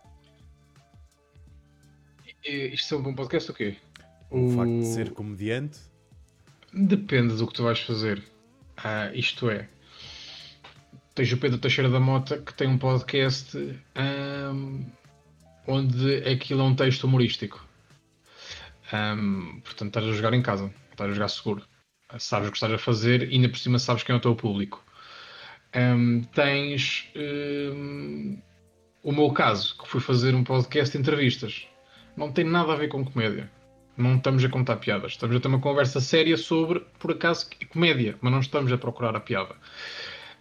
Isto 2.45 2.95
é 2.95 2.99
um 2.99 3.03
bom 3.03 3.15
podcast 3.15 3.51
o 3.51 3.55
quê? 3.55 3.77
O, 4.31 4.47
o 4.47 4.51
facto 4.51 4.79
de 4.81 4.87
ser 4.87 5.11
comediante? 5.13 5.79
Depende 6.73 7.35
do 7.37 7.47
que 7.47 7.55
tu 7.55 7.63
vais 7.63 7.81
fazer. 7.81 8.23
Ah, 8.77 9.11
isto 9.15 9.49
é, 9.49 9.69
tens 11.15 11.33
o 11.33 11.39
Pedro 11.39 11.59
Teixeira 11.59 11.89
da 11.89 11.99
Mota 11.99 12.37
que 12.39 12.53
tem 12.53 12.69
um 12.69 12.77
podcast 12.77 13.57
um, 13.57 14.85
onde 15.67 16.17
aquilo 16.29 16.61
é 16.61 16.65
um 16.65 16.75
texto 16.75 17.05
humorístico. 17.05 17.67
Um, 18.93 19.61
portanto, 19.61 19.89
estás 19.89 20.05
a 20.07 20.13
jogar 20.13 20.35
em 20.35 20.43
casa, 20.43 20.71
estás 20.91 21.11
a 21.11 21.15
jogar 21.15 21.29
seguro. 21.29 21.63
Sabes 22.19 22.49
o 22.49 22.53
que 22.53 22.59
estás 22.59 22.73
a 22.73 22.79
fazer 22.79 23.31
e 23.31 23.35
ainda 23.35 23.49
por 23.49 23.59
cima 23.59 23.79
sabes 23.79 24.03
quem 24.03 24.15
é 24.15 24.19
o 24.19 24.21
teu 24.21 24.37
público. 24.37 24.85
Um, 25.75 26.23
tens 26.35 27.11
o 29.03 29.13
meu 29.13 29.31
caso, 29.33 29.77
que 29.79 29.89
fui 29.89 30.01
fazer 30.01 30.35
um 30.35 30.45
podcast 30.45 30.93
de 30.93 31.01
entrevistas. 31.01 31.67
Não 32.17 32.31
tem 32.31 32.45
nada 32.45 32.75
a 32.75 32.77
ver 32.77 32.89
com 32.89 33.05
comédia 33.05 33.51
não 33.97 34.17
estamos 34.17 34.45
a 34.45 34.49
contar 34.49 34.77
piadas. 34.77 35.13
Estamos 35.13 35.37
a 35.37 35.41
ter 35.41 35.49
uma 35.49 35.61
conversa 35.61 36.01
séria 36.01 36.37
sobre, 36.37 36.81
por 36.99 37.13
acaso, 37.13 37.49
comédia, 37.71 38.17
mas 38.21 38.33
não 38.33 38.41
estamos 38.41 38.73
a 38.73 38.79
procurar 38.79 39.17
a 39.17 39.21
piada. 39.21 39.55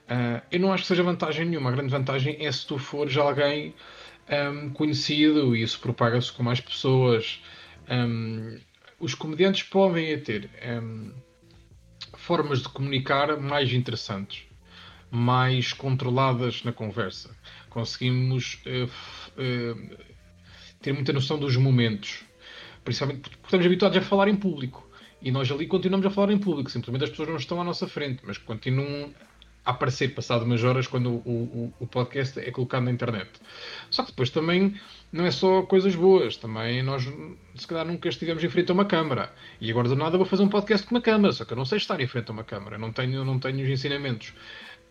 Uh, 0.06 0.42
eu 0.52 0.60
não 0.60 0.74
acho 0.74 0.84
que 0.84 0.88
seja 0.88 1.04
vantagem 1.04 1.46
nenhuma. 1.46 1.70
A 1.70 1.74
grande 1.74 1.90
vantagem 1.90 2.38
é 2.46 2.52
se 2.52 2.68
tu 2.68 2.78
fores 2.78 3.16
alguém 3.18 3.74
um, 4.30 4.70
conhecido 4.70 5.56
e 5.56 5.64
isso 5.64 5.80
propaga-se 5.80 6.32
com 6.32 6.44
mais 6.44 6.60
pessoas. 6.60 7.42
Um, 7.90 8.60
os 9.00 9.16
comediantes 9.16 9.64
podem 9.64 10.20
ter 10.20 10.50
um, 10.82 11.12
formas 12.14 12.62
de 12.62 12.70
comunicar 12.70 13.38
mais 13.40 13.72
interessantes, 13.72 14.44
mais 15.10 15.72
controladas 15.72 16.64
na 16.64 16.72
conversa. 16.72 17.36
Conseguimos 17.70 18.62
uh, 18.66 18.86
uh, 18.86 19.98
ter 20.82 20.94
muita 20.94 21.14
noção 21.14 21.40
dos 21.40 21.56
momentos 21.56 22.25
Principalmente 22.86 23.30
porque 23.30 23.38
estamos 23.44 23.66
habituados 23.66 23.98
a 23.98 24.02
falar 24.02 24.30
em 24.30 24.36
público. 24.36 24.88
E 25.22 25.32
nós 25.32 25.52
ali 25.52 25.68
continuamos 25.68 26.06
a 26.06 26.10
falar 26.10 26.32
em 26.32 26.38
público. 26.38 26.70
Simplesmente 26.70 27.04
as 27.04 27.10
pessoas 27.10 27.28
não 27.28 27.36
estão 27.36 27.60
à 27.60 27.64
nossa 27.64 27.88
frente, 27.88 28.22
mas 28.24 28.38
continuam 28.38 29.12
a 29.66 29.72
aparecer 29.72 30.14
passado 30.14 30.46
umas 30.46 30.64
horas 30.64 30.86
quando 30.86 31.10
o, 31.10 31.18
o, 31.26 31.74
o, 31.80 31.88
podcast 31.88 32.40
é 32.40 32.52
colocado 32.52 32.84
na 32.84 32.92
internet. 32.92 33.32
Só 33.90 34.04
que 34.04 34.12
depois 34.12 34.30
também 34.30 34.80
não 35.12 35.26
é 35.26 35.32
só 35.32 35.64
coisas 35.64 35.96
boas, 35.96 36.38
também 36.38 36.84
nós 36.84 37.12
se 37.56 37.66
calhar 37.66 37.86
nunca 37.86 38.08
estivemos 38.08 38.44
em 38.44 38.50
frente 38.50 38.70
a 38.70 38.76
uma 38.76 38.86
câmara 38.86 39.34
e 39.60 39.72
agora 39.72 39.90
do 39.90 39.96
nada 39.96 40.18
vou 40.18 40.26
fazer 40.26 40.44
um 40.44 40.50
podcast 40.50 40.86
com 40.86 40.94
uma 40.94 41.02
câmara, 41.02 41.34
só 41.34 41.44
que 41.44 41.54
eu 41.54 41.58
não 41.58 41.66
sei 41.66 41.80
estar 41.80 42.00
em 42.00 42.06
frente 42.06 42.30
a 42.30 42.34
uma 42.34 42.44
câmara, 42.44 42.78
não 42.78 42.92
tenho, 42.92 43.26
não 43.26 43.40
tenho 43.40 43.64
os 43.64 43.70
ensinamentos. 43.70 44.34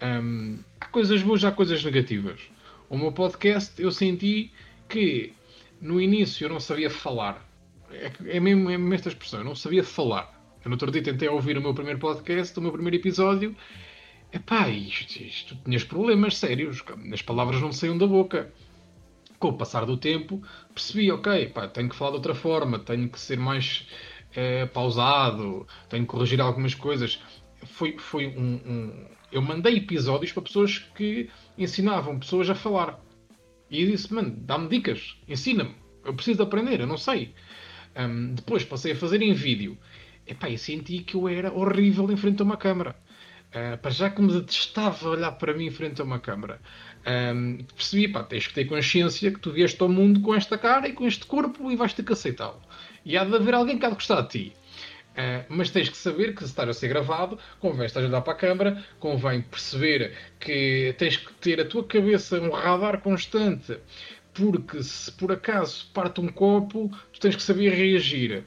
Hum, 0.02 0.58
há 0.80 0.86
coisas 0.86 1.22
boas, 1.22 1.44
há 1.44 1.52
coisas 1.52 1.84
negativas. 1.84 2.40
O 2.90 2.98
meu 2.98 3.12
podcast 3.12 3.80
eu 3.80 3.92
senti 3.92 4.50
que 4.88 5.32
no 5.80 6.00
início 6.00 6.46
eu 6.46 6.48
não 6.48 6.58
sabia 6.58 6.90
falar 6.90 7.53
é, 7.94 8.36
é, 8.36 8.40
mesmo, 8.40 8.70
é 8.70 8.78
mesmo 8.78 8.94
esta 8.94 9.08
expressão, 9.08 9.40
eu 9.40 9.44
não 9.44 9.54
sabia 9.54 9.84
falar. 9.84 10.32
Eu 10.64 10.70
no 10.70 10.74
outro 10.74 10.90
dia 10.90 11.02
tentei 11.02 11.28
ouvir 11.28 11.58
o 11.58 11.60
meu 11.60 11.74
primeiro 11.74 11.98
podcast, 11.98 12.58
o 12.58 12.62
meu 12.62 12.72
primeiro 12.72 12.96
episódio. 12.96 13.54
Epá, 14.32 14.68
isto, 14.68 15.22
isto 15.22 15.56
tinhas 15.64 15.84
problemas 15.84 16.38
sérios, 16.38 16.82
as 17.12 17.22
palavras 17.22 17.60
não 17.60 17.70
saíam 17.70 17.96
da 17.96 18.06
boca. 18.06 18.52
Com 19.38 19.48
o 19.48 19.52
passar 19.52 19.84
do 19.84 19.96
tempo, 19.96 20.42
percebi, 20.72 21.10
ok, 21.12 21.50
pá, 21.50 21.68
tenho 21.68 21.88
que 21.88 21.94
falar 21.94 22.12
de 22.12 22.16
outra 22.16 22.34
forma, 22.34 22.78
tenho 22.78 23.08
que 23.08 23.20
ser 23.20 23.38
mais 23.38 23.86
é, 24.34 24.66
pausado, 24.66 25.66
tenho 25.88 26.04
que 26.04 26.08
corrigir 26.08 26.40
algumas 26.40 26.74
coisas. 26.74 27.20
Foi, 27.64 27.98
foi 27.98 28.26
um, 28.28 28.54
um, 28.66 29.06
Eu 29.30 29.42
mandei 29.42 29.76
episódios 29.76 30.32
para 30.32 30.42
pessoas 30.42 30.78
que 30.78 31.30
ensinavam 31.58 32.18
pessoas 32.18 32.48
a 32.50 32.54
falar. 32.54 32.98
E 33.70 33.82
eu 33.82 33.90
disse, 33.90 34.12
mano, 34.12 34.34
dá-me 34.36 34.68
dicas, 34.68 35.16
ensina-me. 35.28 35.74
Eu 36.04 36.14
preciso 36.14 36.38
de 36.38 36.42
aprender, 36.42 36.80
eu 36.80 36.86
não 36.86 36.98
sei. 36.98 37.34
Um, 37.96 38.34
depois 38.34 38.64
passei 38.64 38.92
a 38.92 38.96
fazer 38.96 39.22
em 39.22 39.32
vídeo. 39.32 39.78
Epá, 40.26 40.48
e 40.48 40.58
senti 40.58 40.98
que 40.98 41.14
eu 41.16 41.28
era 41.28 41.52
horrível 41.52 42.10
em 42.10 42.16
frente 42.16 42.40
a 42.40 42.44
uma 42.44 42.56
câmara. 42.56 42.96
Uh, 43.54 43.90
já 43.90 44.10
que 44.10 44.20
me 44.20 44.32
detestava 44.32 45.10
olhar 45.10 45.30
para 45.32 45.54
mim 45.54 45.66
em 45.66 45.70
frente 45.70 46.00
a 46.00 46.04
uma 46.04 46.18
câmara. 46.18 46.60
Um, 47.06 47.58
percebi, 47.76 48.08
pá, 48.08 48.24
tens 48.24 48.48
que 48.48 48.54
ter 48.54 48.64
consciência 48.64 49.30
que 49.30 49.38
tu 49.38 49.52
vieste 49.52 49.80
ao 49.80 49.88
mundo 49.88 50.20
com 50.20 50.34
esta 50.34 50.58
cara 50.58 50.88
e 50.88 50.92
com 50.92 51.06
este 51.06 51.24
corpo 51.26 51.70
e 51.70 51.76
vais 51.76 51.92
ter 51.92 52.02
que 52.02 52.12
aceitá-lo. 52.12 52.60
E 53.04 53.16
há 53.16 53.24
de 53.24 53.34
haver 53.34 53.54
alguém 53.54 53.78
que 53.78 53.86
há 53.86 53.90
de 53.90 53.94
gostar 53.94 54.22
de 54.22 54.28
ti. 54.28 54.52
Uh, 55.12 55.44
mas 55.48 55.70
tens 55.70 55.88
que 55.88 55.96
saber 55.96 56.34
que 56.34 56.40
se 56.40 56.46
está 56.46 56.64
a 56.64 56.72
ser 56.72 56.88
gravado, 56.88 57.38
convém 57.60 57.86
estar 57.86 58.00
a 58.00 58.06
olhar 58.06 58.20
para 58.22 58.32
a 58.32 58.36
câmara, 58.36 58.84
convém 58.98 59.42
perceber 59.42 60.12
que 60.40 60.92
tens 60.98 61.18
que 61.18 61.32
ter 61.34 61.60
a 61.60 61.64
tua 61.64 61.84
cabeça 61.84 62.40
um 62.40 62.50
radar 62.50 63.00
constante 63.00 63.78
porque 64.34 64.82
se 64.82 65.10
por 65.12 65.32
acaso 65.32 65.86
parte 65.94 66.20
um 66.20 66.28
copo, 66.28 66.90
tu 67.12 67.20
tens 67.20 67.36
que 67.36 67.42
saber 67.42 67.70
reagir. 67.70 68.44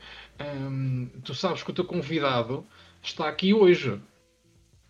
Tu 1.23 1.33
sabes 1.33 1.63
que 1.63 1.71
o 1.71 1.73
teu 1.73 1.85
convidado 1.85 2.65
está 3.01 3.27
aqui 3.27 3.53
hoje. 3.53 3.99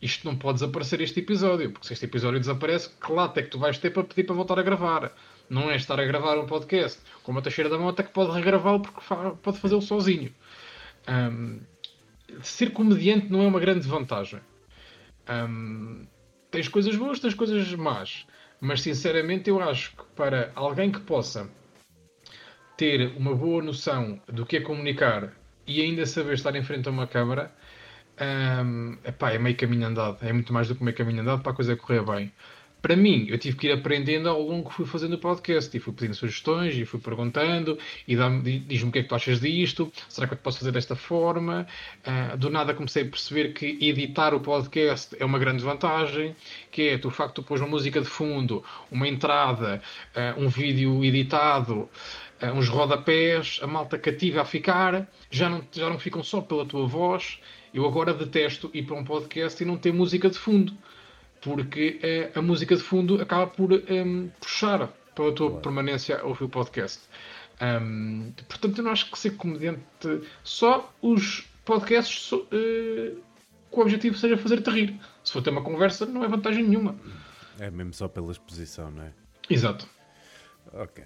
Isto 0.02 0.28
não 0.28 0.36
pode 0.36 0.60
desaparecer 0.60 1.02
este 1.02 1.22
episódio, 1.22 1.72
porque 1.72 1.88
se 1.88 1.94
este 1.94 2.06
episódio 2.06 2.40
desaparece, 2.40 2.90
que 2.90 3.40
é 3.40 3.44
que 3.44 3.50
tu 3.50 3.58
vais 3.58 3.78
ter 3.80 3.90
para 3.92 4.04
pedir 4.04 4.26
para 4.26 4.36
voltar 4.36 4.60
a 4.60 4.64
gravar. 4.64 5.12
Não 5.50 5.72
é 5.72 5.76
estar 5.76 6.00
a 6.00 6.06
gravar 6.06 6.38
um 6.38 6.46
podcast 6.46 7.00
como 7.24 7.40
a 7.40 7.42
Teixeira 7.42 7.70
da 7.70 7.80
Mota 7.80 8.04
que 8.04 8.12
pode 8.12 8.32
regravá-lo 8.32 8.82
porque 8.82 9.02
pode 9.42 9.58
fazê-lo 9.60 9.82
sozinho. 9.82 10.34
Ser 12.44 12.72
comediante 12.74 13.32
não 13.32 13.42
é 13.42 13.48
uma 13.48 13.60
grande 13.60 13.88
vantagem. 13.88 14.42
Tens 16.52 16.68
coisas 16.68 16.96
boas, 16.96 17.20
tens 17.20 17.34
coisas 17.34 17.74
más. 17.74 18.28
Mas 18.60 18.82
sinceramente 18.82 19.50
eu 19.50 19.62
acho 19.62 19.92
que 19.92 20.04
para 20.16 20.52
alguém 20.56 20.92
que 20.92 21.00
possa 21.00 21.50
ter 22.76 23.12
uma 23.18 23.36
boa 23.36 23.62
noção 23.64 24.22
do 24.28 24.46
que 24.46 24.58
é 24.58 24.62
comunicar 24.62 25.34
e 25.66 25.82
ainda 25.82 26.06
saber 26.06 26.34
estar 26.34 26.56
em 26.56 26.64
frente 26.64 26.88
a 26.88 26.92
uma 26.92 27.08
câmara, 27.08 27.52
um, 28.66 28.98
epá, 29.04 29.32
é 29.32 29.38
meio 29.38 29.56
caminho 29.56 29.88
andado. 29.88 30.18
É 30.26 30.34
muito 30.34 30.54
mais 30.54 30.68
do 30.68 30.76
que 30.76 30.84
meio 30.84 30.96
caminho 30.96 31.22
andado 31.22 31.42
para 31.42 31.52
a 31.52 31.56
coisa 31.56 31.76
correr 31.76 32.04
bem 32.04 32.32
para 32.82 32.96
mim, 32.96 33.26
eu 33.28 33.38
tive 33.38 33.58
que 33.58 33.68
ir 33.68 33.72
aprendendo 33.72 34.30
ao 34.30 34.42
longo 34.42 34.70
que 34.70 34.76
fui 34.76 34.86
fazendo 34.86 35.14
o 35.14 35.18
podcast 35.18 35.76
e 35.76 35.80
fui 35.80 35.94
pedindo 35.94 36.16
sugestões 36.16 36.76
e 36.76 36.86
fui 36.86 37.00
perguntando 37.00 37.78
e 38.08 38.16
diz-me 38.60 38.90
o 38.90 38.92
que 38.92 39.00
é 39.00 39.04
que 39.04 39.10
tu 39.10 39.16
achas 39.16 39.40
disto, 39.40 39.92
será 40.08 40.28
que 40.28 40.34
eu 40.34 40.38
te 40.38 40.42
posso 40.42 40.60
fazer 40.60 40.72
desta 40.72 40.96
forma? 40.96 41.68
Uh, 42.06 42.38
do 42.38 42.50
nada 42.50 42.74
comecei 42.74 43.04
a 43.04 43.06
perceber 43.06 43.54
que 43.54 43.78
editar 43.82 44.34
o 44.34 44.40
podcast 44.40 45.16
é 45.20 45.26
uma 45.26 45.40
grande 45.40 45.64
vantagem, 45.64 46.36
que 46.72 46.90
é 46.90 46.98
tu, 46.98 47.08
o 47.08 47.12
facto 47.12 47.42
de 47.42 47.48
pôs 47.48 47.60
uma 47.62 47.70
música 47.70 48.00
de 48.00 48.08
fundo, 48.08 48.64
uma 48.92 49.08
entrada, 49.08 49.82
uh, 50.16 50.42
um 50.42 50.48
vídeo 50.48 51.04
editado, 51.04 51.90
uh, 52.42 52.52
uns 52.54 52.70
rodapés, 52.70 53.60
a 53.64 53.68
malta 53.68 53.98
cativa 53.98 54.42
a 54.42 54.46
ficar, 54.46 55.08
já 55.32 55.50
não, 55.50 55.64
já 55.72 55.90
não 55.90 56.00
ficam 56.00 56.24
só 56.24 56.42
pela 56.42 56.66
tua 56.66 56.88
voz. 56.88 57.40
Eu 57.74 57.86
agora 57.86 58.14
detesto 58.14 58.72
ir 58.74 58.84
para 58.84 58.96
um 58.96 59.04
podcast 59.04 59.62
e 59.62 59.66
não 59.66 59.78
ter 59.78 59.92
música 59.92 60.30
de 60.30 60.38
fundo, 60.38 60.74
porque 61.42 62.00
uh, 62.36 62.40
a 62.40 62.42
música 62.42 62.76
de 62.76 62.82
fundo 62.82 63.22
acaba 63.22 63.48
por 63.48 63.72
um, 63.74 64.30
puxar 64.40 64.88
pela 65.16 65.34
tua 65.34 65.48
claro. 65.50 65.62
permanência 65.62 66.20
a 66.20 66.26
ouvir 66.26 66.46
o 66.46 66.50
podcast. 66.50 67.02
Um, 67.62 68.32
portanto, 68.48 68.78
eu 68.78 68.84
não 68.84 68.92
acho 68.92 69.10
que 69.10 69.18
ser 69.18 69.32
comediante 69.32 69.82
só 70.44 70.94
os 71.02 71.48
podcasts 71.66 72.22
so, 72.22 72.38
uh, 72.38 73.22
com 73.72 73.82
o 73.82 73.84
objetivo 73.84 74.18
seja 74.18 74.38
fazer-te 74.38 74.70
rir. 74.70 75.00
Se 75.24 75.34
for 75.34 75.42
ter 75.42 75.50
uma 75.50 75.64
conversa, 75.64 76.06
não 76.06 76.24
é 76.24 76.28
vantagem 76.28 76.64
nenhuma. 76.64 76.96
É 77.60 77.70
mesmo 77.72 77.94
só 77.94 78.08
pela 78.08 78.32
exposição, 78.32 78.92
não 78.92 79.04
é? 79.04 79.12
Exato. 79.50 79.88
Ok. 80.74 81.04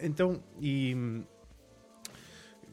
Então, 0.00 0.42
e 0.60 1.24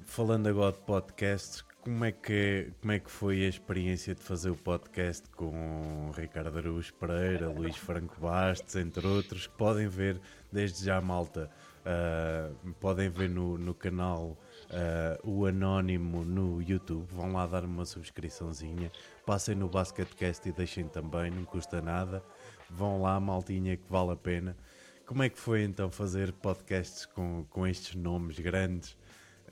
falando 0.05 0.47
agora 0.47 0.71
de 0.71 0.79
podcasts, 0.79 1.63
como 1.85 2.03
é 2.03 2.11
que, 2.11 2.71
como 2.81 2.93
é 2.93 2.99
que 2.99 3.11
foi 3.11 3.45
a 3.45 3.47
experiência 3.47 4.15
de 4.15 4.21
fazer 4.23 4.49
o 4.49 4.55
podcast 4.55 5.29
com 5.29 6.09
Ricardo 6.17 6.57
Araújo 6.57 6.91
Pereira, 6.95 7.47
Luís 7.47 7.77
Franco 7.77 8.19
Bastos, 8.19 8.75
entre 8.75 9.05
outros, 9.05 9.45
que 9.45 9.55
podem 9.55 9.87
ver 9.87 10.19
desde 10.51 10.83
já, 10.83 10.99
malta, 10.99 11.47
uh, 11.85 12.73
podem 12.79 13.07
ver 13.07 13.29
no, 13.29 13.55
no 13.59 13.75
canal 13.75 14.35
uh, 14.71 15.29
o 15.29 15.45
Anónimo 15.45 16.25
no 16.25 16.59
YouTube, 16.59 17.05
vão 17.11 17.33
lá 17.33 17.45
dar 17.45 17.63
uma 17.63 17.85
subscriçãozinha, 17.85 18.91
passem 19.23 19.53
no 19.53 19.69
Basketcast 19.69 20.49
e 20.49 20.51
deixem 20.51 20.87
também, 20.87 21.29
não 21.29 21.45
custa 21.45 21.83
nada, 21.83 22.23
vão 22.67 23.03
lá, 23.03 23.19
maltinha, 23.19 23.77
que 23.77 23.85
vale 23.87 24.13
a 24.13 24.15
pena. 24.15 24.57
Como 25.05 25.21
é 25.21 25.29
que 25.29 25.37
foi 25.37 25.61
então 25.61 25.91
fazer 25.91 26.33
podcasts 26.33 27.05
com, 27.05 27.45
com 27.47 27.67
estes 27.67 27.93
nomes 27.93 28.39
grandes? 28.39 28.97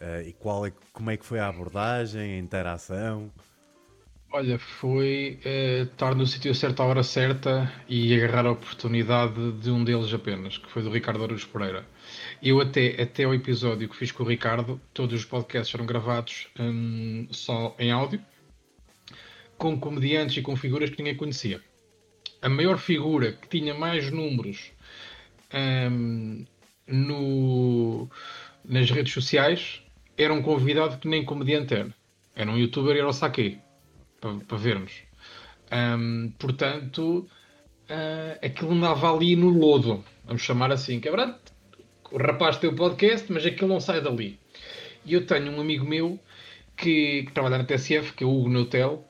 Uh, 0.03 0.27
e 0.27 0.33
qual 0.33 0.65
é, 0.65 0.73
como 0.91 1.09
é 1.11 1.15
que 1.15 1.25
foi 1.25 1.39
a 1.39 1.47
abordagem, 1.47 2.33
a 2.33 2.37
interação? 2.37 3.31
Olha, 4.33 4.59
foi 4.59 5.39
uh, 5.45 5.83
estar 5.83 6.13
no 6.13 6.27
sítio 6.27 6.53
certo 6.53 6.81
à 6.81 6.85
hora 6.85 7.03
certa 7.03 7.71
e 7.87 8.13
agarrar 8.13 8.45
a 8.45 8.51
oportunidade 8.51 9.53
de 9.53 9.71
um 9.71 9.81
deles 9.81 10.13
apenas, 10.13 10.57
que 10.57 10.69
foi 10.69 10.83
do 10.83 10.89
Ricardo 10.89 11.23
Aruz 11.23 11.45
Pereira. 11.45 11.87
Eu 12.41 12.59
até, 12.59 13.01
até 13.01 13.25
o 13.25 13.33
episódio 13.33 13.87
que 13.87 13.95
fiz 13.95 14.11
com 14.11 14.23
o 14.23 14.27
Ricardo, 14.27 14.81
todos 14.93 15.21
os 15.21 15.25
podcasts 15.25 15.71
foram 15.71 15.85
gravados 15.85 16.49
um, 16.59 17.25
só 17.31 17.73
em 17.79 17.89
áudio, 17.89 18.19
com 19.57 19.79
comediantes 19.79 20.35
e 20.35 20.41
com 20.41 20.57
figuras 20.57 20.89
que 20.89 20.97
ninguém 20.97 21.15
conhecia. 21.15 21.61
A 22.41 22.49
maior 22.49 22.77
figura 22.77 23.31
que 23.31 23.47
tinha 23.47 23.73
mais 23.73 24.11
números 24.11 24.73
um, 25.53 26.45
no, 26.85 28.09
nas 28.65 28.91
redes 28.91 29.13
sociais 29.13 29.81
era 30.17 30.33
um 30.33 30.41
convidado 30.41 30.97
que 30.97 31.07
nem 31.07 31.25
comediante 31.25 31.73
era. 31.73 31.93
Era 32.35 32.49
um 32.49 32.57
youtuber 32.57 32.95
e 32.95 32.99
era 32.99 33.07
o 33.07 33.13
Sake, 33.13 33.59
para, 34.19 34.35
para 34.35 34.57
vermos. 34.57 34.91
Um, 35.71 36.31
portanto, 36.37 37.27
uh, 37.89 38.45
aquilo 38.45 38.71
andava 38.71 39.13
ali 39.13 39.35
no 39.35 39.49
lodo, 39.49 40.03
vamos 40.25 40.41
chamar 40.41 40.71
assim. 40.71 40.99
Que 40.99 41.09
é 41.09 41.11
o 41.11 42.17
rapaz 42.17 42.57
tem 42.57 42.69
o 42.69 42.75
podcast, 42.75 43.31
mas 43.31 43.45
aquilo 43.45 43.69
não 43.69 43.79
sai 43.79 44.01
dali. 44.01 44.39
E 45.05 45.13
eu 45.13 45.25
tenho 45.25 45.51
um 45.51 45.59
amigo 45.59 45.85
meu 45.85 46.19
que, 46.77 47.23
que 47.23 47.31
trabalha 47.31 47.57
na 47.57 47.63
TSF, 47.63 48.13
que 48.13 48.23
é 48.23 48.27
o 48.27 48.29
Hugo 48.29 48.49
Neutel, 48.49 49.05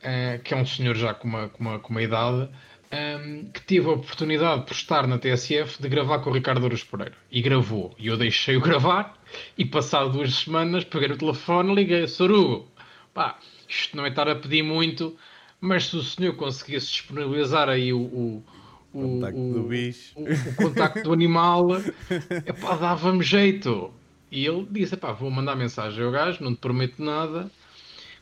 uh, 0.00 0.42
que 0.42 0.54
é 0.54 0.56
um 0.56 0.66
senhor 0.66 0.94
já 0.94 1.14
com 1.14 1.28
uma, 1.28 1.48
com 1.48 1.60
uma, 1.62 1.78
com 1.78 1.90
uma 1.90 2.02
idade, 2.02 2.48
um, 2.92 3.50
que 3.52 3.62
teve 3.62 3.86
a 3.86 3.92
oportunidade, 3.92 4.64
por 4.64 4.72
estar 4.72 5.06
na 5.06 5.18
TSF, 5.18 5.80
de 5.80 5.88
gravar 5.88 6.20
com 6.20 6.30
o 6.30 6.32
Ricardo 6.32 6.62
Ouros 6.62 6.84
Pereira. 6.84 7.14
E 7.30 7.40
gravou. 7.40 7.94
E 7.98 8.06
eu 8.06 8.16
deixei-o 8.16 8.60
gravar. 8.62 9.16
E 9.58 9.64
passado 9.64 10.12
duas 10.12 10.34
semanas, 10.34 10.84
peguei 10.84 11.10
o 11.10 11.18
telefone, 11.18 11.74
liguei. 11.74 12.06
Sorugo, 12.06 12.68
pá, 13.12 13.38
isto 13.68 13.96
não 13.96 14.04
é 14.04 14.08
estar 14.08 14.28
a 14.28 14.36
pedir 14.36 14.62
muito, 14.62 15.16
mas 15.60 15.86
se 15.86 15.96
o 15.96 16.02
senhor 16.02 16.34
conseguisse 16.36 16.86
disponibilizar 16.86 17.68
aí 17.68 17.92
o, 17.92 18.00
o 18.00 18.44
o 18.92 19.00
contacto 19.00 19.40
o, 19.40 19.52
do 19.52 19.62
bicho. 19.64 20.12
O, 20.16 20.22
o 20.22 20.54
contacto 20.54 21.02
do 21.02 21.12
animal, 21.12 21.66
epá, 22.46 22.76
dava-me 22.76 23.24
jeito. 23.24 23.92
E 24.30 24.46
ele 24.46 24.66
disse: 24.70 24.94
epá, 24.94 25.10
vou 25.10 25.30
mandar 25.30 25.56
mensagem 25.56 26.04
ao 26.04 26.12
gajo, 26.12 26.44
não 26.44 26.54
te 26.54 26.60
prometo 26.60 27.02
nada. 27.02 27.50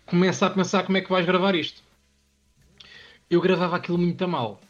Começa 0.06 0.46
a 0.46 0.50
pensar 0.50 0.84
como 0.84 0.96
é 0.96 1.02
que 1.02 1.10
vais 1.10 1.26
gravar 1.26 1.54
isto 1.54 1.81
eu 3.34 3.40
gravava 3.40 3.76
aquilo 3.76 3.96
muito 3.96 4.22
a 4.22 4.28
mal. 4.28 4.60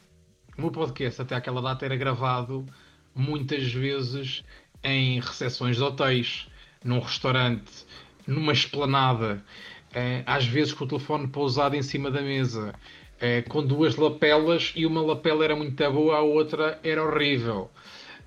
O 0.57 0.61
meu 0.61 0.71
podcast 0.71 1.21
até 1.21 1.35
aquela 1.35 1.61
data 1.61 1.85
era 1.85 1.97
gravado 1.97 2.65
muitas 3.13 3.73
vezes 3.73 4.45
em 4.85 5.19
recepções 5.19 5.77
de 5.77 5.83
hotéis, 5.83 6.47
num 6.85 7.01
restaurante, 7.01 7.85
numa 8.25 8.53
esplanada, 8.53 9.45
eh, 9.93 10.23
às 10.25 10.47
vezes 10.47 10.73
com 10.73 10.85
o 10.85 10.87
telefone 10.87 11.27
pousado 11.27 11.75
em 11.75 11.83
cima 11.83 12.09
da 12.09 12.23
mesa, 12.23 12.73
eh, 13.19 13.43
com 13.43 13.67
duas 13.67 13.97
lapelas 13.97 14.73
e 14.77 14.87
uma 14.87 15.03
lapela 15.03 15.45
era 15.45 15.57
muito 15.57 15.91
boa, 15.91 16.19
a 16.19 16.21
outra 16.21 16.79
era 16.85 17.03
horrível. 17.03 17.69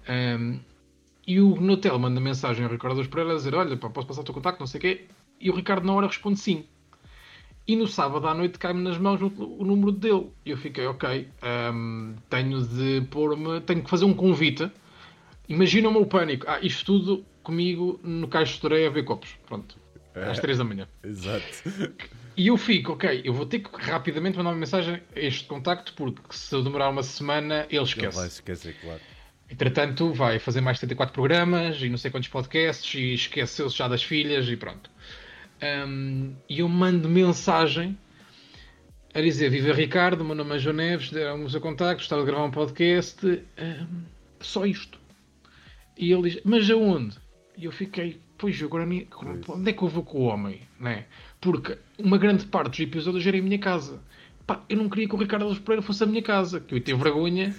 Ehm, 0.06 0.60
e 1.26 1.40
o 1.40 1.56
Notel 1.56 1.98
manda 1.98 2.20
mensagem 2.20 2.66
ao 2.66 2.72
Ricardo 2.72 2.98
dos 2.98 3.08
Pereira 3.08 3.32
a 3.32 3.36
dizer: 3.36 3.56
Olha, 3.56 3.78
posso 3.78 4.06
passar 4.06 4.22
o 4.22 4.26
teu 4.26 4.34
contacto, 4.34 4.60
não 4.60 4.68
sei 4.68 4.80
o 4.80 4.82
quê. 4.82 5.06
E 5.40 5.50
o 5.50 5.56
Ricardo 5.56 5.86
na 5.86 5.94
hora 5.94 6.08
responde 6.08 6.40
sim. 6.40 6.66
E 7.68 7.76
no 7.76 7.88
sábado 7.88 8.28
à 8.28 8.34
noite 8.34 8.60
cai-me 8.60 8.82
nas 8.82 8.98
mãos 8.98 9.22
o, 9.22 9.28
o, 9.28 9.66
número 9.66 9.92
dele. 9.92 10.30
E 10.46 10.52
eu 10.52 10.58
fiquei, 10.58 10.86
ok, 10.86 11.28
um, 11.74 12.16
tenho 12.30 12.62
de 12.62 13.02
pôr-me, 13.10 13.60
tenho 13.62 13.84
que 13.84 13.90
fazer 13.90 14.06
um 14.06 14.14
convite. 14.14 14.70
Imagina 15.50 15.90
o 15.90 15.92
meu 15.92 16.06
pânico. 16.06 16.46
Ah, 16.48 16.60
isto 16.62 16.86
tudo 16.86 17.26
comigo 17.42 18.00
no 18.04 18.28
Caixo 18.28 18.60
de 18.62 18.86
a 18.86 18.90
ver 18.90 19.04
copos. 19.04 19.30
Pronto. 19.48 19.78
Às 20.14 20.40
3 20.40 20.58
da 20.60 20.64
manhã. 20.64 20.88
Exato. 21.04 21.46
E 22.38 22.48
eu 22.48 22.58
fico, 22.58 22.94
ok, 22.94 23.22
eu 23.24 23.34
vou 23.34 23.46
ter 23.46 23.60
que 23.60 23.70
rapidamente 23.82 24.38
mandar 24.38 24.50
uma 24.50 24.58
mensagem 24.58 25.02
a 25.16 25.20
este 25.20 25.46
contacto, 25.46 25.94
porque 25.94 26.22
se 26.32 26.54
eu 26.54 26.62
demorar 26.62 26.90
uma 26.90 27.02
semana, 27.02 27.66
ele 27.70 27.84
esquece. 27.84 28.08
Ele 28.08 28.16
vai 28.16 28.28
esquecer, 28.28 28.76
claro. 28.82 29.00
Entretanto, 29.50 30.12
vai 30.12 30.38
fazer 30.38 30.60
mais 30.60 30.80
74 30.80 31.14
programas 31.14 31.82
e 31.82 31.88
não 31.88 31.98
sei 31.98 32.12
quantos 32.12 32.28
podcasts 32.28 32.94
e 32.94 33.14
esqueceu-se 33.14 33.78
já 33.78 33.88
das 33.88 34.04
filhas 34.04 34.50
e 34.50 34.58
pronto. 34.58 34.90
Um, 35.66 36.36
e 36.48 36.60
eu 36.60 36.70
mando 36.70 37.10
mensagem 37.10 37.98
a 39.14 39.22
dizer: 39.22 39.50
Viva 39.50 39.74
Ricardo, 39.74 40.24
meu 40.24 40.36
nome 40.36 40.56
é 40.56 40.60
João 40.60 40.76
Neves, 40.76 41.10
deram-me 41.10 41.46
o 41.46 41.50
seu 41.50 41.62
contacto, 41.62 42.04
estava 42.04 42.22
a 42.22 42.26
gravar 42.26 42.44
um 42.44 42.52
podcast, 42.52 43.26
um, 43.26 44.04
só 44.40 44.66
isto. 44.66 45.00
E 45.98 46.12
ele 46.12 46.30
diz: 46.30 46.42
Mas 46.44 46.70
aonde? 46.70 47.18
E 47.58 47.66
eu 47.66 47.72
fiquei: 47.72 48.20
Pois, 48.38 48.62
agora 48.62 48.84
onde 48.84 49.70
é 49.70 49.74
que 49.74 49.82
eu 49.82 49.88
vou 49.88 50.04
com 50.04 50.20
o 50.20 50.26
homem? 50.26 50.62
Né? 50.80 51.06
Porque 51.42 51.78
uma 51.98 52.18
grande 52.18 52.46
parte 52.46 52.72
dos 52.72 52.80
episódios 52.82 53.26
era 53.26 53.38
em 53.38 53.42
minha 53.42 53.60
casa. 53.60 54.02
Pá, 54.46 54.64
eu 54.70 54.78
não 54.78 54.90
queria 54.90 55.08
que 55.08 55.16
o 55.16 55.18
Ricardo 55.18 55.44
Alves 55.44 55.60
Pereira 55.60 55.82
fosse 55.82 56.04
a 56.04 56.08
minha 56.08 56.22
casa, 56.22 56.60
que 56.60 56.76
eu 56.76 56.80
tive 56.80 57.02
vergonha 57.02 57.56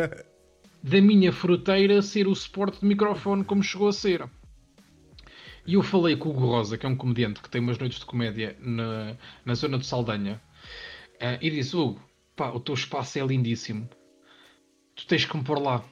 da 0.82 1.00
minha 1.00 1.32
fruteira 1.32 2.02
ser 2.02 2.26
o 2.26 2.34
suporte 2.34 2.80
de 2.80 2.86
microfone 2.86 3.44
como 3.44 3.62
chegou 3.62 3.88
a 3.88 3.92
ser. 3.92 4.28
E 5.66 5.74
eu 5.74 5.82
falei 5.82 6.16
com 6.16 6.28
o 6.28 6.32
Hugo 6.32 6.46
Rosa, 6.46 6.78
que 6.78 6.86
é 6.86 6.88
um 6.88 6.96
comediante 6.96 7.40
que 7.42 7.50
tem 7.50 7.60
umas 7.60 7.78
noites 7.78 7.98
de 7.98 8.06
comédia 8.06 8.56
na, 8.60 9.16
na 9.44 9.54
zona 9.54 9.78
de 9.78 9.86
Saldanha, 9.86 10.40
uh, 11.16 11.38
e 11.40 11.50
disse: 11.50 11.76
Hugo, 11.76 12.00
pá, 12.34 12.50
o 12.50 12.60
teu 12.60 12.74
espaço 12.74 13.18
é 13.18 13.26
lindíssimo, 13.26 13.88
tu 14.94 15.06
tens 15.06 15.24
que 15.24 15.36
me 15.36 15.44
pôr 15.44 15.58
lá. 15.60 15.84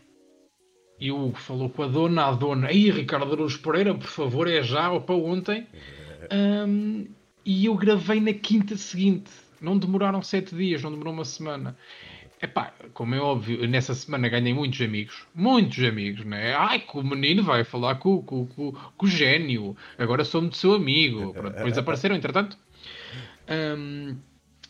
E 1.01 1.13
o 1.13 1.27
Hugo 1.27 1.39
falou 1.39 1.71
com 1.71 1.83
a 1.83 1.87
dona, 1.87 2.27
a 2.27 2.33
dona, 2.33 2.69
aí 2.69 2.91
Ricardo 2.91 3.33
Araújo 3.33 3.61
Pereira, 3.61 3.95
por 3.95 4.09
favor, 4.09 4.49
é 4.49 4.63
já 4.63 4.91
ou 4.91 5.01
para 5.01 5.15
ontem. 5.15 5.67
Um, 6.33 7.07
e 7.45 7.67
eu 7.67 7.75
gravei 7.77 8.21
na 8.21 8.33
quinta 8.33 8.77
seguinte. 8.77 9.31
Não 9.61 9.79
demoraram 9.79 10.23
sete 10.23 10.55
dias, 10.55 10.83
não 10.83 10.91
demorou 10.91 11.13
uma 11.13 11.25
semana. 11.25 11.77
Epá, 12.41 12.73
como 12.95 13.15
é 13.17 13.21
óbvio, 13.21 13.67
nessa 13.67 13.95
semana 13.95 14.29
ganhei 14.29 14.55
muitos 14.55 14.81
amigos. 14.81 15.27
Muitos 15.35 15.83
amigos, 15.85 16.25
né? 16.25 16.55
Ai, 16.55 16.79
que 16.79 16.97
o 16.97 17.03
menino 17.03 17.43
vai 17.43 17.65
falar 17.65 17.97
com, 17.97 18.23
com, 18.23 18.47
com, 18.47 18.73
com 18.73 19.07
o 19.07 19.09
gênio. 19.09 19.77
Agora 19.99 20.25
sou-me 20.25 20.49
de 20.49 20.57
seu 20.57 20.75
amigo. 20.75 21.33
Pronto, 21.33 21.57
depois 21.57 21.77
apareceram, 21.79 22.15
entretanto. 22.15 22.57
Um, 23.49 24.17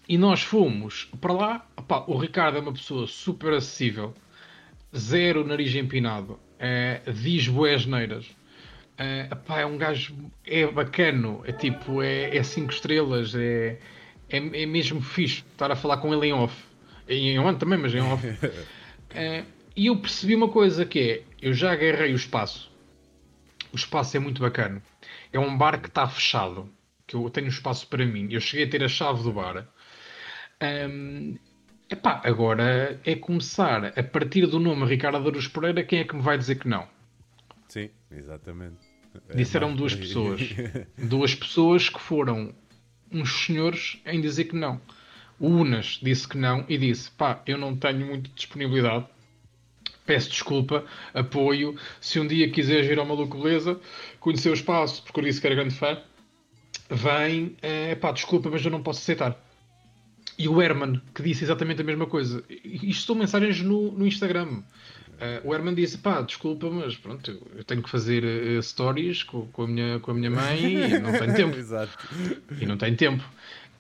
e 0.09 0.17
nós 0.17 0.43
fomos 0.43 1.11
para 1.21 1.33
lá. 1.35 1.67
Epá, 1.79 2.05
o 2.07 2.17
Ricardo 2.17 2.57
é 2.57 2.61
uma 2.61 2.73
pessoa 2.73 3.07
super 3.07 3.53
acessível. 3.53 4.15
Zero 4.97 5.47
nariz 5.47 5.75
empinado. 5.75 6.41
É, 6.59 7.03
diz 7.13 7.49
boas 7.49 7.85
neiras. 7.85 8.27
É, 8.97 9.29
epá, 9.31 9.61
é 9.61 9.67
um 9.67 9.77
gajo... 9.77 10.15
É 10.47 10.67
bacano. 10.67 11.43
É 11.45 11.53
tipo... 11.53 12.01
É, 12.01 12.35
é 12.35 12.43
cinco 12.43 12.73
estrelas. 12.73 13.35
É, 13.35 13.79
é, 14.31 14.39
é 14.39 14.67
mesmo 14.67 15.03
fixe 15.03 15.45
estar 15.53 15.71
a 15.71 15.77
falar 15.77 15.99
com 15.99 16.15
ele 16.15 16.29
em 16.29 16.33
off 16.33 16.68
em 17.09 17.39
on 17.39 17.55
também, 17.55 17.79
mas 17.79 17.95
em 17.95 18.01
off. 18.01 18.27
uh, 18.27 19.47
e 19.77 19.87
eu 19.87 19.97
percebi 19.97 20.35
uma 20.35 20.49
coisa 20.49 20.85
que 20.85 20.99
é, 20.99 21.23
eu 21.41 21.53
já 21.53 21.73
agarrei 21.73 22.13
o 22.13 22.17
espaço. 22.17 22.71
O 23.73 23.77
espaço 23.77 24.17
é 24.17 24.21
muito 24.21 24.41
bacana. 24.41 24.83
É 25.33 25.39
um 25.39 25.57
bar 25.57 25.81
que 25.81 25.89
está 25.89 26.07
fechado. 26.09 26.69
Que 27.07 27.17
eu 27.17 27.29
tenho 27.31 27.49
espaço 27.49 27.87
para 27.87 28.05
mim. 28.05 28.29
Eu 28.31 28.41
cheguei 28.41 28.67
a 28.67 28.71
ter 28.71 28.85
a 28.85 28.89
chave 28.89 29.23
do 29.23 29.33
bar. 29.33 29.67
Um, 30.61 31.37
epá, 31.91 32.21
agora 32.25 33.01
é 33.05 33.15
começar 33.15 33.87
a 33.97 34.03
partir 34.03 34.47
do 34.47 34.59
nome 34.59 34.85
Ricardo 34.85 35.27
Aruz 35.29 35.49
Pereira, 35.49 35.85
quem 35.85 36.01
é 36.01 36.05
que 36.05 36.17
me 36.17 36.23
vai 36.23 36.37
dizer 36.37 36.59
que 36.59 36.69
não? 36.69 36.87
Sim, 37.69 37.91
exatamente. 38.11 38.77
Disseram 39.35 39.71
é 39.71 39.75
duas 39.75 39.95
pessoas. 39.95 40.41
duas 40.99 41.35
pessoas 41.35 41.89
que 41.89 42.01
foram 42.01 42.55
uns 43.11 43.47
senhores 43.47 44.01
em 44.05 44.21
dizer 44.21 44.45
que 44.45 44.57
não. 44.57 44.81
O 45.41 45.49
Unas 45.49 45.99
disse 46.03 46.27
que 46.27 46.37
não 46.37 46.65
e 46.69 46.77
disse: 46.77 47.11
pá, 47.13 47.43
eu 47.47 47.57
não 47.57 47.77
tenho 47.77 48.07
muita 48.07 48.31
disponibilidade. 48.35 49.07
Peço 50.05 50.31
desculpa, 50.31 50.85
apoio. 51.13 51.77
Se 52.01 52.19
um 52.19 52.27
dia 52.27 52.51
quiseres 52.51 52.91
ir 52.91 52.99
ao 52.99 53.07
Maluco 53.07 53.37
Beleza, 53.39 53.79
conhecer 54.19 54.51
o 54.51 54.55
espaço, 54.55 55.03
porque 55.03 55.21
eu 55.21 55.25
disse 55.25 55.41
que 55.41 55.47
era 55.47 55.55
grande 55.55 55.75
fã, 55.75 56.01
vem, 56.91 57.57
é, 57.61 57.95
pá, 57.95 58.11
desculpa, 58.11 58.49
mas 58.51 58.65
eu 58.65 58.71
não 58.71 58.83
posso 58.83 59.01
aceitar. 59.01 59.39
E 60.39 60.49
o 60.49 60.63
Herman, 60.63 61.01
que 61.15 61.23
disse 61.23 61.45
exatamente 61.45 61.83
a 61.83 61.85
mesma 61.85 62.07
coisa. 62.07 62.45
Isto 62.65 63.07
são 63.07 63.17
mensagens 63.17 63.61
no, 63.61 63.93
no 63.93 64.07
Instagram. 64.07 64.63
Uh, 65.19 65.49
o 65.49 65.53
Herman 65.53 65.75
disse: 65.75 65.99
pá, 65.99 66.23
desculpa, 66.23 66.71
mas 66.71 66.97
pronto, 66.97 67.29
eu, 67.29 67.43
eu 67.57 67.65
tenho 67.65 67.83
que 67.83 67.91
fazer 67.91 68.23
uh, 68.25 68.63
stories 68.63 69.25
com, 69.25 69.49
com, 69.49 69.63
a 69.63 69.67
minha, 69.67 69.99
com 69.99 70.13
a 70.13 70.15
minha 70.15 70.31
mãe 70.31 70.75
e 70.75 70.99
não 71.01 71.13
tenho 71.13 71.35
tempo. 71.37 71.57
Exato. 71.57 71.93
E 72.61 72.65
não 72.65 72.77
tenho 72.77 72.97
tempo. 72.97 73.25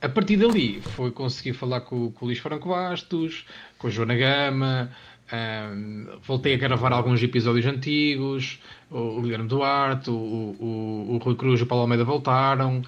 A 0.00 0.08
partir 0.08 0.36
dali 0.36 0.80
foi 0.80 1.10
conseguir 1.10 1.54
falar 1.54 1.80
com, 1.80 2.12
com 2.12 2.24
o 2.24 2.28
Luís 2.28 2.38
Franco 2.38 2.68
Bastos, 2.68 3.44
com 3.78 3.88
a 3.88 3.90
Joana 3.90 4.16
Gama, 4.16 4.90
um, 5.30 6.06
voltei 6.22 6.54
a 6.54 6.56
gravar 6.56 6.92
alguns 6.92 7.20
episódios 7.20 7.66
antigos, 7.66 8.60
o, 8.90 9.18
o 9.18 9.22
Guilherme 9.22 9.48
Duarte, 9.48 10.08
o, 10.08 10.14
o, 10.14 11.14
o 11.14 11.18
Rui 11.18 11.34
Cruz 11.34 11.60
e 11.60 11.64
o 11.64 11.66
Paulo 11.66 11.82
Almeida 11.82 12.04
voltaram. 12.04 12.80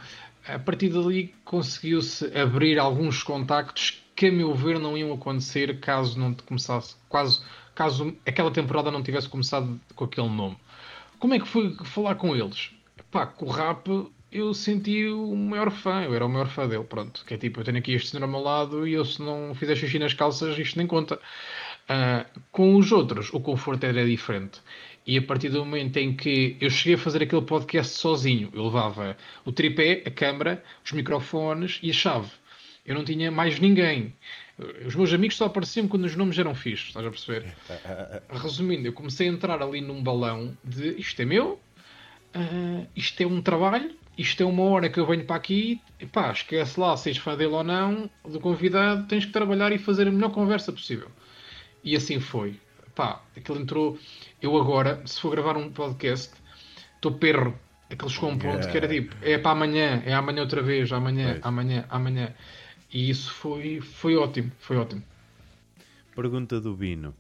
A 0.47 0.59
partir 0.59 0.89
dali 0.89 1.35
conseguiu-se 1.45 2.27
abrir 2.39 2.79
alguns 2.79 3.25
contactos 3.25 4.03
que, 4.15 4.27
a 4.27 4.33
meu 4.33 4.55
ver, 4.55 4.79
não 4.79 4.97
iam 4.97 5.13
acontecer 5.13 5.81
caso 5.81 6.19
não 6.19 6.33
começasse, 6.33 6.95
caso, 7.11 7.45
caso 7.75 8.17
aquela 8.25 8.51
temporada 8.51 8.91
não 8.91 9.03
tivesse 9.03 9.29
começado 9.29 9.81
com 9.97 10.05
aquele 10.05 10.29
nome. 10.29 10.57
Como 11.19 11.35
é 11.35 11.41
que 11.41 11.47
foi 11.47 11.75
falar 11.85 12.15
com 12.15 12.37
eles? 12.37 12.71
Pá, 13.11 13.27
com 13.27 13.47
o 13.47 13.51
rap 13.51 14.09
eu 14.33 14.55
senti 14.55 15.07
o 15.07 15.35
maior 15.35 15.71
fã, 15.71 16.03
eu 16.03 16.15
era 16.15 16.25
o 16.25 16.29
maior 16.29 16.49
fã 16.49 16.69
dele, 16.69 16.85
pronto. 16.85 17.25
Que 17.27 17.35
é 17.35 17.37
tipo, 17.37 17.61
eu 17.61 17.65
tenho 17.65 17.79
aqui 17.79 17.93
este 17.93 18.11
senhor 18.11 18.23
ao 18.23 18.29
meu 18.29 18.41
lado 18.41 18.87
e 18.87 18.93
eu 18.93 19.05
se 19.05 19.21
não 19.21 19.55
fizer 19.55 19.75
xixi 19.77 19.99
nas 19.99 20.15
calças, 20.15 20.57
isto 20.59 20.77
nem 20.77 20.87
conta. 20.87 21.17
Uh, 21.89 22.41
com 22.53 22.77
os 22.77 22.93
outros, 22.93 23.33
o 23.33 23.41
conforto 23.41 23.85
era 23.85 24.05
diferente. 24.07 24.61
E 25.07 25.19
a 25.19 25.23
partir 25.23 25.49
do 25.49 25.65
momento 25.65 25.97
em 25.97 26.15
que 26.15 26.57
eu 26.61 26.71
cheguei 26.71 26.95
a 26.95 26.99
fazer 26.99 27.23
aquele 27.23 27.43
podcast 27.43 27.99
sozinho, 27.99 28.51
eu 28.53 28.65
levava 28.65 29.17
o 29.45 29.51
tripé, 29.51 30.03
a 30.07 30.11
câmera, 30.11 30.63
os 30.85 30.93
microfones 30.93 31.81
e 31.83 31.91
a 31.91 31.93
chave. 31.93 32.31
Eu 32.87 32.95
não 32.95 33.05
tinha 33.05 33.31
mais 33.31 33.59
ninguém. 33.59 34.15
Os 34.87 34.95
meus 34.95 35.13
amigos 35.13 35.37
só 35.37 35.47
apareciam 35.47 35.89
quando 35.89 36.05
os 36.05 36.15
nomes 36.15 36.39
eram 36.39 36.55
fixos, 36.55 36.89
estás 36.89 37.05
a 37.05 37.11
perceber? 37.11 37.55
Resumindo, 38.31 38.87
eu 38.87 38.93
comecei 38.93 39.29
a 39.29 39.33
entrar 39.33 39.63
ali 39.63 39.81
num 39.81 40.03
balão 40.03 40.57
de 40.63 40.91
isto 40.99 41.21
é 41.21 41.25
meu, 41.25 41.59
uh, 42.37 42.87
isto 42.95 43.23
é 43.23 43.27
um 43.27 43.41
trabalho, 43.41 43.91
isto 44.21 44.43
é 44.43 44.47
uma 44.47 44.65
hora 44.65 44.91
que 44.91 45.01
eu 45.01 45.07
venho 45.07 45.25
para 45.25 45.37
aqui, 45.37 45.81
e 45.99 46.05
pá, 46.05 46.31
esquece 46.31 46.79
lá 46.79 46.95
se 46.95 47.09
és 47.09 47.17
fã 47.17 47.35
dele 47.35 47.55
ou 47.55 47.65
não, 47.65 48.11
do 48.23 48.39
convidado, 48.39 49.07
tens 49.07 49.25
que 49.25 49.33
trabalhar 49.33 49.73
e 49.73 49.79
fazer 49.79 50.07
a 50.07 50.11
melhor 50.11 50.31
conversa 50.31 50.71
possível. 50.71 51.09
E 51.83 51.97
assim 51.97 52.21
foi. 52.21 52.61
Pá, 52.95 53.23
aquele 53.35 53.61
entrou. 53.61 53.99
Eu 54.43 54.59
agora, 54.59 55.01
se 55.07 55.19
for 55.19 55.31
gravar 55.31 55.57
um 55.57 55.71
podcast, 55.71 56.35
estou 56.97 57.13
perro. 57.13 57.59
Aquele 57.89 58.11
chegou 58.11 58.29
a 58.29 58.33
um 58.35 58.39
ponto 58.39 58.57
yeah. 58.57 58.71
que 58.71 58.77
era 58.77 58.89
tipo, 58.89 59.17
é 59.23 59.39
para 59.39 59.53
amanhã, 59.53 60.03
é 60.05 60.13
amanhã 60.13 60.43
outra 60.43 60.63
vez, 60.63 60.93
amanhã, 60.93 61.33
pois. 61.33 61.47
amanhã, 61.47 61.87
amanhã. 61.89 62.35
E 62.93 63.09
isso 63.09 63.33
foi, 63.33 63.81
foi 63.81 64.17
ótimo, 64.17 64.53
foi 64.59 64.77
ótimo. 64.77 65.03
Pergunta 66.15 66.61
do 66.61 66.77
Bino. 66.77 67.15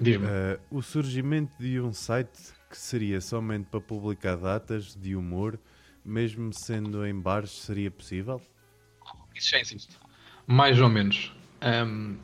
Diz-me. 0.00 0.26
Uh, 0.26 0.58
o 0.70 0.80
surgimento 0.80 1.52
de 1.60 1.78
um 1.78 1.92
site 1.92 2.54
que 2.70 2.78
seria 2.78 3.20
somente 3.20 3.66
para 3.66 3.82
publicar 3.82 4.36
datas 4.36 4.96
de 4.96 5.14
humor, 5.14 5.58
mesmo 6.04 6.52
sendo 6.52 7.06
em 7.06 7.18
bares, 7.18 7.50
seria 7.50 7.90
possível? 7.90 8.40
Isso 9.34 9.50
já 9.50 9.58
existe. 9.58 9.96
Mais 10.46 10.80
ou 10.80 10.88
menos. 10.88 11.32
Um, 11.62 12.16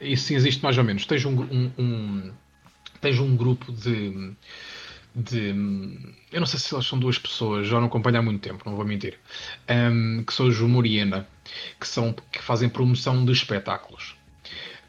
isso 0.00 0.26
sim 0.26 0.34
existe 0.34 0.62
mais 0.62 0.78
ou 0.78 0.84
menos. 0.84 1.04
Tens 1.06 1.24
um, 1.24 1.40
um, 1.42 1.72
um, 1.78 2.32
tens 3.00 3.18
um 3.18 3.36
grupo 3.36 3.72
de, 3.72 4.32
de. 5.14 5.48
Eu 6.32 6.40
não 6.40 6.46
sei 6.46 6.58
se 6.58 6.72
elas 6.72 6.86
são 6.86 6.98
duas 6.98 7.18
pessoas, 7.18 7.66
já 7.66 7.78
não 7.80 7.88
acompanho 7.88 8.18
há 8.18 8.22
muito 8.22 8.40
tempo, 8.40 8.62
não 8.64 8.76
vou 8.76 8.84
mentir. 8.84 9.18
Um, 9.68 10.22
que 10.22 10.32
são 10.32 10.46
os 10.46 10.60
Humoriena, 10.60 11.26
que, 11.80 11.88
são, 11.88 12.12
que 12.12 12.42
fazem 12.42 12.68
promoção 12.68 13.24
de 13.24 13.32
espetáculos. 13.32 14.16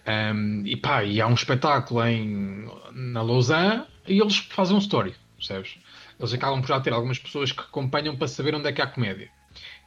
Um, 0.07 0.65
e 0.65 0.75
pá, 0.75 1.03
e 1.03 1.21
há 1.21 1.27
um 1.27 1.33
espetáculo 1.33 2.03
em, 2.05 2.67
na 2.93 3.21
Lausanne 3.21 3.83
e 4.07 4.19
eles 4.19 4.37
fazem 4.37 4.75
um 4.75 4.79
story, 4.79 5.13
percebes? 5.37 5.77
Eles 6.19 6.33
acabam 6.33 6.61
por 6.61 6.67
já 6.67 6.79
ter 6.81 6.91
algumas 6.91 7.17
pessoas 7.17 7.51
que 7.51 7.61
acompanham 7.61 8.15
para 8.15 8.27
saber 8.27 8.53
onde 8.53 8.67
é 8.67 8.71
que 8.73 8.81
há 8.81 8.87
comédia. 8.87 9.29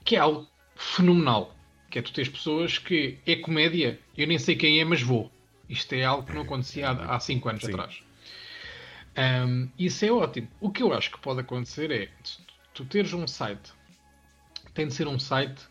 Que 0.04 0.16
é 0.16 0.18
algo 0.18 0.48
fenomenal. 0.74 1.54
Que 1.90 1.98
é 1.98 2.02
tu 2.02 2.12
tens 2.12 2.28
pessoas 2.28 2.78
que 2.78 3.18
é 3.26 3.36
comédia, 3.36 4.00
eu 4.16 4.26
nem 4.26 4.38
sei 4.38 4.56
quem 4.56 4.80
é, 4.80 4.84
mas 4.84 5.02
vou. 5.02 5.30
Isto 5.68 5.94
é 5.94 6.04
algo 6.04 6.26
que 6.26 6.34
não 6.34 6.42
acontecia 6.42 6.90
há 6.90 7.20
5 7.20 7.48
anos 7.48 7.62
Sim. 7.62 7.72
atrás. 7.72 8.02
Um, 9.46 9.68
isso 9.78 10.04
é 10.04 10.10
ótimo. 10.10 10.48
O 10.60 10.70
que 10.70 10.82
eu 10.82 10.92
acho 10.92 11.10
que 11.10 11.18
pode 11.18 11.40
acontecer 11.40 11.90
é 11.90 12.08
tu 12.72 12.84
teres 12.84 13.12
um 13.12 13.26
site, 13.26 13.72
tem 14.72 14.88
de 14.88 14.94
ser 14.94 15.06
um 15.06 15.18
site 15.18 15.62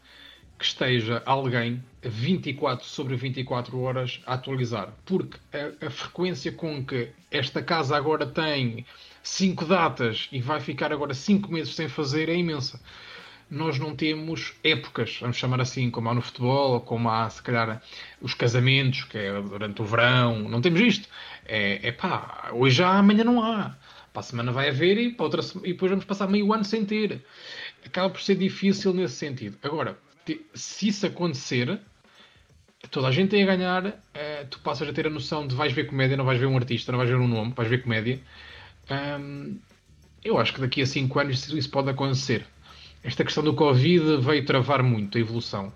que 0.57 0.65
esteja 0.65 1.23
alguém 1.25 1.83
24 2.03 2.85
sobre 2.85 3.15
24 3.15 3.79
horas 3.79 4.21
a 4.27 4.35
atualizar. 4.35 4.93
Porque 5.05 5.39
a, 5.51 5.87
a 5.87 5.89
frequência 5.89 6.51
com 6.51 6.85
que 6.85 7.09
esta 7.31 7.63
casa 7.63 7.97
agora 7.97 8.27
tem 8.27 8.85
5 9.23 9.65
datas 9.65 10.27
e 10.31 10.41
vai 10.41 10.59
ficar 10.59 10.91
agora 10.91 11.13
5 11.13 11.51
meses 11.51 11.75
sem 11.75 11.87
fazer 11.87 12.29
é 12.29 12.35
imensa 12.35 12.79
nós 13.51 13.77
não 13.77 13.93
temos 13.93 14.53
épocas, 14.63 15.17
vamos 15.19 15.35
chamar 15.35 15.59
assim, 15.59 15.91
como 15.91 16.07
há 16.09 16.13
no 16.13 16.21
futebol, 16.21 16.71
ou 16.71 16.79
como 16.79 17.09
há, 17.09 17.29
se 17.29 17.43
calhar, 17.43 17.83
os 18.21 18.33
casamentos, 18.33 19.03
que 19.03 19.17
é 19.17 19.41
durante 19.41 19.81
o 19.81 19.85
verão. 19.85 20.47
Não 20.47 20.61
temos 20.61 20.79
isto. 20.79 21.09
É, 21.45 21.89
é 21.89 21.91
pá, 21.91 22.49
hoje 22.53 22.81
há, 22.81 22.97
amanhã 22.97 23.25
não 23.25 23.43
há. 23.43 23.75
Para 24.13 24.21
a 24.21 24.23
semana 24.23 24.53
vai 24.53 24.69
haver 24.69 24.97
e, 24.97 25.11
para 25.11 25.25
outra, 25.25 25.41
e 25.65 25.73
depois 25.73 25.91
vamos 25.91 26.05
passar 26.05 26.29
meio 26.29 26.53
ano 26.53 26.63
sem 26.63 26.85
ter. 26.85 27.25
Acaba 27.85 28.09
por 28.09 28.21
ser 28.21 28.35
difícil 28.35 28.93
nesse 28.93 29.15
sentido. 29.15 29.57
Agora, 29.61 29.97
se 30.53 30.87
isso 30.87 31.05
acontecer, 31.05 31.77
toda 32.89 33.09
a 33.09 33.11
gente 33.11 33.31
tem 33.31 33.43
a 33.43 33.45
ganhar. 33.45 34.01
É, 34.13 34.45
tu 34.45 34.59
passas 34.59 34.87
a 34.87 34.93
ter 34.93 35.07
a 35.07 35.09
noção 35.09 35.45
de 35.45 35.55
vais 35.55 35.73
ver 35.73 35.87
comédia, 35.87 36.15
não 36.15 36.23
vais 36.23 36.39
ver 36.39 36.45
um 36.45 36.55
artista, 36.55 36.93
não 36.93 36.99
vais 36.99 37.09
ver 37.09 37.17
um 37.17 37.27
nome, 37.27 37.53
vais 37.53 37.69
ver 37.69 37.83
comédia. 37.83 38.21
Hum, 38.91 39.57
eu 40.23 40.37
acho 40.37 40.53
que 40.53 40.61
daqui 40.61 40.81
a 40.81 40.85
5 40.85 41.19
anos 41.19 41.47
isso 41.49 41.69
pode 41.69 41.89
acontecer 41.89 42.45
esta 43.03 43.23
questão 43.23 43.43
do 43.43 43.53
Covid 43.53 44.17
veio 44.17 44.45
travar 44.45 44.83
muito 44.83 45.17
a 45.17 45.21
evolução. 45.21 45.73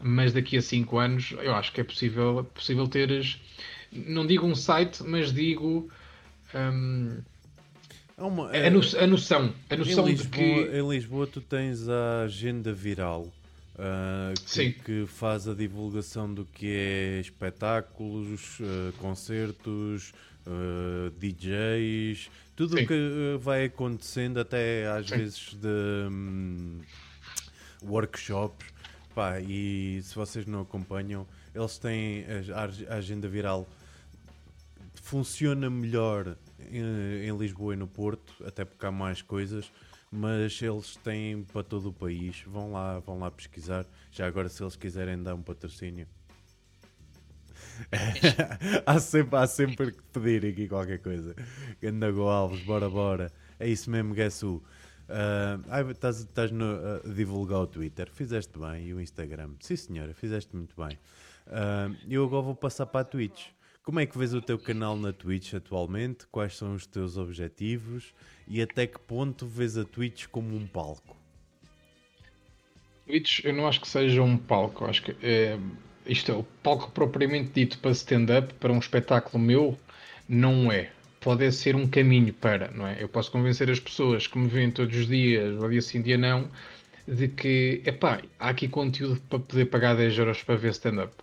Mas 0.00 0.32
daqui 0.32 0.56
a 0.56 0.62
5 0.62 0.98
anos 0.98 1.34
eu 1.38 1.54
acho 1.54 1.72
que 1.72 1.80
é 1.80 1.84
possível, 1.84 2.40
é 2.40 2.42
possível 2.42 2.86
teres, 2.86 3.40
não 3.92 4.26
digo 4.26 4.46
um 4.46 4.54
site, 4.54 5.02
mas 5.02 5.32
digo 5.32 5.88
hum, 6.54 7.18
uma, 8.18 8.50
a, 8.50 8.70
no, 8.70 8.80
a, 8.98 9.06
noção. 9.06 9.54
A 9.70 9.76
noção 9.76 10.08
em, 10.08 10.12
Lisboa, 10.12 10.14
de 10.14 10.28
que. 10.28 10.76
Em 10.76 10.88
Lisboa 10.88 11.26
tu 11.26 11.40
tens 11.40 11.88
a 11.88 12.22
agenda 12.24 12.72
viral. 12.72 13.32
Uh, 13.76 14.32
que, 14.46 14.70
que, 14.70 15.04
faz 15.04 15.48
a 15.48 15.54
divulgação 15.54 16.32
do 16.32 16.44
que 16.44 16.68
é 16.68 17.20
espetáculos, 17.20 18.60
uh, 18.60 18.92
concertos, 18.98 20.12
uh, 20.46 21.10
DJs, 21.18 22.30
tudo 22.56 22.76
o 22.76 22.86
que 22.86 22.94
uh, 22.94 23.38
vai 23.38 23.66
acontecendo, 23.66 24.38
até 24.38 24.86
às 24.86 25.08
Sim. 25.08 25.16
vezes 25.16 25.54
de 25.54 26.08
um, 26.10 26.80
workshops. 27.82 28.72
Pá, 29.14 29.40
e 29.40 30.00
se 30.02 30.14
vocês 30.14 30.44
não 30.44 30.62
acompanham, 30.62 31.26
eles 31.54 31.78
têm 31.78 32.24
a, 32.52 32.94
a 32.94 32.96
agenda 32.96 33.28
viral 33.28 33.68
funciona 35.04 35.68
melhor 35.68 36.34
em, 36.70 37.28
em, 37.28 37.36
Lisboa 37.36 37.74
e 37.74 37.76
no 37.76 37.86
Porto, 37.86 38.34
até 38.44 38.64
porque 38.64 38.86
há 38.86 38.90
mais 38.90 39.20
coisas, 39.20 39.70
mas 40.10 40.60
eles 40.62 40.96
têm 40.96 41.44
para 41.44 41.62
todo 41.62 41.90
o 41.90 41.92
país. 41.92 42.42
Vão 42.46 42.72
lá, 42.72 42.98
vão 43.00 43.18
lá 43.18 43.30
pesquisar. 43.30 43.84
Já 44.10 44.26
agora, 44.26 44.48
se 44.48 44.62
eles 44.62 44.76
quiserem 44.76 45.22
dar 45.22 45.34
um 45.34 45.42
patrocínio, 45.42 46.06
há, 48.86 48.98
sempre, 48.98 49.36
há 49.36 49.46
sempre 49.46 49.92
que 49.92 50.02
pedir 50.12 50.46
aqui 50.46 50.68
qualquer 50.68 50.98
coisa. 50.98 51.34
Gandago 51.80 52.22
Alves, 52.22 52.60
bora, 52.64 52.88
bora. 52.88 53.32
É 53.58 53.68
isso 53.68 53.90
mesmo, 53.90 54.14
Guess 54.14 54.44
who? 54.44 54.62
Uh, 55.08 55.90
estás, 55.90 56.26
a 56.32 57.08
divulgar 57.08 57.60
o 57.60 57.66
Twitter, 57.66 58.10
fizeste 58.10 58.58
bem, 58.58 58.86
e 58.86 58.94
o 58.94 59.00
Instagram. 59.00 59.50
Sim, 59.60 59.76
senhora, 59.76 60.14
fizeste 60.14 60.54
muito 60.56 60.74
bem. 60.76 60.98
Uh, 61.46 61.94
eu 62.08 62.24
agora 62.24 62.42
vou 62.42 62.54
passar 62.54 62.86
para 62.86 63.02
a 63.02 63.04
Twitch. 63.04 63.48
Como 63.82 64.00
é 64.00 64.06
que 64.06 64.16
vês 64.16 64.32
o 64.32 64.40
teu 64.40 64.58
canal 64.58 64.96
na 64.96 65.12
Twitch 65.12 65.52
atualmente? 65.52 66.26
Quais 66.28 66.56
são 66.56 66.74
os 66.74 66.86
teus 66.86 67.18
objetivos? 67.18 68.14
E 68.48 68.62
até 68.62 68.86
que 68.86 68.98
ponto 68.98 69.46
vês 69.46 69.76
a 69.76 69.84
Twitch 69.84 70.26
como 70.28 70.56
um 70.56 70.66
palco? 70.66 71.14
Twitch, 73.06 73.44
eu 73.44 73.52
não 73.52 73.68
acho 73.68 73.82
que 73.82 73.88
seja 73.88 74.22
um 74.22 74.38
palco. 74.38 74.86
Acho 74.86 75.02
que 75.02 75.14
é, 75.22 75.58
isto 76.06 76.32
é 76.32 76.34
o 76.34 76.42
palco 76.62 76.90
propriamente 76.90 77.50
dito 77.54 77.78
para 77.78 77.90
stand-up, 77.92 78.52
para 78.54 78.72
um 78.72 78.78
espetáculo 78.78 79.42
meu, 79.42 79.78
não 80.28 80.70
é. 80.70 80.90
pode 81.20 81.50
ser 81.52 81.74
um 81.74 81.86
caminho 81.86 82.34
para, 82.34 82.70
não 82.70 82.86
é? 82.86 83.02
Eu 83.02 83.08
posso 83.08 83.30
convencer 83.30 83.70
as 83.70 83.80
pessoas 83.80 84.26
que 84.26 84.36
me 84.38 84.46
veem 84.46 84.70
todos 84.70 84.94
os 84.94 85.06
dias, 85.08 85.58
ou 85.60 85.70
dia 85.70 85.80
sim, 85.80 86.02
dia 86.02 86.18
não, 86.18 86.48
de 87.08 87.28
que, 87.28 87.82
epá, 87.86 88.20
há 88.38 88.50
aqui 88.50 88.68
conteúdo 88.68 89.20
para 89.28 89.38
poder 89.38 89.64
pagar 89.66 89.94
10 89.96 90.18
euros 90.18 90.42
para 90.42 90.56
ver 90.56 90.72
stand-up. 90.72 91.14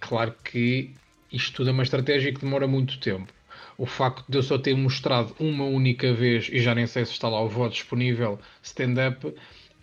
Claro 0.00 0.34
que 0.44 0.90
isto 1.32 1.56
tudo 1.56 1.70
é 1.70 1.72
uma 1.72 1.84
estratégia 1.84 2.32
que 2.32 2.40
demora 2.40 2.66
muito 2.66 2.98
tempo. 2.98 3.32
O 3.76 3.86
facto 3.86 4.24
de 4.28 4.38
eu 4.38 4.42
só 4.42 4.58
ter 4.58 4.74
mostrado 4.76 5.34
uma 5.38 5.64
única 5.64 6.12
vez, 6.12 6.48
e 6.52 6.60
já 6.60 6.74
nem 6.74 6.86
sei 6.86 7.04
se 7.04 7.12
está 7.12 7.28
lá 7.28 7.40
o 7.40 7.48
voto 7.48 7.74
disponível, 7.74 8.40
stand-up, 8.62 9.32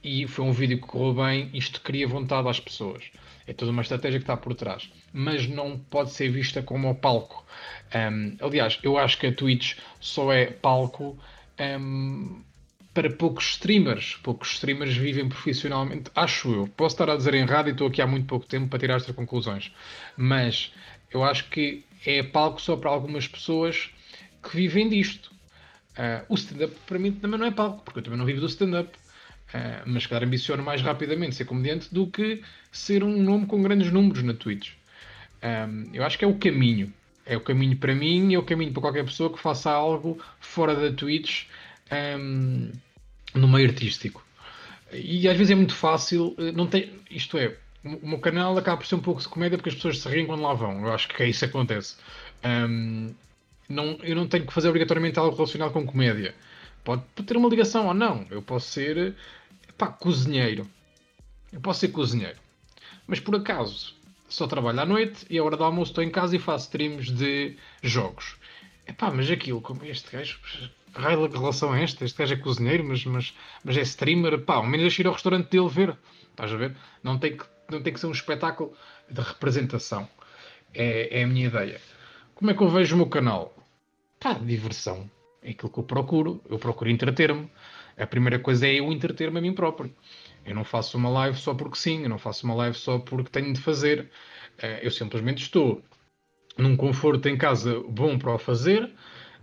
e 0.04 0.28
foi 0.28 0.44
um 0.44 0.52
vídeo 0.52 0.78
que 0.78 0.88
correu 0.88 1.14
bem, 1.14 1.50
isto 1.54 1.80
cria 1.80 2.06
vontade 2.06 2.50
às 2.50 2.60
pessoas. 2.60 3.04
É 3.48 3.54
toda 3.54 3.72
uma 3.72 3.82
estratégia 3.82 4.20
que 4.20 4.24
está 4.24 4.36
por 4.36 4.56
trás. 4.56 4.90
Mas 5.14 5.48
não 5.48 5.78
pode 5.78 6.12
ser 6.12 6.30
vista 6.30 6.62
como 6.62 6.94
palco. 6.96 7.46
Um, 7.94 8.36
aliás, 8.40 8.80
eu 8.82 8.98
acho 8.98 9.18
que 9.18 9.28
a 9.28 9.34
Twitch 9.34 9.78
só 10.00 10.34
é 10.34 10.48
palco 10.48 11.18
um, 11.80 12.42
para 12.94 13.10
poucos 13.10 13.52
streamers. 13.52 14.16
Poucos 14.24 14.54
streamers 14.54 14.98
vivem 14.98 15.30
profissionalmente, 15.30 16.10
acho 16.16 16.52
eu. 16.54 16.68
Posso 16.70 16.96
estar 16.96 17.10
a 17.10 17.16
dizer 17.16 17.36
em 17.36 17.46
rádio 17.46 17.70
e 17.70 17.74
estou 17.74 17.88
aqui 17.88 18.02
há 18.02 18.08
muito 18.08 18.26
pouco 18.26 18.46
tempo 18.48 18.68
para 18.68 18.80
tirar 18.80 18.96
estas 18.96 19.16
conclusões. 19.16 19.72
Mas 20.18 20.74
eu 21.12 21.24
acho 21.24 21.48
que 21.50 21.84
é 22.06 22.24
palco 22.24 22.62
só 22.62 22.76
para 22.76 22.90
algumas 22.90 23.28
pessoas 23.28 23.90
que 24.42 24.56
vivem 24.56 24.90
disto. 24.90 25.32
Uh, 25.98 26.26
o 26.30 26.36
stand-up 26.36 26.76
para 26.86 27.00
mim 27.00 27.12
também 27.12 27.40
não 27.40 27.48
é 27.48 27.52
palco, 27.52 27.84
porque 27.84 28.00
eu 28.00 28.04
também 28.04 28.18
não 28.18 28.26
vivo 28.26 28.42
do 28.42 28.48
stand-up. 28.48 28.90
Uh, 29.56 29.84
mas, 29.86 30.06
claro, 30.06 30.26
ambiciono 30.26 30.62
mais 30.62 30.82
rapidamente 30.82 31.36
ser 31.36 31.46
comediante 31.46 31.94
do 31.94 32.08
que 32.08 32.42
ser 32.72 33.04
um 33.04 33.24
nome 33.24 33.46
com 33.46 33.64
grandes 33.64 33.90
números 33.90 34.22
na 34.22 34.34
Twitch. 34.34 34.74
Um, 35.42 35.90
eu 35.94 36.04
acho 36.04 36.18
que 36.18 36.26
é 36.26 36.28
o 36.28 36.36
caminho. 36.36 36.92
É 37.26 37.38
o 37.38 37.42
caminho 37.42 37.78
para 37.78 37.96
mim 37.96 38.32
e 38.32 38.36
é 38.36 38.40
o 38.40 38.44
caminho 38.44 38.74
para 38.74 38.82
qualquer 38.82 39.06
pessoa 39.06 39.32
que 39.32 39.40
faça 39.40 39.72
algo 39.72 40.22
fora 40.42 40.76
da 40.76 40.96
Twitch 40.96 41.46
um, 42.20 42.70
no 43.34 43.48
meio 43.48 43.70
artístico. 43.70 44.26
E 44.92 45.28
às 45.28 45.38
vezes 45.38 45.52
é 45.52 45.56
muito 45.56 45.74
fácil, 45.74 46.36
eh, 46.38 46.52
não 46.52 46.68
tem, 46.68 46.94
isto 47.10 47.38
é, 47.38 47.56
o 47.84 48.08
meu 48.08 48.20
canal 48.20 48.58
acaba 48.58 48.78
por 48.78 48.86
ser 48.86 48.96
um 48.96 49.00
pouco 49.00 49.22
de 49.22 49.28
comédia 49.28 49.58
porque 49.58 49.70
as 49.70 49.76
pessoas 49.76 50.00
se 50.00 50.10
riem 50.10 50.26
quando 50.26 50.42
lá 50.42 50.54
vão. 50.54 50.86
Eu 50.86 50.94
acho 50.94 51.08
que 51.08 51.24
é 51.24 51.30
isso 51.30 51.40
que 51.40 51.46
acontece. 51.46 51.96
Um, 52.44 53.14
não, 53.70 53.98
eu 54.04 54.16
não 54.16 54.28
tenho 54.28 54.46
que 54.46 54.54
fazer 54.54 54.70
obrigatoriamente 54.70 55.18
algo 55.18 55.36
relacionado 55.36 55.72
com 55.72 55.86
comédia. 55.86 56.36
Pode 56.84 57.04
ter 57.26 57.36
uma 57.36 57.50
ligação 57.50 57.88
ou 57.88 57.94
não. 57.94 58.26
Eu 58.30 58.42
posso 58.42 58.68
ser 58.70 59.16
pá, 59.78 59.88
cozinheiro. 59.88 60.68
Eu 61.52 61.62
posso 61.62 61.82
ser 61.82 61.90
cozinheiro. 61.90 62.38
Mas 63.08 63.20
por 63.20 63.36
acaso 63.36 63.96
só 64.28 64.48
trabalho 64.48 64.80
à 64.80 64.86
noite 64.86 65.26
e 65.30 65.38
a 65.38 65.44
hora 65.44 65.56
do 65.56 65.64
almoço 65.64 65.92
estou 65.92 66.04
em 66.04 66.10
casa 66.10 66.36
e 66.36 66.40
faço 66.40 66.66
streams 66.66 67.12
de 67.12 67.58
jogos. 67.84 68.38
Epá, 68.88 69.12
mas 69.12 69.30
aquilo, 69.30 69.62
como 69.62 69.84
este 69.86 70.12
gajo, 70.12 70.40
raio 70.94 71.28
de 71.28 71.38
relação 71.38 71.72
a 71.72 71.82
este, 71.82 72.04
este 72.04 72.18
gajo 72.18 72.34
é 72.34 72.38
cozinheiro, 72.38 72.84
mas, 72.84 73.06
mas, 73.06 73.34
mas 73.64 73.78
é 73.78 73.82
streamer, 73.82 74.40
pá, 74.42 74.56
ao 74.56 74.64
menos 74.64 74.82
deixa 74.82 75.02
ir 75.02 75.08
ao 75.08 75.14
restaurante 75.14 75.50
dele 75.50 75.70
ver. 75.70 75.98
Estás 76.32 76.52
a 76.52 76.56
ver? 76.56 76.76
Não 77.04 77.18
tem 77.18 77.38
que, 77.38 77.46
não 77.70 77.82
tem 77.82 77.94
que 77.94 78.00
ser 78.00 78.08
um 78.08 78.12
espetáculo 78.12 78.74
de 79.10 79.22
representação. 79.22 80.08
É, 80.74 81.20
é 81.22 81.24
a 81.24 81.28
minha 81.28 81.48
ideia. 81.48 81.80
Como 82.34 82.52
é 82.52 82.54
que 82.54 82.62
eu 82.62 82.70
vejo 82.70 82.96
o 82.96 82.98
meu 82.98 83.08
canal? 83.08 83.56
Pá, 84.20 84.34
diversão. 84.34 85.10
É 85.42 85.52
aquilo 85.52 85.72
que 85.72 85.80
eu 85.80 85.84
procuro. 85.84 86.42
Eu 86.50 86.60
procuro 86.60 86.90
entreter-me. 86.90 87.50
A 87.98 88.06
primeira 88.06 88.40
coisa 88.40 88.68
é 88.68 88.76
eu 88.76 88.92
entreter-me 88.92 89.40
a 89.40 89.42
mim 89.42 89.54
próprio. 89.54 89.94
Eu 90.46 90.54
não 90.54 90.64
faço 90.64 90.98
uma 90.98 91.10
live 91.10 91.38
só 91.38 91.54
porque 91.54 91.78
sim, 91.78 92.04
eu 92.04 92.10
não 92.10 92.18
faço 92.18 92.46
uma 92.46 92.56
live 92.56 92.78
só 92.78 93.00
porque 93.00 93.30
tenho 93.30 93.54
de 93.54 93.60
fazer. 93.60 94.10
Eh, 94.58 94.82
eu 94.84 94.92
simplesmente 94.92 95.42
estou 95.42 95.82
num 96.58 96.76
conforto 96.76 97.28
em 97.28 97.38
casa 97.38 97.82
bom 97.88 98.18
para 98.18 98.34
o 98.34 98.38
fazer 98.38 98.92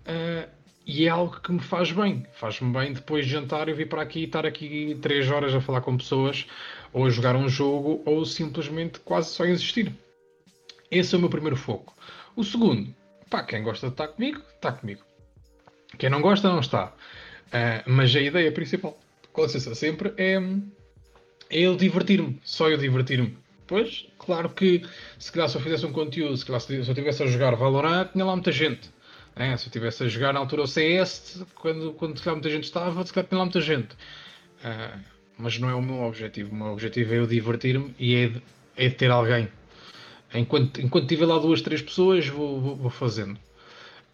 eh, 0.05 0.49
e 0.87 1.07
é 1.07 1.09
algo 1.09 1.41
que 1.41 1.53
me 1.53 1.61
faz 1.61 1.93
bem. 1.93 2.27
Faz-me 2.35 2.73
bem 2.73 2.93
depois 2.93 3.27
de 3.27 3.33
jantar 3.33 3.69
eu 3.69 3.75
vir 3.75 3.89
para 3.89 4.03
aqui 4.03 4.21
e 4.21 4.25
estar 4.25 4.47
aqui 4.47 4.99
três 5.01 5.31
horas 5.31 5.55
a 5.55 5.61
falar 5.61 5.81
com 5.81 5.97
pessoas 5.97 6.47
ou 6.93 7.07
a 7.07 7.11
jogar 7.11 7.37
um 7.37 7.49
jogo 7.49 8.03
ou 8.05 8.25
simplesmente 8.25 9.01
quase 9.01 9.31
só 9.31 9.45
existir. 9.45 9.93
Esse 10.91 11.15
é 11.15 11.19
o 11.19 11.21
meu 11.21 11.31
primeiro 11.31 11.57
foco. 11.57 11.95
O 12.37 12.45
segundo, 12.45 12.95
pá, 13.31 13.43
quem 13.43 13.63
gosta 13.63 13.87
de 13.87 13.95
estar 13.95 14.09
comigo, 14.09 14.41
está 14.55 14.73
comigo. 14.73 15.03
Quem 15.99 16.11
não 16.11 16.21
gosta, 16.21 16.49
não 16.49 16.61
está. 16.61 16.93
Uh, 17.53 17.91
mas 17.91 18.15
a 18.17 18.21
ideia 18.21 18.51
principal, 18.51 18.99
com 19.33 19.43
licença, 19.43 19.75
sempre 19.75 20.13
é 20.17 20.41
é 21.53 21.61
eu 21.61 21.77
divertir-me, 21.77 22.41
só 22.43 22.71
eu 22.71 22.79
divertir-me. 22.79 23.37
Pois, 23.67 24.07
claro 24.19 24.49
que 24.49 24.83
se 25.19 25.31
calhar 25.31 25.51
se 25.51 25.57
eu 25.57 25.61
fizesse 25.61 25.85
um 25.85 25.93
conteúdo, 25.93 26.35
se 26.35 26.47
calhar 26.47 26.61
se 26.61 26.75
eu 26.75 26.81
estivesse 26.81 27.23
a 27.23 27.27
jogar 27.27 27.55
Valorant, 27.55 28.11
tinha 28.11 28.25
lá 28.25 28.33
muita 28.33 28.51
gente. 28.51 28.91
É, 29.37 29.55
se 29.57 29.65
eu 29.65 29.69
estivesse 29.69 30.03
a 30.03 30.09
jogar 30.09 30.33
na 30.33 30.41
altura 30.41 30.63
o 30.63 30.67
CS, 30.67 31.45
quando, 31.55 31.93
quando 31.93 32.17
se 32.17 32.25
calhar 32.25 32.37
muita 32.37 32.51
gente 32.51 32.65
estava, 32.65 33.05
se 33.05 33.13
calhar 33.13 33.29
tinha 33.29 33.39
lá 33.39 33.45
muita 33.45 33.61
gente. 33.61 33.93
Uh, 34.65 34.99
mas 35.37 35.59
não 35.59 35.69
é 35.69 35.75
o 35.75 35.83
meu 35.83 36.03
objetivo. 36.03 36.53
O 36.53 36.55
meu 36.55 36.69
objetivo 36.69 37.13
é 37.13 37.19
eu 37.19 37.27
divertir-me 37.27 37.95
e 37.99 38.15
é 38.15 38.29
de, 38.29 38.43
é 38.77 38.89
de 38.89 38.95
ter 38.95 39.11
alguém. 39.11 39.49
Enquanto, 40.35 40.81
enquanto 40.81 41.07
tiver 41.07 41.27
lá 41.27 41.39
duas, 41.39 41.61
três 41.61 41.83
pessoas, 41.83 42.27
vou, 42.27 42.61
vou, 42.61 42.77
vou 42.77 42.91
fazendo. 42.91 43.39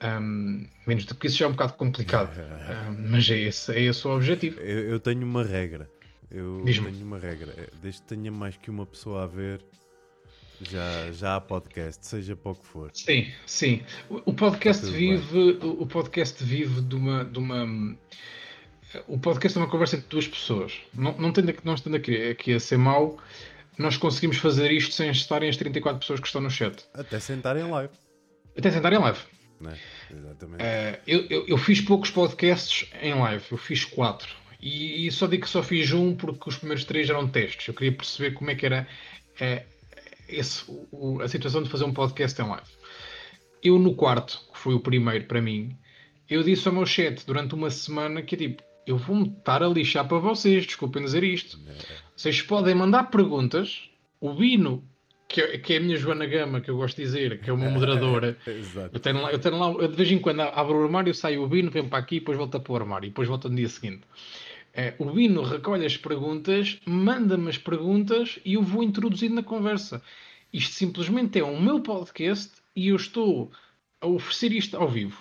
Um, 0.02 0.68
menos 0.86 1.04
do 1.04 1.14
que 1.14 1.26
isso 1.26 1.38
já 1.38 1.46
é 1.46 1.48
um 1.48 1.52
bocado 1.52 1.74
complicado. 1.74 2.30
Um, 2.68 3.10
mas 3.10 3.28
é 3.30 3.38
esse, 3.38 3.72
é 3.72 3.80
esse 3.80 4.06
o 4.06 4.14
objetivo. 4.14 4.60
Eu, 4.60 4.90
eu 4.90 5.00
tenho 5.00 5.24
uma 5.24 5.42
regra. 5.42 5.90
Eu 6.30 6.62
tenho 6.64 7.04
uma 7.04 7.18
regra. 7.18 7.52
É, 7.56 7.68
desde 7.80 8.02
que 8.02 8.08
tenha 8.08 8.30
mais 8.30 8.56
que 8.56 8.70
uma 8.70 8.84
pessoa 8.84 9.24
a 9.24 9.26
ver, 9.26 9.64
já, 10.60 11.10
já 11.12 11.36
há 11.36 11.40
podcast, 11.40 12.06
seja 12.06 12.36
para 12.36 12.52
o 12.52 12.54
que 12.54 12.66
for. 12.66 12.90
Sim, 12.92 13.32
sim. 13.46 13.82
O, 14.10 14.32
podcast 14.32 14.84
vive, 14.86 15.58
o 15.62 15.86
podcast 15.86 16.42
vive 16.44 16.82
de 16.82 16.94
uma, 16.94 17.24
de 17.24 17.38
uma. 17.38 17.96
O 19.06 19.18
podcast 19.18 19.56
é 19.56 19.62
uma 19.62 19.70
conversa 19.70 19.96
entre 19.96 20.08
duas 20.08 20.28
pessoas. 20.28 20.78
Não, 20.94 21.16
não, 21.16 21.32
tendo, 21.32 21.54
não 21.64 21.74
estando 21.74 21.96
aqui, 21.96 22.30
aqui 22.30 22.52
a 22.52 22.60
ser 22.60 22.76
mau, 22.76 23.18
nós 23.78 23.96
conseguimos 23.96 24.36
fazer 24.38 24.70
isto 24.72 24.92
sem 24.94 25.10
estarem 25.10 25.48
as 25.48 25.56
34 25.56 26.00
pessoas 26.00 26.20
que 26.20 26.26
estão 26.26 26.42
no 26.42 26.50
chat. 26.50 26.84
Até 26.92 27.18
sentarem 27.20 27.64
live. 27.70 27.92
Até 28.56 28.70
sentarem 28.70 28.98
live. 28.98 29.20
É, 29.66 30.14
exatamente. 30.14 30.62
Uh, 30.62 31.00
eu, 31.06 31.26
eu, 31.28 31.46
eu, 31.48 31.58
fiz 31.58 31.80
poucos 31.80 32.10
podcasts 32.10 32.88
em 33.02 33.14
live, 33.14 33.44
eu 33.50 33.58
fiz 33.58 33.84
quatro. 33.84 34.28
E, 34.60 35.06
e, 35.06 35.12
só 35.12 35.26
digo 35.26 35.44
que 35.44 35.48
só 35.48 35.62
fiz 35.62 35.92
um 35.92 36.14
porque 36.14 36.48
os 36.48 36.56
primeiros 36.56 36.84
três 36.84 37.08
eram 37.08 37.28
testes. 37.28 37.68
Eu 37.68 37.74
queria 37.74 37.92
perceber 37.92 38.32
como 38.32 38.50
é 38.50 38.54
que 38.54 38.66
era 38.66 38.88
é, 39.40 39.64
esse, 40.28 40.64
o, 40.90 41.20
a 41.20 41.28
situação 41.28 41.62
de 41.62 41.68
fazer 41.68 41.84
um 41.84 41.92
podcast 41.92 42.40
em 42.40 42.48
live. 42.48 42.70
Eu, 43.62 43.78
no 43.78 43.94
quarto, 43.94 44.40
que 44.52 44.58
foi 44.58 44.74
o 44.74 44.80
primeiro 44.80 45.24
para 45.26 45.40
mim, 45.40 45.76
eu 46.28 46.42
disse 46.42 46.66
ao 46.68 46.74
meu 46.74 46.86
chat 46.86 47.24
durante 47.26 47.54
uma 47.54 47.70
semana 47.70 48.22
que 48.22 48.34
é 48.34 48.38
tipo, 48.38 48.62
eu 48.86 48.96
vou-me 48.96 49.28
estar 49.28 49.62
a 49.62 49.68
lixar 49.68 50.06
para 50.06 50.18
vocês, 50.18 50.66
desculpem 50.66 51.02
dizer 51.02 51.22
isto. 51.24 51.60
Vocês 52.16 52.40
podem 52.42 52.74
mandar 52.74 53.04
perguntas, 53.04 53.90
o 54.20 54.32
Bino 54.34 54.87
que 55.28 55.42
é, 55.42 55.58
que 55.58 55.74
é, 55.74 55.76
a 55.76 55.80
minha 55.80 55.96
Joana 55.96 56.26
Gama, 56.26 56.60
que 56.60 56.70
eu 56.70 56.76
gosto 56.76 56.96
de 56.96 57.02
dizer, 57.02 57.40
que 57.40 57.50
é 57.50 57.52
uma 57.52 57.68
moderadora. 57.68 58.36
eu, 58.92 58.98
tenho 58.98 59.20
lá, 59.20 59.30
eu 59.30 59.38
tenho 59.38 59.58
lá, 59.58 59.70
eu 59.72 59.86
de 59.88 59.94
vez 59.94 60.10
em 60.10 60.18
quando 60.18 60.40
abro 60.40 60.78
o 60.78 60.84
armário, 60.84 61.14
saio 61.14 61.42
o 61.42 61.46
Bino, 61.46 61.70
venho 61.70 61.88
para 61.88 61.98
aqui, 61.98 62.18
depois 62.18 62.38
volta 62.38 62.58
para 62.58 62.72
o 62.72 62.76
armário, 62.76 63.06
e 63.06 63.10
depois 63.10 63.28
volta 63.28 63.48
no 63.48 63.54
dia 63.54 63.68
seguinte. 63.68 64.02
É, 64.72 64.94
o 64.98 65.04
Bino 65.10 65.42
recolhe 65.42 65.84
as 65.84 65.96
perguntas, 65.96 66.80
manda-me 66.86 67.50
as 67.50 67.58
perguntas 67.58 68.38
e 68.44 68.54
eu 68.54 68.62
vou 68.62 68.82
introduzindo 68.82 69.34
na 69.34 69.42
conversa. 69.42 70.02
Isto 70.52 70.74
simplesmente 70.74 71.38
é 71.38 71.44
o 71.44 71.60
meu 71.60 71.80
podcast 71.80 72.52
e 72.74 72.88
eu 72.88 72.96
estou 72.96 73.52
a 74.00 74.06
oferecer 74.06 74.52
isto 74.52 74.76
ao 74.76 74.88
vivo. 74.88 75.20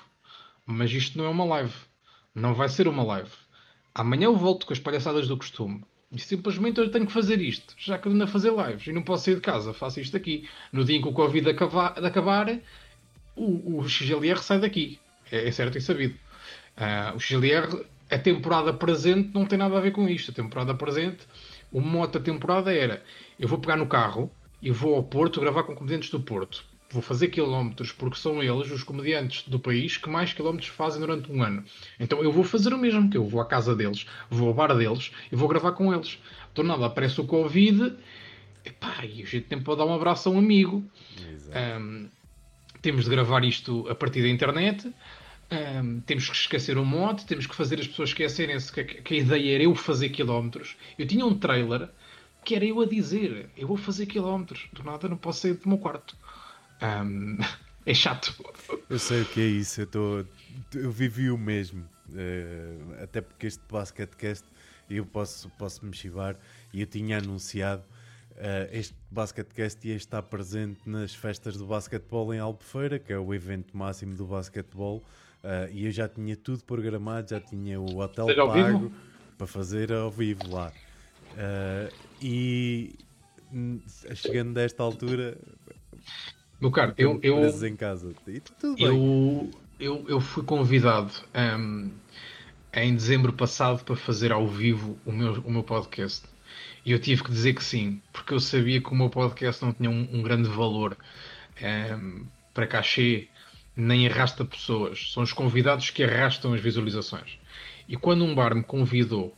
Mas 0.66 0.92
isto 0.92 1.18
não 1.18 1.26
é 1.26 1.30
uma 1.30 1.46
live. 1.46 1.74
Não 2.34 2.54
vai 2.54 2.70
ser 2.70 2.88
uma 2.88 3.04
live. 3.04 3.32
Amanhã 3.94 4.26
eu 4.26 4.36
volto 4.36 4.66
com 4.66 4.74
as 4.74 4.80
palhaçadas 4.80 5.28
do 5.28 5.36
costume. 5.36 5.84
E 6.12 6.20
simplesmente 6.20 6.80
eu 6.80 6.90
tenho 6.90 7.06
que 7.06 7.12
fazer 7.12 7.42
isto, 7.42 7.76
já 7.78 7.98
que 7.98 8.08
ando 8.08 8.24
a 8.24 8.28
fazer 8.28 8.52
lives 8.52 8.88
e 8.88 8.94
não 8.94 9.04
posso 9.04 9.26
sair 9.26 9.36
de 9.36 9.42
casa, 9.42 9.74
faço 9.74 10.00
isto 10.00 10.16
aqui. 10.16 10.48
No 10.72 10.86
dia 10.86 10.98
em 10.98 11.02
que 11.02 11.08
o 11.08 11.14
Covid 11.14 11.50
acabar, 11.50 12.06
acabar 12.06 12.60
o, 13.36 13.80
o 13.80 13.90
XLR 13.90 14.40
sai 14.40 14.60
daqui. 14.60 15.00
É, 15.32 15.48
é 15.48 15.52
certo 15.52 15.78
e 15.78 15.82
sabido. 15.82 16.16
Uh, 16.78 17.16
o 17.16 17.20
XLR, 17.20 17.86
a 18.10 18.18
temporada 18.18 18.74
presente 18.74 19.32
não 19.34 19.46
tem 19.46 19.60
nada 19.60 19.78
a 19.78 19.82
ver 19.82 19.92
com 19.92 20.08
isto. 20.08 20.32
A 20.32 20.34
temporada 20.34 20.74
presente, 20.74 21.28
o 21.72 21.82
moto 21.82 22.20
da 22.20 22.24
temporada 22.24 22.74
era: 22.74 23.04
eu 23.38 23.48
vou 23.48 23.60
pegar 23.60 23.76
no 23.76 23.88
carro 23.88 24.32
e 24.62 24.72
vou 24.72 24.96
ao 24.96 25.04
Porto 25.04 25.42
gravar 25.42 25.64
com 25.64 25.76
comediantes 25.76 26.10
do 26.10 26.22
Porto 26.22 26.64
vou 26.90 27.02
fazer 27.02 27.28
quilómetros 27.28 27.92
porque 27.92 28.18
são 28.18 28.42
eles, 28.42 28.72
os 28.72 28.84
comediantes 28.84 29.48
do 29.48 29.60
país, 29.60 29.98
que 29.98 30.10
mais 30.10 30.34
quilómetros 30.34 30.70
fazem 30.70 31.02
durante 31.02 31.32
um 31.32 31.44
ano. 31.44 31.64
Então 32.00 32.24
eu 32.24 32.32
vou 32.32 32.44
fazer 32.44 32.74
o 32.74 32.78
mesmo, 32.78 33.10
que 33.10 33.18
eu 33.18 33.26
vou 33.26 33.42
à 33.42 33.46
casa 33.46 33.76
deles, 33.76 34.06
vou 34.30 34.48
ao 34.48 34.54
bar 34.54 34.76
deles 34.76 35.12
e 35.32 35.36
vou 35.36 35.48
gravar 35.48 35.74
com 35.74 35.94
eles. 35.94 36.18
Do 36.56 36.64
nada 36.64 36.86
aparece 36.86 37.20
o 37.22 37.26
Covid 37.26 37.96
epá, 38.68 39.06
e 39.06 39.24
a 39.24 39.26
gente 39.26 39.42
tem 39.42 39.62
para 39.62 39.76
dar 39.76 39.86
um 39.86 39.94
abraço 39.94 40.30
a 40.30 40.32
um 40.32 40.38
amigo. 40.38 40.84
Um, 41.82 42.10
temos 42.82 43.06
de 43.06 43.10
gravar 43.10 43.44
isto 43.44 43.88
a 43.90 43.96
partir 43.96 44.22
da 44.22 44.30
internet. 44.30 44.92
Um, 45.50 46.02
temos 46.02 46.30
que 46.30 46.36
esquecer 46.36 46.78
o 46.78 46.86
mote, 46.86 47.26
temos 47.26 47.48
que 47.48 47.56
fazer 47.56 47.80
as 47.80 47.88
pessoas 47.88 48.10
esquecerem-se 48.10 48.72
que, 48.72 48.84
que, 48.84 49.14
a 49.16 49.18
ideia 49.18 49.56
era 49.56 49.64
eu 49.64 49.74
fazer 49.76 50.10
quilómetros. 50.10 50.76
Eu 50.98 51.08
tinha 51.08 51.26
um 51.26 51.38
trailer 51.38 51.90
que 52.44 52.56
era 52.56 52.66
eu 52.66 52.82
a 52.82 52.86
dizer: 52.86 53.50
eu 53.58 53.68
vou 53.68 53.78
fazer 53.78 54.06
quilómetros. 54.06 54.68
Do 54.74 54.84
nada 54.84 55.08
não 55.08 55.18
posso 55.18 55.42
sair 55.42 55.54
do 55.54 55.70
meu 55.70 55.78
quarto. 55.78 56.16
Um, 56.82 57.38
É 57.88 57.94
chato. 57.94 58.36
Eu 58.90 59.00
sei 59.00 59.22
o 59.22 59.26
que 59.26 59.40
é 59.40 59.46
isso, 59.46 59.80
eu, 59.80 59.88
tô, 59.88 60.26
eu 60.74 60.92
vivi 60.92 61.32
o 61.32 61.38
mesmo. 61.38 61.88
Uh, 62.10 63.02
até 63.02 63.22
porque 63.22 63.48
este 63.48 63.64
basquetecast 63.72 64.44
eu 64.90 65.06
posso, 65.06 65.50
posso 65.52 65.86
me 65.86 65.96
chivar 65.96 66.36
e 66.74 66.82
eu 66.82 66.86
tinha 66.86 67.18
anunciado 67.18 67.84
uh, 68.38 68.68
este 68.74 68.94
basquetecast 69.10 69.88
ia 69.88 69.96
estar 69.96 70.22
presente 70.24 70.82
nas 70.86 71.16
festas 71.16 71.56
do 71.56 71.66
basquetebol 71.66 72.34
em 72.34 72.40
Albufeira, 72.40 73.00
que 73.00 73.14
é 73.14 73.18
o 73.18 73.34
evento 73.34 73.76
máximo 73.76 74.16
do 74.16 74.26
basquetebol, 74.26 74.98
uh, 74.98 75.72
e 75.72 75.86
eu 75.86 75.92
já 75.92 76.10
tinha 76.10 76.36
tudo 76.36 76.66
programado, 76.66 77.30
já 77.30 77.40
tinha 77.40 77.80
o 77.80 78.00
hotel 78.00 78.28
pago 78.36 78.92
para 79.38 79.48
fazer 79.48 79.94
ao 79.94 80.12
vivo 80.12 80.54
lá. 80.54 80.74
Uh, 81.34 81.94
e 82.22 82.96
chegando 84.14 84.54
desta 84.54 84.84
altura, 84.84 85.38
meu 86.60 86.72
caro, 86.72 86.94
eu, 86.98 87.20
eu, 87.22 87.68
em 87.68 87.76
casa. 87.76 88.14
eu, 88.78 89.52
eu, 89.80 90.06
eu 90.08 90.20
fui 90.20 90.44
convidado 90.44 91.12
um, 91.36 91.92
em 92.74 92.96
dezembro 92.96 93.32
passado 93.34 93.84
para 93.84 93.96
fazer 93.96 94.32
ao 94.32 94.48
vivo 94.48 94.98
o 95.06 95.12
meu, 95.12 95.34
o 95.42 95.52
meu 95.52 95.64
podcast. 95.64 96.26
E 96.86 96.92
eu 96.92 97.00
tive 97.00 97.24
que 97.24 97.32
dizer 97.32 97.54
que 97.54 97.64
sim, 97.64 98.02
porque 98.12 98.34
eu 98.34 98.40
sabia 98.40 98.82
que 98.82 98.90
o 98.90 98.96
meu 98.96 99.10
podcast 99.10 99.64
não 99.64 99.74
tinha 99.74 99.90
um, 99.90 100.08
um 100.12 100.22
grande 100.22 100.50
valor 100.50 100.98
um, 101.62 102.26
para 102.54 102.66
cachê, 102.66 103.28
nem 103.76 104.08
arrasta 104.08 104.44
pessoas. 104.44 105.12
São 105.12 105.22
os 105.22 105.34
convidados 105.34 105.90
que 105.90 106.04
arrastam 106.04 106.54
as 106.54 106.62
visualizações. 106.62 107.38
E 107.88 107.96
quando 107.96 108.24
um 108.24 108.34
bar 108.34 108.56
me 108.56 108.64
convidou, 108.64 109.36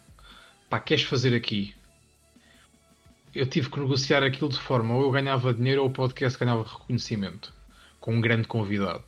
pá, 0.69 0.79
queres 0.79 1.03
fazer 1.03 1.35
aqui? 1.35 1.73
Eu 3.33 3.45
tive 3.45 3.69
que 3.69 3.79
negociar 3.79 4.23
aquilo 4.23 4.49
de 4.49 4.59
forma 4.59 4.95
ou 4.95 5.03
eu 5.03 5.11
ganhava 5.11 5.53
dinheiro 5.53 5.81
ou 5.81 5.87
o 5.87 5.91
podcast 5.91 6.39
ganhava 6.39 6.63
reconhecimento 6.63 7.53
com 7.99 8.15
um 8.15 8.21
grande 8.21 8.47
convidado. 8.47 9.03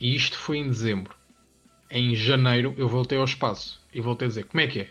E 0.00 0.14
isto 0.14 0.38
foi 0.38 0.58
em 0.58 0.68
dezembro. 0.68 1.14
Em 1.90 2.14
janeiro 2.14 2.74
eu 2.76 2.88
voltei 2.88 3.18
ao 3.18 3.24
espaço 3.24 3.80
e 3.92 4.00
voltei 4.00 4.26
a 4.26 4.28
dizer: 4.28 4.44
Como 4.44 4.60
é 4.60 4.66
que 4.66 4.80
é? 4.80 4.90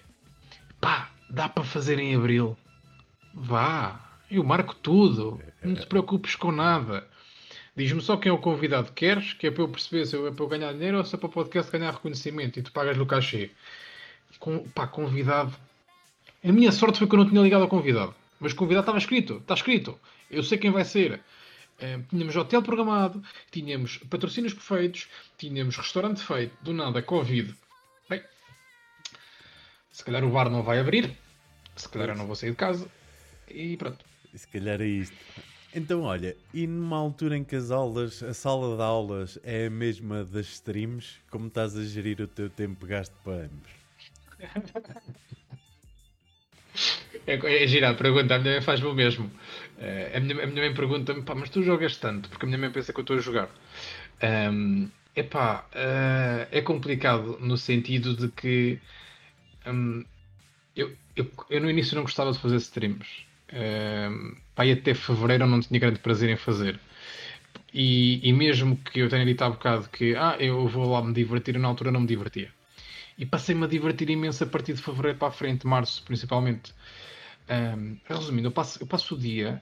Pá, 0.80 1.12
dá 1.30 1.48
para 1.48 1.64
fazer 1.64 2.00
em 2.00 2.16
abril. 2.16 2.58
Vá, 3.34 4.00
eu 4.30 4.44
marco 4.44 4.76
tudo. 4.76 5.42
Não 5.64 5.76
te 5.76 5.86
preocupes 5.86 6.36
com 6.36 6.52
nada. 6.52 7.08
Diz-me 7.76 8.02
só 8.02 8.18
quem 8.18 8.30
é 8.30 8.34
o 8.34 8.38
convidado 8.38 8.90
que 8.90 9.06
queres, 9.06 9.34
que 9.34 9.48
é 9.48 9.52
para 9.52 9.64
eu 9.64 9.68
perceber 9.68 10.06
se 10.06 10.16
é 10.16 10.32
para 10.32 10.44
eu 10.44 10.48
ganhar 10.48 10.74
dinheiro 10.74 10.98
ou 10.98 11.06
se 11.06 11.16
é 11.16 11.18
para 11.18 11.28
o 11.28 11.32
podcast 11.32 11.72
ganhar 11.72 11.92
reconhecimento 11.92 12.60
e 12.60 12.62
tu 12.62 12.72
pagas-lhe 12.72 13.02
o 13.02 13.06
cachê. 13.06 13.52
Com, 14.40 14.60
pá, 14.70 14.86
convidado. 14.86 15.56
A 16.44 16.52
minha 16.52 16.72
sorte 16.72 17.00
foi 17.00 17.08
que 17.08 17.16
eu 17.16 17.20
não 17.20 17.30
tinha 17.30 17.42
ligado 17.42 17.64
ao 17.64 17.68
convidado. 17.68 18.14
Mas 18.44 18.52
o 18.52 18.56
convidado 18.58 18.84
estava 18.84 18.98
escrito, 18.98 19.38
está 19.38 19.54
escrito. 19.54 19.98
Eu 20.30 20.44
sei 20.44 20.58
quem 20.58 20.70
vai 20.70 20.84
ser. 20.84 21.22
Uh, 21.80 22.04
tínhamos 22.10 22.36
hotel 22.36 22.62
programado, 22.62 23.24
tínhamos 23.50 24.00
patrocínios 24.10 24.54
perfeitos, 24.54 25.08
tínhamos 25.38 25.78
restaurante 25.78 26.22
feito, 26.22 26.54
do 26.62 26.74
nada, 26.74 27.02
Covid. 27.02 27.56
Bem, 28.10 28.22
se 29.90 30.04
calhar 30.04 30.26
o 30.26 30.30
bar 30.30 30.50
não 30.50 30.62
vai 30.62 30.78
abrir, 30.78 31.18
se 31.78 31.88
calhar 31.88 32.10
eu 32.10 32.16
não 32.16 32.28
vou 32.28 32.36
sair 32.36 32.50
de 32.50 32.58
casa 32.58 32.86
e 33.48 33.78
pronto. 33.78 34.04
Se 34.36 34.46
calhar 34.50 34.82
é 34.82 34.88
isto. 34.88 35.16
Então, 35.74 36.02
olha, 36.02 36.36
e 36.54 36.68
numa 36.68 36.98
altura 36.98 37.38
em 37.38 37.46
que 37.46 37.56
as 37.56 37.72
aulas, 37.72 38.22
a 38.22 38.34
sala 38.34 38.76
de 38.76 38.84
aulas 38.84 39.40
é 39.42 39.68
a 39.68 39.70
mesma 39.70 40.26
das 40.26 40.48
streams, 40.48 41.16
como 41.32 41.48
estás 41.48 41.78
a 41.78 41.84
gerir 41.86 42.20
o 42.20 42.28
teu 42.28 42.50
tempo 42.50 42.86
gasto 42.86 43.16
para 43.24 43.46
ambos? 43.46 43.72
É, 47.26 47.64
é 47.64 47.68
gira 47.68 47.90
a 47.90 47.94
pergunta, 47.94 48.36
a 48.36 48.40
minha 48.40 48.54
mãe 48.54 48.62
faz-me 48.62 48.88
o 48.88 48.94
mesmo. 48.94 49.26
Uh, 49.78 50.18
a, 50.18 50.20
minha, 50.20 50.44
a 50.44 50.48
minha 50.48 50.62
mãe 50.62 50.74
pergunta-me, 50.74 51.22
pá, 51.24 51.36
mas 51.36 51.50
tu 51.50 51.64
jogas 51.64 51.98
tanto? 51.98 52.30
Porque 52.30 52.46
a 52.46 52.48
minha 52.48 52.60
mãe 52.60 52.72
pensa 52.72 52.92
que 52.92 53.00
eu 53.00 53.04
estou 53.04 53.18
a 53.18 53.20
jogar. 53.20 53.50
Um, 54.52 54.90
epá, 55.16 55.66
uh, 55.74 56.48
é 56.52 56.62
complicado 56.62 57.38
no 57.40 57.58
sentido 57.58 58.16
de 58.16 58.28
que 58.30 58.80
um, 59.66 60.04
eu, 60.76 60.96
eu, 61.16 61.32
eu, 61.50 61.62
no 61.62 61.70
início 61.70 61.96
não 61.96 62.04
gostava 62.04 62.32
de 62.32 62.40
fazer 62.40 62.58
streams. 62.58 63.08
Um, 63.54 64.36
pá, 64.56 64.64
até 64.66 64.94
fevereiro 64.94 65.48
não 65.48 65.60
tinha 65.62 65.80
grande 65.80 66.00
prazer 66.00 66.30
em 66.30 66.38
fazer. 66.38 66.80
E, 67.74 68.28
e 68.28 68.34
mesmo 68.34 68.78
que 68.78 69.00
eu 69.00 69.10
tenha 69.10 69.26
dito 69.26 69.44
há 69.44 69.50
bocado 69.50 69.90
que 69.90 70.16
ah, 70.16 70.38
eu 70.40 70.68
vou 70.68 70.92
lá 70.92 71.02
me 71.04 71.14
divertir, 71.14 71.58
na 71.58 71.68
altura 71.68 71.92
não 71.92 72.02
me 72.02 72.08
divertia. 72.08 72.52
E 73.18 73.26
passei-me 73.26 73.64
a 73.64 73.68
divertir 73.68 74.10
imenso 74.10 74.44
a 74.44 74.48
partir 74.48 74.74
de 74.74 74.82
fevereiro 74.82 75.18
para 75.18 75.30
a 75.30 75.32
frente, 75.32 75.66
março 75.66 76.04
principalmente. 76.04 76.74
Um, 77.50 77.98
resumindo, 78.06 78.48
eu 78.48 78.52
passo, 78.52 78.82
eu 78.82 78.88
passo 78.88 79.16
o 79.16 79.18
dia 79.18 79.62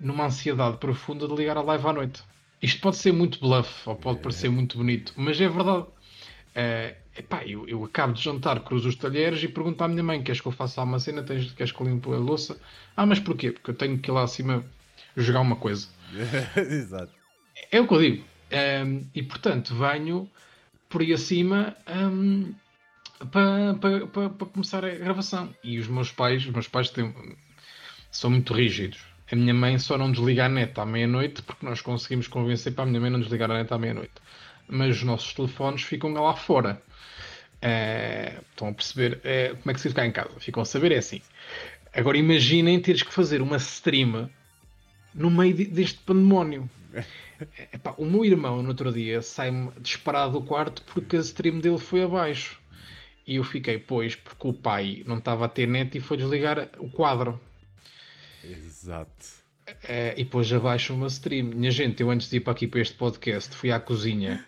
numa 0.00 0.26
ansiedade 0.26 0.78
profunda 0.78 1.28
de 1.28 1.34
ligar 1.34 1.56
a 1.56 1.62
live 1.62 1.86
à 1.86 1.92
noite. 1.92 2.22
Isto 2.60 2.80
pode 2.80 2.96
ser 2.96 3.12
muito 3.12 3.38
bluff 3.40 3.88
ou 3.88 3.94
pode 3.94 4.20
parecer 4.20 4.48
muito 4.48 4.78
bonito, 4.78 5.12
mas 5.16 5.40
é 5.40 5.48
verdade. 5.48 5.86
Uh, 5.86 6.96
epá, 7.16 7.44
eu, 7.44 7.68
eu 7.68 7.84
acabo 7.84 8.12
de 8.12 8.22
jantar, 8.22 8.60
cruzo 8.60 8.88
os 8.88 8.96
talheres 8.96 9.42
e 9.42 9.48
pergunto 9.48 9.82
à 9.82 9.88
minha 9.88 10.02
mãe: 10.02 10.22
queres 10.22 10.40
que 10.40 10.48
eu 10.48 10.52
faça 10.52 10.82
uma 10.82 10.98
cena? 10.98 11.22
Tens, 11.22 11.52
queres 11.52 11.72
que 11.72 11.80
eu 11.80 11.86
limpe 11.86 12.08
a 12.08 12.16
louça? 12.16 12.58
Ah, 12.96 13.06
mas 13.06 13.20
porquê? 13.20 13.52
Porque 13.52 13.70
eu 13.70 13.74
tenho 13.74 13.98
que 13.98 14.10
ir 14.10 14.12
lá 14.12 14.22
acima 14.22 14.64
jogar 15.16 15.40
uma 15.40 15.56
coisa. 15.56 15.88
Exato. 16.56 17.12
É 17.70 17.80
o 17.80 17.86
que 17.86 17.94
eu 17.94 18.00
digo. 18.00 18.24
Um, 18.86 19.06
e 19.14 19.22
portanto, 19.22 19.74
venho 19.74 20.30
por 20.88 21.00
aí 21.00 21.12
acima 21.12 21.76
um, 21.88 22.54
para, 23.26 23.74
para, 23.74 24.06
para, 24.06 24.30
para, 24.30 24.46
começar 24.46 24.84
a 24.84 24.90
gravação. 24.90 25.54
E 25.62 25.78
os 25.78 25.88
meus 25.88 26.10
pais, 26.10 26.44
os 26.44 26.52
meus 26.52 26.68
pais 26.68 26.90
têm, 26.90 27.14
são 28.10 28.30
muito 28.30 28.52
rígidos. 28.52 29.00
A 29.30 29.36
minha 29.36 29.54
mãe 29.54 29.78
só 29.78 29.96
não 29.96 30.12
desliga 30.12 30.46
a 30.46 30.48
net 30.48 30.78
à 30.78 30.84
meia-noite 30.84 31.42
porque 31.42 31.64
nós 31.64 31.80
conseguimos 31.80 32.28
convencer 32.28 32.74
para 32.74 32.84
a 32.84 32.86
minha 32.86 33.00
mãe 33.00 33.10
não 33.10 33.20
desligar 33.20 33.50
a 33.50 33.54
net 33.54 33.72
à 33.72 33.78
meia-noite. 33.78 34.14
Mas 34.68 34.96
os 34.96 35.02
nossos 35.02 35.32
telefones 35.32 35.82
ficam 35.82 36.12
lá 36.12 36.34
fora. 36.34 36.82
É, 37.60 38.40
estão 38.50 38.68
a 38.68 38.72
perceber 38.72 39.20
é, 39.24 39.48
como 39.48 39.70
é 39.70 39.74
que 39.74 39.80
se 39.80 39.88
fica 39.88 40.04
em 40.04 40.12
casa. 40.12 40.30
Ficam 40.38 40.62
a 40.62 40.66
saber, 40.66 40.92
é 40.92 40.98
assim. 40.98 41.20
Agora 41.94 42.18
imaginem 42.18 42.80
teres 42.80 43.02
que 43.02 43.12
fazer 43.12 43.40
uma 43.40 43.56
stream 43.56 44.28
no 45.14 45.30
meio 45.30 45.54
deste 45.70 45.98
pandemónio. 46.00 46.68
Epá, 47.72 47.94
o 47.96 48.04
meu 48.04 48.24
irmão, 48.24 48.62
no 48.62 48.68
outro 48.68 48.92
dia, 48.92 49.22
sai-me 49.22 49.70
disparado 49.80 50.38
do 50.38 50.42
quarto 50.46 50.82
porque 50.82 51.16
a 51.16 51.20
stream 51.20 51.60
dele 51.60 51.78
foi 51.78 52.02
abaixo. 52.02 52.60
E 53.26 53.36
eu 53.36 53.44
fiquei, 53.44 53.78
pois, 53.78 54.14
porque 54.16 54.48
o 54.48 54.52
pai 54.52 55.02
não 55.06 55.18
estava 55.18 55.46
a 55.46 55.48
ter 55.48 55.66
net 55.66 55.96
e 55.96 56.00
foi 56.00 56.16
desligar 56.16 56.68
o 56.78 56.90
quadro. 56.90 57.40
Exato. 58.42 59.44
É, 59.88 60.12
e 60.12 60.24
depois 60.24 60.52
abaixo 60.52 60.94
uma 60.94 61.06
stream. 61.06 61.46
Minha 61.46 61.70
gente, 61.70 62.02
eu 62.02 62.10
antes 62.10 62.28
de 62.28 62.36
ir 62.36 62.40
para 62.40 62.52
aqui 62.52 62.66
para 62.66 62.80
este 62.80 62.94
podcast, 62.94 63.54
fui 63.56 63.72
à 63.72 63.80
cozinha 63.80 64.44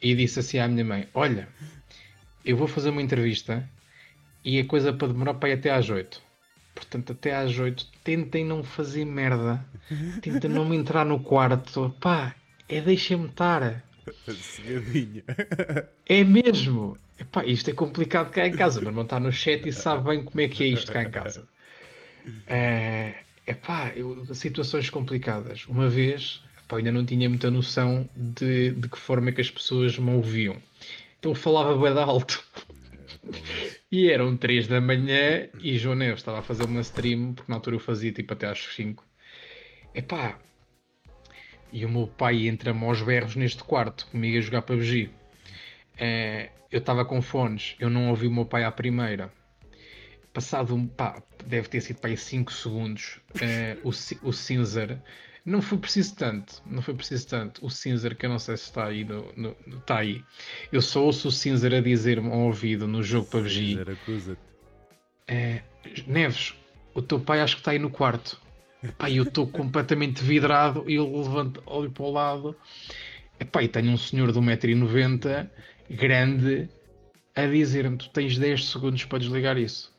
e 0.00 0.14
disse 0.14 0.38
assim 0.38 0.58
à 0.58 0.68
minha 0.68 0.84
mãe: 0.84 1.08
Olha, 1.12 1.48
eu 2.44 2.56
vou 2.56 2.68
fazer 2.68 2.90
uma 2.90 3.02
entrevista 3.02 3.68
e 4.44 4.60
a 4.60 4.64
coisa 4.64 4.92
para 4.92 5.08
demorar 5.08 5.34
para 5.34 5.48
ir 5.48 5.54
até 5.54 5.70
às 5.70 5.88
8. 5.90 6.22
Portanto, 6.74 7.12
até 7.12 7.34
às 7.34 7.56
8, 7.58 7.86
tentem 8.02 8.44
não 8.44 8.62
fazer 8.62 9.04
merda. 9.04 9.64
Tentem 10.20 10.50
não 10.50 10.64
me 10.64 10.76
entrar 10.76 11.04
no 11.04 11.20
quarto. 11.20 11.94
Pá, 12.00 12.34
é 12.68 12.80
deixem-me 12.80 13.26
estar. 13.26 13.82
É 16.06 16.22
mesmo. 16.22 16.98
Epá, 17.18 17.44
isto 17.44 17.70
é 17.70 17.72
complicado 17.72 18.30
cá 18.30 18.46
em 18.46 18.52
casa. 18.52 18.80
Meu 18.80 18.90
irmão 18.90 19.04
está 19.04 19.18
no 19.18 19.32
chat 19.32 19.66
e 19.68 19.72
sabe 19.72 20.10
bem 20.10 20.24
como 20.24 20.40
é 20.40 20.48
que 20.48 20.64
é 20.64 20.66
isto 20.66 20.92
cá 20.92 21.02
em 21.02 21.10
casa. 21.10 21.48
É, 22.46 23.14
epá, 23.46 23.92
eu, 23.94 24.24
situações 24.34 24.90
complicadas. 24.90 25.66
Uma 25.66 25.88
vez, 25.88 26.42
epá, 26.64 26.78
ainda 26.78 26.92
não 26.92 27.04
tinha 27.04 27.28
muita 27.28 27.50
noção 27.50 28.08
de, 28.14 28.72
de 28.72 28.88
que 28.88 28.98
forma 28.98 29.30
é 29.30 29.32
que 29.32 29.40
as 29.40 29.50
pessoas 29.50 29.98
me 29.98 30.10
ouviam. 30.10 30.56
Então 31.18 31.34
falava 31.34 31.76
bem 31.76 32.02
alto. 32.02 32.44
E 33.90 34.10
eram 34.10 34.36
3 34.36 34.66
da 34.66 34.80
manhã 34.80 35.48
e 35.62 35.78
João 35.78 35.94
Neves 35.94 36.20
estava 36.20 36.40
a 36.40 36.42
fazer 36.42 36.64
uma 36.64 36.80
stream, 36.80 37.32
porque 37.32 37.50
na 37.50 37.56
altura 37.56 37.76
eu 37.76 37.80
fazia 37.80 38.12
tipo 38.12 38.32
até 38.32 38.46
às 38.46 38.58
5. 38.58 39.04
Epá, 39.94 40.38
e 41.74 41.84
o 41.84 41.88
meu 41.88 42.06
pai 42.06 42.46
entra-me 42.46 42.84
aos 42.84 43.02
berros 43.02 43.34
neste 43.34 43.64
quarto 43.64 44.06
comigo 44.06 44.38
a 44.38 44.40
jogar 44.40 44.62
PUBG. 44.62 45.10
É, 45.98 46.50
eu 46.70 46.78
estava 46.78 47.04
com 47.04 47.20
fones, 47.20 47.74
eu 47.80 47.90
não 47.90 48.10
ouvi 48.10 48.28
o 48.28 48.30
meu 48.30 48.46
pai 48.46 48.62
à 48.62 48.70
primeira. 48.70 49.32
Passado 50.32 50.72
um, 50.72 50.86
pá, 50.86 51.20
deve 51.44 51.68
ter 51.68 51.80
sido 51.80 51.98
para 51.98 52.10
aí 52.10 52.16
5 52.16 52.52
segundos, 52.52 53.18
é, 53.40 53.76
o, 53.82 53.88
o 53.88 54.32
Cinzer, 54.32 54.98
não 55.44 55.60
foi 55.60 55.76
preciso 55.78 56.14
tanto, 56.14 56.62
não 56.64 56.80
foi 56.80 56.94
preciso 56.94 57.26
tanto. 57.26 57.66
O 57.66 57.68
Cinzer, 57.68 58.16
que 58.16 58.24
eu 58.24 58.30
não 58.30 58.38
sei 58.38 58.56
se 58.56 58.64
está 58.64 58.86
aí, 58.86 59.04
no, 59.04 59.32
no, 59.36 59.56
está 59.76 59.98
aí. 59.98 60.24
Eu 60.70 60.80
só 60.80 61.02
ouço 61.02 61.26
o 61.26 61.32
Cinzer 61.32 61.74
a 61.74 61.80
dizer-me 61.80 62.30
ao 62.30 62.38
ouvido 62.38 62.86
no 62.86 63.02
jogo 63.02 63.26
PUBG. 63.26 63.74
É, 65.26 65.62
Neves, 66.06 66.54
o 66.94 67.02
teu 67.02 67.18
pai 67.18 67.40
acho 67.40 67.56
que 67.56 67.60
está 67.62 67.72
aí 67.72 67.80
no 67.80 67.90
quarto. 67.90 68.40
Epá, 68.84 69.10
eu 69.10 69.22
estou 69.22 69.46
completamente 69.46 70.22
vidrado 70.22 70.84
e 70.86 70.96
eu 70.96 71.10
levanto, 71.10 71.62
olho 71.64 71.90
para 71.90 72.04
o 72.04 72.12
lado. 72.12 72.56
Epá, 73.40 73.62
e 73.62 73.68
tenho 73.68 73.90
um 73.90 73.96
senhor 73.96 74.30
de 74.30 74.38
1,90m 74.38 75.48
grande 75.90 76.68
a 77.34 77.46
dizer-me: 77.46 77.96
Tu 77.96 78.10
tens 78.10 78.36
10 78.36 78.66
segundos 78.66 79.04
para 79.06 79.18
desligar 79.18 79.56
isso. 79.56 79.90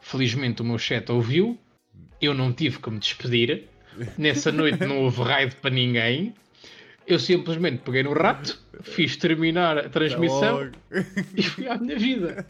Felizmente 0.00 0.60
o 0.60 0.64
meu 0.64 0.78
chat 0.78 1.10
ouviu, 1.10 1.58
eu 2.20 2.34
não 2.34 2.52
tive 2.52 2.78
que 2.78 2.90
me 2.90 2.98
despedir. 2.98 3.64
Nessa 4.16 4.52
noite 4.52 4.84
não 4.84 4.98
houve 4.98 5.22
raid 5.22 5.56
para 5.56 5.70
ninguém. 5.70 6.34
Eu 7.06 7.18
simplesmente 7.18 7.78
peguei 7.78 8.02
no 8.02 8.12
rato, 8.12 8.60
fiz 8.82 9.16
terminar 9.16 9.78
a 9.78 9.88
transmissão 9.88 10.70
e 11.34 11.42
fui 11.42 11.66
à 11.66 11.78
minha 11.78 11.98
vida. 11.98 12.46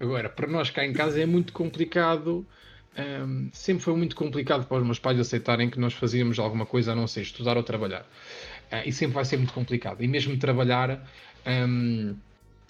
Agora, 0.00 0.30
para 0.30 0.46
nós 0.46 0.70
cá 0.70 0.86
em 0.86 0.94
casa 0.94 1.20
é 1.20 1.26
muito 1.26 1.52
complicado. 1.52 2.46
Um, 2.96 3.50
sempre 3.52 3.82
foi 3.82 3.96
muito 3.96 4.14
complicado 4.14 4.66
para 4.66 4.78
os 4.78 4.84
meus 4.84 4.98
pais 4.98 5.18
aceitarem 5.18 5.68
que 5.68 5.80
nós 5.80 5.92
fazíamos 5.92 6.38
alguma 6.38 6.64
coisa 6.64 6.92
a 6.92 6.94
não 6.94 7.06
ser 7.06 7.22
estudar 7.22 7.56
ou 7.56 7.62
trabalhar. 7.62 8.02
Uh, 8.70 8.86
e 8.86 8.92
sempre 8.92 9.14
vai 9.14 9.24
ser 9.24 9.36
muito 9.36 9.52
complicado. 9.52 10.02
E 10.02 10.08
mesmo 10.08 10.36
trabalhar, 10.38 11.04
um, 11.46 12.14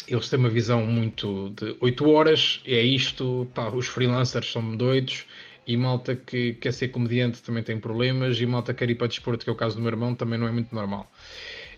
eles 0.08 0.28
têm 0.28 0.38
uma 0.38 0.48
visão 0.48 0.86
muito 0.86 1.50
de 1.50 1.76
8 1.80 2.08
horas, 2.08 2.62
é 2.64 2.80
isto, 2.80 3.48
pá, 3.54 3.68
os 3.68 3.86
freelancers 3.86 4.50
são 4.50 4.76
doidos, 4.76 5.26
e 5.66 5.76
malta 5.76 6.14
que 6.14 6.54
quer 6.54 6.72
ser 6.72 6.88
comediante 6.88 7.42
também 7.42 7.62
tem 7.62 7.78
problemas, 7.78 8.40
e 8.40 8.46
malta 8.46 8.72
que 8.72 8.80
quer 8.80 8.90
ir 8.90 8.94
para 8.96 9.06
desporto, 9.06 9.44
que 9.44 9.50
é 9.50 9.52
o 9.52 9.56
caso 9.56 9.76
do 9.76 9.82
meu 9.82 9.90
irmão, 9.90 10.14
também 10.14 10.38
não 10.38 10.46
é 10.46 10.52
muito 10.52 10.74
normal. 10.74 11.10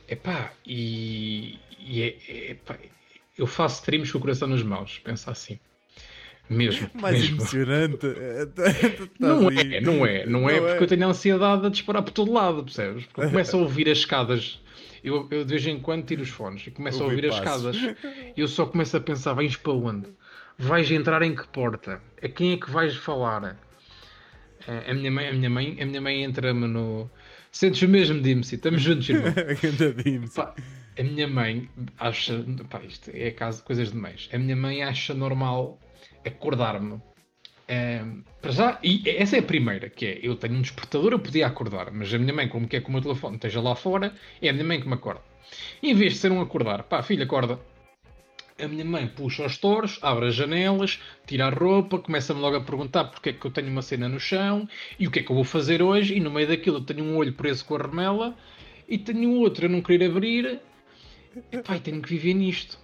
Epá, 0.08 0.52
e, 0.64 1.58
e 1.78 2.02
é, 2.02 2.50
epá, 2.50 2.78
eu 3.36 3.46
faço 3.46 3.80
streams 3.80 4.10
com 4.12 4.18
o 4.18 4.20
coração 4.20 4.48
nas 4.48 4.62
mãos, 4.62 5.00
pensa 5.00 5.30
assim. 5.30 5.58
Mesmo. 6.48 6.88
Mais 6.94 7.20
mesmo. 7.20 7.36
emocionante. 7.36 8.06
não 9.18 9.50
é, 9.50 9.80
não 9.80 10.06
é, 10.06 10.26
não 10.26 10.50
é, 10.50 10.60
porque 10.60 10.72
é. 10.72 10.82
eu 10.82 10.86
tenho 10.86 11.06
a 11.06 11.10
ansiedade 11.10 11.66
a 11.66 11.68
disparar 11.68 12.02
por 12.02 12.12
todo 12.12 12.32
lado, 12.32 12.64
percebes? 12.64 13.04
Porque 13.06 13.22
eu 13.22 13.30
começo 13.30 13.56
a 13.56 13.60
ouvir 13.60 13.88
as 13.88 13.98
escadas. 13.98 14.60
Eu, 15.02 15.28
eu 15.30 15.44
de 15.44 15.50
vez 15.50 15.66
em 15.66 15.78
quando 15.78 16.04
tiro 16.04 16.22
os 16.22 16.28
fones 16.28 16.66
e 16.66 16.70
começo 16.70 17.02
a 17.02 17.06
ouvir 17.06 17.26
as 17.26 17.34
escadas. 17.36 17.76
Eu 18.36 18.48
só 18.48 18.66
começo 18.66 18.96
a 18.96 19.00
pensar: 19.00 19.34
vais 19.34 19.54
para 19.54 19.72
onde? 19.72 20.08
Vais 20.58 20.90
entrar 20.90 21.22
em 21.22 21.34
que 21.34 21.46
porta? 21.46 22.00
A 22.20 22.28
quem 22.28 22.54
é 22.54 22.56
que 22.56 22.68
vais 22.68 22.96
falar? 22.96 23.56
A 24.66 24.94
minha 24.94 25.10
mãe, 25.12 25.28
a 25.28 25.32
minha 25.32 25.50
mãe, 25.50 25.78
a 25.80 25.86
minha 25.86 26.00
mãe 26.00 26.24
entra-me 26.24 26.66
no. 26.66 27.08
Sentes 27.52 27.88
mesmo, 27.88 28.20
Dimsy, 28.20 28.56
estamos 28.56 28.82
juntos, 28.82 29.08
irmão. 29.08 29.32
Pá, 30.34 30.54
a 30.98 31.02
minha 31.04 31.28
mãe 31.28 31.70
acha. 31.98 32.44
Pá, 32.68 32.82
isto 32.82 33.10
é 33.14 33.30
caso 33.30 33.62
coisas 33.62 33.92
de 33.92 33.96
mães. 33.96 34.28
A 34.32 34.38
minha 34.38 34.56
mãe 34.56 34.82
acha 34.82 35.14
normal 35.14 35.78
acordar-me. 36.26 37.00
Um, 37.68 38.22
para 38.40 38.52
já, 38.52 38.78
e 38.82 39.02
essa 39.08 39.36
é 39.36 39.40
a 39.40 39.42
primeira, 39.42 39.90
que 39.90 40.06
é 40.06 40.20
eu 40.22 40.36
tenho 40.36 40.54
um 40.54 40.62
despertador, 40.62 41.12
eu 41.12 41.18
podia 41.18 41.46
acordar, 41.46 41.90
mas 41.90 42.12
a 42.14 42.18
minha 42.18 42.32
mãe, 42.32 42.48
como 42.48 42.68
quer 42.68 42.80
que 42.80 42.88
o 42.88 42.92
meu 42.92 43.02
telefone 43.02 43.36
esteja 43.36 43.60
lá 43.60 43.74
fora, 43.74 44.14
é 44.40 44.48
a 44.48 44.52
minha 44.52 44.64
mãe 44.64 44.80
que 44.80 44.86
me 44.86 44.94
acorda. 44.94 45.22
Em 45.82 45.94
vez 45.94 46.14
de 46.14 46.18
ser 46.20 46.32
um 46.32 46.40
acordar, 46.40 46.84
pá, 46.84 47.02
filha, 47.02 47.24
acorda. 47.24 47.58
A 48.58 48.66
minha 48.66 48.84
mãe 48.84 49.06
puxa 49.06 49.44
os 49.44 49.58
touros, 49.58 49.98
abre 50.00 50.28
as 50.28 50.34
janelas, 50.34 50.98
tira 51.26 51.46
a 51.46 51.50
roupa, 51.50 51.98
começa-me 51.98 52.40
logo 52.40 52.56
a 52.56 52.60
perguntar 52.62 53.04
porque 53.04 53.30
é 53.30 53.32
que 53.34 53.44
eu 53.44 53.50
tenho 53.50 53.68
uma 53.68 53.82
cena 53.82 54.08
no 54.08 54.18
chão 54.18 54.66
e 54.98 55.06
o 55.06 55.10
que 55.10 55.18
é 55.18 55.22
que 55.22 55.30
eu 55.30 55.36
vou 55.36 55.44
fazer 55.44 55.82
hoje. 55.82 56.14
E 56.16 56.20
no 56.20 56.30
meio 56.30 56.48
daquilo 56.48 56.78
eu 56.78 56.84
tenho 56.84 57.04
um 57.04 57.16
olho 57.16 57.34
preso 57.34 57.66
com 57.66 57.76
a 57.76 57.82
remela 57.82 58.34
e 58.88 58.96
tenho 58.96 59.30
outro 59.32 59.66
a 59.66 59.68
não 59.68 59.82
querer 59.82 60.10
abrir. 60.10 60.58
Pá, 61.66 61.78
tenho 61.78 62.00
que 62.00 62.08
viver 62.08 62.32
nisto. 62.32 62.78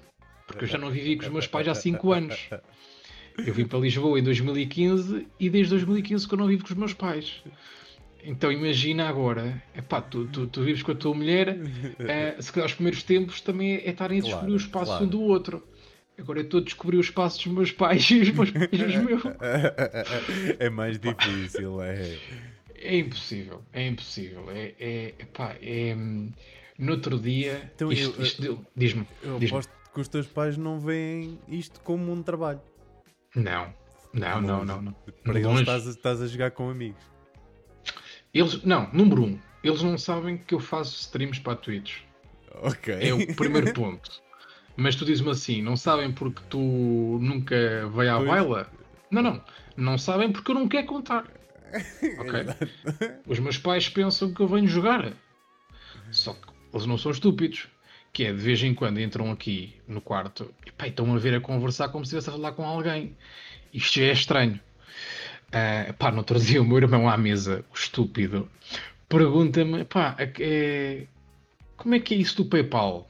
Porque 0.47 0.65
eu 0.65 0.69
já 0.69 0.77
não 0.77 0.91
vivi 0.91 1.17
com 1.17 1.23
os 1.23 1.31
meus 1.31 1.47
pais 1.47 1.67
há 1.67 1.75
5 1.75 2.13
anos. 2.13 2.51
Eu 3.39 3.55
vim 3.55 3.67
para 3.67 3.79
Lisboa 3.79 4.19
em 4.19 4.23
2015 4.23 5.27
e 5.39 5.51
desde 5.51 5.71
2015 5.71 6.29
que 6.29 6.35
eu 6.35 6.39
não 6.39 6.47
vivo 6.47 6.65
com 6.65 6.73
os 6.73 6.79
meus 6.79 6.93
pais. 6.93 7.43
Então 8.25 8.53
imagina 8.53 9.09
agora, 9.09 9.61
epá, 9.77 10.01
tu, 10.01 10.27
tu, 10.27 10.47
tu 10.47 10.63
vives 10.63 10.83
com 10.83 10.93
a 10.93 10.95
tua 10.95 11.13
mulher, 11.13 11.59
eh, 11.99 12.37
se 12.39 12.53
calhar 12.53 12.69
os 12.69 12.75
primeiros 12.75 13.03
tempos 13.03 13.41
também 13.41 13.75
é 13.75 13.91
estarem 13.91 14.21
a 14.21 14.23
descobrir 14.23 14.47
claro, 14.47 14.53
o 14.53 14.57
espaço 14.57 14.87
claro. 14.87 15.05
um 15.05 15.09
do 15.09 15.21
outro. 15.23 15.67
Agora 16.19 16.39
eu 16.39 16.45
estou 16.45 16.61
a 16.61 16.63
descobrir 16.63 16.99
o 16.99 17.01
espaço 17.01 17.43
dos 17.43 17.53
meus 17.53 17.73
pais 17.73 18.09
e 18.11 18.21
os 18.21 18.31
meus 18.31 18.51
pais 18.51 18.71
meus. 18.71 19.23
É 20.61 20.71
mais 20.71 21.01
difícil, 21.01 21.83
é. 21.83 22.17
É 22.77 22.99
impossível, 22.99 23.63
é 23.73 23.87
impossível. 23.87 24.51
É, 24.51 24.75
é, 24.79 25.15
epá, 25.19 25.57
é, 25.61 25.95
no 26.79 26.93
outro 26.93 27.19
dia, 27.19 27.71
então, 27.75 27.91
isto, 27.91 28.23
isto 28.23 28.67
diz-me. 28.77 29.07
Eu 29.23 29.39
diz 29.39 29.51
aposto 29.51 29.73
que 29.95 30.01
os 30.01 30.09
teus 30.09 30.27
pais 30.27 30.57
não 30.57 30.79
veem 30.79 31.39
isto 31.49 31.81
como 31.81 32.13
um 32.13 32.23
trabalho. 32.23 32.61
Não, 33.35 33.75
não, 34.13 34.41
não, 34.41 34.65
não. 34.65 34.83
não. 34.83 34.93
Para 35.25 35.41
eles 35.41 35.61
estás, 35.61 35.87
estás 35.87 36.23
a 36.23 36.27
jogar 36.27 36.51
com 36.51 36.69
amigos. 36.69 37.03
Eles, 38.33 38.63
não, 38.63 38.91
número 38.93 39.25
um, 39.25 39.39
eles 39.63 39.83
não 39.83 39.97
sabem 39.97 40.39
que 40.39 40.55
eu 40.55 40.61
faço 40.61 41.01
streams 41.01 41.41
para 41.41 41.55
a 41.55 41.57
Twitch. 41.57 42.01
Ok. 42.63 42.95
É 43.01 43.13
o 43.13 43.27
primeiro 43.35 43.73
ponto. 43.73 44.23
Mas 44.77 44.97
tu 44.97 45.05
dizes-me 45.05 45.31
assim, 45.31 45.63
não 45.63 45.77
sabem 45.77 46.13
porque 46.13 46.43
tu 46.49 46.59
nunca 47.21 47.87
vai 47.89 48.09
à 48.09 48.17
pois. 48.17 48.29
baila? 48.29 48.71
Não, 49.11 49.23
não. 49.23 49.45
Não 49.77 49.99
sabem 49.99 50.33
porque 50.33 50.51
eu 50.51 50.55
não 50.55 50.69
quero 50.69 50.87
contar. 50.87 51.25
Ok? 52.19 52.45
Os 53.27 53.39
meus 53.39 53.57
pais 53.57 53.89
pensam 53.89 54.35
que 54.35 54.41
eu 54.41 54.47
venho 54.49 54.69
jogar. 54.69 55.15
Só 56.11 56.35
que 56.35 56.49
eles 56.75 56.85
não 56.85 56.99
são 56.99 57.11
estúpidos 57.11 57.69
que 58.13 58.25
é 58.25 58.33
de 58.33 58.39
vez 58.39 58.63
em 58.63 58.75
quando 58.75 59.01
entram 59.01 59.31
aqui 59.31 59.75
no 59.89 60.01
quarto 60.01 60.53
e 60.67 60.71
pá, 60.71 60.87
estão 60.87 61.15
a 61.15 61.19
ver 61.19 61.35
a 61.35 61.41
conversar 61.41 61.89
como 61.89 62.05
se 62.05 62.15
estivesse 62.15 62.29
a 62.29 62.33
falar 62.33 62.53
com 62.53 62.65
alguém. 62.65 63.17
Isto 63.73 64.01
já 64.01 64.07
é 64.07 64.13
estranho. 64.13 64.61
Uh, 65.49 65.93
pá, 65.95 66.11
no 66.11 66.19
outro 66.19 66.39
dia 66.39 66.61
o 66.61 66.65
meu 66.65 66.79
irmão 66.79 67.09
à 67.09 67.17
mesa, 67.17 67.65
o 67.71 67.75
estúpido, 67.75 68.51
pergunta-me, 69.09 69.85
pá, 69.85 70.17
é, 70.19 71.07
como 71.77 71.95
é 71.95 72.01
que 72.01 72.15
é 72.15 72.19
isso 72.19 72.39
do 72.39 72.47
PayPal? 72.47 73.09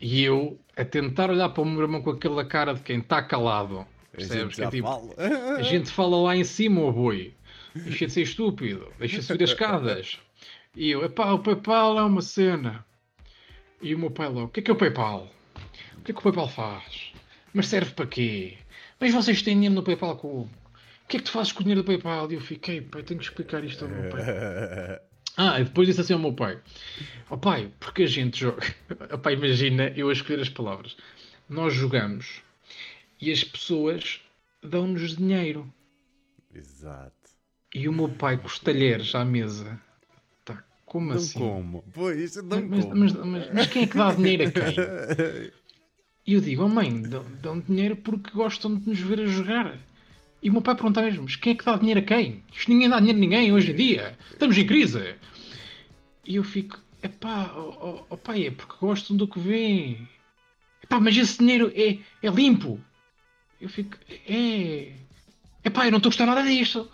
E 0.00 0.22
eu, 0.22 0.58
a 0.76 0.84
tentar 0.84 1.30
olhar 1.30 1.50
para 1.50 1.62
o 1.62 1.66
meu 1.66 1.82
irmão 1.82 2.00
com 2.00 2.10
aquela 2.10 2.44
cara 2.44 2.72
de 2.72 2.80
quem 2.80 3.00
está 3.00 3.22
calado, 3.22 3.86
percebes? 4.12 4.58
A 4.58 4.62
gente, 4.62 4.62
é, 4.62 4.70
tipo, 4.70 4.88
fala. 4.88 5.56
a 5.58 5.62
gente 5.62 5.90
fala 5.90 6.16
lá 6.22 6.36
em 6.36 6.44
cima, 6.44 6.80
o 6.80 6.92
boi. 6.92 7.34
Deixa 7.74 8.06
de 8.06 8.12
ser 8.12 8.22
estúpido, 8.22 8.90
deixa 8.98 9.18
de 9.18 9.22
subir 9.22 9.44
as 9.44 9.50
escadas. 9.50 10.18
E 10.74 10.90
eu, 10.90 11.08
pá, 11.10 11.32
o 11.32 11.38
PayPal 11.38 11.98
é 11.98 12.02
uma 12.02 12.22
cena. 12.22 12.84
E 13.80 13.94
o 13.94 13.98
meu 13.98 14.10
pai 14.10 14.28
logo, 14.28 14.46
o 14.46 14.48
que 14.48 14.60
é 14.60 14.62
que 14.62 14.70
é 14.70 14.74
o 14.74 14.76
PayPal? 14.76 15.30
O 15.98 16.02
que 16.02 16.10
é 16.10 16.14
que 16.14 16.20
o 16.20 16.22
PayPal 16.22 16.48
faz? 16.48 17.12
Mas 17.52 17.68
serve 17.68 17.92
para 17.92 18.06
quê? 18.06 18.58
Mas 19.00 19.14
vocês 19.14 19.42
têm 19.42 19.54
dinheiro 19.54 19.74
no 19.74 19.82
PayPal 19.82 20.16
com 20.16 20.42
o 20.42 20.50
que 21.08 21.16
é 21.16 21.20
que 21.20 21.26
tu 21.26 21.32
fazes 21.32 21.52
com 21.52 21.60
o 21.60 21.62
dinheiro 21.62 21.82
do 21.82 21.86
PayPal? 21.86 22.30
E 22.30 22.34
eu 22.34 22.40
fiquei, 22.40 22.80
pai, 22.80 23.02
tenho 23.02 23.18
que 23.18 23.26
explicar 23.26 23.64
isto 23.64 23.84
ao 23.84 23.90
meu 23.90 24.10
pai. 24.10 24.20
Ah, 25.36 25.60
e 25.60 25.64
depois 25.64 25.86
disse 25.86 26.00
assim 26.00 26.12
ao 26.12 26.18
meu 26.18 26.34
pai: 26.34 26.60
Ó 27.30 27.34
oh, 27.34 27.38
pai, 27.38 27.72
porque 27.78 28.02
a 28.02 28.06
gente 28.06 28.40
joga. 28.40 28.62
Oh, 29.14 29.16
pai, 29.16 29.34
imagina 29.34 29.88
eu 29.96 30.08
a 30.08 30.12
escolher 30.12 30.40
as 30.40 30.48
palavras. 30.48 30.96
Nós 31.48 31.72
jogamos 31.72 32.42
e 33.20 33.30
as 33.32 33.42
pessoas 33.42 34.20
dão-nos 34.62 35.16
dinheiro. 35.16 35.72
Exato. 36.54 37.14
E 37.74 37.88
o 37.88 37.92
meu 37.92 38.08
pai 38.08 38.36
com 38.36 38.48
os 38.48 38.58
talheres 38.58 39.14
à 39.14 39.24
mesa 39.24 39.80
como 40.90 41.06
não 41.06 41.16
assim? 41.16 41.38
como? 41.38 41.84
Pois, 41.92 42.34
não 42.34 42.62
mas, 42.62 42.84
como. 42.84 42.96
Mas, 42.96 43.12
mas, 43.12 43.52
mas, 43.52 43.66
quem 43.68 43.84
é 43.84 43.86
que 43.86 43.96
dá 43.96 44.12
dinheiro 44.12 44.48
a 44.48 44.50
quem? 44.50 45.52
E 46.26 46.34
eu 46.34 46.40
digo, 46.40 46.64
oh 46.64 46.68
mãe, 46.68 47.00
dão, 47.02 47.24
dão 47.40 47.60
dinheiro 47.60 47.94
porque 47.94 48.32
gostam 48.32 48.74
de 48.74 48.88
nos 48.88 48.98
ver 48.98 49.20
a 49.20 49.26
jogar. 49.26 49.78
E 50.42 50.50
o 50.50 50.52
meu 50.52 50.60
pai 50.60 50.74
pergunta 50.74 51.00
mesmo, 51.00 51.22
mas 51.22 51.36
quem 51.36 51.52
é 51.52 51.56
que 51.56 51.64
dá 51.64 51.76
dinheiro 51.76 52.00
a 52.00 52.02
quem? 52.02 52.42
Isto 52.52 52.72
ninguém 52.72 52.88
dá 52.88 52.98
dinheiro 52.98 53.18
a 53.18 53.20
ninguém 53.20 53.52
hoje 53.52 53.70
em 53.70 53.76
dia. 53.76 54.18
Estamos 54.32 54.58
em 54.58 54.66
crise. 54.66 55.14
E 56.26 56.34
eu 56.34 56.42
fico, 56.42 56.76
epá, 57.04 57.52
oh, 57.56 58.04
oh, 58.10 58.16
pai, 58.16 58.48
é 58.48 58.50
porque 58.50 58.74
gostam 58.80 59.16
do 59.16 59.28
que 59.28 59.38
vêem. 59.38 60.08
Epá, 60.82 60.98
mas 60.98 61.16
esse 61.16 61.38
dinheiro 61.38 61.72
é, 61.72 61.98
é 62.20 62.30
limpo. 62.30 62.80
Eu 63.60 63.68
fico, 63.68 63.96
é... 64.28 64.92
Epá, 65.64 65.86
eu 65.86 65.92
não 65.92 65.98
estou 65.98 66.08
a 66.08 66.12
gostar 66.12 66.26
nada 66.26 66.42
disto. 66.42 66.90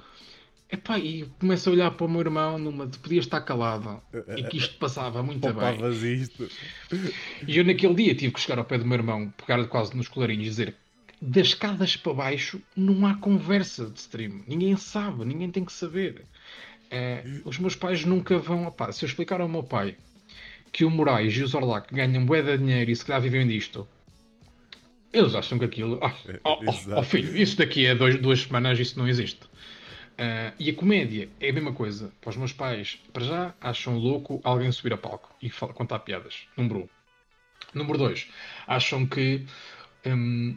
Epá, 0.71 0.99
e 0.99 1.25
começo 1.39 1.69
a 1.69 1.73
olhar 1.73 1.91
para 1.93 2.07
o 2.07 2.09
meu 2.09 2.21
irmão 2.21 2.59
numa 2.59 2.87
de 2.87 2.99
podia 2.99 3.21
estar 3.21 3.41
calado 3.41 4.03
e 4.37 4.43
que 4.45 4.57
isto 4.57 4.77
passava 4.79 5.23
muito 5.23 5.47
bem. 5.53 6.21
isto. 6.21 6.49
E 7.47 7.59
eu 7.59 7.65
naquele 7.65 7.95
dia 7.95 8.15
tive 8.15 8.33
que 8.33 8.41
chegar 8.41 8.59
ao 8.59 8.65
pé 8.65 8.77
do 8.77 8.85
meu 8.85 8.99
irmão, 8.99 9.33
pegar 9.37 9.65
quase 9.69 9.97
nos 9.97 10.09
colarinhos 10.09 10.47
e 10.47 10.51
dizer 10.51 10.77
das 11.21 11.49
escadas 11.49 11.97
para 11.97 12.13
baixo 12.13 12.61
não 12.77 13.07
há 13.07 13.15
conversa 13.15 13.89
de 13.89 13.99
stream. 13.99 14.43
Ninguém 14.47 14.77
sabe, 14.77 15.25
ninguém 15.25 15.51
tem 15.51 15.65
que 15.65 15.73
saber. 15.73 16.25
É, 16.91 17.25
os 17.45 17.59
meus 17.59 17.75
pais 17.75 18.05
nunca 18.05 18.39
vão. 18.39 18.67
Opá, 18.67 18.93
se 18.93 19.05
eu 19.05 19.09
explicar 19.09 19.41
ao 19.41 19.49
meu 19.49 19.63
pai 19.63 19.97
que 20.73 20.85
o 20.85 20.91
Moraes 20.91 21.35
e 21.35 21.43
o 21.43 21.47
Zorlac 21.47 21.93
ganham 21.95 22.27
bué 22.27 22.43
de 22.43 22.59
dinheiro 22.59 22.91
e 22.91 22.97
se 22.97 23.05
calhar 23.05 23.23
vivem 23.23 23.47
disto, 23.47 23.89
eles 25.13 25.35
acham 25.35 25.59
que 25.59 25.65
aquilo. 25.65 25.99
Ah, 26.03 26.15
oh, 26.45 26.59
oh, 26.67 26.99
oh, 26.99 27.03
filho, 27.03 27.37
isso 27.37 27.57
daqui 27.57 27.89
a 27.89 27.95
dois, 27.95 28.21
duas 28.21 28.43
semanas 28.43 28.79
isso 28.79 28.99
não 28.99 29.09
existe. 29.09 29.41
Uh, 30.17 30.51
e 30.59 30.71
a 30.71 30.75
comédia 30.75 31.29
é 31.39 31.51
a 31.51 31.53
mesma 31.53 31.73
coisa. 31.73 32.11
Para 32.23 32.31
os 32.31 32.37
meus 32.37 32.53
pais, 32.53 32.99
para 33.13 33.23
já, 33.23 33.55
acham 33.61 33.99
louco 33.99 34.41
alguém 34.43 34.73
subir 34.73 34.95
a 34.95 34.97
palco 34.97 35.35
e 35.43 35.51
fala, 35.51 35.75
contar 35.75 35.99
piadas. 36.01 36.49
Número 36.57 36.81
um. 36.81 36.89
Número 37.75 37.99
dois, 37.99 38.27
acham 38.67 39.07
que. 39.07 39.45
Um, 40.07 40.57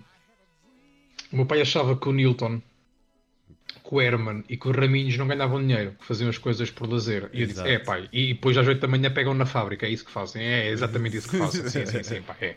o 1.31 1.35
meu 1.35 1.45
pai 1.45 1.61
achava 1.61 1.97
que 1.97 2.07
o 2.07 2.13
Newton, 2.13 2.61
que 3.83 3.95
o 3.95 4.01
Herman 4.01 4.43
e 4.47 4.55
que 4.55 4.67
o 4.67 4.71
Raminhos 4.71 5.17
não 5.17 5.27
ganhavam 5.27 5.59
dinheiro, 5.59 5.95
que 5.99 6.05
faziam 6.05 6.29
as 6.29 6.37
coisas 6.37 6.71
por 6.71 6.89
lazer. 6.89 7.29
E 7.33 7.41
eu 7.41 7.47
disse: 7.47 7.67
É, 7.67 7.79
pai. 7.79 8.07
E 8.13 8.33
depois 8.33 8.57
às 8.57 8.65
8 8.65 8.79
da 8.79 8.87
manhã 8.87 9.11
pegam 9.11 9.33
na 9.33 9.45
fábrica. 9.45 9.85
É 9.85 9.89
isso 9.89 10.05
que 10.05 10.11
fazem. 10.11 10.41
É 10.41 10.69
exatamente 10.69 11.17
isso 11.17 11.29
que 11.29 11.35
fazem. 11.37 11.67
sim, 11.67 11.85
sim, 11.85 12.01
sim, 12.01 12.21
pai. 12.21 12.37
É. 12.41 12.55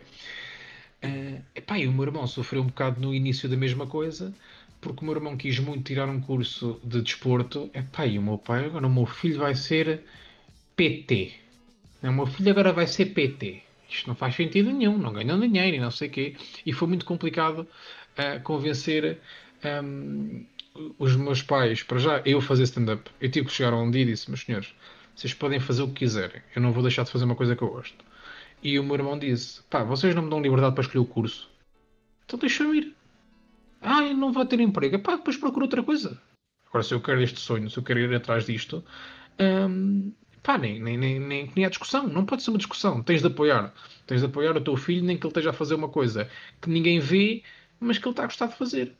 Uh, 1.04 1.42
epá, 1.56 1.78
e 1.80 1.88
o 1.88 1.92
meu 1.92 2.04
irmão 2.04 2.28
sofreu 2.28 2.62
um 2.62 2.66
bocado 2.66 3.00
no 3.00 3.12
início 3.12 3.48
da 3.48 3.56
mesma 3.56 3.88
coisa 3.88 4.32
porque 4.82 5.00
o 5.00 5.04
meu 5.04 5.14
irmão 5.14 5.36
quis 5.36 5.58
muito 5.60 5.84
tirar 5.84 6.08
um 6.08 6.20
curso 6.20 6.78
de 6.82 7.00
desporto. 7.00 7.70
É 7.72 8.06
e 8.08 8.18
o 8.18 8.22
meu 8.22 8.36
pai, 8.36 8.66
agora 8.66 8.86
o 8.86 8.92
meu 8.92 9.06
filho 9.06 9.38
vai 9.38 9.54
ser 9.54 10.02
PT. 10.76 11.32
O 12.02 12.12
meu 12.12 12.26
filho 12.26 12.50
agora 12.50 12.72
vai 12.72 12.88
ser 12.88 13.06
PT. 13.06 13.62
Isto 13.88 14.08
não 14.08 14.16
faz 14.16 14.34
sentido 14.34 14.72
nenhum, 14.72 14.98
não 14.98 15.12
ganham 15.12 15.38
dinheiro 15.38 15.76
e 15.76 15.80
não 15.80 15.90
sei 15.90 16.08
o 16.08 16.10
quê. 16.10 16.36
E 16.66 16.72
foi 16.72 16.88
muito 16.88 17.06
complicado 17.06 17.60
uh, 17.60 18.42
convencer 18.42 19.20
um, 19.64 20.44
os 20.98 21.14
meus 21.14 21.42
pais, 21.42 21.84
para 21.84 21.98
já, 21.98 22.22
eu 22.24 22.40
fazer 22.40 22.64
stand-up. 22.64 23.08
Eu 23.20 23.30
tive 23.30 23.46
que 23.46 23.52
chegar 23.52 23.72
um 23.74 23.88
dia 23.88 24.02
e 24.02 24.06
disse, 24.06 24.28
meus 24.28 24.40
senhores, 24.40 24.74
vocês 25.14 25.32
podem 25.32 25.60
fazer 25.60 25.82
o 25.82 25.88
que 25.88 26.00
quiserem. 26.00 26.42
Eu 26.56 26.60
não 26.60 26.72
vou 26.72 26.82
deixar 26.82 27.04
de 27.04 27.12
fazer 27.12 27.24
uma 27.24 27.36
coisa 27.36 27.54
que 27.54 27.62
eu 27.62 27.68
gosto. 27.68 28.04
E 28.60 28.80
o 28.80 28.82
meu 28.82 28.96
irmão 28.96 29.16
disse, 29.16 29.62
pá, 29.70 29.84
vocês 29.84 30.12
não 30.12 30.22
me 30.22 30.30
dão 30.30 30.42
liberdade 30.42 30.74
para 30.74 30.82
escolher 30.82 31.04
o 31.04 31.06
curso. 31.06 31.48
Então 32.24 32.36
deixa-me 32.36 32.78
ir. 32.78 33.01
Ah, 33.82 34.00
não 34.14 34.32
vou 34.32 34.46
ter 34.46 34.60
emprego. 34.60 34.98
Pá, 35.00 35.16
depois 35.16 35.36
procura 35.36 35.64
outra 35.64 35.82
coisa. 35.82 36.20
Agora, 36.68 36.84
se 36.84 36.94
eu 36.94 37.00
quero 37.00 37.20
este 37.20 37.40
sonho, 37.40 37.68
se 37.68 37.76
eu 37.76 37.82
quero 37.82 37.98
ir 37.98 38.14
atrás 38.14 38.46
disto, 38.46 38.84
hum, 39.38 40.12
pá, 40.42 40.56
nem, 40.56 40.80
nem, 40.80 40.96
nem, 40.96 41.18
nem, 41.18 41.52
nem 41.54 41.64
há 41.64 41.68
discussão. 41.68 42.06
Não 42.06 42.24
pode 42.24 42.42
ser 42.42 42.50
uma 42.50 42.58
discussão. 42.58 43.02
Tens 43.02 43.20
de 43.20 43.26
apoiar. 43.26 43.74
Tens 44.06 44.20
de 44.20 44.26
apoiar 44.26 44.56
o 44.56 44.60
teu 44.60 44.76
filho, 44.76 45.04
nem 45.04 45.18
que 45.18 45.26
ele 45.26 45.30
esteja 45.30 45.50
a 45.50 45.52
fazer 45.52 45.74
uma 45.74 45.88
coisa 45.88 46.30
que 46.60 46.70
ninguém 46.70 47.00
vê, 47.00 47.42
mas 47.80 47.98
que 47.98 48.06
ele 48.06 48.12
está 48.12 48.22
a 48.22 48.26
gostar 48.26 48.46
de 48.46 48.56
fazer. 48.56 48.96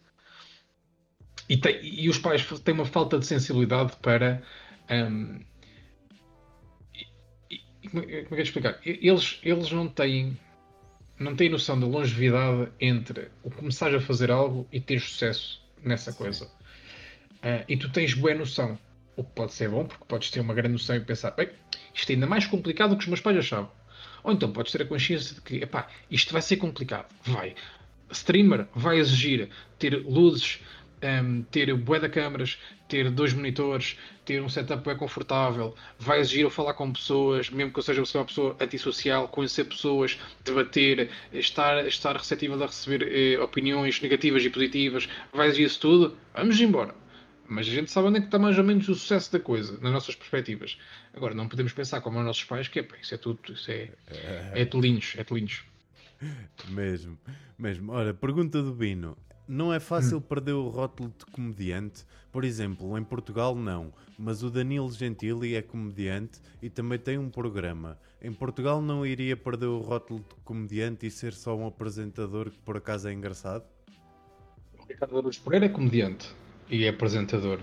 E, 1.49 1.57
tem, 1.57 1.81
e 1.83 2.09
os 2.09 2.19
pais 2.19 2.45
têm 2.61 2.75
uma 2.75 2.85
falta 2.85 3.19
de 3.19 3.27
sensibilidade 3.27 3.97
para. 4.03 4.43
Um, 4.91 5.41
e, 7.51 7.61
e, 7.85 7.89
como 7.89 8.03
é 8.03 8.25
que 8.25 8.35
é 8.35 8.43
explicar? 8.43 8.81
Eles, 8.85 9.39
eles 9.43 9.71
não 9.71 9.89
têm 9.89 10.37
não 11.19 11.37
têm 11.37 11.49
noção 11.49 11.79
da 11.79 11.87
longevidade 11.87 12.71
entre 12.81 13.31
o 13.43 13.51
começares 13.51 13.97
a 13.97 14.01
fazer 14.01 14.31
algo 14.31 14.67
e 14.73 14.81
ter 14.81 15.01
sucesso 15.01 15.63
nessa 15.83 16.13
coisa. 16.13 16.47
Uh, 16.47 17.65
e 17.69 17.77
tu 17.77 17.91
tens 17.91 18.15
boa 18.15 18.35
noção. 18.35 18.79
O 19.15 19.23
que 19.23 19.31
pode 19.33 19.53
ser 19.53 19.69
bom, 19.69 19.85
porque 19.85 20.05
podes 20.07 20.31
ter 20.31 20.41
uma 20.41 20.55
grande 20.55 20.73
noção 20.73 20.97
e 20.97 21.01
pensar, 21.01 21.33
bem, 21.33 21.51
isto 21.95 22.11
é 22.11 22.15
ainda 22.15 22.27
mais 22.27 22.47
complicado 22.47 22.91
do 22.91 22.97
que 22.97 23.03
os 23.03 23.09
meus 23.09 23.21
pais 23.21 23.37
achavam. 23.37 23.71
Ou 24.25 24.33
então 24.33 24.53
podes 24.53 24.73
ter 24.73 24.83
a 24.83 24.87
consciência 24.87 25.35
de 25.35 25.41
que, 25.43 25.57
epá, 25.57 25.89
isto 26.11 26.33
vai 26.33 26.41
ser 26.41 26.57
complicado. 26.57 27.13
Vai. 27.23 27.55
Streamer 28.11 28.67
vai 28.75 28.99
exigir 28.99 29.51
ter 29.79 29.97
luzes, 29.97 30.61
um, 31.03 31.43
ter 31.43 31.74
bué 31.74 31.99
de 31.99 32.09
câmaras, 32.09 32.59
ter 32.89 33.11
dois 33.11 33.33
monitores, 33.33 33.99
ter 34.24 34.43
um 34.43 34.49
setup 34.49 34.85
bem 34.85 34.97
confortável, 34.97 35.74
vai 35.99 36.20
exigir 36.20 36.43
eu 36.43 36.51
falar 36.51 36.74
com 36.74 36.93
pessoas, 36.93 37.51
mesmo 37.51 37.73
que 37.73 37.79
eu 37.79 37.83
seja 37.83 38.03
uma 38.03 38.24
pessoa 38.24 38.57
antissocial, 38.61 39.29
conhecer 39.29 39.65
pessoas, 39.65 40.19
debater, 40.45 41.11
estar, 41.33 41.87
estar 41.87 42.16
receptível 42.16 42.62
a 42.62 42.66
receber 42.66 43.09
eh, 43.11 43.41
opiniões 43.41 44.01
negativas 44.01 44.45
e 44.45 44.51
positivas, 44.51 45.09
vai 45.33 45.49
exigir 45.49 45.66
isso 45.66 45.81
tudo, 45.81 46.16
vamos 46.35 46.61
embora. 46.61 46.95
Mas 47.49 47.66
a 47.66 47.70
gente 47.70 47.91
sabe 47.91 48.09
onde 48.09 48.19
é 48.19 48.20
que 48.20 48.29
está 48.29 48.39
mais 48.39 48.57
ou 48.57 48.65
menos 48.65 48.89
o 48.89 48.95
sucesso 48.95 49.31
da 49.33 49.41
coisa, 49.41 49.79
nas 49.81 49.93
nossas 49.93 50.15
perspectivas. 50.15 50.79
Agora, 51.12 51.35
não 51.35 51.49
podemos 51.49 51.73
pensar 51.73 52.01
como 52.01 52.19
os 52.19 52.24
nossos 52.24 52.45
pais, 52.45 52.69
que 52.69 52.81
é, 52.81 52.89
isso 53.01 53.15
é 53.15 53.19
tudo, 53.19 53.53
isso 53.53 53.70
é, 53.70 53.91
é 54.55 54.65
telinhos, 54.66 55.15
é 55.19 55.24
telinhos. 55.24 55.62
Mesmo, 56.69 57.19
mesmo. 57.59 57.93
Ora, 57.93 58.15
pergunta 58.15 58.62
do 58.62 58.73
Bino. 58.73 59.19
Não 59.47 59.73
é 59.73 59.81
fácil 59.81 60.20
perder 60.20 60.52
o 60.52 60.69
rótulo 60.69 61.12
de 61.19 61.27
comediante? 61.27 62.05
Por 62.31 62.44
exemplo, 62.44 62.97
em 62.97 63.05
Portugal 63.05 63.55
não, 63.55 63.93
mas 64.16 64.43
o 64.43 64.51
Danilo 64.51 64.90
Gentili 64.90 65.55
é 65.55 65.62
comediante 65.62 66.40
e 66.62 66.70
também 66.70 66.98
tem 66.98 67.19
um 67.19 67.28
programa. 67.28 67.98
Em 68.23 68.32
Portugal 68.32 68.81
não 68.81 69.05
iria 69.05 69.36
perder 69.36 69.66
o 69.66 69.81
rótulo 69.81 70.20
de 70.20 70.35
comediante 70.44 71.06
e 71.06 71.10
ser 71.10 71.32
só 71.32 71.56
um 71.56 71.66
apresentador 71.66 72.51
que 72.51 72.59
por 72.60 72.77
acaso 72.77 73.09
é 73.09 73.12
engraçado? 73.12 73.64
O 74.78 74.85
Ricardo 74.89 75.19
Araújo 75.19 75.40
Pereira 75.43 75.66
é 75.66 75.69
comediante 75.69 76.31
e 76.70 76.85
é 76.85 76.89
apresentador. 76.89 77.60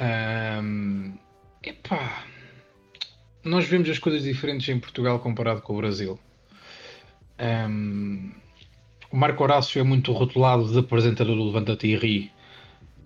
Um, 0.00 1.18
epá, 1.62 2.24
nós 3.44 3.66
vemos 3.66 3.90
as 3.90 3.98
coisas 3.98 4.22
diferentes 4.22 4.68
em 4.68 4.78
Portugal 4.78 5.18
comparado 5.18 5.60
com 5.62 5.74
o 5.74 5.76
Brasil. 5.76 6.18
Um, 7.38 8.32
o 9.16 9.18
Marco 9.18 9.42
Horácio 9.42 9.80
é 9.80 9.82
muito 9.82 10.12
rotulado 10.12 10.70
de 10.70 10.78
apresentador 10.78 11.34
do 11.36 11.46
Levanta-te 11.46 11.86
e 11.86 11.96
Ri, 11.96 12.30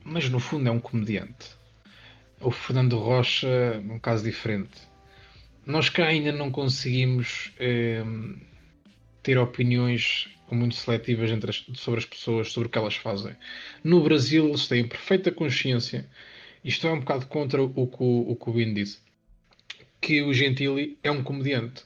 mas 0.02 0.28
no 0.28 0.40
fundo 0.40 0.68
é 0.68 0.72
um 0.72 0.80
comediante. 0.80 1.50
O 2.40 2.50
Fernando 2.50 2.98
Rocha 2.98 3.46
é 3.46 3.78
um 3.78 3.96
caso 3.96 4.24
diferente. 4.24 4.76
Nós 5.64 5.88
cá 5.88 6.06
ainda 6.06 6.32
não 6.32 6.50
conseguimos 6.50 7.52
eh, 7.60 8.02
ter 9.22 9.38
opiniões 9.38 10.28
muito 10.50 10.74
seletivas 10.74 11.30
as, 11.30 11.78
sobre 11.78 12.00
as 12.00 12.06
pessoas, 12.06 12.50
sobre 12.50 12.66
o 12.66 12.72
que 12.72 12.78
elas 12.78 12.96
fazem. 12.96 13.36
No 13.84 14.02
Brasil 14.02 14.48
eles 14.48 14.66
têm 14.66 14.88
perfeita 14.88 15.30
consciência, 15.30 16.10
isto 16.64 16.88
é 16.88 16.92
um 16.92 16.98
bocado 16.98 17.26
contra 17.26 17.62
o 17.62 17.68
que 17.86 18.02
o, 18.02 18.32
o, 18.32 18.36
o 18.36 18.52
Bin 18.52 18.74
disse, 18.74 18.98
que 20.00 20.22
o 20.22 20.34
Gentili 20.34 20.98
é 21.04 21.10
um 21.12 21.22
comediante. 21.22 21.84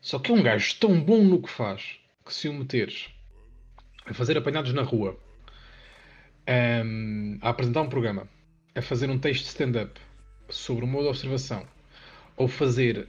Só 0.00 0.18
que 0.18 0.32
é 0.32 0.34
um 0.34 0.42
gajo 0.42 0.74
tão 0.80 1.00
bom 1.00 1.22
no 1.22 1.40
que 1.40 1.48
faz 1.48 2.00
que 2.24 2.34
se 2.34 2.48
o 2.48 2.52
meteres 2.52 3.16
a 4.08 4.14
fazer 4.14 4.36
apanhados 4.38 4.72
na 4.72 4.82
rua, 4.82 5.16
um, 6.84 7.38
a 7.42 7.50
apresentar 7.50 7.82
um 7.82 7.88
programa, 7.88 8.28
a 8.74 8.80
fazer 8.80 9.10
um 9.10 9.18
texto 9.18 9.42
de 9.42 9.48
stand-up 9.48 10.00
sobre 10.48 10.84
o 10.84 10.88
modo 10.88 11.04
de 11.04 11.10
observação, 11.10 11.66
ou 12.36 12.48
fazer 12.48 13.08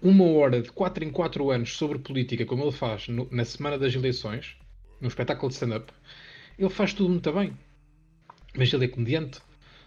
uma 0.00 0.24
hora 0.24 0.62
de 0.62 0.70
4 0.70 1.04
em 1.04 1.10
4 1.10 1.50
anos 1.50 1.76
sobre 1.76 1.98
política, 1.98 2.46
como 2.46 2.62
ele 2.62 2.72
faz 2.72 3.08
no, 3.08 3.28
na 3.32 3.44
semana 3.44 3.76
das 3.76 3.94
eleições, 3.94 4.56
no 5.00 5.08
espetáculo 5.08 5.48
de 5.48 5.54
stand-up, 5.54 5.92
ele 6.58 6.70
faz 6.70 6.92
tudo 6.92 7.08
muito 7.08 7.32
bem. 7.32 7.56
Mas 8.56 8.72
ele 8.72 8.84
é 8.84 8.88
comediante. 8.88 9.40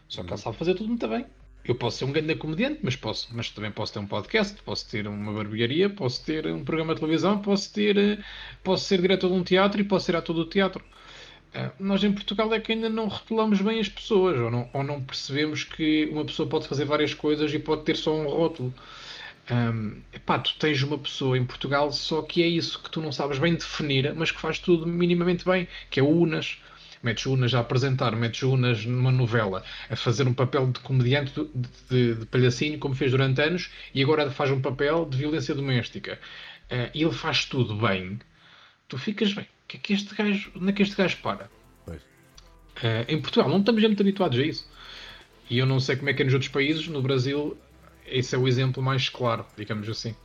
Só 0.08 0.24
que 0.24 0.30
ele 0.30 0.38
sabe 0.38 0.58
fazer 0.58 0.76
tudo 0.76 0.90
muito 0.90 1.08
bem. 1.08 1.26
Eu 1.64 1.76
posso 1.76 1.98
ser 2.00 2.06
um 2.06 2.12
grande 2.12 2.36
comediante, 2.36 2.80
mas 2.82 2.96
posso, 2.96 3.30
mas 3.32 3.50
também 3.50 3.72
posso 3.72 3.94
ter 3.94 4.00
um 4.00 4.08
podcast, 4.08 4.62
posso 4.64 4.90
ter 4.90 5.08
uma 5.08 5.32
barbearia, 5.32 5.90
posso 5.90 6.26
ter 6.26 6.48
um 6.48 6.64
programa 6.64 6.96
de 6.96 7.02
televisão, 7.02 7.40
posso 7.40 7.72
ter, 7.72 7.98
eh, 7.98 8.18
posso 8.64 8.86
ser 8.86 9.00
diretor 9.00 9.28
de 9.30 9.36
um 9.36 9.44
teatro 9.44 9.80
e 9.80 9.84
posso 9.84 10.08
ser 10.08 10.16
ator 10.16 10.36
do 10.36 10.46
teatro. 10.46 10.84
Uh, 11.54 11.70
nós 11.80 12.02
em 12.04 12.14
Portugal 12.14 12.52
é 12.54 12.60
que 12.62 12.72
ainda 12.72 12.90
não 12.90 13.08
rotulamos 13.10 13.62
bem 13.62 13.80
as 13.80 13.90
pessoas, 13.90 14.40
ou 14.40 14.50
não, 14.50 14.70
ou 14.74 14.84
não 14.84 15.02
percebemos 15.02 15.66
que 15.66 16.08
uma 16.12 16.24
pessoa 16.24 16.48
pode 16.48 16.68
fazer 16.68 16.86
várias 16.86 17.14
coisas 17.14 17.54
e 17.54 17.60
pode 17.60 17.84
ter 17.84 17.98
só 17.98 18.16
um 18.16 18.28
rótulo. 18.28 18.74
Um, 19.52 20.02
epá, 20.14 20.40
tu 20.40 20.56
tens 20.58 20.82
uma 20.82 20.98
pessoa 20.98 21.38
em 21.38 21.44
Portugal 21.44 21.92
só 21.92 22.22
que 22.22 22.42
é 22.42 22.48
isso 22.48 22.82
que 22.82 22.90
tu 22.90 23.02
não 23.02 23.12
sabes 23.12 23.38
bem 23.38 23.54
definir, 23.56 24.14
mas 24.16 24.32
que 24.32 24.40
faz 24.40 24.60
tudo 24.60 24.88
minimamente 24.88 25.44
bem, 25.44 25.68
que 25.90 26.00
é 26.00 26.04
o 26.04 26.08
Unas 26.08 26.58
metes 27.04 27.26
Unas 27.26 27.54
a 27.54 27.60
apresentar, 27.60 28.16
metes 28.16 28.44
Unas 28.44 28.86
numa 28.86 29.12
novela, 29.12 29.64
a 29.90 29.96
fazer 29.96 30.28
um 30.28 30.34
papel 30.34 30.68
de 30.68 30.80
comediante 30.80 31.34
de, 31.34 31.50
de, 31.90 32.16
de 32.20 32.26
palhacinho, 32.26 32.80
como 32.80 32.96
fez 32.96 33.12
durante 33.12 33.42
anos, 33.42 33.72
e 33.94 34.02
agora 34.02 34.30
faz 34.30 34.52
um 34.52 34.62
papel 34.62 35.06
de 35.06 35.18
violência 35.18 35.56
doméstica. 35.56 36.20
Uh, 36.72 36.90
e 36.94 37.04
ele 37.04 37.12
faz 37.12 37.46
tudo 37.46 37.76
bem. 37.76 38.20
Tu 38.88 38.98
ficas 38.98 39.34
bem. 39.34 39.48
Que 39.68 39.78
é 39.78 39.80
que 39.80 39.94
este 39.94 40.16
gajo, 40.16 40.52
onde 40.56 40.70
é 40.70 40.74
que 40.74 40.82
este 40.84 40.96
gajo 40.96 41.18
para? 41.22 41.50
Uh, 41.88 43.06
em 43.08 43.22
Portugal 43.22 43.50
não 43.50 43.60
estamos 43.60 43.82
muito 43.84 44.02
habituados 44.02 44.40
a 44.40 44.44
isso. 44.44 44.68
E 45.50 45.58
eu 45.58 45.66
não 45.66 45.80
sei 45.80 45.98
como 45.98 46.10
é 46.10 46.14
que 46.14 46.22
é 46.22 46.26
nos 46.26 46.34
outros 46.34 46.52
países. 46.52 46.88
No 46.88 47.02
Brasil, 47.02 47.58
esse 48.06 48.34
é 48.34 48.38
o 48.38 48.48
exemplo 48.48 48.82
mais 48.82 49.10
claro, 49.10 49.46
digamos 49.58 49.88
assim. 49.90 50.16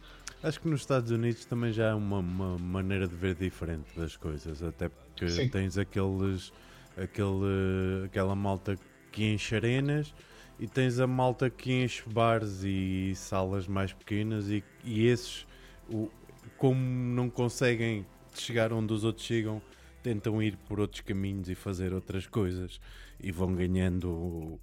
Acho 0.42 0.60
que 0.60 0.68
nos 0.68 0.80
Estados 0.80 1.10
Unidos 1.10 1.44
também 1.44 1.72
já 1.72 1.92
há 1.92 1.96
uma, 1.96 2.18
uma 2.18 2.58
maneira 2.58 3.08
de 3.08 3.14
ver 3.14 3.34
diferente 3.34 3.86
das 3.96 4.16
coisas, 4.16 4.62
até 4.62 4.88
porque 4.88 5.28
Sim. 5.28 5.48
tens 5.48 5.76
aqueles 5.76 6.52
aquele, 6.96 8.06
aquela 8.06 8.34
malta 8.34 8.78
que 9.12 9.24
enche 9.24 9.54
arenas 9.54 10.14
e 10.58 10.66
tens 10.66 10.98
a 10.98 11.06
malta 11.06 11.50
que 11.50 11.72
enche 11.72 12.02
bares 12.08 12.62
e 12.64 13.14
salas 13.14 13.66
mais 13.66 13.92
pequenas 13.92 14.48
e, 14.48 14.64
e 14.84 15.06
esses, 15.06 15.46
o, 15.88 16.10
como 16.56 16.80
não 16.80 17.28
conseguem 17.28 18.06
chegar 18.34 18.72
onde 18.72 18.92
os 18.92 19.04
outros 19.04 19.26
chegam, 19.26 19.60
tentam 20.02 20.42
ir 20.42 20.56
por 20.68 20.80
outros 20.80 21.00
caminhos 21.00 21.48
e 21.48 21.54
fazer 21.54 21.92
outras 21.92 22.26
coisas 22.26 22.80
e 23.20 23.30
vão 23.30 23.54
ganhando 23.54 24.58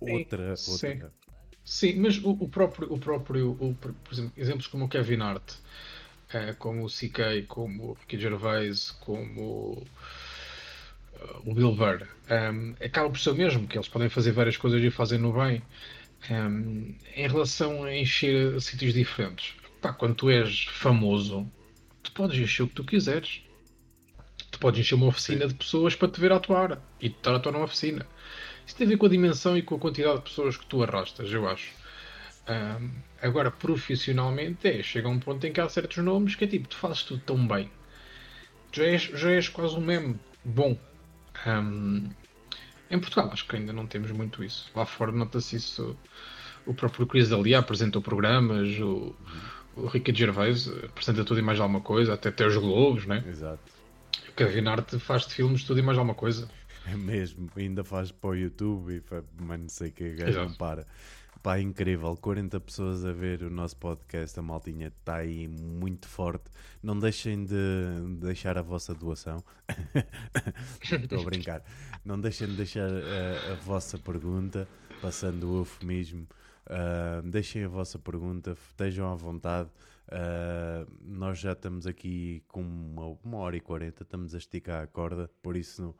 outra. 0.00 0.56
Sim, 0.56 0.72
outra... 0.72 1.12
sim. 1.64 1.92
sim 1.92 2.00
mas 2.00 2.18
o, 2.18 2.30
o, 2.30 2.48
próprio, 2.48 2.92
o 2.92 2.98
próprio 2.98 3.50
o, 3.60 3.74
por 3.74 3.94
exemplo, 4.12 4.32
exemplos 4.36 4.66
como 4.66 4.86
o 4.86 4.88
Kevin 4.88 5.20
Hart, 5.20 5.54
eh, 6.32 6.54
como 6.54 6.84
o 6.84 6.88
CK, 6.88 7.46
como 7.46 7.90
o 7.90 7.92
Ricky 7.94 8.18
Gervais, 8.18 8.90
como 8.90 9.84
o 11.44 11.54
Bill 11.54 11.74
Burr, 11.74 12.06
um, 12.30 12.74
acaba 12.84 13.10
por 13.10 13.18
ser 13.18 13.30
o 13.30 13.34
mesmo, 13.34 13.66
que 13.66 13.76
eles 13.76 13.88
podem 13.88 14.08
fazer 14.08 14.32
várias 14.32 14.56
coisas 14.56 14.82
e 14.82 14.90
fazem 14.90 15.18
no 15.18 15.32
bem. 15.32 15.62
Um, 16.30 16.94
em 17.14 17.28
relação 17.28 17.84
a 17.84 17.94
encher 17.94 18.60
sítios 18.60 18.94
diferentes, 18.94 19.54
pá, 19.80 19.92
quando 19.92 20.14
tu 20.14 20.30
és 20.30 20.64
famoso, 20.64 21.50
tu 22.02 22.12
podes 22.12 22.38
encher 22.38 22.64
o 22.64 22.68
que 22.68 22.74
tu 22.74 22.84
quiseres. 22.84 23.42
Tu 24.50 24.58
podes 24.58 24.80
encher 24.80 24.94
uma 24.94 25.06
oficina 25.06 25.46
de 25.46 25.54
pessoas 25.54 25.94
para 25.94 26.08
te 26.08 26.20
ver 26.20 26.32
atuar 26.32 26.80
e 27.00 27.08
estar 27.08 27.32
a 27.32 27.36
atuar 27.36 27.52
numa 27.52 27.64
oficina. 27.64 28.06
Isso 28.66 28.74
tem 28.74 28.86
a 28.86 28.90
ver 28.90 28.96
com 28.96 29.06
a 29.06 29.08
dimensão 29.08 29.56
e 29.56 29.62
com 29.62 29.74
a 29.74 29.78
quantidade 29.78 30.16
de 30.16 30.22
pessoas 30.22 30.56
que 30.56 30.66
tu 30.66 30.82
arrastas, 30.82 31.30
eu 31.30 31.48
acho. 31.48 31.70
Um, 32.48 32.90
agora, 33.20 33.50
profissionalmente, 33.50 34.66
é, 34.68 34.82
chega 34.82 35.08
um 35.08 35.18
ponto 35.18 35.44
em 35.46 35.52
que 35.52 35.60
há 35.60 35.68
certos 35.68 35.98
nomes 35.98 36.34
que 36.34 36.44
é 36.44 36.46
tipo, 36.46 36.68
tu 36.68 36.76
fazes 36.76 37.02
tudo 37.02 37.20
tão 37.24 37.46
bem. 37.46 37.70
Já 38.72 38.84
és, 38.84 39.02
já 39.02 39.30
és 39.30 39.48
quase 39.48 39.74
um 39.74 39.80
meme 39.80 40.18
bom. 40.44 40.76
Um, 41.46 42.08
em 42.90 42.98
Portugal 42.98 43.30
acho 43.32 43.46
que 43.46 43.56
ainda 43.56 43.72
não 43.72 43.86
temos 43.86 44.10
muito 44.10 44.42
isso. 44.44 44.70
Lá 44.74 44.86
fora 44.86 45.12
nota-se 45.12 45.56
isso. 45.56 45.96
O 46.64 46.74
próprio 46.74 47.06
Chris 47.06 47.28
Dalia 47.28 47.58
apresentou 47.58 48.02
programas, 48.02 48.78
o, 48.80 49.14
o 49.76 49.86
Ricky 49.86 50.12
Gervais 50.14 50.68
apresenta 50.84 51.24
tudo 51.24 51.38
e 51.38 51.42
mais 51.42 51.60
alguma 51.60 51.80
coisa, 51.80 52.14
até 52.14 52.28
até 52.28 52.46
os 52.46 52.56
Globos, 52.56 53.06
né? 53.06 53.24
Exato. 53.28 53.62
O 54.28 54.32
Kevin 54.32 54.66
Hart 54.66 54.94
faz 54.98 55.26
de 55.26 55.34
filmes 55.34 55.64
tudo 55.64 55.78
e 55.78 55.82
mais 55.82 55.96
alguma 55.98 56.14
coisa. 56.14 56.48
É 56.86 56.96
mesmo, 56.96 57.50
ainda 57.56 57.82
faz 57.82 58.12
para 58.12 58.30
o 58.30 58.34
YouTube 58.34 58.94
e 58.94 59.02
mas 59.40 59.60
não 59.60 59.68
sei 59.68 59.88
o 59.88 59.92
que 59.92 60.14
gajo 60.14 60.38
não 60.38 60.54
para. 60.54 60.86
Pá, 61.42 61.60
incrível, 61.60 62.16
40 62.16 62.58
pessoas 62.60 63.04
a 63.04 63.12
ver 63.12 63.42
o 63.42 63.50
nosso 63.50 63.76
podcast, 63.76 64.38
a 64.38 64.42
maltinha 64.42 64.88
está 64.88 65.16
aí 65.16 65.46
muito 65.46 66.08
forte. 66.08 66.50
Não 66.82 66.98
deixem 66.98 67.44
de 67.44 67.54
deixar 68.18 68.58
a 68.58 68.62
vossa 68.62 68.94
doação. 68.94 69.44
Estou 70.82 71.20
a 71.20 71.24
brincar. 71.24 71.62
Não 72.04 72.20
deixem 72.20 72.48
de 72.48 72.56
deixar 72.56 72.90
a, 72.90 73.52
a 73.52 73.54
vossa 73.56 73.96
pergunta, 73.96 74.66
passando 75.00 75.52
o 75.52 75.58
eufemismo. 75.58 76.26
Ah, 76.66 77.22
deixem 77.24 77.64
a 77.64 77.68
vossa 77.68 77.98
pergunta, 77.98 78.56
estejam 78.68 79.10
à 79.10 79.14
vontade. 79.14 79.70
Ah, 80.08 80.84
nós 81.00 81.38
já 81.38 81.52
estamos 81.52 81.86
aqui 81.86 82.42
com 82.48 82.60
uma, 82.62 83.18
uma 83.22 83.38
hora 83.38 83.56
e 83.56 83.60
quarenta, 83.60 84.02
estamos 84.02 84.34
a 84.34 84.38
esticar 84.38 84.82
a 84.82 84.86
corda, 84.86 85.30
por 85.42 85.56
isso 85.56 85.94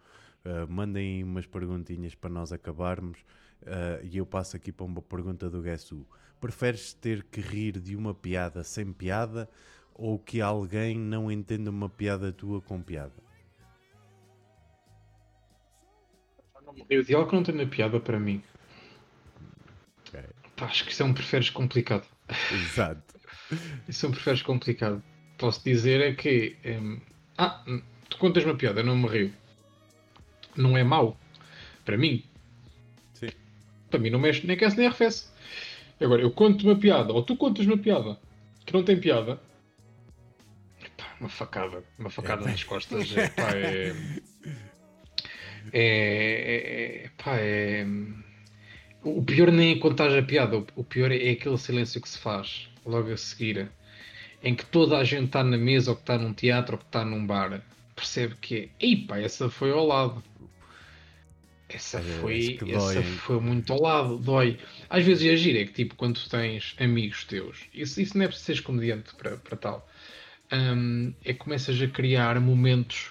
Uh, 0.47 0.71
mandem 0.71 1.25
umas 1.25 1.45
perguntinhas 1.45 2.15
para 2.15 2.31
nós 2.31 2.53
acabarmos 2.53 3.19
uh, 3.66 4.05
e 4.05 4.16
eu 4.16 4.26
passo 4.26 4.56
aqui 4.56 4.72
para 4.72 4.86
uma 4.86 5.02
pergunta 5.02 5.51
do 5.51 5.62
Guess 5.62 5.93
Who. 5.93 6.06
Preferes 6.40 6.93
ter 6.93 7.24
que 7.24 7.40
rir 7.40 7.80
de 7.80 7.97
uma 7.97 8.14
piada 8.14 8.62
sem 8.62 8.93
piada 8.93 9.48
ou 9.94 10.18
que 10.18 10.40
alguém 10.40 10.98
não 10.98 11.30
entenda 11.30 11.70
uma 11.70 11.88
piada 11.88 12.32
tua 12.32 12.60
com 12.60 12.80
piada? 12.82 13.26
Eu 16.90 17.02
de 17.02 17.14
algo 17.14 17.30
que 17.30 17.36
não 17.36 17.43
tem 17.43 17.55
na 17.55 17.66
piada 17.66 17.98
para 17.98 18.20
mim. 18.20 18.43
Ok. 20.01 20.20
Pá, 20.56 20.66
acho 20.66 20.84
que 20.84 20.93
isso 20.93 21.02
é 21.02 21.06
um 21.06 21.14
preferes 21.14 21.51
complicado. 21.51 22.06
Exato. 22.52 23.16
Isso 23.88 24.05
é 24.05 24.09
um 24.09 24.12
preferes 24.12 24.43
complicado. 24.43 25.01
Posso 25.38 25.62
dizer 25.62 26.01
é 26.01 26.12
que. 26.14 26.56
hum, 26.64 27.01
ah, 27.38 27.62
hum, 27.68 27.80
tu 28.09 28.18
contas 28.18 28.44
uma 28.44 28.56
piada, 28.56 28.80
eu 28.80 28.84
não 28.84 28.97
me 28.97 29.06
rio. 29.06 29.32
Não 30.56 30.76
é 30.76 30.82
mau. 30.82 31.16
Para 31.84 31.97
mim. 31.97 32.24
Para 33.91 34.01
mim 34.01 34.11
não 34.11 34.19
mexe 34.19 34.47
nem 34.47 34.57
aquece 34.57 34.77
nem 34.77 34.87
arrefece. 34.87 35.27
Agora, 36.01 36.21
eu 36.23 36.31
conto 36.31 36.65
uma 36.67 36.77
piada, 36.77 37.13
ou 37.13 37.23
tu 37.23 37.37
contas 37.37 37.65
uma 37.67 37.79
piada 37.79 38.19
que 38.65 38.73
não 38.73 38.83
tem 38.83 38.99
piada. 38.99 39.41
Epá, 40.85 41.15
uma 41.21 41.29
facada. 41.29 41.83
Uma 41.99 42.11
facada 42.11 42.45
nas 42.45 42.63
costas. 42.65 43.09
É, 43.17 43.29
pá, 43.29 43.51
é. 43.55 43.95
É. 45.73 47.05
é, 47.05 47.11
pá, 47.23 47.37
é. 47.39 47.87
O 49.03 49.23
pior 49.23 49.53
nem 49.53 49.73
é 49.73 49.79
contar 49.79 50.17
a 50.17 50.23
piada, 50.23 50.57
o- 50.75 50.85
pior 50.85 51.13
é 51.13 51.31
aquele 51.31 51.59
silêncio 51.59 52.01
que 52.01 52.09
se 52.09 52.19
faz 52.19 52.69
logo 52.85 53.13
a 53.13 53.17
seguir, 53.17 53.69
em 54.43 54.55
que 54.55 54.67
toda 54.67 54.99
a 54.99 55.05
gente 55.05 55.27
está 55.27 55.45
na 55.45 55.57
mesa, 55.57 55.91
ou 55.91 55.97
que 55.97 56.03
está 56.03 56.19
num 56.19 56.33
teatro, 56.33 56.75
ou 56.75 56.79
que 56.79 56.87
está 56.87 57.05
num 57.05 57.25
bar, 57.25 57.63
percebe 57.95 58.35
que 58.41 58.57
é, 58.57 58.69
ei 58.85 58.97
pá, 59.07 59.19
essa 59.19 59.49
foi 59.49 59.71
ao 59.71 59.87
lado. 59.87 60.23
Essa 61.68 61.98
É, 61.98 62.02
foi, 62.02 62.59
dói, 62.64 62.97
essa 62.97 63.02
foi 63.02 63.40
muito 63.40 63.72
ao 63.72 63.80
lado, 63.80 64.18
dói. 64.18 64.59
Às 64.88 65.05
vezes 65.05 65.26
é 65.32 65.36
giro, 65.36 65.59
é 65.59 65.64
que 65.64 65.72
tipo, 65.72 65.94
quando 65.97 66.20
tu 66.20 66.28
tens 66.30 66.74
amigos 66.78 67.24
teus, 67.24 67.59
isso, 67.74 68.01
isso 68.01 68.16
não 68.16 68.24
é 68.24 68.28
preciso 68.28 68.47
seres 68.47 68.60
comediante 68.60 69.14
para, 69.16 69.36
para 69.38 69.56
tal, 69.56 69.88
hum, 70.52 71.12
é 71.24 71.32
que 71.32 71.38
começas 71.40 71.80
a 71.82 71.88
criar 71.88 72.40
momentos. 72.40 73.10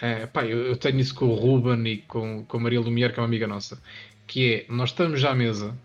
eh, 0.00 0.26
pá, 0.26 0.44
eu, 0.46 0.58
eu 0.66 0.76
tenho 0.76 1.00
isso 1.00 1.14
com 1.14 1.26
o 1.26 1.34
Ruben 1.34 1.86
e 1.92 1.98
com, 2.02 2.44
com 2.46 2.56
a 2.58 2.60
Maria 2.60 2.80
Lumière, 2.80 3.12
que 3.12 3.18
é 3.20 3.22
uma 3.22 3.28
amiga 3.28 3.46
nossa, 3.46 3.82
que 4.26 4.54
é, 4.54 4.72
nós 4.72 4.90
estamos 4.90 5.20
já 5.20 5.30
à 5.32 5.34
mesa, 5.34 5.78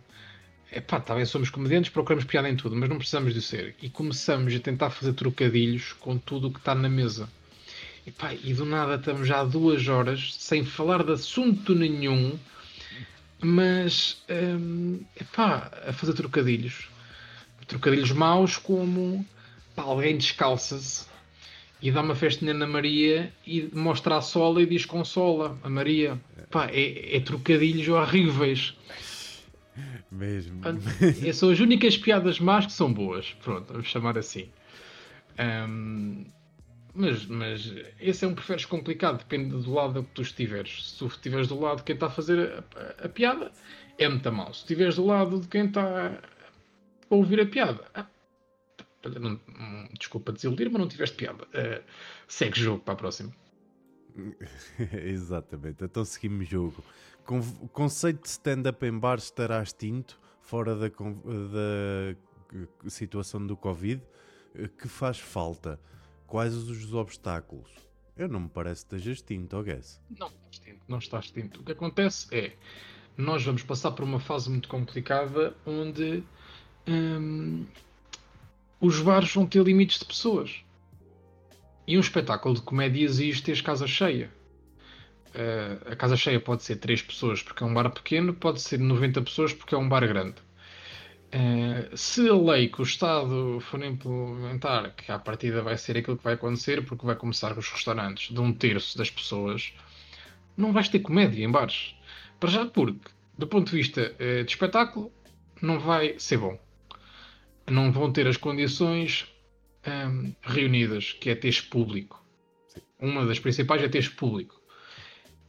é 0.71 0.81
pá, 0.81 0.99
talvez 1.01 1.29
somos 1.29 1.49
comediantes, 1.49 1.91
procuramos 1.91 2.25
piada 2.25 2.49
em 2.49 2.55
tudo, 2.57 2.75
mas 2.75 2.89
não 2.89 2.97
precisamos 2.97 3.33
de 3.33 3.41
ser. 3.41 3.75
E 3.81 3.89
começamos 3.89 4.53
a 4.55 4.59
tentar 4.59 4.89
fazer 4.91 5.13
trocadilhos 5.13 5.93
com 5.93 6.17
tudo 6.17 6.47
o 6.49 6.53
que 6.53 6.59
está 6.59 6.75
na 6.75 6.89
mesa. 6.89 7.29
E, 8.07 8.11
pá, 8.11 8.33
e 8.33 8.53
do 8.53 8.63
nada 8.63 8.95
estamos 8.95 9.27
já 9.27 9.41
há 9.41 9.43
duas 9.43 9.85
horas 9.89 10.33
sem 10.35 10.63
falar 10.63 11.03
de 11.03 11.11
assunto 11.11 11.75
nenhum, 11.75 12.39
mas 13.41 14.23
hum, 14.29 15.01
epá, 15.19 15.69
a 15.85 15.91
fazer 15.91 16.13
trocadilhos. 16.13 16.87
Trocadilhos 17.67 18.13
maus 18.13 18.55
como 18.55 19.25
pá, 19.75 19.83
alguém 19.83 20.17
descalça-se 20.17 21.05
e 21.81 21.91
dá 21.91 22.01
uma 22.01 22.15
festinha 22.15 22.53
na 22.53 22.65
Maria 22.65 23.29
e 23.45 23.69
mostra 23.73 24.15
a 24.15 24.21
sola 24.21 24.61
e 24.61 24.65
diz 24.65 24.85
consola 24.85 25.59
a 25.61 25.69
Maria. 25.69 26.17
Pá, 26.49 26.69
é, 26.71 27.17
é 27.17 27.19
trocadilhos 27.19 27.89
horríveis. 27.89 28.73
Mesmo. 30.09 30.61
Essas 31.01 31.35
são 31.35 31.49
as 31.49 31.59
únicas 31.59 31.97
piadas 31.97 32.39
más 32.39 32.67
que 32.67 32.71
são 32.71 32.93
boas. 32.93 33.35
Pronto, 33.43 33.73
vamos 33.73 33.89
chamar 33.89 34.17
assim. 34.17 34.47
Ahm, 35.37 36.23
mas, 36.97 37.25
mas 37.25 37.73
esse 37.99 38.25
é 38.25 38.27
um 38.27 38.35
preferes 38.35 38.65
complicado, 38.65 39.19
depende 39.19 39.49
do 39.49 39.73
lado 39.73 40.03
que 40.03 40.11
tu 40.11 40.21
estiveres. 40.21 40.91
Se 40.91 40.97
tu 40.97 41.07
estiveres 41.07 41.47
do 41.47 41.59
lado 41.59 41.77
de 41.77 41.83
quem 41.83 41.93
está 41.95 42.07
a 42.07 42.09
fazer 42.09 42.63
a, 42.75 42.79
a- 42.79 43.05
a 43.05 43.09
piada, 43.09 43.51
é 43.97 44.07
muito 44.09 44.31
mal. 44.31 44.53
Se 44.53 44.61
estiveres 44.61 44.95
do 44.95 45.05
lado 45.05 45.39
de 45.39 45.47
quem 45.47 45.65
está 45.67 46.19
a 47.09 47.15
ouvir 47.15 47.39
a 47.41 47.45
piada, 47.45 47.83
ah, 47.93 48.05
não- 49.19 49.39
hum, 49.47 49.87
desculpa 49.97 50.31
desiludir, 50.31 50.69
mas 50.69 50.79
não 50.81 50.87
tiveste 50.87 51.15
piada. 51.15 51.45
Ah, 51.53 51.81
segue 52.27 52.59
jogo 52.59 52.83
para 52.83 52.93
a 52.93 52.97
próxima. 52.97 53.31
Exatamente, 55.03 55.83
então 55.83 56.03
seguimos 56.03 56.47
jogo. 56.47 56.83
O 57.61 57.67
conceito 57.67 58.21
de 58.23 58.29
stand-up 58.29 58.85
em 58.85 58.97
bar 58.97 59.17
estará 59.17 59.61
extinto 59.61 60.19
fora 60.41 60.75
da, 60.75 60.87
da 60.87 62.89
situação 62.89 63.45
do 63.45 63.55
Covid. 63.57 64.01
Eh, 64.55 64.69
Que 64.77 64.87
faz 64.87 65.19
falta? 65.19 65.77
Quais 66.27 66.53
os 66.53 66.93
obstáculos? 66.93 67.71
Eu 68.17 68.27
não 68.27 68.41
me 68.41 68.49
parece 68.49 68.85
que 68.85 68.95
esteja 68.95 69.11
extinto, 69.13 69.63
guess. 69.63 70.01
Não 70.09 70.27
está 70.27 70.49
extinto. 70.51 70.79
Não 70.87 70.97
está 70.97 71.19
extinto. 71.19 71.61
O 71.61 71.63
que 71.63 71.71
acontece 71.71 72.27
é 72.35 72.53
nós 73.17 73.43
vamos 73.43 73.63
passar 73.63 73.91
por 73.91 74.03
uma 74.03 74.19
fase 74.19 74.49
muito 74.49 74.67
complicada 74.67 75.55
onde 75.65 76.23
hum, 76.87 77.65
os 78.79 78.99
bares 78.99 79.33
vão 79.33 79.45
ter 79.45 79.63
limites 79.63 79.99
de 79.99 80.05
pessoas. 80.05 80.63
E 81.87 81.97
um 81.97 82.01
espetáculo 82.01 82.55
de 82.55 82.61
comédia 82.61 83.05
exige 83.05 83.41
ter 83.41 83.63
casa 83.63 83.87
cheia. 83.87 84.29
Uh, 85.29 85.91
a 85.91 85.95
casa 85.95 86.17
cheia 86.17 86.39
pode 86.39 86.63
ser 86.63 86.75
3 86.75 87.01
pessoas 87.03 87.41
porque 87.41 87.63
é 87.63 87.65
um 87.65 87.73
bar 87.73 87.89
pequeno, 87.91 88.33
pode 88.33 88.59
ser 88.61 88.79
90 88.79 89.21
pessoas 89.21 89.53
porque 89.53 89.73
é 89.73 89.77
um 89.77 89.87
bar 89.87 90.05
grande. 90.07 90.35
Uh, 91.27 91.95
se 91.97 92.29
a 92.29 92.33
lei 92.33 92.69
que 92.69 92.81
o 92.81 92.83
Estado 92.83 93.59
for 93.59 93.83
implementar, 93.83 94.95
que 94.95 95.11
à 95.11 95.19
partida 95.19 95.61
vai 95.61 95.77
ser 95.77 95.97
aquilo 95.97 96.17
que 96.17 96.23
vai 96.23 96.35
acontecer, 96.35 96.85
porque 96.85 97.05
vai 97.05 97.15
começar 97.15 97.53
com 97.53 97.59
os 97.59 97.69
restaurantes 97.69 98.33
de 98.33 98.39
um 98.39 98.53
terço 98.53 98.97
das 98.97 99.09
pessoas, 99.09 99.73
não 100.55 100.71
vais 100.71 100.87
ter 100.87 100.99
comédia 100.99 101.43
em 101.43 101.51
bares. 101.51 101.95
Para 102.39 102.49
já, 102.49 102.65
porque, 102.65 103.11
do 103.37 103.45
ponto 103.45 103.69
de 103.69 103.77
vista 103.77 104.15
eh, 104.19 104.43
de 104.43 104.51
espetáculo, 104.51 105.11
não 105.61 105.79
vai 105.79 106.17
ser 106.17 106.37
bom. 106.37 106.57
Não 107.69 107.91
vão 107.91 108.11
ter 108.11 108.25
as 108.27 108.37
condições 108.37 109.27
ahm, 109.85 110.31
reunidas, 110.41 111.11
que 111.13 111.29
é 111.29 111.35
teres 111.35 111.59
público. 111.59 112.23
Uma 112.99 113.25
das 113.25 113.39
principais 113.39 113.83
é 113.83 113.89
teres 113.89 114.07
público. 114.07 114.61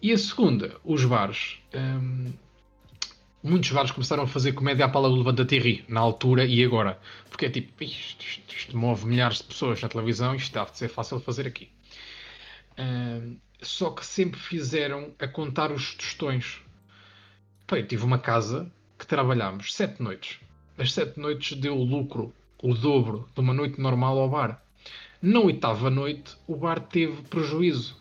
E 0.03 0.13
a 0.13 0.19
segunda, 0.19 0.77
os 0.85 1.05
bares. 1.05 1.59
ahm, 1.73 2.33
muitos 3.43 3.71
bares 3.71 3.91
começaram 3.91 4.25
a 4.25 4.27
fazer 4.27 4.53
comédia 4.53 4.85
à 4.87 4.89
pala 4.89 5.09
do 5.09 5.17
Levanta-te 5.17 5.57
e 5.57 5.59
ri, 5.59 5.85
na 5.89 6.01
altura 6.01 6.45
e 6.45 6.65
agora. 6.65 6.99
Porque 7.31 7.47
é 7.47 7.51
tipo, 7.51 7.83
isto, 7.85 8.25
isto- 8.25 8.55
isto 8.57 8.77
move 8.77 9.07
milhares 9.07 9.39
de 9.39 9.45
pessoas 9.45 9.81
na 9.81 9.89
televisão, 9.89 10.35
isto 10.35 10.53
deve 10.53 10.77
ser 10.77 10.89
fácil 10.89 11.19
de 11.19 11.25
fazer 11.25 11.47
aqui. 11.47 11.71
Ahm, 12.77 13.37
só 13.63 13.91
que 13.91 14.05
sempre 14.07 14.39
fizeram 14.39 15.13
a 15.19 15.27
contar 15.27 15.73
os 15.73 15.95
tostões. 15.95 16.61
Eu 17.71 17.87
tive 17.87 18.05
uma 18.05 18.19
casa 18.19 18.71
que 18.99 19.07
trabalhámos 19.07 19.75
sete 19.75 20.03
noites. 20.03 20.39
As 20.77 20.93
sete 20.93 21.19
noites 21.19 21.57
deu 21.59 21.75
lucro, 21.75 22.33
o 22.63 22.73
dobro 22.75 23.29
de 23.35 23.41
uma 23.41 23.53
noite 23.53 23.81
normal 23.81 24.19
ao 24.19 24.29
bar. 24.29 24.63
Na 25.21 25.41
oitava 25.41 25.91
noite, 25.91 26.37
o 26.47 26.57
bar 26.57 26.81
teve 26.81 27.23
prejuízo. 27.23 27.97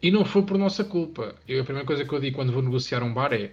E 0.00 0.10
não 0.10 0.24
foi 0.24 0.42
por 0.42 0.56
nossa 0.58 0.84
culpa. 0.84 1.34
Eu, 1.46 1.60
a 1.60 1.64
primeira 1.64 1.86
coisa 1.86 2.04
que 2.04 2.12
eu 2.12 2.20
digo 2.20 2.36
quando 2.36 2.52
vou 2.52 2.62
negociar 2.62 3.02
um 3.02 3.12
bar 3.12 3.32
é: 3.32 3.52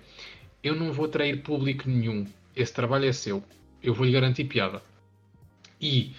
eu 0.63 0.75
não 0.75 0.91
vou 0.91 1.05
atrair 1.05 1.41
público 1.41 1.89
nenhum. 1.89 2.27
Esse 2.55 2.73
trabalho 2.73 3.05
é 3.05 3.13
seu. 3.13 3.43
Eu 3.81 3.93
vou-lhe 3.93 4.11
garantir 4.11 4.45
piada. 4.45 4.81
E 5.81 6.13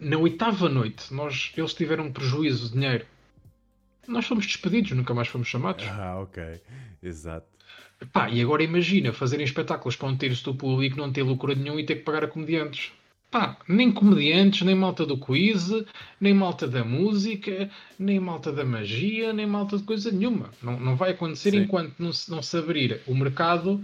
na 0.00 0.18
oitava 0.18 0.68
noite, 0.68 1.12
nós, 1.14 1.52
eles 1.56 1.72
tiveram 1.74 2.06
um 2.06 2.12
prejuízo 2.12 2.68
de 2.68 2.72
dinheiro. 2.74 3.06
Nós 4.06 4.26
fomos 4.26 4.46
despedidos, 4.46 4.92
nunca 4.92 5.14
mais 5.14 5.28
fomos 5.28 5.48
chamados. 5.48 5.84
Ah, 5.88 6.18
ok. 6.20 6.60
Exato. 7.02 7.46
Pá, 8.12 8.28
e 8.28 8.40
agora 8.42 8.64
imagina 8.64 9.12
fazerem 9.12 9.44
espetáculos 9.44 9.94
para 9.94 10.08
um 10.08 10.16
terço 10.16 10.44
do 10.44 10.54
público, 10.56 10.96
não 10.96 11.12
ter 11.12 11.22
lucro 11.22 11.54
nenhum 11.54 11.78
e 11.78 11.86
ter 11.86 11.96
que 11.96 12.02
pagar 12.02 12.24
a 12.24 12.28
comediantes. 12.28 12.92
Pá, 13.32 13.56
nem 13.66 13.90
comediantes, 13.90 14.60
nem 14.60 14.74
malta 14.74 15.06
do 15.06 15.16
quiz, 15.16 15.70
nem 16.20 16.34
malta 16.34 16.68
da 16.68 16.84
música, 16.84 17.70
nem 17.98 18.20
malta 18.20 18.52
da 18.52 18.62
magia, 18.62 19.32
nem 19.32 19.46
malta 19.46 19.78
de 19.78 19.84
coisa 19.84 20.12
nenhuma. 20.12 20.50
Não, 20.62 20.78
não 20.78 20.96
vai 20.96 21.12
acontecer 21.12 21.52
Sim. 21.52 21.62
enquanto 21.62 21.94
não 21.98 22.12
se, 22.12 22.30
não 22.30 22.42
se 22.42 22.58
abrir 22.58 23.00
o 23.06 23.14
mercado 23.14 23.82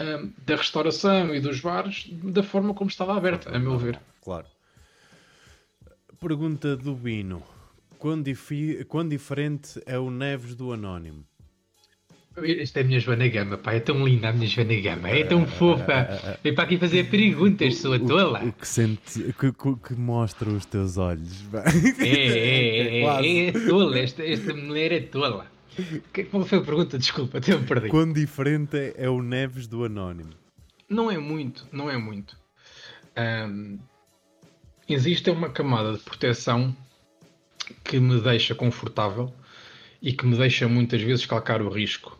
um, 0.00 0.32
da 0.44 0.56
restauração 0.56 1.32
e 1.32 1.40
dos 1.40 1.60
bares 1.60 2.08
da 2.10 2.42
forma 2.42 2.74
como 2.74 2.90
estava 2.90 3.16
aberta, 3.16 3.54
a 3.54 3.60
meu 3.60 3.78
ver. 3.78 4.00
Claro. 4.24 4.46
Pergunta 6.18 6.76
do 6.76 6.92
Bino. 6.92 7.44
Quão, 7.96 8.20
difi... 8.20 8.84
Quão 8.86 9.08
diferente 9.08 9.80
é 9.86 10.00
o 10.00 10.10
Neves 10.10 10.56
do 10.56 10.72
Anónimo? 10.72 11.24
Esta 12.36 12.78
é 12.78 12.82
a 12.82 12.86
minha 12.86 13.00
Joana 13.00 13.26
Gama, 13.28 13.58
pá, 13.58 13.74
é 13.74 13.80
tão 13.80 14.06
linda 14.06 14.28
a 14.28 14.32
minha 14.32 14.46
Joana 14.46 14.80
Gama, 14.80 15.10
é 15.10 15.24
tão 15.24 15.44
fofa. 15.46 16.38
Vem 16.42 16.54
para 16.54 16.64
aqui 16.64 16.78
fazer 16.78 17.10
perguntas, 17.10 17.76
sua 17.76 17.98
tola. 17.98 18.44
O 18.44 18.52
que, 18.52 18.68
sente, 18.68 19.34
que, 19.38 19.52
que, 19.52 19.94
mostra 19.94 20.48
os 20.48 20.64
teus 20.64 20.96
olhos. 20.96 21.44
É, 21.98 22.04
é, 22.04 23.02
é, 23.02 23.02
é, 23.02 23.48
é 23.48 23.52
tola, 23.52 23.98
esta, 23.98 24.24
esta 24.24 24.54
mulher 24.54 24.92
é 24.92 25.00
tola. 25.00 25.46
Qual 26.30 26.44
foi 26.44 26.58
a 26.58 26.62
pergunta? 26.62 26.98
Desculpa, 26.98 27.38
até 27.38 27.56
me 27.56 27.66
perdi. 27.66 27.88
Quão 27.88 28.12
diferente 28.12 28.94
é 28.96 29.08
o 29.08 29.20
Neves 29.20 29.66
do 29.66 29.84
Anónimo? 29.84 30.30
Não 30.88 31.10
é 31.10 31.18
muito, 31.18 31.66
não 31.72 31.90
é 31.90 31.96
muito. 31.96 32.36
Um, 33.18 33.78
existe 34.88 35.30
uma 35.30 35.50
camada 35.50 35.94
de 35.94 35.98
proteção 35.98 36.74
que 37.82 37.98
me 37.98 38.20
deixa 38.20 38.54
confortável 38.54 39.32
e 40.00 40.12
que 40.12 40.24
me 40.24 40.36
deixa 40.36 40.68
muitas 40.68 41.02
vezes 41.02 41.26
calcar 41.26 41.60
o 41.60 41.68
risco 41.68 42.19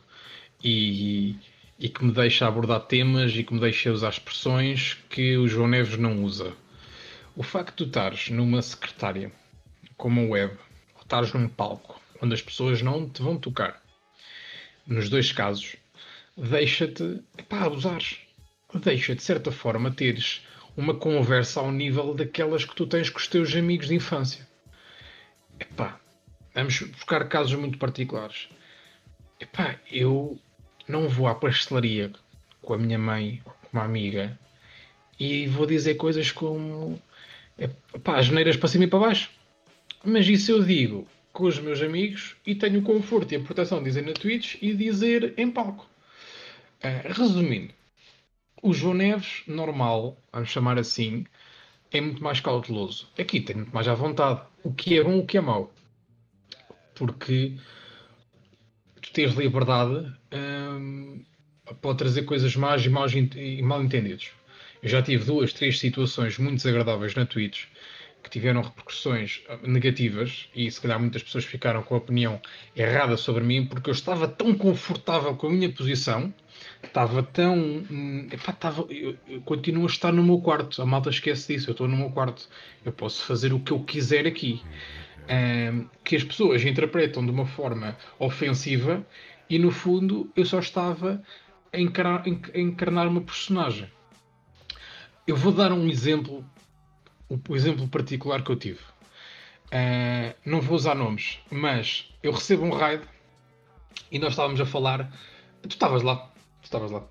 e, 0.63 1.37
e 1.79 1.89
que 1.89 2.05
me 2.05 2.13
deixa 2.13 2.47
abordar 2.47 2.81
temas 2.81 3.33
e 3.35 3.43
que 3.43 3.55
me 3.55 3.61
deixa 3.61 3.93
usar 3.93 4.11
expressões 4.11 4.99
que 5.09 5.37
o 5.37 5.49
João 5.49 5.69
Neves 5.69 5.97
não 5.97 6.23
usa. 6.23 6.55
O 7.37 7.43
facto 7.43 7.71
de 7.71 7.77
tu 7.77 7.85
estares 7.89 8.31
numa 8.31 8.61
secretária 8.61 9.33
como 9.97 10.21
a 10.21 10.25
web, 10.25 10.57
ou 10.95 11.03
estares 11.03 11.33
num 11.33 11.49
palco 11.49 12.01
onde 12.23 12.35
as 12.35 12.43
pessoas 12.43 12.83
não 12.83 13.09
te 13.09 13.23
vão 13.23 13.39
tocar, 13.39 13.83
nos 14.87 15.09
dois 15.09 15.33
casos, 15.33 15.77
deixa-te 16.37 17.23
para 17.49 17.67
abusares. 17.67 18.19
Deixa 18.75 19.15
de 19.15 19.23
certa 19.23 19.51
forma 19.51 19.91
teres 19.91 20.45
uma 20.77 20.95
conversa 20.95 21.61
ao 21.61 21.73
nível 21.73 22.15
daquelas 22.15 22.65
que 22.65 22.75
tu 22.75 22.87
tens 22.87 23.11
com 23.11 23.19
os 23.19 23.27
teus 23.27 23.55
amigos 23.55 23.89
de 23.89 23.95
infância. 23.95 24.47
Epá, 25.59 26.01
vamos 26.55 26.81
buscar 26.81 27.29
casos 27.29 27.55
muito 27.55 27.79
particulares. 27.79 28.49
Epá, 29.39 29.79
eu 29.91 30.41
não 30.91 31.09
vou 31.09 31.27
à 31.29 31.35
pastelaria 31.35 32.13
com 32.61 32.75
a 32.75 32.79
minha 32.79 32.99
mãe 32.99 33.41
com 33.45 33.53
uma 33.73 33.85
amiga 33.85 34.39
e 35.19 35.47
vou 35.47 35.67
dizer 35.67 35.95
coisas 35.95 36.31
como 36.33 37.01
epá, 37.59 38.19
as 38.19 38.29
neiras 38.29 38.57
para 38.57 38.69
cima 38.69 38.85
e 38.85 38.87
para 38.87 38.99
baixo. 38.99 39.31
Mas 40.05 40.27
isso 40.27 40.51
eu 40.51 40.65
digo 40.65 41.07
com 41.33 41.45
os 41.45 41.59
meus 41.59 41.81
amigos 41.81 42.37
e 42.47 42.55
tenho 42.55 42.81
o 42.81 42.83
conforto 42.83 43.33
e 43.33 43.37
a 43.37 43.41
proteção 43.41 43.79
de 43.79 43.85
dizer 43.85 44.03
na 44.03 44.13
Twitch 44.13 44.57
e 44.61 44.75
dizer 44.75 45.35
em 45.37 45.51
palco. 45.51 45.89
Uh, 46.83 47.13
resumindo, 47.13 47.73
o 48.63 48.73
João 48.73 48.95
Neves, 48.95 49.43
normal, 49.47 50.17
vamos 50.33 50.49
chamar 50.49 50.79
assim, 50.79 51.27
é 51.91 52.01
muito 52.01 52.23
mais 52.23 52.41
cauteloso. 52.41 53.09
Aqui 53.19 53.41
tem 53.41 53.57
muito 53.57 53.75
mais 53.75 53.87
à 53.87 53.95
vontade. 53.95 54.41
O 54.63 54.73
que 54.73 54.99
é 54.99 55.05
bom, 55.05 55.19
o 55.19 55.27
que 55.27 55.37
é 55.37 55.41
mau. 55.41 55.73
Porque 56.95 57.57
tens 59.13 59.35
liberdade 59.35 60.13
hum, 60.33 61.25
pode 61.81 61.99
trazer 61.99 62.23
coisas 62.23 62.55
más 62.57 62.85
e, 62.85 62.89
maus, 62.89 63.13
e 63.15 63.63
mal 63.63 63.83
entendidos. 63.83 64.31
Eu 64.83 64.89
já 64.89 65.03
tive 65.03 65.25
duas, 65.25 65.53
três 65.53 65.79
situações 65.79 66.39
muito 66.39 66.57
desagradáveis 66.57 67.15
na 67.15 67.27
Twitch 67.27 67.65
que 68.23 68.31
tiveram 68.31 68.61
repercussões 68.61 69.43
negativas 69.63 70.49
e 70.55 70.71
se 70.71 70.81
calhar 70.81 71.01
muitas 71.01 71.23
pessoas 71.23 71.45
ficaram 71.45 71.83
com 71.83 71.95
a 71.95 71.99
opinião 71.99 72.41
errada 72.77 73.17
sobre 73.17 73.43
mim 73.43 73.65
porque 73.65 73.89
eu 73.89 73.95
estava 73.95 74.29
tão 74.29 74.55
confortável 74.55 75.35
com 75.37 75.47
a 75.47 75.51
minha 75.51 75.73
posição, 75.73 76.33
estava 76.83 77.23
tão. 77.23 77.57
Hum, 77.91 78.29
epá, 78.31 78.53
estava, 78.53 78.87
eu, 78.91 79.17
eu 79.27 79.41
continuo 79.43 79.85
a 79.85 79.87
estar 79.87 80.13
no 80.13 80.23
meu 80.23 80.39
quarto. 80.39 80.83
A 80.83 80.87
malta 80.87 81.09
esquece 81.09 81.55
disso, 81.55 81.71
eu 81.71 81.73
estou 81.73 81.89
no 81.89 81.97
meu 81.97 82.11
quarto. 82.11 82.49
Eu 82.85 82.93
posso 82.93 83.25
fazer 83.25 83.53
o 83.53 83.61
que 83.61 83.73
eu 83.73 83.81
quiser 83.81 84.27
aqui 84.27 84.63
um, 85.31 85.87
que 86.05 86.17
as 86.17 86.25
pessoas 86.25 86.65
interpretam 86.65 87.25
de 87.25 87.31
uma 87.31 87.47
forma 87.47 87.97
ofensiva 88.19 89.07
e 89.49 89.59
no 89.59 89.71
fundo 89.71 90.31
eu 90.35 90.45
só 90.45 90.59
estava 90.59 91.23
a 91.73 91.79
encarar, 91.79 92.25
a 92.27 92.59
encarnar 92.59 93.07
uma 93.07 93.21
personagem. 93.21 93.89
Eu 95.27 95.37
vou 95.37 95.53
dar 95.53 95.73
um 95.73 95.89
exemplo, 95.89 96.45
o, 97.29 97.39
o 97.49 97.57
exemplo 97.57 97.87
particular 97.89 98.43
que 98.43 98.51
eu 98.51 98.57
tive. 98.57 98.81
Uh, 99.73 100.35
não 100.45 100.61
vou 100.61 100.75
usar 100.75 100.97
nomes, 100.97 101.39
mas 101.49 102.13
eu 102.23 102.33
recebo 102.33 102.65
um 102.65 102.71
raid 102.71 103.05
e 104.11 104.19
nós 104.19 104.31
estávamos 104.31 104.61
a 104.61 104.67
falar. 104.67 105.13
Tu 105.63 105.69
estavas 105.69 106.03
lá, 106.03 106.17
tu 106.61 106.65
estavas 106.65 106.91
lá. 106.91 107.05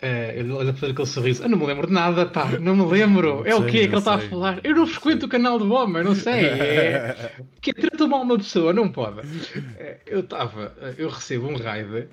Uh, 0.00 0.38
ele 0.38 0.52
olha 0.52 0.72
para 0.72 0.90
aquele 0.90 1.06
sorriso. 1.08 1.42
Eu 1.42 1.48
não 1.48 1.58
me 1.58 1.66
lembro 1.66 1.88
de 1.88 1.92
nada, 1.92 2.24
pá, 2.24 2.46
não 2.60 2.76
me 2.76 2.84
lembro. 2.84 3.42
É 3.44 3.54
o 3.56 3.66
que 3.66 3.78
é 3.78 3.80
que 3.80 3.86
ele 3.86 3.96
está 3.96 4.14
a 4.14 4.18
falar? 4.18 4.60
Eu 4.62 4.76
não 4.76 4.86
frequento 4.86 5.26
o 5.26 5.28
canal 5.28 5.58
do 5.58 5.72
homem, 5.72 6.04
não 6.04 6.14
sei. 6.14 6.44
É... 6.44 7.32
que 7.60 7.72
tratar 7.72 8.06
mal 8.06 8.22
uma 8.22 8.38
pessoa, 8.38 8.72
não 8.72 8.88
pode. 8.88 9.20
Uh, 9.20 9.98
eu 10.06 10.20
estava, 10.20 10.68
uh, 10.80 10.94
eu 10.96 11.08
recebo 11.08 11.48
um 11.48 11.56
raid 11.56 12.08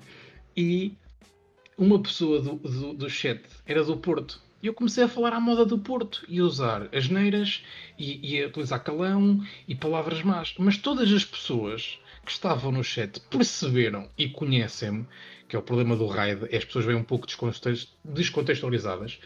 e 0.56 0.94
uma 1.78 2.02
pessoa 2.02 2.40
do, 2.40 2.54
do, 2.56 2.92
do, 2.94 3.08
chat 3.08 3.40
era 3.64 3.84
do 3.84 3.96
Porto. 3.96 4.40
E 4.60 4.66
eu 4.66 4.74
comecei 4.74 5.04
a 5.04 5.08
falar 5.08 5.32
à 5.32 5.38
moda 5.38 5.64
do 5.64 5.78
Porto 5.78 6.24
e 6.28 6.40
usar 6.40 6.88
asneiras 6.92 7.62
e, 7.96 8.34
e 8.34 8.42
a 8.42 8.48
utilizar 8.48 8.82
calão 8.82 9.40
e 9.68 9.76
palavras 9.76 10.22
más. 10.22 10.54
Mas 10.58 10.76
todas 10.76 11.12
as 11.12 11.24
pessoas 11.24 12.00
que 12.24 12.32
estavam 12.32 12.72
no 12.72 12.82
chat 12.82 13.20
perceberam 13.30 14.08
e 14.18 14.28
conhecem-me 14.28 15.06
que 15.48 15.54
é 15.54 15.58
o 15.58 15.62
problema 15.62 15.96
do 15.96 16.06
raid, 16.06 16.46
é 16.50 16.56
as 16.56 16.64
pessoas 16.64 16.84
vêm 16.84 16.96
um 16.96 17.02
pouco 17.02 17.26
descontextualizadas, 18.04 19.18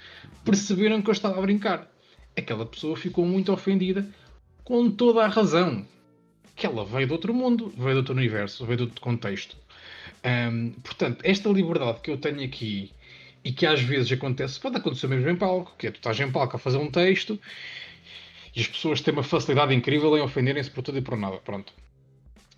perceberam 0.45 1.01
que 1.01 1.09
eu 1.09 1.13
estava 1.13 1.39
a 1.39 1.43
brincar. 1.43 1.91
Aquela 2.37 2.67
pessoa 2.67 2.97
ficou 2.97 3.25
muito 3.25 3.53
ofendida, 3.53 4.07
com 4.65 4.91
toda 4.91 5.25
a 5.25 5.29
razão. 5.29 5.87
Que 6.55 6.67
ela 6.67 6.85
veio 6.85 7.07
de 7.07 7.13
outro 7.13 7.33
mundo, 7.33 7.73
veio 7.77 7.93
de 7.93 7.97
outro 7.99 8.15
universo, 8.15 8.67
veio 8.67 8.77
de 8.77 8.83
outro 8.85 9.01
contexto. 9.01 9.57
Um, 10.23 10.73
portanto, 10.83 11.21
esta 11.25 11.49
liberdade 11.49 12.01
que 12.01 12.11
eu 12.11 12.19
tenho 12.19 12.45
aqui 12.45 12.93
e 13.43 13.51
que 13.51 13.65
às 13.65 13.81
vezes 13.81 14.13
acontece, 14.13 14.61
pode 14.61 14.77
acontecer 14.77 15.07
mesmo 15.07 15.31
em 15.31 15.37
palco, 15.37 15.75
que 15.79 15.87
é 15.87 15.91
tu 15.91 15.97
estás 15.97 16.21
em 16.21 16.31
palco 16.31 16.57
a 16.57 16.59
fazer 16.59 16.77
um 16.77 16.91
texto 16.91 17.41
e 18.55 18.61
as 18.61 18.69
pessoas 18.69 19.01
têm 19.01 19.15
uma 19.15 19.23
facilidade 19.23 19.75
incrível 19.75 20.15
em 20.19 20.21
ofenderem-se 20.21 20.71
por 20.71 20.83
tudo 20.83 20.99
e 20.99 21.03
por 21.03 21.17
nada. 21.17 21.39
Pronto 21.39 21.73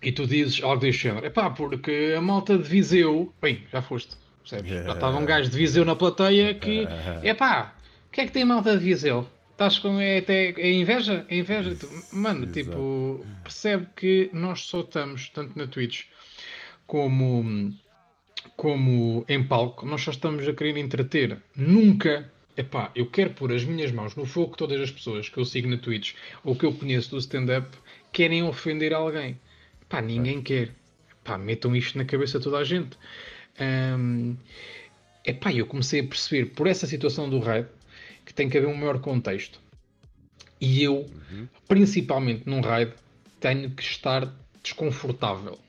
e 0.03 0.11
tu 0.11 0.27
dizes 0.27 0.61
algo 0.63 0.81
deste 0.81 1.03
género, 1.03 1.25
é 1.25 1.29
pá, 1.29 1.49
porque 1.49 2.13
a 2.17 2.21
malta 2.21 2.57
de 2.57 2.63
Viseu, 2.63 3.33
bem, 3.41 3.63
já 3.71 3.81
foste, 3.81 4.15
percebes? 4.41 4.69
Yeah. 4.69 4.89
Já 4.89 4.95
estava 4.95 5.17
um 5.17 5.25
gajo 5.25 5.49
de 5.49 5.57
Viseu 5.57 5.85
na 5.85 5.95
plateia 5.95 6.53
que, 6.53 6.87
é 7.23 7.33
pá, 7.33 7.73
o 8.07 8.11
que 8.11 8.21
é 8.21 8.25
que 8.25 8.31
tem 8.31 8.45
malta 8.45 8.77
de 8.77 8.83
Viseu? 8.83 9.27
Estás 9.51 9.79
com 9.79 9.99
é, 9.99 10.17
até, 10.17 10.49
é 10.49 10.71
inveja? 10.73 11.25
É 11.29 11.37
inveja? 11.37 11.77
Mano, 12.11 12.43
Exato. 12.43 12.53
tipo, 12.53 13.25
percebe 13.43 13.87
que 13.95 14.29
nós 14.33 14.61
só 14.61 14.81
estamos, 14.81 15.29
tanto 15.29 15.57
na 15.57 15.67
Twitch 15.67 16.05
como, 16.87 17.71
como 18.57 19.23
em 19.29 19.43
palco, 19.43 19.85
nós 19.85 20.01
só 20.01 20.11
estamos 20.11 20.47
a 20.47 20.53
querer 20.53 20.77
entreter. 20.77 21.37
Nunca 21.55 22.31
epá, 22.57 22.91
eu 22.95 23.05
quero 23.07 23.31
pôr 23.31 23.51
as 23.51 23.63
minhas 23.63 23.91
mãos 23.91 24.15
no 24.15 24.25
fogo 24.25 24.51
que 24.51 24.57
todas 24.57 24.79
as 24.79 24.91
pessoas 24.91 25.29
que 25.29 25.37
eu 25.37 25.45
sigo 25.45 25.67
na 25.67 25.77
Twitch 25.77 26.13
ou 26.43 26.55
que 26.55 26.65
eu 26.65 26.73
conheço 26.73 27.11
do 27.11 27.17
stand-up 27.17 27.67
querem 28.11 28.43
ofender 28.43 28.93
alguém. 28.93 29.39
Pá, 29.93 30.01
ninguém 30.01 30.41
quer. 30.41 30.71
Pá, 31.23 31.37
metam 31.37 31.75
isto 31.75 31.99
na 31.99 32.03
cabeça 32.03 32.39
de 32.39 32.43
toda 32.45 32.57
a 32.57 32.63
gente. 32.63 32.97
Um, 33.61 34.35
epá, 35.23 35.53
eu 35.53 35.67
comecei 35.67 35.99
a 35.99 36.03
perceber 36.03 36.47
por 36.47 36.65
essa 36.65 36.87
situação 36.87 37.29
do 37.29 37.37
raid 37.37 37.67
que 38.25 38.33
tem 38.33 38.49
que 38.49 38.57
haver 38.57 38.65
um 38.65 38.73
maior 38.73 38.99
contexto. 38.99 39.61
E 40.59 40.81
eu, 40.81 41.01
uhum. 41.31 41.47
principalmente 41.67 42.41
num 42.49 42.59
raid, 42.59 42.91
tenho 43.39 43.69
que 43.69 43.83
estar 43.83 44.33
desconfortável. 44.63 45.59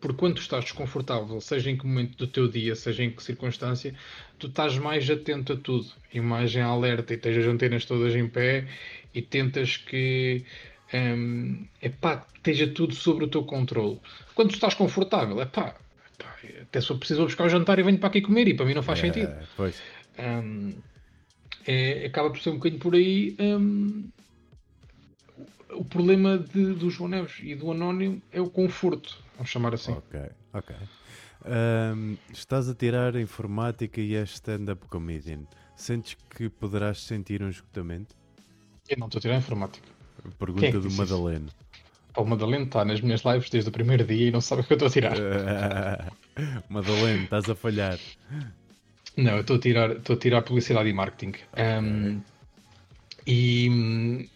Porque 0.00 0.16
quando 0.16 0.38
estás 0.38 0.64
desconfortável, 0.64 1.38
seja 1.42 1.70
em 1.70 1.76
que 1.76 1.86
momento 1.86 2.16
do 2.16 2.26
teu 2.26 2.48
dia, 2.48 2.74
seja 2.74 3.04
em 3.04 3.10
que 3.10 3.22
circunstância, 3.22 3.94
tu 4.38 4.46
estás 4.46 4.78
mais 4.78 5.10
atento 5.10 5.52
a 5.52 5.56
tudo 5.56 5.86
e 6.14 6.18
mais 6.18 6.54
em 6.54 6.62
alerta 6.62 7.12
e 7.12 7.18
tens 7.18 7.36
as 7.36 7.44
antenas 7.44 7.84
todas 7.84 8.16
em 8.16 8.26
pé 8.26 8.66
e 9.12 9.20
tentas 9.20 9.76
que 9.76 10.46
um, 10.94 11.66
epá, 11.82 12.26
esteja 12.34 12.68
tudo 12.68 12.94
sobre 12.94 13.24
o 13.24 13.28
teu 13.28 13.44
controle. 13.44 14.00
Quando 14.34 14.52
estás 14.52 14.74
confortável, 14.74 15.40
epá, 15.40 15.74
epá 16.14 16.36
até 16.62 16.78
eu 16.78 16.98
preciso 16.98 17.24
buscar 17.24 17.44
o 17.44 17.48
jantar 17.48 17.78
e 17.78 17.82
venho 17.82 17.98
para 17.98 18.08
aqui 18.08 18.20
comer 18.20 18.48
e 18.48 18.54
para 18.54 18.66
mim 18.66 18.74
não 18.74 18.82
faz 18.82 18.98
é, 19.00 19.02
sentido. 19.02 19.34
Um, 20.18 20.74
é, 21.66 22.06
acaba 22.06 22.30
por 22.30 22.40
ser 22.40 22.50
um 22.50 22.54
bocadinho 22.54 22.80
por 22.80 22.94
aí. 22.94 23.36
Um, 23.38 24.08
o 25.70 25.84
problema 25.84 26.38
de, 26.38 26.74
do 26.74 26.88
João 26.90 27.10
Neves 27.10 27.38
e 27.42 27.54
do 27.54 27.70
Anónimo 27.70 28.22
é 28.32 28.40
o 28.40 28.48
conforto, 28.48 29.22
vamos 29.34 29.50
chamar 29.50 29.74
assim. 29.74 29.92
Ok, 29.92 30.20
ok. 30.52 30.76
Um, 31.44 32.16
estás 32.32 32.68
a 32.68 32.74
tirar 32.74 33.14
a 33.14 33.20
informática 33.20 34.00
e 34.00 34.16
és 34.16 34.30
stand-up 34.30 34.86
comedian. 34.88 35.46
Sentes 35.76 36.16
que 36.30 36.48
poderás 36.48 37.02
sentir 37.02 37.42
um 37.42 37.50
esgotamento? 37.50 38.16
Eu 38.88 38.96
não 38.98 39.06
estou 39.06 39.18
a 39.18 39.22
tirar 39.22 39.34
a 39.34 39.38
informática. 39.38 39.95
Pergunta 40.38 40.66
é 40.66 40.72
do 40.72 40.90
Madaleno. 40.90 41.48
o 42.16 42.24
Madaleno 42.24 42.64
está 42.64 42.84
nas 42.84 43.00
minhas 43.00 43.22
lives 43.22 43.50
desde 43.50 43.68
o 43.68 43.72
primeiro 43.72 44.04
dia 44.04 44.28
e 44.28 44.30
não 44.30 44.40
sabe 44.40 44.62
o 44.62 44.64
que 44.64 44.72
eu 44.72 44.76
estou 44.76 44.88
a 44.88 44.90
tirar. 44.90 45.16
Madaleno, 46.68 47.24
estás 47.24 47.48
a 47.48 47.54
falhar. 47.54 47.98
Não, 49.16 49.32
eu 49.32 49.40
estou 49.40 49.56
a 49.56 49.58
tirar, 49.58 49.90
estou 49.92 50.16
a 50.16 50.18
tirar 50.18 50.42
publicidade 50.42 50.88
e 50.88 50.92
marketing. 50.92 51.34
Um, 51.56 52.20
e, 53.26 54.28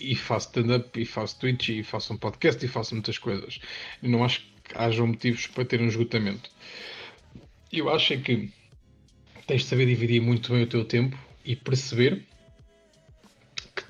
e 0.00 0.16
faço 0.16 0.48
stand-up, 0.48 1.00
e 1.00 1.06
faço 1.06 1.38
Twitch, 1.38 1.68
e 1.68 1.82
faço 1.82 2.12
um 2.12 2.16
podcast, 2.16 2.64
e 2.64 2.68
faço 2.68 2.94
muitas 2.94 3.16
coisas. 3.16 3.60
Eu 4.02 4.10
não 4.10 4.24
acho 4.24 4.40
que 4.40 4.76
haja 4.76 5.04
motivos 5.04 5.46
para 5.46 5.64
ter 5.64 5.80
um 5.80 5.86
esgotamento. 5.86 6.50
Eu 7.72 7.88
acho 7.88 8.12
é 8.12 8.16
que 8.16 8.50
tens 9.46 9.62
de 9.62 9.68
saber 9.68 9.86
dividir 9.86 10.20
muito 10.20 10.52
bem 10.52 10.62
o 10.62 10.66
teu 10.66 10.84
tempo 10.84 11.18
e 11.44 11.54
perceber 11.54 12.24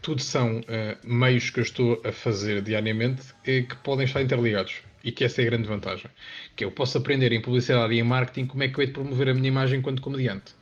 tudo 0.05 0.21
são 0.21 0.59
uh, 0.59 0.63
meios 1.03 1.49
que 1.49 1.59
eu 1.59 1.63
estou 1.63 2.01
a 2.05 2.13
fazer 2.13 2.61
diariamente 2.61 3.23
e 3.43 3.63
que 3.63 3.75
podem 3.77 4.05
estar 4.05 4.21
interligados. 4.21 4.83
E 5.03 5.11
que 5.11 5.25
essa 5.25 5.41
é 5.41 5.47
a 5.47 5.51
grande 5.51 5.67
vantagem. 5.67 6.11
Que 6.55 6.63
eu 6.63 6.71
posso 6.71 6.99
aprender 6.99 7.33
em 7.33 7.41
publicidade 7.41 7.95
e 7.95 8.01
em 8.01 8.03
marketing 8.03 8.47
como 8.47 8.63
é 8.63 8.69
que 8.69 8.79
eu 8.79 8.83
hei 8.83 8.89
de 8.89 8.93
promover 8.93 9.31
a 9.31 9.35
minha 9.35 9.49
imagem 9.49 9.79
enquanto 9.79 10.03
comediante. 10.03 10.55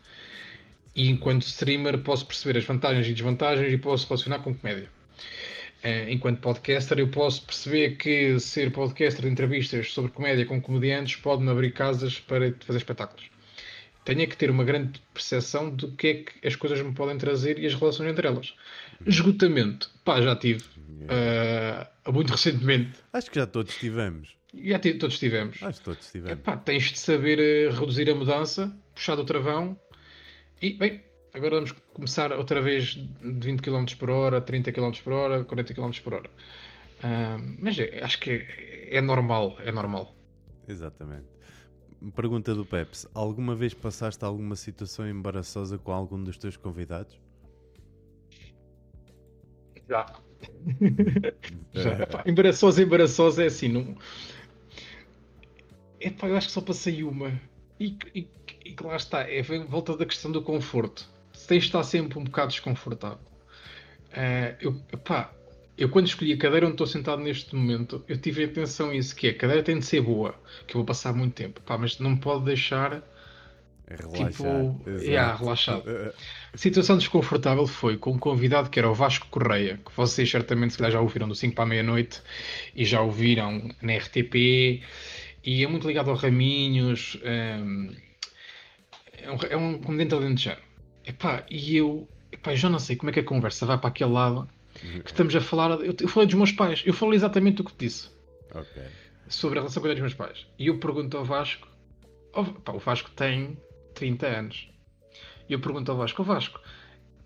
E 0.95 1.09
enquanto 1.09 1.43
streamer 1.43 1.99
posso 1.99 2.25
perceber 2.25 2.57
as 2.57 2.65
vantagens 2.65 3.05
e 3.09 3.13
desvantagens 3.13 3.73
e 3.73 3.79
posso 3.79 4.07
relacionar 4.07 4.39
com 4.39 4.55
comédia. 4.55 4.89
Uh, 5.85 6.09
enquanto 6.09 6.39
podcaster, 6.39 7.01
eu 7.01 7.09
posso 7.09 7.45
perceber 7.45 7.97
que 7.97 8.39
ser 8.39 8.71
podcaster 8.71 9.25
de 9.25 9.29
entrevistas 9.29 9.93
sobre 9.93 10.13
comédia 10.13 10.47
com 10.47 10.61
comediantes 10.61 11.17
pode-me 11.17 11.51
abrir 11.51 11.73
casas 11.73 12.21
para 12.21 12.55
fazer 12.61 12.79
espetáculos 12.79 13.33
tenha 14.05 14.27
que 14.27 14.37
ter 14.37 14.51
uma 14.51 14.65
grande 14.65 15.01
percepção 15.15 15.71
do 15.71 15.93
que 15.93 16.07
é 16.07 16.15
que 16.15 16.47
as 16.47 16.57
coisas 16.57 16.81
me 16.81 16.93
podem 16.93 17.17
trazer 17.17 17.59
e 17.59 17.67
as 17.67 17.75
relações 17.75 18.11
entre 18.11 18.27
elas. 18.27 18.55
Esgotamento, 19.07 19.91
pá, 20.05 20.21
já 20.21 20.37
tive. 20.37 20.65
Uh, 21.03 22.13
muito 22.13 22.31
recentemente. 22.31 22.93
Acho 23.13 23.31
que 23.31 23.39
já 23.39 23.47
todos 23.47 23.75
tivemos. 23.77 24.37
Já 24.55 24.79
todos 24.79 25.19
tivemos. 25.19 25.63
Acho 25.63 25.79
que 25.79 25.85
todos 25.85 26.11
tivemos. 26.11 26.39
Epá, 26.39 26.57
tens 26.57 26.93
de 26.93 26.99
saber 26.99 27.71
uh, 27.71 27.75
reduzir 27.75 28.09
a 28.11 28.15
mudança, 28.15 28.75
puxar 28.95 29.17
do 29.17 29.25
travão 29.25 29.79
e, 30.61 30.75
bem, 30.75 31.03
agora 31.35 31.57
vamos 31.57 31.73
começar 31.93 32.33
outra 32.33 32.61
vez 32.61 32.95
de 32.95 33.47
20 33.47 33.61
km 33.61 33.85
por 33.99 34.11
hora, 34.11 34.41
30 34.41 34.71
km 34.73 34.93
por 35.03 35.13
hora, 35.13 35.45
40 35.45 35.75
km 35.75 35.91
por 36.05 36.15
hora. 36.15 36.31
Uh, 36.99 37.57
mas 37.59 37.79
é, 37.79 38.03
acho 38.03 38.21
que 38.21 38.31
é, 38.31 38.99
é 38.99 39.01
normal, 39.01 39.57
é 39.61 39.73
normal. 39.73 40.15
Exatamente. 40.69 41.27
Pergunta 42.15 42.55
do 42.55 42.65
Peps: 42.65 43.07
Alguma 43.15 43.55
vez 43.55 43.75
passaste 43.75 44.25
alguma 44.25 44.57
situação 44.57 45.09
embaraçosa 45.09 45.79
com 45.79 45.93
algum 45.93 46.23
dos 46.23 46.37
teus 46.37 46.57
convidados? 46.57 47.19
Já. 49.89 50.07
Já. 51.73 52.03
Epá, 52.03 52.25
embaraçosa, 52.27 52.83
embaraçosa 52.83 53.45
é 53.45 53.47
assim, 53.47 53.69
não. 53.69 53.97
Epá, 56.01 56.29
eu 56.29 56.37
acho 56.37 56.49
que 56.49 56.53
só 56.53 56.61
passei 56.61 57.03
uma. 57.03 57.41
E, 57.79 57.97
e, 58.15 58.29
e 58.65 58.77
lá 58.83 58.97
está, 58.97 59.21
é 59.23 59.43
volta 59.43 59.97
da 59.97 60.07
questão 60.07 60.31
do 60.31 60.43
conforto. 60.43 61.09
Tens 61.47 61.63
de 61.63 61.69
estar 61.69 61.83
sempre 61.83 62.19
um 62.19 62.25
bocado 62.25 62.51
desconfortável. 62.51 63.19
Uh, 64.13 64.57
eu, 64.61 64.83
epá, 64.93 65.33
eu 65.77 65.89
quando 65.89 66.07
escolhi 66.07 66.33
a 66.33 66.39
cadeira 66.39 66.67
onde 66.67 66.75
estou 66.75 66.87
sentado 66.87 67.23
neste 67.23 67.55
momento, 67.55 68.05
eu 68.07 68.17
tive 68.17 68.45
atenção 68.45 68.91
a 68.91 68.95
isso, 68.95 69.17
que 69.17 69.29
é, 69.29 69.31
a 69.31 69.35
cadeira 69.35 69.63
tem 69.63 69.79
de 69.79 69.85
ser 69.85 70.03
boa, 70.03 70.35
que 70.67 70.75
eu 70.75 70.81
vou 70.81 70.85
passar 70.85 71.15
muito 71.15 71.35
tempo, 71.35 71.61
pá, 71.63 71.79
mas 71.79 71.99
não 71.99 72.17
pode 72.17 72.45
deixar 72.45 73.03
relaxar. 73.89 74.31
tipo, 74.31 74.91
yeah, 75.01 75.35
relaxado. 75.35 75.85
A 76.53 76.57
situação 76.57 76.97
desconfortável 76.97 77.67
foi 77.67 77.97
com 77.97 78.13
um 78.13 78.19
convidado 78.19 78.71
que 78.71 78.79
era 78.79 78.91
o 78.91 78.95
Vasco 78.95 79.27
Correia, 79.29 79.79
que 79.85 79.93
vocês 79.97 80.31
certamente 80.31 80.77
já 80.91 81.01
ouviram 81.01 81.29
do 81.29 81.35
5 81.35 81.55
para 81.55 81.65
a 81.65 81.67
meia-noite 81.67 82.23
e 82.75 82.85
já 82.85 83.01
ouviram 83.01 83.71
na 83.81 83.97
RTP, 83.97 84.83
e 85.45 85.65
é 85.65 85.67
muito 85.67 85.87
ligado 85.87 86.11
ao 86.11 86.17
Raminhos, 86.17 87.19
um, 87.25 87.95
é 89.13 89.31
um, 89.31 89.37
é 89.51 89.57
um 89.57 89.79
comediante 89.79 90.15
alentejano. 90.15 90.61
Epá, 91.05 91.45
e 91.51 91.77
eu, 91.77 92.09
epá, 92.31 92.55
já 92.55 92.71
não 92.71 92.79
sei 92.79 92.97
como 92.97 93.11
é 93.11 93.13
que 93.13 93.21
a 93.21 93.25
conversa 93.25 93.67
vai 93.67 93.77
para 93.77 93.89
aquele 93.89 94.11
lado 94.11 94.49
que 94.75 95.11
estamos 95.11 95.35
a 95.35 95.41
falar. 95.41 95.71
Eu, 95.81 95.95
eu 96.01 96.09
falei 96.09 96.27
dos 96.27 96.37
meus 96.37 96.53
pais, 96.53 96.83
eu 96.87 96.95
falei 96.95 97.17
exatamente 97.17 97.61
o 97.61 97.65
que 97.65 97.73
te 97.73 97.87
disse 97.87 98.09
okay. 98.51 98.85
sobre 99.29 99.59
a 99.59 99.63
relação 99.63 99.83
com 99.83 99.89
os 99.89 100.01
meus 100.01 100.15
pais. 100.15 100.47
E 100.59 100.69
eu 100.69 100.79
pergunto 100.79 101.17
ao 101.17 101.25
Vasco: 101.25 101.67
oh, 102.35 102.45
pá, 102.45 102.73
o 102.73 102.79
Vasco 102.79 103.11
tem 103.11 103.59
30 103.95 104.27
anos. 104.27 104.71
E 105.49 105.53
eu 105.53 105.61
pergunto 105.61 105.91
ao 105.91 105.99
Vasco: 105.99 106.23
Vasco, 106.23 106.61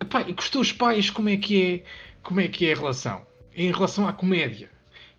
pá, 0.09 0.21
e 0.21 0.33
com 0.33 0.41
os 0.41 0.49
teus 0.49 0.71
pais 0.71 1.09
como 1.09 1.29
é 1.29 1.37
que 1.37 1.63
é, 1.63 1.83
como 2.23 2.39
é, 2.39 2.47
que 2.47 2.67
é 2.67 2.73
a 2.73 2.75
relação? 2.75 3.25
Em 3.53 3.71
relação 3.71 4.07
à 4.07 4.13
comédia. 4.13 4.69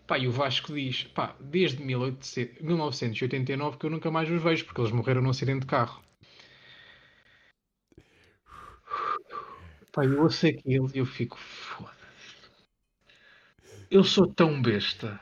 Pá, 0.07 0.19
e 0.19 0.27
o 0.27 0.33
Vasco 0.33 0.73
diz: 0.73 1.05
pá, 1.05 1.35
desde 1.41 1.83
1989 1.83 3.77
que 3.79 3.87
eu 3.87 3.91
nunca 3.91 4.11
mais 4.11 4.31
os 4.31 4.43
vejo, 4.43 4.65
porque 4.65 4.81
eles 4.81 4.93
morreram 4.93 5.23
num 5.23 5.31
acidente 5.31 5.61
de 5.61 5.67
carro. 5.67 6.03
Pá, 9.93 10.05
eu 10.05 10.23
ouço 10.23 10.47
aquilo 10.47 10.91
e 10.95 10.99
eu 10.99 11.07
fico 11.07 11.39
foda 11.39 11.99
eu 13.91 14.05
sou 14.05 14.27
tão 14.27 14.61
besta. 14.61 15.21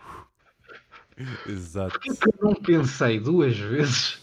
Exato. 1.46 1.98
Porque 2.00 2.28
eu 2.28 2.34
não 2.40 2.54
pensei 2.54 3.20
duas 3.20 3.56
vezes 3.56 4.20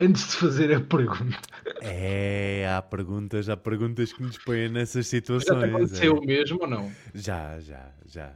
antes 0.00 0.30
de 0.30 0.36
fazer 0.36 0.74
a 0.74 0.80
pergunta? 0.80 1.38
É, 1.80 2.68
há 2.68 2.82
perguntas, 2.82 3.48
há 3.48 3.56
perguntas 3.56 4.12
que 4.12 4.22
nos 4.22 4.38
põem 4.38 4.68
nessas 4.68 5.06
situações. 5.06 5.60
Já 5.60 5.66
aconteceu 5.66 6.16
é. 6.22 6.26
mesmo 6.26 6.58
ou 6.62 6.68
não? 6.68 6.92
Já, 7.14 7.58
já, 7.60 7.90
já. 8.06 8.34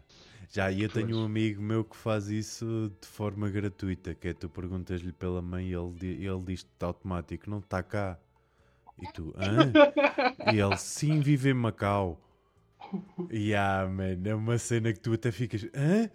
Já, 0.51 0.72
e 0.72 0.82
eu 0.82 0.89
tenho 0.89 1.18
um 1.18 1.24
amigo 1.26 1.60
meu 1.60 1.85
que 1.85 1.94
faz 1.94 2.28
isso 2.30 2.90
de 3.01 3.06
forma 3.06 3.51
gratuita, 3.51 4.14
que 4.14 4.28
é 4.28 4.32
tu 4.32 4.48
perguntas-lhe 4.48 5.12
pela 5.12 5.43
mãe 5.43 5.68
e 5.68 5.74
ele, 5.74 6.24
ele 6.24 6.43
diz-te 6.43 6.68
automático, 6.80 7.51
não 7.51 7.59
está 7.59 7.82
cá. 7.82 8.18
E 9.01 9.12
tu, 9.12 9.35
hã? 9.36 9.70
E 10.52 10.59
ele, 10.59 10.76
sim, 10.78 11.20
vive 11.20 11.51
em 11.51 11.55
Macau. 11.55 12.18
Yeah, 13.30 13.89
man, 13.90 14.16
é 14.24 14.35
uma 14.35 14.56
cena 14.56 14.93
que 14.93 15.01
tu 15.01 15.12
até 15.12 15.30
ficas. 15.30 15.64
Hã? 15.74 16.09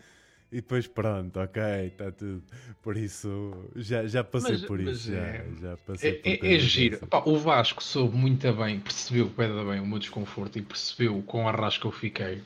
E 0.54 0.58
depois 0.58 0.86
pronto, 0.86 1.40
ok, 1.40 1.64
está 1.88 2.12
tudo. 2.12 2.44
Por 2.84 2.96
isso, 2.96 3.72
já, 3.76 4.06
já 4.06 4.24
passei 4.24 4.52
mas, 4.52 4.62
por 4.62 4.80
isso. 4.80 5.12
Já, 5.12 5.18
é, 5.18 5.46
já 5.60 5.78
passei 5.78 6.12
é, 6.12 6.38
por 6.38 6.46
é, 6.46 6.54
é 6.54 6.60
giro. 6.60 7.08
Pá, 7.08 7.24
o 7.26 7.40
Vasco 7.40 7.84
soube 7.84 8.16
muito 8.16 8.54
bem, 8.54 8.80
percebeu 8.80 9.26
bem, 9.36 9.50
bem 9.66 9.80
o 9.80 9.88
meu 9.88 9.98
desconforto 9.98 10.60
e 10.60 10.62
percebeu 10.62 11.24
com 11.24 11.50
a 11.50 11.52
rasca 11.52 11.88
eu 11.88 11.92
fiquei. 11.92 12.44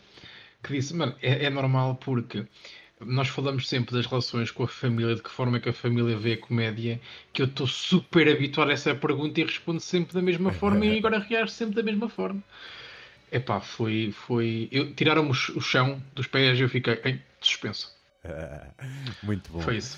Que 0.64 0.72
disse, 0.72 0.96
mano, 0.96 1.14
é, 1.22 1.48
é 1.48 1.50
normal 1.50 1.96
porque 1.96 2.46
nós 3.02 3.28
falamos 3.28 3.68
sempre 3.68 3.94
das 3.94 4.06
relações 4.06 4.52
com 4.52 4.64
a 4.64 4.70
família, 4.70 5.14
de 5.14 5.22
que 5.22 5.30
forma 5.30 5.58
é 5.58 5.60
que 5.60 5.68
a 5.68 5.74
família 5.74 6.16
vê 6.16 6.34
a 6.34 6.38
comédia, 6.38 7.02
que 7.34 7.42
eu 7.42 7.46
estou 7.46 7.68
super 7.68 8.30
habituado 8.30 8.70
a 8.70 8.74
essa 8.74 8.96
pergunta 8.96 9.42
e 9.42 9.44
respondo 9.44 9.82
sempre 9.82 10.14
da 10.14 10.22
mesma 10.22 10.54
forma 10.56 10.86
e 10.86 10.98
agora 10.98 11.20
reajo 11.20 11.52
sempre 11.52 11.76
da 11.76 11.84
mesma 11.84 12.08
forma. 12.08 12.42
Epá, 13.30 13.60
foi. 13.60 14.14
foi... 14.14 14.70
Tiraram-me 14.96 15.32
o 15.32 15.60
chão 15.60 16.02
dos 16.16 16.26
pés 16.26 16.58
e 16.58 16.62
eu 16.62 16.70
fiquei 16.70 17.02
em 17.04 17.22
suspenso. 17.42 17.97
muito 19.24 19.52
bom. 19.52 19.60
Foi 19.60 19.78
isso. 19.78 19.98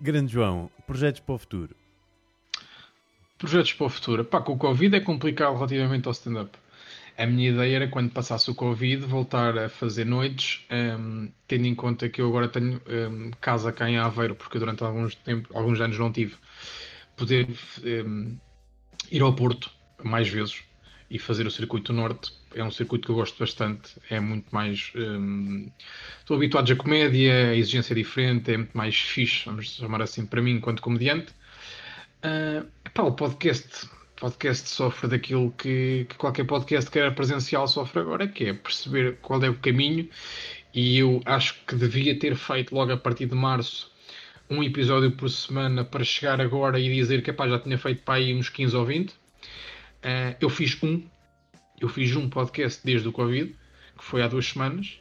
Grande 0.00 0.32
João, 0.32 0.70
projetos 0.86 1.20
para 1.20 1.34
o 1.34 1.38
futuro? 1.38 1.76
Projetos 3.38 3.72
para 3.72 3.86
o 3.86 3.88
futuro. 3.88 4.24
Pá, 4.24 4.40
com 4.40 4.52
o 4.52 4.58
Covid 4.58 4.94
é 4.96 5.00
complicado 5.00 5.54
relativamente 5.54 6.06
ao 6.06 6.12
stand-up. 6.12 6.58
A 7.16 7.26
minha 7.26 7.50
ideia 7.50 7.76
era 7.76 7.88
quando 7.88 8.10
passasse 8.10 8.50
o 8.50 8.54
Covid 8.54 9.06
voltar 9.06 9.56
a 9.56 9.68
fazer 9.68 10.04
noites, 10.04 10.66
um, 10.70 11.30
tendo 11.46 11.66
em 11.66 11.74
conta 11.74 12.08
que 12.08 12.20
eu 12.20 12.28
agora 12.28 12.48
tenho 12.48 12.80
um, 12.88 13.30
casa 13.40 13.72
cá 13.72 13.88
em 13.88 13.98
Aveiro, 13.98 14.34
porque 14.34 14.58
durante 14.58 14.82
alguns, 14.82 15.14
tempo, 15.14 15.48
alguns 15.56 15.80
anos 15.80 15.96
não 15.96 16.10
tive, 16.10 16.34
poder 17.16 17.48
um, 17.84 18.36
ir 19.12 19.22
ao 19.22 19.32
Porto 19.32 19.70
mais 20.02 20.28
vezes 20.28 20.64
e 21.08 21.18
fazer 21.18 21.46
o 21.46 21.50
circuito 21.50 21.92
norte 21.92 22.32
é 22.54 22.64
um 22.64 22.70
circuito 22.70 23.06
que 23.06 23.10
eu 23.12 23.16
gosto 23.16 23.38
bastante. 23.38 23.96
É 24.10 24.20
muito 24.20 24.46
mais. 24.52 24.92
Hum, 24.94 25.70
estou 26.20 26.36
habituado 26.36 26.72
à 26.72 26.76
comédia, 26.76 27.50
a 27.50 27.54
exigência 27.54 27.94
é 27.94 27.96
diferente, 27.96 28.52
é 28.52 28.56
muito 28.56 28.76
mais 28.76 28.96
fixe, 28.96 29.44
vamos 29.46 29.70
chamar 29.70 30.02
assim, 30.02 30.26
para 30.26 30.40
mim, 30.42 30.52
enquanto 30.52 30.82
comediante. 30.82 31.32
Uh, 32.24 32.66
epá, 32.84 33.02
o 33.02 33.12
podcast, 33.12 33.88
podcast 34.16 34.68
sofre 34.68 35.08
daquilo 35.08 35.50
que, 35.52 36.06
que 36.08 36.16
qualquer 36.16 36.44
podcast 36.44 36.90
que 36.90 36.98
era 36.98 37.12
presencial 37.12 37.68
sofre 37.68 38.00
agora, 38.00 38.26
que 38.26 38.44
é 38.46 38.54
perceber 38.54 39.18
qual 39.20 39.42
é 39.42 39.48
o 39.48 39.54
caminho. 39.58 40.08
E 40.72 40.98
eu 40.98 41.20
acho 41.24 41.54
que 41.66 41.76
devia 41.76 42.18
ter 42.18 42.34
feito 42.36 42.74
logo 42.74 42.92
a 42.92 42.96
partir 42.96 43.26
de 43.26 43.34
março 43.34 43.92
um 44.50 44.62
episódio 44.62 45.12
por 45.12 45.30
semana 45.30 45.84
para 45.84 46.04
chegar 46.04 46.40
agora 46.40 46.78
e 46.78 46.92
dizer 46.94 47.22
que 47.22 47.30
epá, 47.30 47.48
já 47.48 47.58
tinha 47.58 47.78
feito 47.78 48.02
para 48.02 48.14
aí 48.14 48.34
uns 48.34 48.48
15 48.48 48.76
ou 48.76 48.84
20 48.84 49.14
Uh, 50.04 50.36
eu 50.38 50.50
fiz 50.50 50.76
um, 50.82 51.02
eu 51.80 51.88
fiz 51.88 52.14
um 52.16 52.28
podcast 52.28 52.80
desde 52.84 53.08
o 53.08 53.12
Covid, 53.12 53.54
que 53.96 54.04
foi 54.04 54.22
há 54.22 54.28
duas 54.28 54.46
semanas. 54.46 54.98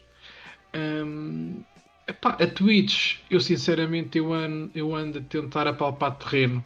Um, 0.73 1.63
epá, 2.07 2.31
a 2.31 2.47
Twitch, 2.47 3.17
eu 3.29 3.39
sinceramente 3.39 4.17
eu 4.17 4.33
ando, 4.33 4.71
eu 4.73 4.95
ando 4.95 5.19
a 5.19 5.21
tentar 5.21 5.67
apalpar 5.67 6.17
terreno. 6.17 6.63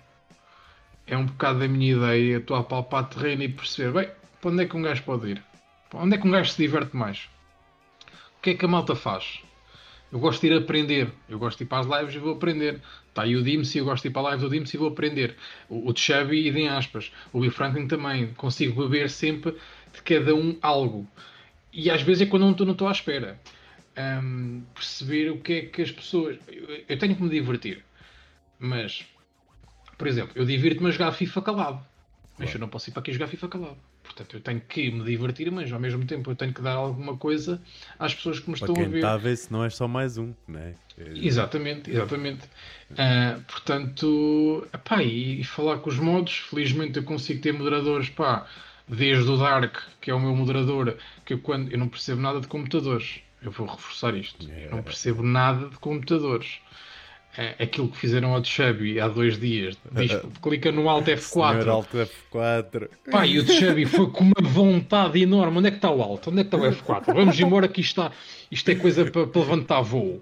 É 1.06 1.18
um 1.18 1.26
bocado 1.26 1.60
da 1.60 1.68
minha 1.68 1.94
ideia. 1.94 2.38
Estou 2.38 2.58
a 2.58 2.62
apalpar 2.62 3.10
terreno 3.10 3.44
e 3.44 3.50
perceber, 3.50 3.92
bem, 3.92 4.12
para 4.42 4.52
onde 4.52 4.64
é 4.64 4.68
que 4.68 4.76
um 4.76 4.82
gajo 4.82 5.04
pode 5.04 5.32
ir? 5.32 5.44
Para 5.90 6.00
onde 6.00 6.16
é 6.16 6.18
que 6.18 6.28
um 6.28 6.32
gajo 6.32 6.52
se 6.52 6.62
diverte 6.62 6.96
mais? 6.96 7.30
O 8.38 8.42
que 8.42 8.52
é 8.52 8.54
que 8.56 8.66
a 8.66 8.68
malta 8.68 8.96
faz? 8.96 9.42
Eu 10.12 10.20
gosto 10.20 10.42
de 10.42 10.48
ir 10.48 10.58
aprender. 10.58 11.12
Eu 11.28 11.38
gosto 11.38 11.58
de 11.58 11.64
ir 11.66 11.68
para 11.68 11.80
as 11.80 11.86
lives 11.86 12.16
e 12.16 12.20
vou 12.20 12.34
aprender. 12.34 12.82
Está 13.10 13.24
aí 13.24 13.36
o 13.36 13.44
Dimsy, 13.44 13.80
eu 13.80 13.86
gosto 13.86 14.04
de 14.04 14.10
ir 14.10 14.12
para 14.12 14.22
a 14.22 14.26
live 14.26 14.44
do 14.44 14.50
Dimsy 14.50 14.78
e 14.78 14.80
vou 14.80 14.90
aprender. 14.90 15.36
O, 15.70 15.90
o 15.90 15.96
Chubby, 15.96 16.50
em 16.50 16.68
aspas. 16.70 17.12
O 17.34 17.42
Bill 17.42 17.52
Franklin 17.52 17.88
também. 17.88 18.34
Consigo 18.34 18.82
beber 18.84 19.10
sempre 19.10 19.56
de 19.98 20.02
cada 20.04 20.34
um 20.36 20.58
algo. 20.62 21.08
E 21.74 21.90
às 21.90 22.02
vezes 22.02 22.22
é 22.22 22.26
quando 22.26 22.44
não 22.66 22.72
estou 22.72 22.88
à 22.88 22.92
espera. 22.92 23.40
Um, 23.98 24.62
perceber 24.76 25.32
o 25.32 25.40
que 25.40 25.54
é 25.54 25.62
que 25.64 25.82
as 25.82 25.92
pessoas. 25.92 26.38
Eu, 26.48 26.84
eu 26.88 26.98
tenho 26.98 27.16
que 27.16 27.22
me 27.24 27.30
divertir. 27.30 27.84
Mas, 28.60 29.06
por 29.98 30.08
exemplo, 30.08 30.32
eu 30.36 30.46
divirto-me 30.46 30.90
a 30.90 30.92
jogar 30.92 31.12
FIFA 31.12 31.42
calado. 31.42 31.86
Mas 32.38 32.54
eu 32.54 32.60
não 32.60 32.70
posso 32.70 32.90
ir 32.90 32.94
para 32.94 33.02
aqui 33.02 33.12
jogar 33.12 33.28
FIFA 33.28 33.48
calado. 33.48 33.78
Portanto, 34.04 34.36
eu 34.36 34.40
tenho 34.40 34.62
que 34.62 34.92
me 34.92 35.04
divertir, 35.04 35.52
mas 35.52 35.72
ao 35.72 35.80
mesmo 35.80 36.06
tempo 36.06 36.32
eu 36.32 36.36
tenho 36.36 36.54
que 36.54 36.62
dar 36.62 36.74
alguma 36.74 37.18
coisa 37.18 37.62
às 38.00 38.14
pessoas 38.14 38.40
que 38.40 38.50
me 38.50 38.58
Para 38.58 38.68
estão 38.68 38.84
a 38.86 38.88
ver. 38.88 38.96
está 38.96 39.14
a 39.14 39.18
ver 39.18 39.36
se 39.36 39.52
não 39.52 39.64
é 39.64 39.70
só 39.70 39.88
mais 39.88 40.18
um, 40.18 40.34
né? 40.48 40.76
Exatamente, 40.98 41.92
exatamente. 41.92 42.48
Ah, 42.98 43.40
portanto, 43.48 44.68
epá, 44.74 45.04
e, 45.04 45.42
e 45.42 45.44
falar 45.44 45.80
com 45.80 45.90
os 45.90 46.00
modos, 46.00 46.38
felizmente 46.38 46.98
eu 46.98 47.04
consigo 47.04 47.42
ter 47.42 47.52
moderadores, 47.52 48.10
pá, 48.10 48.48
desde 48.88 49.30
o 49.30 49.38
Dark, 49.38 49.78
que 50.00 50.10
é 50.10 50.14
o 50.14 50.20
meu 50.20 50.36
moderador, 50.36 50.96
que 51.26 51.34
eu, 51.34 51.40
quando, 51.40 51.72
eu 51.72 51.78
não 51.78 51.88
percebo 51.88 52.22
nada 52.22 52.40
de 52.40 52.48
computadores. 52.48 53.22
Eu 53.42 53.52
vou 53.52 53.68
reforçar 53.68 54.16
isto. 54.16 54.50
Eu 54.50 54.72
não 54.72 54.84
percebo 54.84 55.22
nada 55.22 55.70
de 55.70 55.78
computadores. 55.78 56.60
É, 57.38 57.54
aquilo 57.64 57.88
que 57.88 57.98
fizeram 57.98 58.34
ao 58.34 58.44
Chubby 58.44 59.00
há 59.00 59.08
dois 59.08 59.40
dias. 59.40 59.78
Diz, 59.92 60.12
clica 60.42 60.72
no 60.72 60.90
Alt 60.90 61.06
F4. 61.06 61.62
Senhor 61.62 61.70
Alt 61.70 61.90
F4. 61.94 62.90
Pá, 63.12 63.28
e 63.28 63.38
o 63.38 63.46
Chubby 63.46 63.86
foi 63.86 64.10
com 64.10 64.24
uma 64.24 64.50
vontade 64.50 65.22
enorme. 65.22 65.60
Onde 65.60 65.68
é 65.68 65.72
que 65.72 65.78
está 65.78 65.92
o 65.92 66.02
Alt? 66.02 66.28
Onde 66.28 66.40
é 66.40 66.44
que 66.44 66.56
está 66.56 66.58
o 66.58 66.62
F4? 67.04 67.14
Vamos 67.14 67.40
embora 67.40 67.68
que 67.68 67.80
isto, 67.80 68.02
está, 68.02 68.12
isto 68.50 68.72
é 68.72 68.76
coisa 68.76 69.06
para, 69.06 69.28
para 69.28 69.42
levantar 69.42 69.82
voo. 69.82 70.20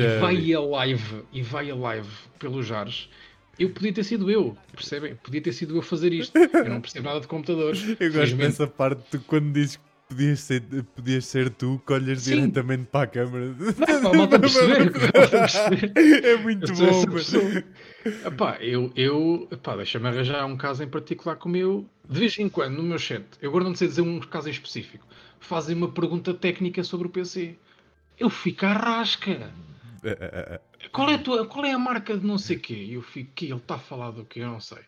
E 0.00 0.20
vai 0.20 0.54
a 0.54 0.60
live, 0.60 1.22
e 1.32 1.42
vai 1.42 1.70
a 1.72 1.74
live 1.74 2.08
pelos 2.38 2.70
ares. 2.70 3.08
Eu 3.58 3.70
podia 3.70 3.92
ter 3.92 4.04
sido 4.04 4.30
eu, 4.30 4.56
percebem? 4.72 5.16
Podia 5.16 5.40
ter 5.40 5.52
sido 5.52 5.74
eu 5.74 5.80
a 5.80 5.82
fazer 5.82 6.12
isto. 6.12 6.36
Eu 6.38 6.68
não 6.68 6.80
percebo 6.80 7.08
nada 7.08 7.20
de 7.20 7.26
computadores. 7.26 7.82
Eu 7.98 8.12
gosto 8.12 8.36
dessa 8.36 8.66
parte 8.66 9.02
de 9.10 9.18
quando 9.24 9.52
dizes 9.52 9.76
que 9.76 9.82
podias 10.08 10.40
ser, 10.40 10.62
podias 10.94 11.26
ser 11.26 11.50
tu, 11.50 11.82
que 11.84 11.92
olhas 11.92 12.22
Sim. 12.22 12.36
diretamente 12.36 12.86
para 12.86 13.04
a 13.04 13.06
câmara. 13.06 13.54
Não, 14.02 14.14
malta 14.14 14.36
a 14.36 14.38
perceber. 14.38 14.92
É 16.24 16.36
muito 16.36 16.70
Eu 16.70 16.76
bom. 16.76 18.26
Epá, 18.26 18.56
eu, 18.60 18.92
eu 18.94 19.48
epá, 19.50 19.76
deixa-me 19.76 20.06
arranjar 20.08 20.46
um 20.46 20.56
caso 20.56 20.82
em 20.82 20.88
particular 20.88 21.36
com 21.36 21.48
o 21.48 21.52
meu. 21.52 21.88
De 22.08 22.20
vez 22.20 22.38
em 22.38 22.48
quando, 22.48 22.76
no 22.76 22.82
meu 22.82 22.98
chat, 22.98 23.24
eu 23.42 23.50
agora 23.50 23.64
não 23.64 23.74
sei 23.74 23.88
dizer 23.88 24.02
um 24.02 24.20
caso 24.20 24.48
em 24.48 24.52
específico, 24.52 25.06
fazem 25.40 25.76
uma 25.76 25.90
pergunta 25.90 26.32
técnica 26.32 26.82
sobre 26.84 27.08
o 27.08 27.10
PC. 27.10 27.56
Eu 28.18 28.30
fico 28.30 28.64
à 28.64 28.72
rasca. 28.72 29.52
Qual 30.92 31.10
é 31.10 31.14
a, 31.14 31.18
tua, 31.18 31.46
qual 31.46 31.64
é 31.64 31.72
a 31.72 31.78
marca 31.78 32.16
de 32.16 32.26
não 32.26 32.38
sei 32.38 32.58
quê? 32.58 32.74
E 32.74 32.94
eu 32.94 33.02
fico, 33.02 33.32
que 33.34 33.46
ele 33.46 33.56
está 33.56 33.74
a 33.74 33.78
falar 33.78 34.10
do 34.12 34.24
quê? 34.24 34.40
Eu 34.40 34.48
não 34.48 34.60
sei. 34.60 34.78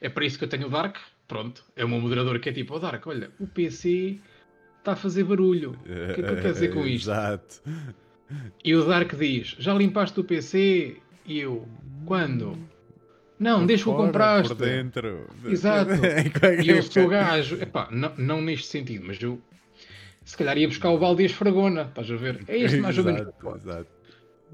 É 0.00 0.08
para 0.08 0.24
isso 0.24 0.38
que 0.38 0.44
eu 0.44 0.48
tenho 0.48 0.66
o 0.66 0.70
Dark. 0.70 0.96
Pronto, 1.26 1.64
é 1.74 1.84
o 1.84 1.88
meu 1.88 2.00
moderador 2.00 2.38
que 2.38 2.50
é 2.50 2.52
tipo, 2.52 2.74
o 2.74 2.78
Dark, 2.78 3.06
olha, 3.06 3.30
o 3.40 3.46
PC 3.46 4.18
está 4.78 4.92
a 4.92 4.96
fazer 4.96 5.24
barulho. 5.24 5.70
O 5.70 5.84
que 5.84 5.92
é 5.92 6.14
que 6.14 6.20
eu 6.20 6.36
quero 6.36 6.52
dizer 6.52 6.74
com 6.74 6.84
isto? 6.86 7.10
Exato. 7.10 7.62
E 8.62 8.74
o 8.74 8.84
Dark 8.84 9.14
diz: 9.14 9.56
Já 9.58 9.72
limpaste 9.74 10.20
o 10.20 10.24
PC? 10.24 10.96
E 11.24 11.38
eu: 11.38 11.66
Quando? 12.04 12.58
Não, 13.38 13.66
que 13.66 13.74
o 13.74 13.94
compraste. 13.94 14.54
Por 14.54 14.64
dentro. 14.64 15.26
Exato. 15.44 15.90
E 16.62 16.68
eu 16.68 16.82
sou 16.82 17.08
gajo. 17.08 17.56
Epá, 17.56 17.88
não, 17.90 18.12
não 18.16 18.40
neste 18.40 18.68
sentido, 18.68 19.04
mas 19.06 19.20
eu 19.20 19.40
se 20.24 20.36
calhar 20.36 20.56
ia 20.56 20.68
buscar 20.68 20.90
o 20.90 20.98
Valdez 20.98 21.32
Fragona. 21.32 21.82
Estás 21.82 22.10
a 22.10 22.16
ver? 22.16 22.42
É 22.48 22.56
isto 22.56 22.80
mais 22.80 22.96
ou 22.96 23.04
menos. 23.04 23.20
Exato, 23.20 23.56
exato. 23.56 23.93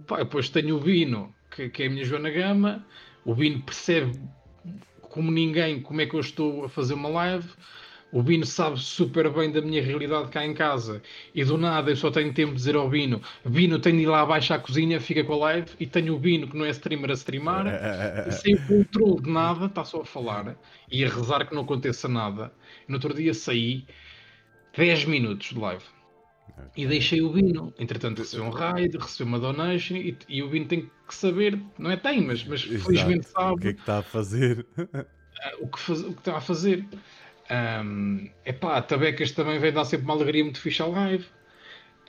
Pá, 0.07 0.19
depois 0.19 0.49
tenho 0.49 0.77
o 0.77 0.81
Bino, 0.81 1.35
que, 1.51 1.69
que 1.69 1.83
é 1.83 1.87
a 1.87 1.91
minha 1.91 2.05
Joana 2.05 2.31
Gama. 2.31 2.85
O 3.25 3.35
Bino 3.35 3.63
percebe 3.63 4.19
como 5.03 5.31
ninguém 5.31 5.81
como 5.81 6.01
é 6.01 6.07
que 6.07 6.15
eu 6.15 6.21
estou 6.21 6.65
a 6.65 6.69
fazer 6.69 6.95
uma 6.95 7.09
live. 7.09 7.49
O 8.13 8.25
Bino 8.25 8.45
sabe 8.45 8.77
super 8.81 9.31
bem 9.31 9.53
da 9.53 9.61
minha 9.61 9.81
realidade 9.81 10.31
cá 10.31 10.45
em 10.45 10.53
casa. 10.53 11.01
E 11.33 11.45
do 11.45 11.57
nada 11.57 11.91
eu 11.91 11.97
só 11.97 12.11
tenho 12.11 12.35
tempo 12.35 12.51
de 12.51 12.57
dizer 12.57 12.75
ao 12.75 12.89
Bino: 12.89 13.21
Bino, 13.45 13.79
tenho 13.79 13.97
de 13.99 14.03
ir 14.03 14.07
lá 14.07 14.23
abaixo 14.23 14.53
à 14.53 14.59
cozinha, 14.59 15.01
fica 15.01 15.23
com 15.23 15.35
a 15.35 15.39
live. 15.39 15.69
E 15.79 15.87
tenho 15.87 16.17
o 16.17 16.19
Bino, 16.19 16.49
que 16.49 16.57
não 16.57 16.65
é 16.65 16.71
streamer, 16.71 17.11
a 17.11 17.15
streamar. 17.15 17.67
E 18.27 18.33
sem 18.33 18.55
o 18.55 18.67
controle 18.67 19.23
de 19.23 19.31
nada, 19.31 19.67
está 19.67 19.85
só 19.85 20.01
a 20.01 20.05
falar 20.05 20.57
e 20.91 21.05
a 21.05 21.09
rezar 21.09 21.47
que 21.47 21.55
não 21.55 21.63
aconteça 21.63 22.09
nada. 22.09 22.53
No 22.89 22.95
outro 22.95 23.15
dia 23.15 23.33
saí 23.33 23.85
10 24.77 25.05
minutos 25.05 25.51
de 25.51 25.59
live. 25.59 25.85
E 26.77 26.87
deixei 26.87 27.21
o 27.21 27.33
Bino. 27.33 27.75
Entretanto, 27.79 28.19
recebeu 28.19 28.47
um 28.47 28.51
raid, 28.51 28.97
recebeu 28.97 29.27
uma 29.27 29.39
donation 29.39 29.97
e, 29.97 30.17
e 30.29 30.43
o 30.43 30.49
Bino 30.49 30.67
tem 30.67 30.91
que 31.07 31.15
saber, 31.15 31.59
não 31.79 31.91
é 31.91 31.97
tem, 31.97 32.25
mas, 32.25 32.45
mas 32.45 32.63
felizmente 32.63 33.29
sabe 33.29 33.53
O 33.55 33.57
que 33.59 33.69
é 33.69 33.73
que 33.73 33.81
está 33.81 33.99
a 33.99 34.03
fazer? 34.03 34.67
o, 35.61 35.69
que 35.69 35.79
faz- 35.79 36.03
o 36.03 36.13
que 36.13 36.21
está 36.21 36.37
a 36.37 36.41
fazer. 36.41 36.87
É 37.49 38.51
epá, 38.51 38.81
Tabecas 38.81 39.33
também 39.33 39.59
vem 39.59 39.73
dar 39.73 39.85
sempre 39.85 40.05
uma 40.05 40.15
alegria 40.15 40.45
muito 40.45 40.61
fixe 40.61 40.83
à 40.83 40.87
live. 40.87 41.27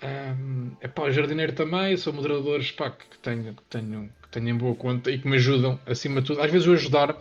É 0.02 0.34
epá, 0.82 1.04
o 1.04 1.12
Jardineiro 1.12 1.54
também, 1.54 1.96
são 1.98 2.14
moderadores 2.14 2.72
pá, 2.72 2.90
que, 2.92 3.18
tenho, 3.20 3.54
que, 3.56 3.64
tenho, 3.70 4.10
que 4.22 4.30
tenho 4.30 4.50
em 4.50 4.58
boa 4.58 4.76
conta 4.76 5.12
e 5.12 5.20
que 5.20 5.28
me 5.28 5.36
ajudam, 5.38 5.80
acima 5.86 6.22
de 6.22 6.28
tudo. 6.28 6.42
Às 6.42 6.52
vezes 6.52 6.68
eu 6.68 6.74
ajudar, 6.74 7.18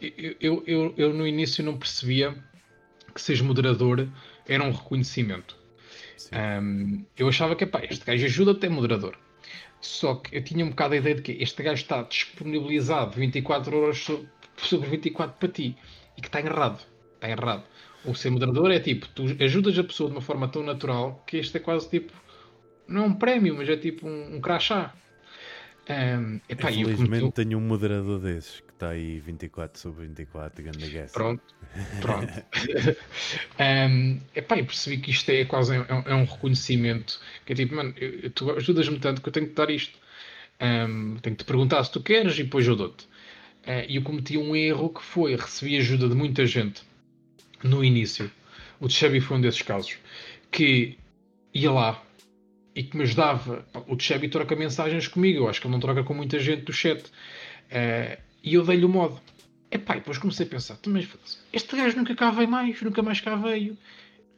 eu, 0.00 0.36
eu, 0.40 0.64
eu, 0.66 0.94
eu 0.96 1.14
no 1.14 1.26
início 1.26 1.64
não 1.64 1.76
percebia 1.78 2.34
que 3.14 3.20
ser 3.20 3.42
moderador 3.42 4.08
era 4.46 4.62
um 4.64 4.70
reconhecimento. 4.72 5.55
Um, 6.32 7.04
eu 7.16 7.28
achava 7.28 7.54
que 7.56 7.64
este 7.90 8.04
gajo 8.04 8.24
ajuda 8.24 8.52
até 8.52 8.68
moderador. 8.68 9.16
Só 9.80 10.16
que 10.16 10.36
eu 10.36 10.42
tinha 10.42 10.64
um 10.64 10.70
bocado 10.70 10.94
a 10.94 10.96
ideia 10.96 11.14
de 11.16 11.22
que 11.22 11.32
este 11.32 11.62
gajo 11.62 11.82
está 11.82 12.02
disponibilizado 12.02 13.12
24 13.16 13.76
horas 13.76 13.98
so- 13.98 14.26
sobre 14.56 14.88
24 14.88 15.36
para 15.38 15.48
ti 15.48 15.76
e 16.16 16.20
que 16.20 16.28
está 16.28 16.40
errado. 16.40 16.84
Está 17.14 17.28
errado. 17.28 17.64
O 18.04 18.14
ser 18.14 18.30
moderador 18.30 18.70
é 18.70 18.80
tipo, 18.80 19.08
tu 19.08 19.24
ajudas 19.42 19.78
a 19.78 19.84
pessoa 19.84 20.08
de 20.08 20.16
uma 20.16 20.22
forma 20.22 20.48
tão 20.48 20.62
natural 20.62 21.22
que 21.26 21.36
este 21.38 21.56
é 21.56 21.60
quase 21.60 21.88
tipo, 21.90 22.12
não 22.86 23.04
é 23.04 23.06
um 23.06 23.14
prémio, 23.14 23.54
mas 23.56 23.68
é 23.68 23.76
tipo 23.76 24.06
um, 24.08 24.36
um 24.36 24.40
crachá. 24.40 24.94
Um, 25.88 26.40
epá, 26.48 26.72
eu 26.72 26.80
Infelizmente 26.90 27.24
um- 27.24 27.30
tenho 27.30 27.58
um 27.58 27.60
moderador 27.60 28.18
desses 28.18 28.58
que 28.60 28.72
está 28.72 28.88
aí 28.90 29.20
24 29.20 29.78
sobre 29.80 30.06
24, 30.06 30.64
ganda 30.64 30.86
guess. 30.88 31.12
Pronto, 31.12 31.42
pronto. 32.02 32.32
um, 33.60 34.20
epá, 34.34 34.58
eu 34.58 34.66
percebi 34.66 34.98
que 34.98 35.10
isto 35.10 35.30
é 35.30 35.44
quase 35.44 35.76
é, 35.76 35.86
é 36.06 36.14
um 36.14 36.24
reconhecimento. 36.24 37.20
Que 37.44 37.52
é 37.52 37.56
tipo, 37.56 37.74
mano, 37.74 37.94
eu- 37.96 38.20
eu- 38.20 38.30
tu 38.30 38.50
ajudas-me 38.50 38.98
tanto 38.98 39.22
que 39.22 39.28
eu 39.28 39.32
tenho 39.32 39.46
que 39.46 39.54
dar 39.54 39.70
isto. 39.70 39.96
Um, 40.60 41.16
tenho 41.18 41.36
que 41.36 41.44
te 41.44 41.46
perguntar 41.46 41.84
se 41.84 41.92
tu 41.92 42.00
queres 42.02 42.34
e 42.38 42.42
depois 42.44 42.66
eu 42.66 42.74
dou-te. 42.76 43.04
Uh, 43.66 43.84
E 43.88 43.96
eu 43.96 44.02
cometi 44.02 44.36
um 44.38 44.54
erro 44.56 44.90
que 44.90 45.02
foi, 45.02 45.34
recebi 45.36 45.76
ajuda 45.76 46.08
de 46.08 46.14
muita 46.14 46.46
gente 46.46 46.82
no 47.62 47.84
início. 47.84 48.30
O 48.80 48.88
Chevy 48.88 49.20
foi 49.20 49.36
um 49.36 49.40
desses 49.40 49.62
casos. 49.62 49.98
Que 50.50 50.98
ia 51.52 51.70
lá 51.70 52.02
e 52.76 52.82
que 52.82 52.94
me 52.94 53.04
ajudava. 53.04 53.66
O 53.88 53.98
Chevy 53.98 54.28
troca 54.28 54.54
mensagens 54.54 55.08
comigo. 55.08 55.38
Eu 55.38 55.48
acho 55.48 55.58
que 55.60 55.66
ele 55.66 55.72
não 55.72 55.80
troca 55.80 56.04
com 56.04 56.12
muita 56.12 56.38
gente 56.38 56.64
do 56.64 56.74
chat. 56.74 57.02
Uh, 57.02 58.20
e 58.44 58.54
eu 58.54 58.62
dei-lhe 58.62 58.84
o 58.84 58.88
modo. 58.88 59.18
Epá, 59.70 59.96
e 59.96 60.00
depois 60.00 60.18
comecei 60.18 60.46
a 60.46 60.48
pensar, 60.48 60.76
"Tu, 60.76 60.90
mas 60.90 61.08
este 61.52 61.74
gajo 61.74 61.96
nunca 61.96 62.14
cá 62.14 62.30
veio 62.30 62.48
mais, 62.48 62.80
nunca 62.82 63.02
mais 63.02 63.20
cá 63.20 63.34
veio. 63.34 63.76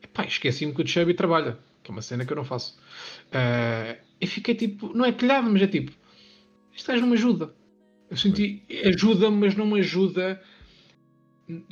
Epá, 0.03 0.25
esqueci-me 0.25 0.73
que 0.73 0.81
o 0.83 0.87
Chevy 0.87 1.13
trabalha, 1.15 1.59
que 1.83 1.91
é 1.91 1.93
uma 1.93 2.01
cena 2.01 2.25
que 2.25 2.33
eu 2.33 2.37
não 2.37 2.45
faço. 2.45 2.79
Uh, 3.27 3.99
e 4.21 4.27
fiquei 4.27 4.55
tipo, 4.55 4.97
não 4.97 5.05
é 5.05 5.11
pilhado, 5.13 5.51
mas 5.51 5.61
é 5.61 5.67
tipo, 5.67 5.93
este 6.75 6.87
gajo 6.87 7.01
não 7.03 7.09
me 7.09 7.15
ajuda. 7.15 7.53
Eu 8.09 8.17
senti, 8.17 8.63
ajuda, 8.85 9.31
mas 9.31 9.55
não 9.55 9.67
me 9.67 9.81
ajuda, 9.81 10.41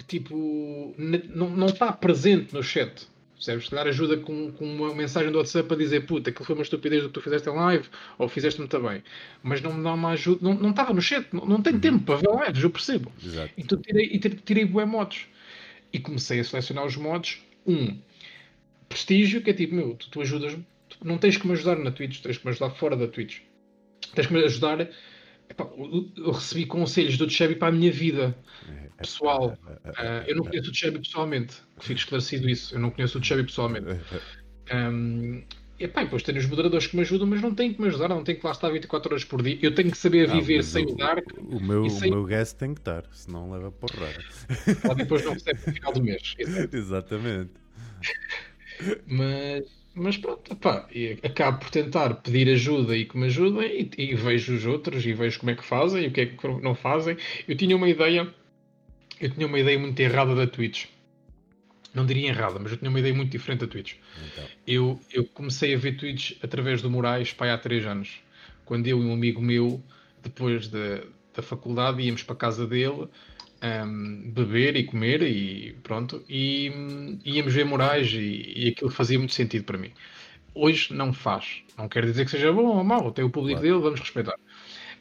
tipo, 0.06 0.94
não 0.98 1.48
não 1.48 1.66
está 1.68 1.92
presente 1.92 2.52
no 2.52 2.62
chat. 2.62 3.06
Percebes? 3.36 3.64
Se 3.64 3.70
calhar 3.70 3.86
ajuda 3.86 4.16
com, 4.16 4.50
com 4.52 4.64
uma 4.64 4.94
mensagem 4.94 5.30
do 5.30 5.38
WhatsApp 5.38 5.72
a 5.72 5.76
dizer 5.76 6.06
puta, 6.06 6.30
aquilo 6.30 6.44
foi 6.44 6.54
uma 6.54 6.62
estupidez 6.62 7.02
do 7.02 7.08
que 7.08 7.14
tu 7.14 7.20
fizeste 7.20 7.48
em 7.48 7.52
live, 7.52 7.86
ou 8.18 8.28
fizeste 8.28 8.58
muito 8.60 8.80
bem. 8.80 9.02
Mas 9.42 9.60
não 9.60 9.74
me 9.74 9.84
dá 9.84 9.92
uma 9.92 10.10
ajuda, 10.10 10.38
não 10.42 10.54
não 10.54 10.70
estava 10.70 10.94
no 10.94 11.02
chat, 11.02 11.26
não, 11.32 11.44
não 11.44 11.62
tenho 11.62 11.78
tempo 11.78 12.02
para 12.04 12.16
ver 12.16 12.46
lives, 12.46 12.64
eu 12.64 12.70
percebo. 12.70 13.12
Exato. 13.22 13.52
Então 13.56 13.78
tirei, 13.78 14.06
e 14.06 14.18
tirei, 14.18 14.38
tirei 14.38 14.64
bué 14.64 14.86
modos. 14.86 15.26
E 15.92 15.98
comecei 15.98 16.40
a 16.40 16.44
selecionar 16.44 16.86
os 16.86 16.96
modos. 16.96 17.42
Um, 17.66 17.98
prestígio, 18.88 19.42
que 19.42 19.50
é 19.50 19.52
tipo, 19.52 19.74
meu, 19.74 19.94
tu, 19.94 20.10
tu 20.10 20.20
ajudas-me. 20.22 20.64
Tu 20.88 20.98
não 21.04 21.18
tens 21.18 21.36
que 21.36 21.46
me 21.46 21.52
ajudar 21.52 21.76
na 21.78 21.90
Twitch, 21.90 22.20
tens 22.20 22.38
que 22.38 22.46
me 22.46 22.50
ajudar 22.50 22.70
fora 22.70 22.96
da 22.96 23.06
Twitch. 23.06 23.40
Tens 24.14 24.26
que 24.26 24.32
me 24.32 24.42
ajudar. 24.44 24.88
Eu, 26.16 26.32
recebi 26.32 26.66
conselhos 26.66 27.16
do 27.16 27.28
Chevy 27.28 27.54
para 27.56 27.68
a 27.68 27.72
minha 27.72 27.90
vida 27.92 28.36
pessoal. 28.98 29.56
Ah, 29.96 30.24
eu 30.26 30.36
não 30.36 30.44
conheço 30.44 30.70
o 30.70 30.74
Chevy 30.74 30.98
pessoalmente, 30.98 31.54
fique 31.80 32.00
esclarecido 32.00 32.48
isso. 32.48 32.74
Eu 32.74 32.80
não 32.80 32.90
conheço 32.90 33.18
o 33.18 33.22
Chevy 33.24 33.44
pessoalmente. 33.44 33.86
Um, 34.72 35.44
epá, 35.78 36.00
e 36.02 36.04
depois 36.04 36.22
tenho 36.22 36.38
os 36.38 36.46
moderadores 36.46 36.86
que 36.88 36.96
me 36.96 37.02
ajudam, 37.02 37.26
mas 37.26 37.40
não 37.40 37.54
tenho 37.54 37.74
que 37.74 37.80
me 37.80 37.86
ajudar, 37.88 38.08
não 38.08 38.24
tenho 38.24 38.38
que 38.40 38.44
lá 38.46 38.52
estar 38.52 38.68
24 38.70 39.12
horas 39.12 39.24
por 39.24 39.42
dia. 39.42 39.58
Eu 39.62 39.74
tenho 39.74 39.90
que 39.90 39.98
saber 39.98 40.28
Ah, 40.28 40.32
viver 40.34 40.56
mas 40.56 40.66
sem 40.66 40.84
o, 40.84 40.90
o 40.92 40.96
Dark, 40.96 41.24
O 41.38 41.60
meu, 41.60 41.84
e 41.84 41.86
o 41.86 41.90
sem- 41.90 42.10
meu 42.10 42.24
guest 42.24 42.56
tem 42.58 42.74
que 42.74 42.80
estar, 42.80 43.04
senão 43.12 43.50
leva 43.50 43.70
porrada. 43.70 44.14
ou 44.88 44.94
depois 44.94 45.24
não 45.24 45.32
recebe 45.34 45.60
no 45.66 45.72
final 45.74 45.92
do 45.92 46.02
mês. 46.02 46.34
Exato. 46.38 46.76
Exatamente. 46.76 47.52
Mas, 49.06 49.64
mas 49.96 50.18
pronto, 50.18 50.54
pá, 50.56 50.86
acabo 51.22 51.58
por 51.58 51.70
tentar 51.70 52.14
pedir 52.16 52.50
ajuda 52.50 52.94
e 52.94 53.06
que 53.06 53.16
me 53.16 53.26
ajudem 53.26 53.90
e, 53.96 54.10
e, 54.10 54.14
vejo 54.14 54.54
os 54.54 54.66
outros 54.66 55.06
e 55.06 55.14
vejo 55.14 55.40
como 55.40 55.50
é 55.50 55.54
que 55.54 55.64
fazem 55.64 56.04
e 56.04 56.06
o 56.08 56.10
que 56.10 56.20
é 56.20 56.26
que 56.26 56.46
não 56.46 56.74
fazem. 56.74 57.16
Eu 57.48 57.56
tinha 57.56 57.74
uma 57.74 57.88
ideia, 57.88 58.32
eu 59.18 59.30
tinha 59.30 59.46
uma 59.46 59.58
ideia 59.58 59.78
muito 59.78 59.98
errada 59.98 60.34
da 60.34 60.46
Twitch. 60.46 60.84
Não 61.94 62.04
diria 62.04 62.28
errada, 62.28 62.58
mas 62.58 62.72
eu 62.72 62.76
tinha 62.76 62.90
uma 62.90 63.00
ideia 63.00 63.14
muito 63.14 63.30
diferente 63.30 63.60
da 63.60 63.66
Twitch. 63.66 63.94
Então. 64.32 64.44
Eu, 64.66 65.00
eu 65.10 65.24
comecei 65.24 65.74
a 65.74 65.78
ver 65.78 65.96
Twitch 65.96 66.32
através 66.42 66.82
do 66.82 66.90
Moraes, 66.90 67.32
pai, 67.32 67.50
há 67.50 67.56
3 67.56 67.86
anos. 67.86 68.20
Quando 68.66 68.86
eu 68.86 69.00
e 69.00 69.06
um 69.06 69.14
amigo 69.14 69.40
meu, 69.40 69.82
depois 70.22 70.68
da, 70.68 71.04
da 71.34 71.42
faculdade, 71.42 72.02
íamos 72.02 72.22
para 72.22 72.34
a 72.34 72.38
casa 72.38 72.66
dele 72.66 73.08
um, 73.62 74.30
beber 74.30 74.76
e 74.76 74.84
comer 74.84 75.22
e 75.22 75.76
pronto, 75.82 76.22
e 76.28 76.70
um, 76.74 77.18
íamos 77.24 77.54
ver 77.54 77.64
Moraes 77.64 78.12
e, 78.12 78.52
e, 78.56 78.68
aquilo 78.68 78.90
fazia 78.90 79.18
muito 79.18 79.34
sentido 79.34 79.64
para 79.64 79.78
mim. 79.78 79.92
Hoje 80.54 80.92
não 80.92 81.12
faz, 81.12 81.62
não 81.76 81.88
quer 81.88 82.04
dizer 82.04 82.24
que 82.24 82.30
seja 82.30 82.52
bom 82.52 82.66
ou 82.66 82.84
mau, 82.84 83.10
tem 83.12 83.24
o 83.24 83.30
público 83.30 83.60
claro. 83.60 83.74
dele, 83.74 83.82
vamos 83.82 84.00
respeitar. 84.00 84.36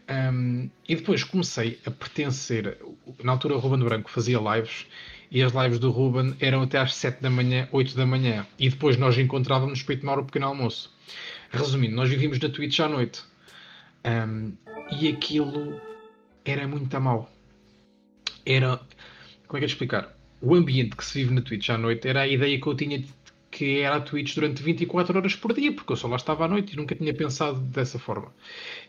Um, 0.07 0.69
e 0.87 0.95
depois 0.95 1.23
comecei 1.23 1.79
a 1.85 1.91
pertencer, 1.91 2.77
na 3.23 3.31
altura 3.31 3.55
o 3.55 3.59
Ruben 3.59 3.83
Branco 3.83 4.09
fazia 4.09 4.37
lives 4.37 4.85
e 5.31 5.41
as 5.41 5.51
lives 5.51 5.79
do 5.79 5.89
Ruben 5.89 6.35
eram 6.39 6.61
até 6.61 6.77
às 6.77 6.93
7 6.95 7.21
da 7.21 7.29
manhã, 7.29 7.67
8 7.71 7.95
da 7.95 8.05
manhã, 8.05 8.45
e 8.59 8.69
depois 8.69 8.97
nós 8.97 9.17
encontrávamos 9.17 9.81
para 9.81 9.97
tomar 9.97 10.19
o 10.19 10.25
pequeno 10.25 10.45
almoço. 10.45 10.93
Resumindo, 11.49 11.95
nós 11.95 12.09
vivíamos 12.09 12.37
da 12.37 12.49
Twitch 12.49 12.79
à 12.79 12.87
noite. 12.87 13.23
Um, 14.05 14.53
e 14.91 15.07
aquilo 15.07 15.81
era 16.45 16.67
muito 16.67 16.95
a 16.95 16.99
mal 16.99 17.34
era. 18.45 18.79
Como 19.47 19.57
é 19.57 19.59
que 19.59 19.65
é 19.65 19.67
explicar? 19.67 20.15
O 20.41 20.55
ambiente 20.55 20.95
que 20.95 21.05
se 21.05 21.19
vive 21.19 21.33
na 21.33 21.41
Twitch 21.41 21.69
à 21.69 21.77
noite 21.77 22.07
era 22.07 22.21
a 22.21 22.27
ideia 22.27 22.59
que 22.59 22.67
eu 22.67 22.75
tinha 22.75 22.99
de 22.99 23.07
que 23.55 23.79
era 23.79 23.95
a 23.95 24.01
Twitch 24.01 24.35
durante 24.35 24.61
24 24.61 25.17
horas 25.17 25.33
por 25.33 25.53
dia, 25.53 25.71
porque 25.71 25.93
eu 25.93 25.95
só 25.95 26.09
lá 26.09 26.17
estava 26.17 26.43
à 26.43 26.47
noite 26.47 26.73
e 26.73 26.75
nunca 26.75 26.93
tinha 26.93 27.13
pensado 27.13 27.61
dessa 27.61 27.97
forma. 27.97 28.33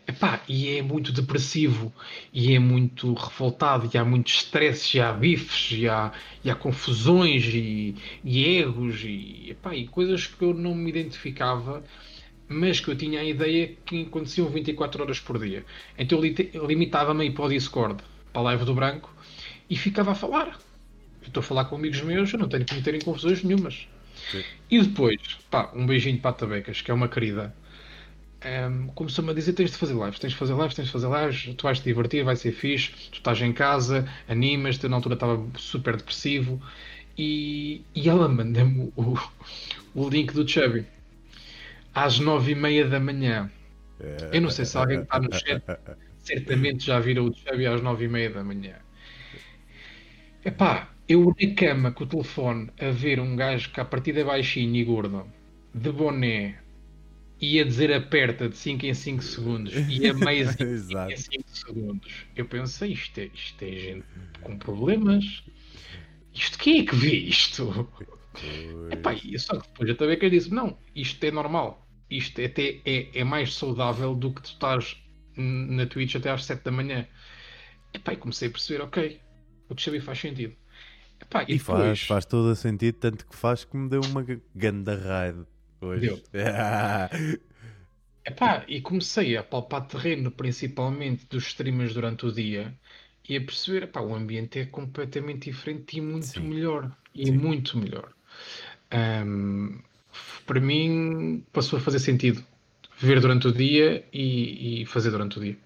Epá, 0.09 0.43
e 0.49 0.77
é 0.77 0.83
muito 0.83 1.13
depressivo, 1.13 1.93
e 2.33 2.53
é 2.53 2.59
muito 2.59 3.15
revoltado, 3.15 3.89
e 3.93 3.97
há 3.97 4.05
muitos 4.05 4.35
stresses, 4.39 4.93
e 4.95 5.01
há 5.01 5.13
bifes, 5.13 5.71
e 5.71 5.89
há, 5.89 6.11
e 6.43 6.51
há 6.51 6.57
confusões, 6.57 7.45
e, 7.45 7.95
e 8.25 8.45
erros, 8.59 9.05
e, 9.05 9.51
epá, 9.51 9.73
e 9.73 9.87
coisas 9.87 10.27
que 10.27 10.43
eu 10.43 10.53
não 10.53 10.75
me 10.75 10.91
identificava, 10.91 11.85
mas 12.49 12.81
que 12.81 12.89
eu 12.89 12.97
tinha 12.97 13.21
a 13.21 13.25
ideia 13.25 13.73
que 13.85 14.03
aconteciam 14.03 14.49
24 14.49 15.01
horas 15.01 15.21
por 15.21 15.39
dia. 15.39 15.65
Então 15.97 16.21
eu 16.53 16.67
limitava-me 16.67 17.23
a 17.23 17.25
ir 17.25 17.31
para 17.31 17.45
o 17.45 17.49
Discord, 17.49 18.03
para 18.33 18.43
a 18.43 18.45
live 18.47 18.65
do 18.65 18.75
branco, 18.75 19.15
e 19.69 19.77
ficava 19.77 20.13
a 20.13 20.15
falar. 20.15 20.59
Eu 21.23 21.29
estou 21.29 21.41
a 21.41 21.45
falar 21.45 21.65
com 21.67 21.77
amigos 21.77 22.01
meus, 22.03 22.33
eu 22.33 22.39
não 22.39 22.49
tenho 22.49 22.65
que 22.65 22.75
meter 22.75 22.95
em 22.95 23.01
confusões 23.01 23.43
nenhumas. 23.43 23.89
Sim. 24.31 24.43
E 24.71 24.81
depois, 24.81 25.21
pá, 25.51 25.71
um 25.75 25.87
beijinho 25.87 26.19
para 26.19 26.31
a 26.31 26.35
Tabecas, 26.35 26.81
que 26.81 26.91
é 26.91 26.95
uma 26.95 27.09
querida. 27.09 27.55
Um, 28.45 28.49
ehm, 28.49 28.87
começou-me 28.95 29.31
a 29.31 29.35
dizer: 29.35 29.53
tens 29.53 29.71
de 29.71 29.77
fazer 29.77 29.95
lives, 29.95 30.19
tens 30.19 30.33
de 30.33 30.39
fazer 30.39 30.55
lives, 30.55 30.75
tens 30.75 30.87
de 30.87 30.93
fazer 30.93 31.09
lives, 31.09 31.55
tu 31.57 31.63
vais 31.65 31.79
te 31.79 31.85
divertir, 31.85 32.25
vai 32.25 32.37
ser 32.37 32.53
fixe, 32.53 32.93
tu 33.11 33.19
estás 33.19 33.41
em 33.41 33.53
casa, 33.53 34.09
animas-te. 34.29 34.89
Na 34.89 34.97
altura 34.97 35.15
estava 35.15 35.45
super 35.57 35.97
depressivo. 35.97 36.61
E, 37.19 37.83
e 37.95 38.09
ela 38.09 38.29
manda-me 38.29 38.93
o, 38.95 39.19
o 39.95 40.09
link 40.09 40.35
do 40.35 40.47
Chubby 40.47 40.85
às 41.97 42.19
nove 42.19 42.53
e 42.53 42.55
meia 42.55 42.87
da 42.87 43.01
manhã. 43.01 43.51
Eu 44.31 44.43
não 44.43 44.51
sei 44.51 44.67
se 44.67 44.77
alguém 44.77 45.01
está 45.01 45.19
no 45.19 45.33
chat, 45.33 45.63
certamente 46.21 46.85
já 46.85 47.01
viram 47.01 47.27
o 47.27 47.35
Chubby 47.35 47.67
às 47.67 47.81
nove 47.81 48.05
e 48.05 48.09
meia 48.09 48.29
da 48.29 48.45
manhã. 48.45 48.75
Epá, 50.47 50.95
eu 51.09 51.35
na 51.41 51.55
cama 51.57 51.91
com 51.91 52.05
o 52.05 52.07
telefone 52.07 52.71
a 52.81 52.91
ver 52.91 53.19
um 53.19 53.35
gajo 53.35 53.73
que 53.73 53.81
a 53.81 53.85
partida 53.85 54.21
é 54.21 54.25
baixinho 54.25 54.77
e 54.77 54.85
gordo, 54.85 55.27
de 55.75 55.91
boné, 55.91 56.61
e 57.41 57.59
a 57.61 57.65
dizer 57.65 57.93
aperta 57.93 58.49
de 58.49 58.57
5 58.57 58.87
em 58.87 58.95
5 58.95 59.23
segundos 59.25 59.75
e 59.75 60.13
meia 60.13 60.45
de 60.45 60.53
5 60.79 61.11
em 61.11 61.17
5 61.17 61.45
segundos. 61.49 62.27
Eu 62.37 62.45
pensei, 62.47 62.93
isto 62.93 63.19
é, 63.19 63.29
isto 63.35 63.61
é 63.61 63.73
gente 63.73 64.05
com 64.41 64.57
problemas. 64.57 65.43
Isto 66.33 66.59
quem 66.59 66.83
é 66.83 66.87
que 66.87 66.95
vê 66.95 67.17
isto? 67.17 67.89
Epá, 68.93 69.17
só 69.39 69.59
que 69.59 69.67
depois 69.67 69.89
eu 69.89 69.97
também 69.97 70.17
que 70.17 70.27
eu 70.27 70.31
disse, 70.31 70.55
não, 70.55 70.79
isto 70.95 71.25
é 71.25 71.33
normal. 71.33 71.85
Isto 72.09 72.41
até 72.41 72.81
é, 72.85 73.19
é 73.19 73.25
mais 73.25 73.53
saudável 73.53 74.15
do 74.15 74.33
que 74.33 74.43
tu 74.43 74.51
estás 74.51 74.97
na 75.37 75.87
Twitch 75.87 76.15
até 76.15 76.31
às 76.31 76.45
7 76.45 76.63
da 76.63 76.71
manhã. 76.71 77.05
Epá, 77.93 78.13
e 78.13 78.17
comecei 78.17 78.47
a 78.47 78.51
perceber, 78.53 78.85
ok, 78.85 79.26
o 79.69 79.75
que 79.75 79.83
sabia 79.83 80.03
faz 80.03 80.19
sentido. 80.19 80.55
Epá, 81.21 81.43
e, 81.43 81.55
e 81.55 81.59
depois... 81.59 81.79
faz, 81.79 82.03
faz 82.03 82.25
todo 82.25 82.51
o 82.51 82.57
sentido, 82.57 82.97
tanto 82.97 83.27
que 83.27 83.37
faz 83.37 83.65
que 83.65 83.77
me 83.77 83.89
deu 83.89 84.01
uma 84.03 84.25
ganda 84.55 84.97
raid 84.97 85.45
hoje. 85.81 86.07
Deu. 86.07 86.23
Epá, 88.27 88.65
e 88.67 88.81
comecei 88.81 89.37
a 89.37 89.43
palpar 89.45 89.87
terreno, 89.87 90.33
principalmente 90.33 91.27
dos 91.31 91.47
streamers 91.47 91.95
durante 91.95 92.27
o 92.27 92.33
dia, 92.33 92.75
e 93.29 93.37
a 93.37 93.41
perceber, 93.41 93.85
epá, 93.85 94.01
o 94.01 94.15
ambiente 94.15 94.59
é 94.59 94.67
completamente 94.67 95.49
diferente 95.49 95.99
e 95.99 96.01
muito 96.01 96.27
Sim. 96.27 96.41
melhor. 96.41 96.91
E 97.15 97.27
Sim. 97.27 97.39
muito 97.39 97.79
melhor. 97.79 98.13
Um, 99.25 99.81
para 100.45 100.61
mim, 100.61 101.45
passou 101.53 101.79
a 101.79 101.83
fazer 101.83 102.01
sentido 102.01 102.45
ver 102.99 103.21
durante 103.21 103.47
o 103.47 103.53
dia 103.53 104.05
e, 104.13 104.83
e 104.83 104.87
fazer 104.87 105.11
durante 105.11 105.39
o 105.39 105.43
dia. 105.43 105.57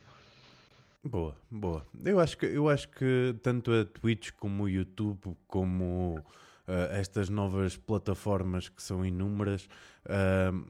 Boa, 1.02 1.34
boa. 1.50 1.86
Eu 2.04 2.20
acho 2.20 2.36
que, 2.36 2.44
eu 2.44 2.68
acho 2.68 2.86
que 2.90 3.34
tanto 3.42 3.72
a 3.72 3.86
Twitch 3.86 4.32
como 4.32 4.64
o 4.64 4.68
YouTube, 4.68 5.34
como 5.48 6.18
uh, 6.18 6.92
estas 6.92 7.30
novas 7.30 7.74
plataformas 7.74 8.68
que 8.68 8.82
são 8.82 9.04
inúmeras, 9.04 9.66
uh, 10.04 10.62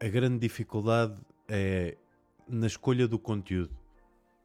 a 0.00 0.08
grande 0.08 0.38
dificuldade 0.38 1.16
é 1.48 1.96
na 2.46 2.68
escolha 2.68 3.08
do 3.08 3.18
conteúdo. 3.18 3.76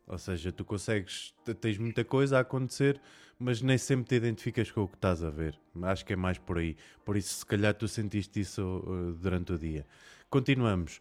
Ou 0.07 0.17
seja, 0.17 0.51
tu 0.51 0.65
consegues, 0.65 1.35
tens 1.61 1.77
muita 1.77 2.03
coisa 2.03 2.37
a 2.37 2.41
acontecer, 2.41 2.99
mas 3.37 3.61
nem 3.61 3.77
sempre 3.77 4.07
te 4.07 4.15
identificas 4.15 4.71
com 4.71 4.81
o 4.81 4.87
que 4.87 4.95
estás 4.95 5.23
a 5.23 5.29
ver. 5.29 5.57
Acho 5.83 6.03
que 6.03 6.13
é 6.13 6.15
mais 6.15 6.39
por 6.39 6.57
aí. 6.57 6.75
Por 7.05 7.15
isso, 7.15 7.35
se 7.35 7.45
calhar, 7.45 7.75
tu 7.75 7.87
sentiste 7.87 8.39
isso 8.39 8.83
uh, 8.87 9.13
durante 9.13 9.53
o 9.53 9.57
dia. 9.57 9.85
Continuamos. 10.31 10.99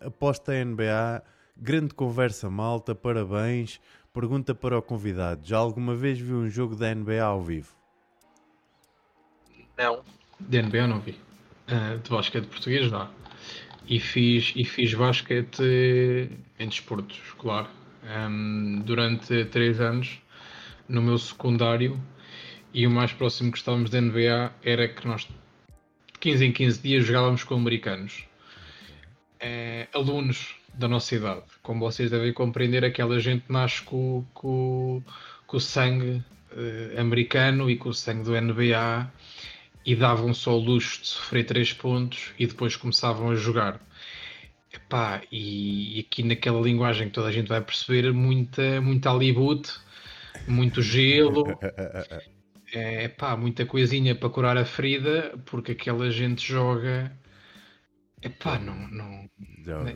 aposta 0.00 0.52
NBA 0.52 1.22
Grande 1.56 1.94
conversa, 1.94 2.50
malta, 2.50 2.94
parabéns. 2.94 3.80
Pergunta 4.12 4.54
para 4.54 4.78
o 4.78 4.82
convidado: 4.82 5.46
já 5.46 5.58
alguma 5.58 5.94
vez 5.94 6.18
viu 6.18 6.36
um 6.36 6.50
jogo 6.50 6.74
da 6.74 6.94
NBA 6.94 7.22
ao 7.22 7.42
vivo? 7.42 7.72
Não. 9.76 10.02
De 10.40 10.60
NBA 10.60 10.86
não 10.86 11.00
vi. 11.00 11.12
Uh, 11.68 11.98
de 12.02 12.10
basquete 12.10 12.46
português, 12.46 12.90
não. 12.90 13.08
E 13.86 14.00
fiz, 14.00 14.52
e 14.56 14.64
fiz 14.64 14.94
basquete 14.94 15.62
em 16.58 16.68
desporto 16.68 17.14
escolar 17.14 17.70
um, 18.04 18.80
durante 18.84 19.44
três 19.46 19.80
anos 19.80 20.20
no 20.88 21.02
meu 21.02 21.18
secundário. 21.18 22.00
E 22.74 22.86
o 22.86 22.90
mais 22.90 23.12
próximo 23.12 23.52
que 23.52 23.58
estávamos 23.58 23.90
da 23.90 24.00
NBA 24.00 24.52
era 24.62 24.88
que 24.88 25.06
nós, 25.06 25.22
de 25.22 26.18
15 26.20 26.46
em 26.46 26.52
15 26.52 26.82
dias, 26.82 27.04
jogávamos 27.04 27.44
com 27.44 27.54
americanos. 27.54 28.24
Uh, 29.42 29.98
alunos 29.98 30.56
da 30.74 30.88
nossa 30.88 31.14
idade. 31.14 31.42
Como 31.62 31.80
vocês 31.80 32.10
devem 32.10 32.32
compreender, 32.32 32.84
aquela 32.84 33.18
gente 33.20 33.44
nasce 33.48 33.82
com, 33.82 34.24
com, 34.32 35.02
com 35.46 35.56
o 35.56 35.60
sangue 35.60 36.22
uh, 36.52 37.00
americano 37.00 37.70
e 37.70 37.76
com 37.76 37.90
o 37.90 37.94
sangue 37.94 38.24
do 38.24 38.40
NBA 38.40 39.10
e 39.84 39.96
davam 39.96 40.32
só 40.32 40.56
o 40.56 40.60
luxo 40.60 41.02
de 41.02 41.08
sofrer 41.08 41.44
três 41.44 41.72
pontos 41.72 42.32
e 42.38 42.46
depois 42.46 42.76
começavam 42.76 43.30
a 43.30 43.34
jogar. 43.34 43.80
Epá, 44.72 45.20
e, 45.30 45.98
e 45.98 46.00
aqui 46.00 46.22
naquela 46.22 46.60
linguagem 46.60 47.08
que 47.08 47.14
toda 47.14 47.28
a 47.28 47.32
gente 47.32 47.48
vai 47.48 47.60
perceber, 47.60 48.10
muita, 48.12 48.80
muita 48.80 49.10
Hollywood, 49.10 49.68
muito 50.48 50.80
gelo, 50.80 51.44
é, 52.72 53.04
epá, 53.04 53.36
muita 53.36 53.66
coisinha 53.66 54.14
para 54.14 54.30
curar 54.30 54.56
a 54.56 54.64
ferida, 54.64 55.38
porque 55.44 55.72
aquela 55.72 56.10
gente 56.10 56.46
joga 56.46 57.12
Epá, 58.22 58.58
não. 58.58 58.88
não... 58.88 59.28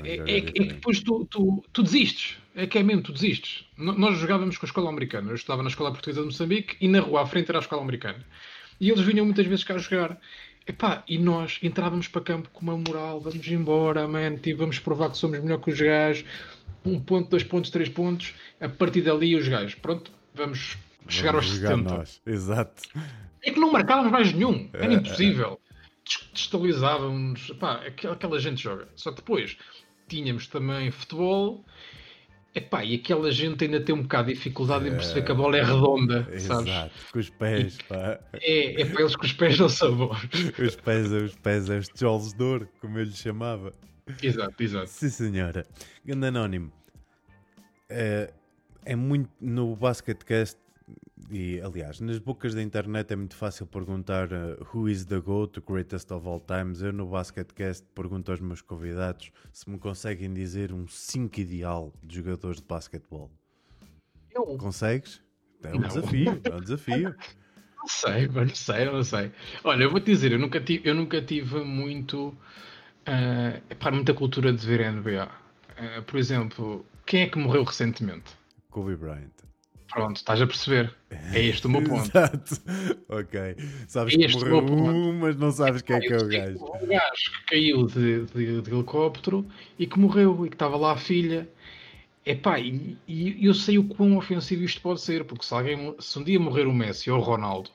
é, 0.05 0.17
é, 0.17 0.39
é, 0.39 0.41
que 0.41 0.65
depois 0.65 1.01
tu, 1.01 1.25
tu, 1.27 1.65
tu, 1.73 1.83
desistes. 1.83 2.39
É 2.55 2.67
que 2.67 2.79
é 2.79 2.83
mesmo, 2.83 3.03
tu 3.03 3.13
desistes. 3.13 3.65
nós 3.77 4.19
jogávamos 4.19 4.59
com 4.59 4.67
a 4.67 4.69
escola 4.69 4.91
americana. 4.91 5.31
Eu 5.31 5.37
estudava 5.37 5.63
na 5.63 5.69
escola 5.69 5.93
portuguesa 5.93 6.21
de 6.21 6.27
Moçambique 6.27 6.77
e 6.81 6.89
na 6.89 7.01
rua 7.01 7.23
à 7.23 7.27
frente 7.27 7.49
era 7.49 7.59
a 7.59 7.61
escola 7.61 7.83
americana. 7.83 8.25
E 8.81 8.91
eles 8.91 9.05
vinham 9.05 9.25
muitas 9.25 9.47
vezes 9.47 9.65
cá 9.65 9.79
jogar. 9.79 10.19
Epá, 10.67 11.05
e 11.07 11.17
nós 11.19 11.61
entrávamos 11.63 12.09
para 12.09 12.23
campo 12.23 12.51
com 12.53 12.61
uma 12.63 12.77
moral, 12.77 13.21
vamos 13.21 13.47
embora, 13.47 14.09
man, 14.09 14.37
tipo, 14.37 14.59
vamos 14.59 14.81
provar 14.81 15.11
que 15.11 15.17
somos 15.17 15.39
melhor 15.39 15.59
que 15.59 15.71
os 15.71 15.81
gajos. 15.81 16.25
Um 16.85 16.99
ponto, 16.99 17.31
dois 17.31 17.45
pontos, 17.45 17.71
três 17.71 17.89
pontos. 17.89 18.35
A 18.61 18.69
partir 18.69 19.03
dali, 19.03 19.37
os 19.37 19.47
gajos, 19.47 19.77
pronto, 19.77 20.11
vamos, 20.35 20.77
vamos 20.99 21.15
chegar 21.15 21.35
aos 21.37 21.49
70. 21.49 21.77
Nós. 21.77 22.21
Exato. 22.27 22.83
É 23.45 23.53
que 23.53 23.61
não 23.61 23.71
marcávamos 23.71 24.11
mais 24.11 24.33
nenhum. 24.33 24.69
Era 24.73 24.93
é, 24.93 24.97
impossível 24.97 25.61
destabilizávamos. 26.33 27.51
Pá, 27.59 27.83
aquela 27.87 28.39
gente 28.39 28.63
joga. 28.63 28.89
Só 28.95 29.11
que 29.11 29.17
depois 29.17 29.57
tínhamos 30.09 30.47
também 30.47 30.91
futebol. 30.91 31.65
Epá, 32.55 32.83
e 32.83 32.95
aquela 32.95 33.31
gente 33.31 33.65
ainda 33.65 33.79
tem 33.81 33.95
um 33.95 34.01
bocado 34.01 34.29
de 34.29 34.35
dificuldade 34.35 34.89
em 34.89 34.93
perceber 34.93 35.27
que 35.27 35.31
a 35.31 35.35
bola 35.35 35.59
é 35.59 35.63
redonda, 35.63 36.25
sabes? 36.39 36.69
Exato, 36.69 36.91
com 37.13 37.19
os 37.19 37.29
pés, 37.29 37.79
pá. 37.87 38.19
É, 38.33 38.81
é 38.81 38.85
para 38.87 39.03
eles 39.03 39.15
que 39.15 39.27
os 39.27 39.33
pés 39.35 39.59
não 39.59 39.69
são 39.69 39.95
bons. 39.95 40.17
Os 40.59 40.77
pés, 40.77 41.13
os 41.13 41.37
pés, 41.37 41.69
é 41.69 41.77
os 41.77 41.89
tijolos 41.89 42.33
de 42.33 42.43
ouro, 42.43 42.67
como 42.81 42.99
eu 42.99 43.05
lhe 43.05 43.13
chamava. 43.13 43.75
Exato, 44.23 44.55
exato. 44.63 44.89
Sim, 44.89 45.11
senhora. 45.11 45.67
Grande 46.03 46.27
Anónimo. 46.29 46.73
É, 47.91 48.33
é 48.87 48.97
muito. 48.97 49.29
No 49.39 49.77
Basketcast, 49.77 50.59
e 51.31 51.61
aliás, 51.61 52.01
nas 52.01 52.19
bocas 52.19 52.55
da 52.55 52.63
internet 52.63 53.13
é 53.13 53.17
muito 53.17 53.35
fácil 53.37 53.67
perguntar 53.67 54.29
uh, 54.33 54.67
Who 54.73 54.89
is 54.89 55.05
the 55.05 55.19
GOAT, 55.21 55.61
the 55.61 55.67
greatest 55.67 56.11
of 56.13 56.27
all 56.27 56.41
times. 56.41 56.83
Eu 56.83 56.93
no 56.93 57.07
Basketcast 57.07 57.85
pergunto 57.95 58.31
aos 58.31 58.41
meus 58.41 58.63
convidados 58.63 59.33
se 59.53 59.69
me 59.69 59.79
conseguem 59.79 60.33
dizer 60.33 60.73
um 60.73 60.87
5 60.87 61.41
ideal 61.41 61.93
de 62.03 62.17
jogadores 62.17 62.61
de 62.61 62.67
basquetebol. 62.67 63.31
Eu 64.31 64.45
Consegues? 64.59 65.23
É 65.65 65.75
um 65.75 65.81
Não. 65.81 65.89
desafio, 65.89 66.41
é 66.45 66.55
um 66.55 66.61
desafio. 66.61 67.15
não 67.77 67.89
sei, 67.89 68.29
não 68.29 68.49
sei, 68.49 68.85
não 68.85 69.03
sei. 69.03 69.33
Olha, 69.65 69.85
eu 69.85 69.91
vou 69.91 70.01
te 70.01 70.07
dizer, 70.07 70.33
eu 70.33 70.39
nunca 70.39 70.61
tive, 70.61 70.89
eu 70.89 70.95
nunca 70.95 71.21
tive 71.23 71.65
muito. 71.65 72.37
ah, 73.07 73.61
epá, 73.71 73.91
muita 73.91 74.15
cultura 74.15 74.53
de 74.53 74.65
ver 74.65 74.93
NBA. 74.93 75.29
Ah, 75.77 76.03
por 76.07 76.19
exemplo, 76.19 76.87
quem 77.05 77.23
é 77.23 77.29
que 77.29 77.39
morreu 77.39 77.65
recentemente? 77.65 78.37
Kobe 78.71 78.95
Bryant. 78.97 79.46
Pronto, 79.93 80.17
estás 80.17 80.41
a 80.43 80.47
perceber? 80.47 80.95
É 81.11 81.41
este 81.43 81.67
o 81.67 81.71
meu 81.71 81.83
ponto. 81.85 82.07
Exato. 82.07 82.63
Ok. 83.09 83.57
Sabes 83.89 84.17
que 84.17 84.25
Este 84.25 84.39
morreu 84.39 84.59
o 84.65 84.89
um, 84.91 85.19
mas 85.21 85.37
não 85.37 85.51
sabes 85.51 85.83
quem 85.83 85.97
é 85.97 86.01
que 86.01 86.13
é 86.13 86.17
o 86.17 86.29
gajo. 86.29 86.59
que 86.59 86.85
Um 86.85 86.89
gajo 86.89 87.33
que 87.33 87.45
caiu 87.47 87.87
de, 87.87 88.25
de- 88.27 88.63
de 88.63 88.71
helicóptero 88.71 89.47
e 89.79 89.87
que 89.87 89.99
morreu 89.99 90.45
e 90.45 90.49
que 90.49 90.55
estava 90.55 90.77
lá 90.77 90.93
a 90.93 90.97
filha. 90.97 91.49
Epá, 92.25 92.59
e, 92.59 92.99
e 93.07 93.47
eu 93.47 93.55
sei 93.55 93.79
o 93.79 93.85
quão 93.85 94.17
ofensivo 94.17 94.65
isto 94.65 94.81
pode 94.81 95.01
ser, 95.01 95.25
porque 95.25 95.45
se 95.45 95.55
alguém 95.55 95.95
se 96.01 96.19
um 96.19 96.25
dia 96.25 96.41
morrer 96.41 96.67
o 96.67 96.73
Messi 96.75 97.09
ou 97.09 97.19
o 97.21 97.23
Ronaldo 97.23 97.71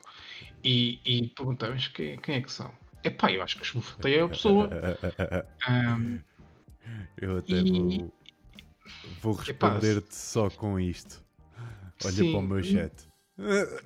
e, 0.62 1.00
e 1.06 1.28
perguntamos 1.30 1.88
quem, 1.88 2.18
quem 2.20 2.36
é 2.36 2.42
que 2.42 2.52
são. 2.52 2.70
Epá, 3.02 3.32
eu 3.32 3.42
acho 3.42 3.58
que 3.58 3.64
esbofetei 3.66 4.20
a 4.20 4.28
pessoa. 4.28 4.70
Ahm, 5.68 6.20
Eu 7.18 7.38
até 7.38 7.54
E- 7.54 7.72
vou, 7.72 8.14
vou 9.22 9.34
responder-te 9.36 10.16
só 10.16 10.50
com 10.50 10.78
isto. 10.78 11.24
Olha 12.04 12.14
Sim. 12.14 12.32
para 12.32 12.40
o 12.40 12.44
meu 12.44 12.64
chat. 12.64 12.92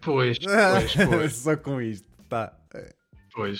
pois, 0.01 0.37
pois, 0.39 0.95
pois, 1.09 1.33
só 1.35 1.55
com 1.57 1.81
isto, 1.81 2.07
tá. 2.29 2.57
pois. 3.33 3.59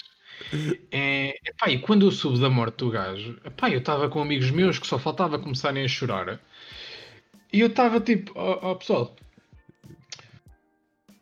É, 0.92 1.38
epá, 1.48 1.70
e 1.70 1.80
quando 1.80 2.06
eu 2.06 2.12
soube 2.12 2.40
da 2.40 2.50
morte 2.50 2.78
do 2.78 2.92
gajo, 2.92 3.40
epá, 3.46 3.70
eu 3.70 3.80
estava 3.80 4.10
com 4.10 4.22
amigos 4.22 4.52
meus 4.52 4.80
que 4.80 4.88
só 4.88 5.00
faltava 5.00 5.40
começarem 5.40 5.84
a 5.84 5.88
chorar. 5.88 6.40
E 7.54 7.62
eu 7.62 7.68
estava 7.68 8.02
tipo, 8.02 8.32
ó 8.36 8.72
ó, 8.72 8.76
pessoal, 8.76 9.16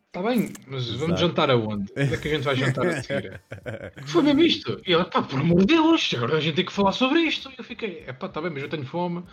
está 0.08 0.22
bem, 0.22 0.52
mas 0.68 0.88
vamos 0.88 1.20
Exato. 1.20 1.22
jantar 1.22 1.50
aonde? 1.52 1.92
Onde 1.96 2.14
é 2.14 2.18
que 2.18 2.28
a 2.28 2.32
gente 2.32 2.44
vai 2.44 2.56
jantar 2.56 2.88
a 2.88 3.02
seguir? 3.04 3.42
Foi 4.06 4.24
mesmo 4.24 4.42
isto. 4.42 4.82
E 4.86 4.94
ele, 4.94 5.06
pá, 5.06 5.22
por 5.22 5.40
amor 5.40 5.60
de 5.60 5.68
Deus, 5.68 6.12
agora 6.16 6.38
a 6.38 6.40
gente 6.40 6.56
tem 6.56 6.66
que 6.66 6.74
falar 6.74 6.92
sobre 6.92 7.22
isto. 7.22 7.50
E 7.52 7.56
eu 7.58 7.64
fiquei, 7.64 8.04
epá, 8.08 8.28
está 8.28 8.42
bem, 8.42 8.52
mas 8.52 8.64
eu 8.64 8.70
tenho 8.70 8.86
fome. 8.86 9.24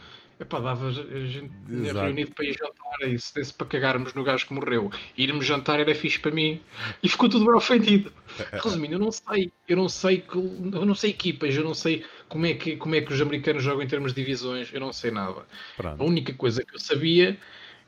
Epá, 0.40 0.58
dava 0.58 0.88
a 0.88 0.90
gente 0.90 1.50
Exato. 1.70 2.06
reunido 2.06 2.32
para 2.34 2.44
ir 2.46 2.56
jantar 2.58 3.08
e 3.08 3.18
se 3.18 3.34
desse 3.34 3.52
para 3.52 3.66
cagarmos 3.66 4.14
no 4.14 4.24
gajo 4.24 4.46
que 4.46 4.54
morreu. 4.54 4.90
Irmos 5.16 5.44
jantar 5.44 5.78
era 5.78 5.94
fixe 5.94 6.18
para 6.18 6.30
mim. 6.30 6.60
E 7.02 7.08
ficou 7.08 7.28
tudo 7.28 7.44
bem 7.44 7.54
ofendido. 7.54 8.10
Resumindo, 8.54 8.94
eu 8.94 8.98
não 8.98 9.12
sei, 9.12 9.52
eu 9.68 9.76
não 9.76 9.88
sei, 9.88 10.20
que- 10.22 10.36
eu 10.38 10.86
não 10.86 10.94
sei 10.94 11.10
equipas, 11.10 11.54
eu 11.54 11.62
não 11.62 11.74
sei 11.74 12.04
como 12.28 12.46
é 12.46 12.54
que, 12.54 12.76
como 12.76 12.94
é 12.94 13.00
que 13.02 13.12
os 13.12 13.20
americanos 13.20 13.62
jogam 13.62 13.82
em 13.82 13.88
termos 13.88 14.14
de 14.14 14.22
divisões, 14.22 14.72
eu 14.72 14.80
não 14.80 14.92
sei 14.92 15.10
nada. 15.10 15.40
A 15.42 15.76
Pronto. 15.76 16.04
única 16.04 16.32
coisa 16.34 16.64
que 16.64 16.74
eu 16.74 16.78
sabia 16.80 17.38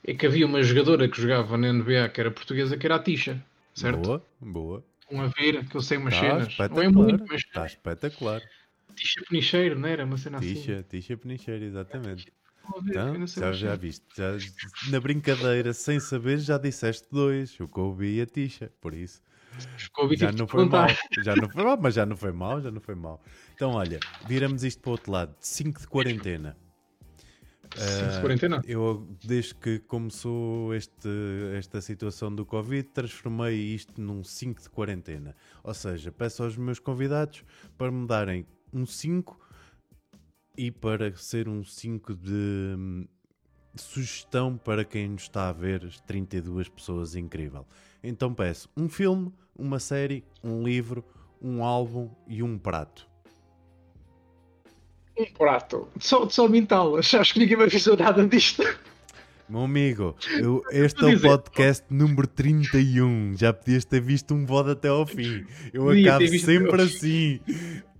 é 0.04 0.12
que 0.14 0.26
havia 0.26 0.44
uma 0.46 0.62
jogadora 0.62 1.08
que 1.08 1.20
jogava 1.20 1.56
na 1.56 1.68
NBA 1.68 2.08
que 2.08 2.20
era 2.20 2.30
portuguesa, 2.30 2.76
que 2.76 2.86
era 2.86 2.96
a 2.96 2.98
Tisha, 2.98 3.42
certo? 3.74 4.06
Boa, 4.06 4.26
boa. 4.40 4.84
Um 5.10 5.20
a 5.22 5.26
ver, 5.28 5.64
que 5.68 5.76
eu 5.76 5.80
sei 5.80 5.96
umas 5.98 6.14
Está 6.14 6.28
cenas. 6.28 6.58
Não 6.70 6.82
é 6.82 6.88
muito, 6.88 7.24
mas 7.28 7.40
Está 7.40 7.64
espetacular. 7.66 8.42
Tisha 8.94 9.22
Penicheiro, 9.28 9.78
não 9.78 9.88
era? 9.88 10.04
Uma 10.04 10.16
cena 10.18 10.38
assim. 10.38 10.54
Tixa, 10.54 10.82
tixa 10.88 11.16
penicheira, 11.16 11.64
exatamente. 11.64 12.32
Então, 12.86 13.26
já, 13.26 13.52
já 13.52 13.76
viste. 13.76 14.04
Já, 14.16 14.36
na 14.90 15.00
brincadeira, 15.00 15.72
sem 15.72 15.98
saber, 16.00 16.38
já 16.38 16.58
disseste 16.58 17.06
dois. 17.10 17.58
O 17.60 17.68
Kobe 17.68 18.16
e 18.16 18.20
a 18.20 18.26
Tixa. 18.26 18.70
Por 18.80 18.94
isso. 18.94 19.22
Já 20.16 20.32
não 20.32 20.46
foi 20.46 20.64
mal, 20.64 20.88
já 21.22 21.36
não 21.36 21.48
foi 21.50 21.62
mal, 21.62 21.78
mas 21.80 21.94
já 21.94 22.06
não 22.06 22.16
foi 22.16 22.32
mal, 22.32 22.60
já 22.62 22.70
não 22.70 22.80
foi 22.80 22.94
mal. 22.94 23.22
Então, 23.54 23.72
olha, 23.72 24.00
viramos 24.26 24.64
isto 24.64 24.80
para 24.80 24.88
o 24.88 24.92
outro 24.92 25.12
lado, 25.12 25.34
5 25.40 25.80
de 25.80 25.86
quarentena. 25.86 26.56
Cinco 27.74 28.10
de 28.10 28.16
Ah, 28.16 28.20
quarentena? 28.20 28.62
Eu, 28.66 29.06
desde 29.24 29.54
que 29.54 29.78
começou 29.78 30.74
este, 30.74 31.08
esta 31.56 31.80
situação 31.80 32.34
do 32.34 32.44
Covid, 32.44 32.82
transformei 32.90 33.54
isto 33.74 34.00
num 34.00 34.22
5 34.22 34.62
de 34.62 34.70
quarentena. 34.70 35.34
Ou 35.62 35.72
seja, 35.74 36.12
peço 36.12 36.42
aos 36.42 36.56
meus 36.56 36.78
convidados 36.78 37.44
para 37.78 37.90
me 37.90 38.06
darem 38.06 38.46
um 38.72 38.84
5 38.86 39.38
e 40.56 40.70
para 40.70 41.14
ser 41.16 41.48
um 41.48 41.64
5 41.64 42.14
de 42.14 42.74
hum, 42.76 43.06
sugestão 43.74 44.56
para 44.56 44.84
quem 44.84 45.08
nos 45.08 45.22
está 45.22 45.48
a 45.48 45.52
ver, 45.52 45.84
as 45.84 46.00
32 46.00 46.68
pessoas, 46.68 47.14
incrível. 47.14 47.66
Então 48.02 48.34
peço 48.34 48.68
um 48.76 48.88
filme, 48.88 49.32
uma 49.56 49.78
série, 49.78 50.24
um 50.42 50.62
livro, 50.62 51.04
um 51.40 51.62
álbum 51.64 52.10
e 52.28 52.42
um 52.42 52.58
prato. 52.58 53.08
Um 55.18 55.26
prato. 55.32 55.88
Só, 55.98 56.28
só 56.28 56.48
mental. 56.48 56.96
Acho 56.98 57.32
que 57.32 57.38
ninguém 57.38 57.56
me 57.56 57.64
avisou 57.64 57.96
nada 57.96 58.26
disto. 58.26 58.62
Meu 59.48 59.62
amigo, 59.62 60.16
eu- 60.40 60.62
este 60.70 61.04
é 61.04 61.14
o 61.14 61.20
podcast 61.20 61.84
número 61.90 62.26
31. 62.26 63.34
Já 63.36 63.52
podias 63.52 63.84
ter 63.84 64.00
visto 64.00 64.32
um 64.32 64.46
VOD 64.46 64.70
até 64.70 64.88
ao 64.88 65.06
fim. 65.06 65.44
Eu 65.72 65.84
Podia 65.84 66.16
acabo 66.16 66.38
sempre 66.38 66.82
assim. 66.82 67.40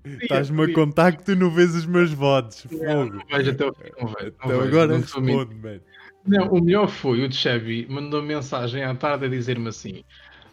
Estás-me 0.05 0.65
a 0.65 0.73
contar 0.74 1.16
que 1.16 1.24
tu 1.24 1.37
não 1.37 1.51
vês 1.51 1.74
os 1.74 1.87
meus 1.87 2.12
VODs. 2.12 2.66
Não, 2.70 2.79
Fogo. 2.79 3.16
não 3.16 3.27
vejo 3.39 3.51
até 3.51 3.66
o 3.66 3.73
fim. 3.74 3.91
Não 4.01 4.07
vejo. 4.09 4.20
Não 4.20 4.29
Então 4.29 4.49
vejo, 4.49 4.62
agora 4.62 4.87
não 4.89 5.01
responde, 5.01 5.55
man. 5.55 5.81
Não, 6.27 6.49
o 6.49 6.62
melhor 6.62 6.89
foi 6.89 7.23
o 7.24 7.29
de 7.29 7.37
Chevy 7.37 7.87
mandou 7.89 8.23
mensagem 8.23 8.83
à 8.85 8.95
tarde 8.95 9.27
a 9.27 9.29
dizer-me 9.29 9.69
assim: 9.69 10.05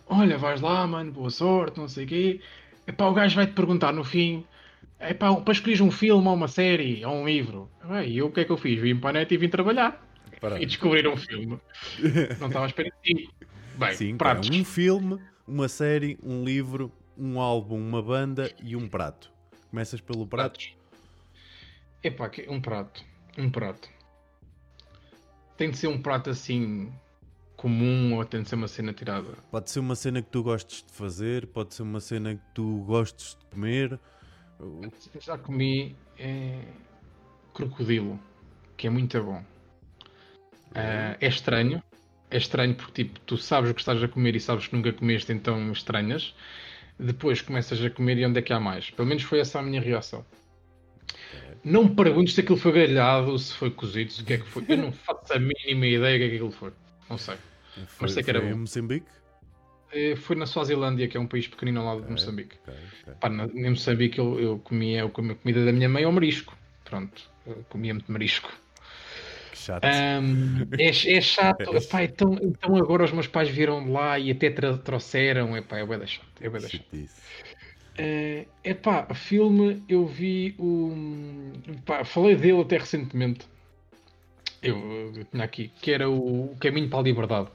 Olha, 0.07 0.37
vais 0.37 0.61
lá, 0.61 0.85
mano, 0.87 1.11
boa 1.11 1.29
sorte, 1.29 1.77
não 1.79 1.87
sei 1.87 2.05
o 2.05 2.07
quê. 2.07 2.41
Epá, 2.87 3.05
o 3.05 3.13
gajo 3.13 3.35
vai-te 3.35 3.53
perguntar 3.53 3.91
no 3.93 4.03
fim: 4.03 4.43
Epá, 4.99 5.33
para 5.35 5.51
escolher 5.51 5.81
um 5.81 5.91
filme 5.91 6.27
ou 6.27 6.33
uma 6.33 6.47
série 6.47 7.05
ou 7.05 7.13
um 7.15 7.25
livro. 7.27 7.69
E 8.05 8.17
eu 8.17 8.27
o 8.27 8.31
que 8.31 8.41
é 8.41 8.45
que 8.45 8.51
eu 8.51 8.57
fiz? 8.57 8.79
Vim 8.79 8.95
para 8.97 9.09
a 9.11 9.13
net 9.13 9.33
e 9.33 9.37
vim 9.37 9.49
trabalhar. 9.49 10.03
E 10.59 10.65
descobrir 10.65 11.07
um 11.07 11.17
filme. 11.17 11.59
Não 12.39 12.47
estava 12.47 12.65
à 12.65 12.67
espera 12.67 12.89
de 13.03 13.15
ti. 13.15 13.29
Bem, 13.77 13.93
Sim, 13.93 14.17
pratos. 14.17 14.49
é 14.49 14.53
um 14.53 14.63
filme, 14.65 15.19
uma 15.47 15.67
série, 15.67 16.17
um 16.23 16.43
livro, 16.43 16.91
um 17.17 17.39
álbum, 17.39 17.77
uma 17.77 18.01
banda 18.01 18.51
e 18.63 18.75
um 18.75 18.87
prato. 18.87 19.31
Começas 19.69 20.01
pelo 20.01 20.25
prato? 20.25 20.59
Epá, 22.03 22.31
um 22.47 22.59
prato. 22.59 23.03
Um 23.37 23.49
prato. 23.49 23.89
Tem 25.57 25.69
de 25.69 25.77
ser 25.77 25.87
um 25.87 26.01
prato 26.01 26.29
assim 26.29 26.91
comum 27.55 28.15
ou 28.15 28.25
tem 28.25 28.41
de 28.41 28.49
ser 28.49 28.55
uma 28.55 28.67
cena 28.67 28.93
tirada? 28.93 29.33
Pode 29.51 29.69
ser 29.69 29.79
uma 29.79 29.95
cena 29.95 30.21
que 30.21 30.29
tu 30.29 30.41
gostes 30.41 30.81
de 30.81 30.93
fazer, 30.93 31.45
pode 31.47 31.75
ser 31.75 31.83
uma 31.83 31.99
cena 31.99 32.35
que 32.35 32.41
tu 32.53 32.83
gostes 32.85 33.37
de 33.37 33.45
comer. 33.47 33.99
Já 35.19 35.37
comi 35.37 35.95
é, 36.17 36.63
crocodilo, 37.53 38.19
que 38.77 38.87
é 38.87 38.89
muito 38.89 39.21
bom. 39.21 39.43
Ah, 40.73 41.17
é 41.19 41.27
estranho. 41.27 41.83
É 42.31 42.37
estranho 42.37 42.75
porque 42.75 43.03
tipo, 43.03 43.19
tu 43.21 43.37
sabes 43.37 43.69
o 43.69 43.73
que 43.73 43.81
estás 43.81 44.01
a 44.01 44.07
comer 44.07 44.35
e 44.35 44.39
sabes 44.39 44.67
que 44.67 44.75
nunca 44.75 44.93
comeste, 44.93 45.33
então 45.33 45.71
estranhas. 45.71 46.33
Depois 46.99 47.41
começas 47.41 47.83
a 47.83 47.89
comer 47.89 48.17
e 48.17 48.25
onde 48.25 48.39
é 48.39 48.41
que 48.41 48.51
há 48.51 48.59
mais? 48.59 48.89
Pelo 48.89 49.07
menos 49.07 49.23
foi 49.23 49.39
essa 49.39 49.59
a 49.59 49.61
minha 49.63 49.81
reação. 49.81 50.25
Não 51.63 51.85
me 51.85 51.95
perguntes 51.95 52.33
se 52.33 52.41
aquilo 52.41 52.57
foi 52.57 52.71
grelhado, 52.71 53.37
se 53.37 53.53
foi 53.53 53.71
cozido, 53.71 54.11
se 54.11 54.21
o 54.21 54.25
que 54.25 54.33
é 54.33 54.37
que 54.37 54.45
foi. 54.45 54.63
Eu 54.67 54.77
não 54.77 54.91
faço 54.93 55.33
a 55.33 55.39
mínima 55.39 55.87
ideia 55.87 56.17
do 56.17 56.19
que 56.19 56.25
é 56.25 56.29
que 56.29 56.35
aquilo 56.35 56.51
foi. 56.51 56.71
Não 57.09 57.17
sei. 57.17 57.37
Foi, 57.87 58.09
sei 58.09 58.23
que 58.23 58.29
era 58.29 58.39
foi 58.39 58.49
em 58.49 58.53
bom. 58.53 58.59
Moçambique? 58.59 59.07
Eh, 59.91 60.15
Foi 60.15 60.35
na 60.35 60.45
Suazilândia, 60.45 61.07
que 61.07 61.17
é 61.17 61.19
um 61.19 61.27
país 61.27 61.47
pequenino 61.47 61.79
ao 61.81 61.85
lado 61.87 62.05
de 62.05 62.11
Moçambique. 62.11 62.57
Ok, 62.63 62.73
ok. 63.01 63.13
Pá, 63.19 63.29
na, 63.29 63.45
em 63.45 63.69
Moçambique 63.69 64.19
eu, 64.19 64.39
eu 64.39 64.59
comia 64.59 64.99
eu 64.99 65.09
comia 65.09 65.33
a 65.33 65.35
comida 65.35 65.65
da 65.65 65.71
minha 65.71 65.89
mãe 65.89 66.03
ao 66.03 66.11
marisco. 66.11 66.55
Pronto, 66.83 67.29
eu 67.45 67.65
comia 67.69 67.93
muito 67.93 68.11
marisco. 68.11 68.51
Chato. 69.59 69.85
Ahm, 69.85 70.67
é, 70.79 70.87
é 70.89 71.21
chato. 71.21 71.75
Epá, 71.75 72.03
então, 72.03 72.37
então 72.41 72.75
agora 72.75 73.03
os 73.03 73.11
meus 73.11 73.27
pais 73.27 73.49
viram 73.49 73.83
de 73.83 73.91
lá 73.91 74.17
e 74.17 74.31
até 74.31 74.49
trouxeram. 74.49 75.55
Epá, 75.57 75.77
é 75.77 75.85
bué 75.85 75.97
da 75.97 76.05
chato. 76.05 76.27
É 76.41 76.49
bué 76.49 76.59
chato. 76.61 76.85
É 77.97 78.45
epá, 78.63 79.13
filme 79.13 79.83
eu 79.89 80.05
vi 80.05 80.55
o. 80.57 80.93
Pá, 81.85 82.05
falei 82.05 82.35
dele 82.35 82.61
até 82.61 82.77
recentemente. 82.77 83.45
Eu, 84.61 84.77
eu 85.15 85.25
tinha 85.25 85.43
aqui, 85.43 85.69
que 85.81 85.91
era 85.91 86.09
o 86.09 86.55
Caminho 86.59 86.89
para 86.89 86.99
a 86.99 87.01
Liberdade, 87.01 87.49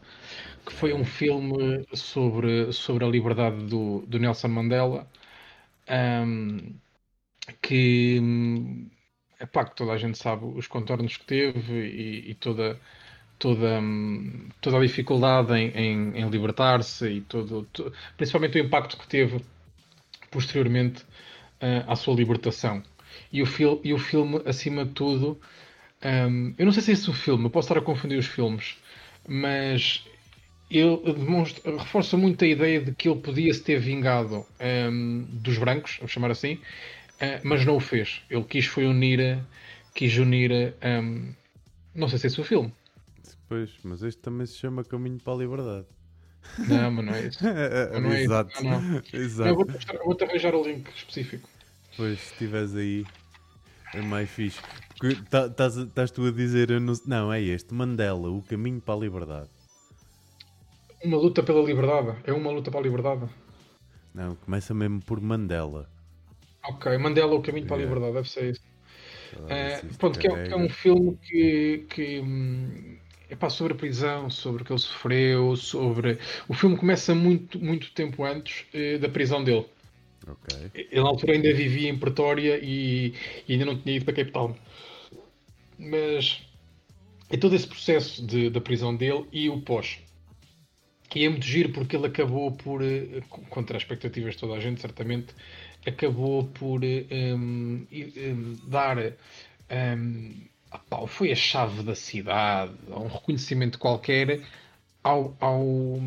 que 0.65 0.73
foi 0.73 0.95
um 0.95 1.05
filme 1.05 1.85
sobre, 1.93 2.73
sobre 2.73 3.05
a 3.05 3.09
liberdade 3.09 3.63
do, 3.67 4.05
do 4.07 4.19
Nelson 4.19 4.49
Mandela, 4.49 5.07
ahm, 5.87 6.75
que 7.61 8.19
hum, 8.21 8.89
epá, 9.45 9.65
que 9.65 9.77
toda 9.77 9.93
a 9.93 9.99
gente 9.99 10.19
sabe 10.19 10.45
os 10.45 10.67
contornos 10.67 11.17
que 11.17 11.25
teve 11.25 11.75
e, 11.75 12.31
e 12.31 12.35
toda, 12.35 12.79
toda, 13.39 13.81
hum, 13.81 14.49
toda 14.61 14.79
a 14.79 14.81
dificuldade 14.81 15.53
em, 15.55 15.69
em, 15.71 16.21
em 16.21 16.29
libertar-se 16.29 17.09
e 17.09 17.21
todo, 17.23 17.67
todo, 17.73 17.93
principalmente 18.17 18.59
o 18.59 18.65
impacto 18.65 18.97
que 18.97 19.07
teve 19.07 19.41
posteriormente 20.31 21.03
uh, 21.03 21.85
à 21.87 21.97
sua 21.97 22.15
libertação. 22.15 22.83
E 23.33 23.43
o, 23.43 23.47
fil 23.47 23.81
e 23.85 23.93
o 23.93 23.99
filme, 23.99 24.43
acima 24.45 24.85
de 24.85 24.93
tudo, 24.93 25.41
um, 26.05 26.55
eu 26.59 26.67
não 26.67 26.73
sei 26.73 26.83
se 26.83 26.91
é 26.91 26.95
esse 26.95 27.09
o 27.09 27.13
filme, 27.13 27.45
eu 27.45 27.51
posso 27.51 27.67
estar 27.67 27.79
a 27.79 27.83
confundir 27.83 28.19
os 28.19 28.27
filmes, 28.27 28.77
mas 29.27 30.05
ele 30.71 30.97
demonstra, 31.15 31.77
reforça 31.77 32.17
muito 32.17 32.45
a 32.45 32.49
ideia 32.49 32.81
de 32.81 32.93
que 32.93 33.09
ele 33.09 33.21
podia 33.21 33.53
se 33.55 33.63
ter 33.63 33.79
vingado 33.79 34.45
um, 34.91 35.25
dos 35.31 35.57
brancos, 35.59 35.97
vamos 35.97 36.13
chamar 36.13 36.31
assim, 36.31 36.59
uh, 37.21 37.41
mas 37.43 37.65
não 37.65 37.77
o 37.77 37.81
fez. 37.81 38.23
Ele 38.31 38.45
quis 38.45 38.67
foi 38.67 38.87
unir, 38.87 39.39
quis 39.95 40.17
unir, 40.17 40.75
um, 40.83 41.33
não 41.95 42.09
sei 42.09 42.19
se 42.19 42.27
é 42.27 42.29
esse 42.29 42.41
o 42.41 42.45
filme. 42.45 42.73
Pois, 43.49 43.71
mas 43.85 44.03
este 44.03 44.21
também 44.21 44.47
se 44.47 44.57
chama 44.57 44.83
Caminho 44.85 45.19
para 45.19 45.35
a 45.35 45.37
Liberdade. 45.37 45.87
Não, 46.69 46.91
mas 46.91 47.05
não 47.05 47.15
é 47.15 47.27
isso. 47.27 47.39
não 48.03 48.13
é 48.13 48.23
Exato. 48.23 48.53
Isso. 48.53 48.65
Não, 48.65 48.81
não. 48.81 49.03
Exato. 49.13 49.49
Eu 49.49 49.55
vou-te 49.57 49.97
vou 50.05 50.29
arranjar 50.29 50.55
o 50.55 50.65
link 50.65 50.89
específico. 50.89 51.49
Pois, 51.97 52.19
se 52.19 52.33
estiveres 52.33 52.75
aí, 52.75 53.07
é 53.95 54.03
mais 54.03 54.29
fixe. 54.29 54.61
Estás 55.03 55.77
tá, 55.95 56.07
tu 56.09 56.27
a 56.27 56.31
dizer, 56.31 56.81
não, 56.81 56.95
não, 57.07 57.33
é 57.33 57.41
este, 57.41 57.73
Mandela, 57.75 58.31
o 58.31 58.43
caminho 58.43 58.81
para 58.81 58.95
a 58.95 58.99
liberdade. 58.99 59.49
Uma 61.03 61.17
luta 61.17 61.43
pela 61.43 61.63
liberdade. 61.63 62.17
É 62.25 62.33
uma 62.33 62.51
luta 62.51 62.71
para 62.71 62.81
a 62.81 62.83
liberdade. 62.83 63.29
Não, 64.15 64.35
começa 64.37 64.73
mesmo 64.73 65.01
por 65.03 65.21
Mandela. 65.21 65.89
Ok, 66.69 66.97
Mandela, 66.99 67.35
o 67.35 67.43
caminho 67.43 67.67
para 67.67 67.77
a 67.77 67.81
liberdade, 67.81 68.15
deve 68.15 68.31
ser 68.31 68.51
isso. 68.51 68.63
Uh, 69.35 69.97
pronto, 69.99 70.19
que 70.19 70.29
é, 70.29 70.45
que 70.49 70.53
é, 70.53 70.57
um 70.57 70.69
filme 70.69 71.19
que, 71.23 71.87
que 71.91 72.21
hum, 72.21 72.97
é 73.29 73.35
pá, 73.35 73.51
sobre 73.51 73.73
a 73.73 73.77
prisão, 73.77 74.31
sobre 74.31 74.63
o 74.63 74.65
que 74.65 74.73
ele 74.73 74.79
sofreu, 74.79 75.57
sobre. 75.57 76.19
O 76.49 76.55
filme 76.55 76.77
começa 76.77 77.15
muito, 77.15 77.59
muito 77.59 77.91
tempo 77.93 78.25
antes 78.25 78.65
uh, 78.73 78.99
da 78.99 79.09
prisão 79.09 79.43
dele. 79.43 79.67
Okay. 80.27 80.87
Ele 80.91 81.03
na 81.03 81.09
altura 81.09 81.35
ainda 81.35 81.53
vivia 81.53 81.91
em 81.91 81.99
Pretória 81.99 82.59
e, 82.63 83.13
e, 83.47 83.53
ainda 83.53 83.67
não 83.67 83.79
tinha 83.79 83.97
ido 83.97 84.05
para 84.05 84.15
Cape 84.15 84.31
Town. 84.31 84.55
Mas 85.79 86.43
é 87.29 87.37
todo 87.37 87.55
esse 87.55 87.67
processo 87.67 88.25
de, 88.25 88.49
da 88.49 88.61
prisão 88.61 88.95
dele 88.95 89.27
e 89.33 89.51
o 89.51 89.61
pós. 89.61 89.99
E 91.15 91.25
é 91.25 91.29
muito 91.29 91.47
giro 91.47 91.69
porque 91.69 91.95
ele 91.95 92.07
acabou 92.07 92.51
por, 92.51 92.83
eh, 92.83 93.23
contra 93.49 93.77
as 93.77 93.85
expectativas 93.85 94.35
de 94.35 94.41
toda 94.41 94.55
a 94.55 94.61
gente, 94.61 94.81
certamente, 94.81 95.33
acabou 95.87 96.45
por 96.45 96.81
um, 96.83 97.87
um, 97.93 98.57
dar. 98.67 98.99
Um, 99.71 100.35
opá, 100.73 101.07
foi 101.07 101.33
a 101.33 101.37
chave 101.37 101.83
da 101.83 101.95
cidade, 101.95 102.73
um 102.89 103.07
reconhecimento 103.07 103.79
qualquer 103.79 104.41
ao, 105.03 105.37
ao, 105.41 106.01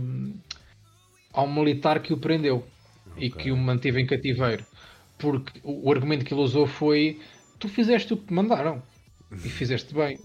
ao 1.33 1.47
militar 1.47 2.01
que 2.01 2.13
o 2.13 2.17
prendeu 2.17 2.67
okay. 3.11 3.27
e 3.27 3.31
que 3.31 3.51
o 3.51 3.57
manteve 3.57 4.01
em 4.01 4.05
cativeiro. 4.05 4.65
Porque 5.17 5.59
o, 5.63 5.91
argumento 5.91 6.25
que 6.25 6.33
ele 6.33 6.41
usou 6.41 6.67
foi: 6.67 7.19
tu 7.59 7.67
fizeste 7.69 8.13
o 8.13 8.17
que 8.17 8.27
te 8.27 8.33
mandaram 8.33 8.81
e 9.31 9.49
fizeste 9.49 9.93
bem. 9.93 10.19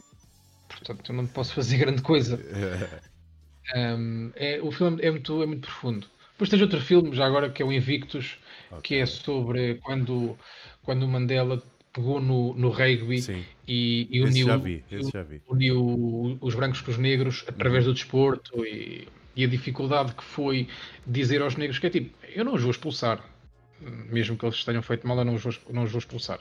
Portanto, 0.68 1.12
eu 1.12 1.16
não 1.16 1.26
posso 1.26 1.54
fazer 1.54 1.78
grande 1.78 2.02
coisa. 2.02 2.38
Um, 3.76 4.32
é, 4.34 4.60
o 4.60 4.72
filme 4.72 5.00
é 5.00 5.10
muito, 5.10 5.40
é 5.40 5.46
muito 5.46 5.62
profundo. 5.62 6.06
Depois 6.32 6.50
tens 6.50 6.60
outro 6.60 6.80
filme, 6.80 7.14
já 7.14 7.24
agora, 7.24 7.48
que 7.48 7.62
é 7.62 7.64
o 7.64 7.72
Invictus, 7.72 8.38
okay. 8.72 8.82
que 8.82 8.94
é 8.96 9.06
sobre 9.06 9.76
quando, 9.76 10.36
quando 10.82 11.04
o 11.04 11.08
Mandela 11.08 11.62
pegou 11.92 12.20
no, 12.20 12.54
no 12.54 12.70
rugby 12.70 13.46
e, 13.68 14.08
e 14.10 14.22
uniu, 14.22 14.46
uniu, 15.46 16.38
os 16.40 16.54
brancos 16.54 16.80
com 16.80 16.90
os 16.90 16.98
negros 16.98 17.44
através 17.46 17.84
uhum. 17.84 17.92
do 17.92 17.94
desporto 17.94 18.64
e, 18.64 19.06
e, 19.36 19.44
a 19.44 19.46
dificuldade 19.46 20.14
que 20.14 20.24
foi 20.24 20.68
dizer 21.06 21.42
aos 21.42 21.56
negros 21.56 21.78
que 21.78 21.86
é 21.86 21.90
tipo, 21.90 22.16
eu 22.34 22.44
não 22.44 22.54
os 22.54 22.62
vou 22.62 22.70
expulsar, 22.70 23.22
mesmo 23.80 24.36
que 24.36 24.46
eles 24.46 24.64
tenham 24.64 24.82
feito 24.82 25.06
mal, 25.06 25.18
eu 25.18 25.24
não 25.24 25.34
os 25.34 25.42
vou, 25.42 25.54
não 25.70 25.84
os 25.84 25.90
vou 25.90 25.98
expulsar. 25.98 26.40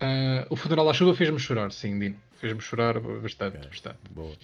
Uh, 0.00 0.46
o 0.48 0.56
funeral 0.56 0.88
à 0.88 0.94
chuva 0.94 1.14
fez-me 1.14 1.38
chorar, 1.38 1.70
sim, 1.70 1.98
Dino. 1.98 2.16
Fez-me 2.40 2.60
chorar 2.60 2.98
bastante, 2.98 3.58
okay. 3.58 3.68
bastante. 3.68 3.98
Boa. 4.10 4.34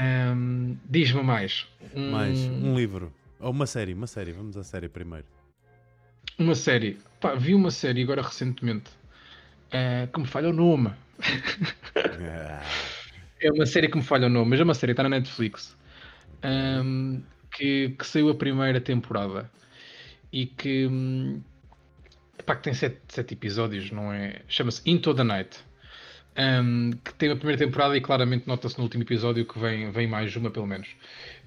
Um, 0.00 0.76
Diz-me 0.90 1.22
mais. 1.22 1.68
Um... 1.94 2.10
Mais 2.10 2.38
um 2.38 2.74
livro. 2.74 3.12
Ou 3.38 3.52
uma 3.52 3.66
série, 3.66 3.94
uma 3.94 4.08
série. 4.08 4.32
Vamos 4.32 4.56
à 4.56 4.64
série 4.64 4.88
primeiro. 4.88 5.26
Uma 6.42 6.56
série. 6.56 6.98
Pá, 7.20 7.36
vi 7.36 7.54
uma 7.54 7.70
série 7.70 8.02
agora 8.02 8.20
recentemente 8.20 8.90
uh, 9.68 10.10
que 10.12 10.20
me 10.20 10.26
falha 10.26 10.48
o 10.48 10.52
nome. 10.52 10.90
é 13.40 13.52
uma 13.52 13.64
série 13.64 13.86
que 13.86 13.96
me 13.96 14.02
falha 14.02 14.26
o 14.26 14.28
nome, 14.28 14.50
mas 14.50 14.58
é 14.58 14.64
uma 14.64 14.74
série, 14.74 14.90
está 14.90 15.04
na 15.04 15.08
Netflix. 15.08 15.76
Um, 16.42 17.22
que, 17.52 17.90
que, 17.90 18.04
saiu 18.04 18.28
a 18.28 18.34
primeira 18.34 18.80
temporada 18.80 19.48
e 20.32 20.46
que, 20.46 20.88
um, 20.88 21.40
epá, 22.36 22.56
que 22.56 22.64
tem 22.64 22.74
sete, 22.74 22.98
sete 23.06 23.34
episódios, 23.34 23.92
não 23.92 24.12
é? 24.12 24.40
Chama-se 24.48 24.82
Into 24.84 25.14
the 25.14 25.22
Night. 25.22 25.60
Um, 26.36 26.90
que 27.04 27.14
tem 27.14 27.30
a 27.30 27.36
primeira 27.36 27.64
temporada 27.64 27.96
e 27.96 28.00
claramente 28.00 28.48
nota-se 28.48 28.76
no 28.78 28.82
último 28.82 29.04
episódio 29.04 29.46
que 29.46 29.60
vem, 29.60 29.92
vem 29.92 30.08
mais 30.08 30.34
uma, 30.34 30.50
pelo 30.50 30.66
menos, 30.66 30.88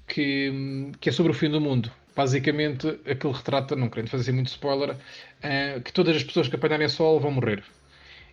que, 0.08 0.90
que 0.98 1.10
é 1.10 1.12
sobre 1.12 1.32
o 1.32 1.34
fim 1.34 1.50
do 1.50 1.60
mundo. 1.60 1.92
Basicamente, 2.16 2.88
aquele 3.08 3.34
retrata, 3.34 3.76
não 3.76 3.90
querendo 3.90 4.08
fazer 4.08 4.32
muito 4.32 4.48
spoiler, 4.48 4.92
uh, 4.96 5.80
que 5.82 5.92
todas 5.92 6.16
as 6.16 6.24
pessoas 6.24 6.48
que 6.48 6.56
apanharem 6.56 6.88
sol 6.88 7.20
vão 7.20 7.30
morrer. 7.30 7.62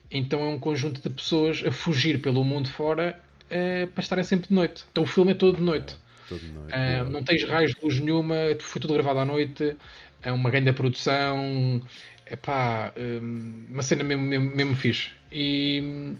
Então 0.09 0.39
é 0.41 0.45
um 0.45 0.57
conjunto 0.57 1.01
de 1.01 1.09
pessoas 1.09 1.61
a 1.65 1.71
fugir 1.71 2.21
pelo 2.21 2.45
mundo 2.45 2.69
fora 2.69 3.19
uh, 3.47 3.87
para 3.87 4.01
estarem 4.01 4.23
sempre 4.23 4.47
de 4.47 4.53
noite. 4.53 4.85
Então 4.89 5.03
o 5.03 5.07
filme 5.07 5.31
é 5.31 5.35
todo 5.35 5.57
de 5.57 5.63
noite. 5.63 5.97
Todo 6.29 6.39
de 6.39 6.51
noite 6.51 6.73
uh, 6.73 7.09
não 7.09 7.23
tens 7.23 7.43
raios 7.43 7.73
de 7.73 7.81
luz 7.83 7.99
nenhuma, 7.99 8.35
foi 8.59 8.81
tudo 8.81 8.93
gravado 8.93 9.19
à 9.19 9.25
noite, 9.25 9.75
é 10.21 10.31
uma 10.31 10.49
grande 10.49 10.71
produção, 10.71 11.81
é 12.25 12.37
pá, 12.37 12.93
uma 13.69 13.83
cena 13.83 14.03
mesmo, 14.05 14.23
mesmo, 14.23 14.55
mesmo 14.55 14.75
fixe. 14.75 15.11
E, 15.29 16.15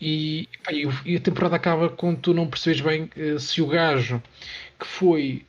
e, 0.00 0.48
pá, 0.64 0.72
e, 1.04 1.16
a 1.16 1.20
temporada 1.20 1.56
acaba 1.56 1.90
quando 1.90 2.20
tu 2.20 2.32
não 2.32 2.48
percebes 2.48 2.80
bem 2.80 3.10
uh, 3.16 3.38
se 3.38 3.60
o 3.60 3.66
gajo 3.66 4.22
que 4.78 4.86
foi 4.86 5.44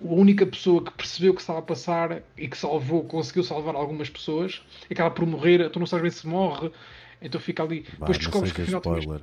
a 0.00 0.12
única 0.12 0.46
pessoa 0.46 0.82
que 0.82 0.92
percebeu 0.92 1.32
o 1.32 1.34
que 1.34 1.40
estava 1.40 1.58
a 1.60 1.62
passar 1.62 2.22
e 2.36 2.48
que 2.48 2.56
salvou, 2.56 3.04
conseguiu 3.04 3.42
salvar 3.42 3.74
algumas 3.74 4.10
pessoas, 4.10 4.62
acaba 4.90 5.10
por 5.10 5.26
morrer, 5.26 5.68
tu 5.70 5.78
não 5.78 5.86
sabes 5.86 6.02
bem 6.02 6.10
se 6.10 6.26
morre, 6.26 6.70
então 7.20 7.40
fica 7.40 7.62
ali. 7.62 7.82
Bah, 7.98 8.06
depois 8.06 8.18
descobres 8.18 8.52
que 8.52 8.62
afinal 8.62 8.80
spoiler. 8.80 9.20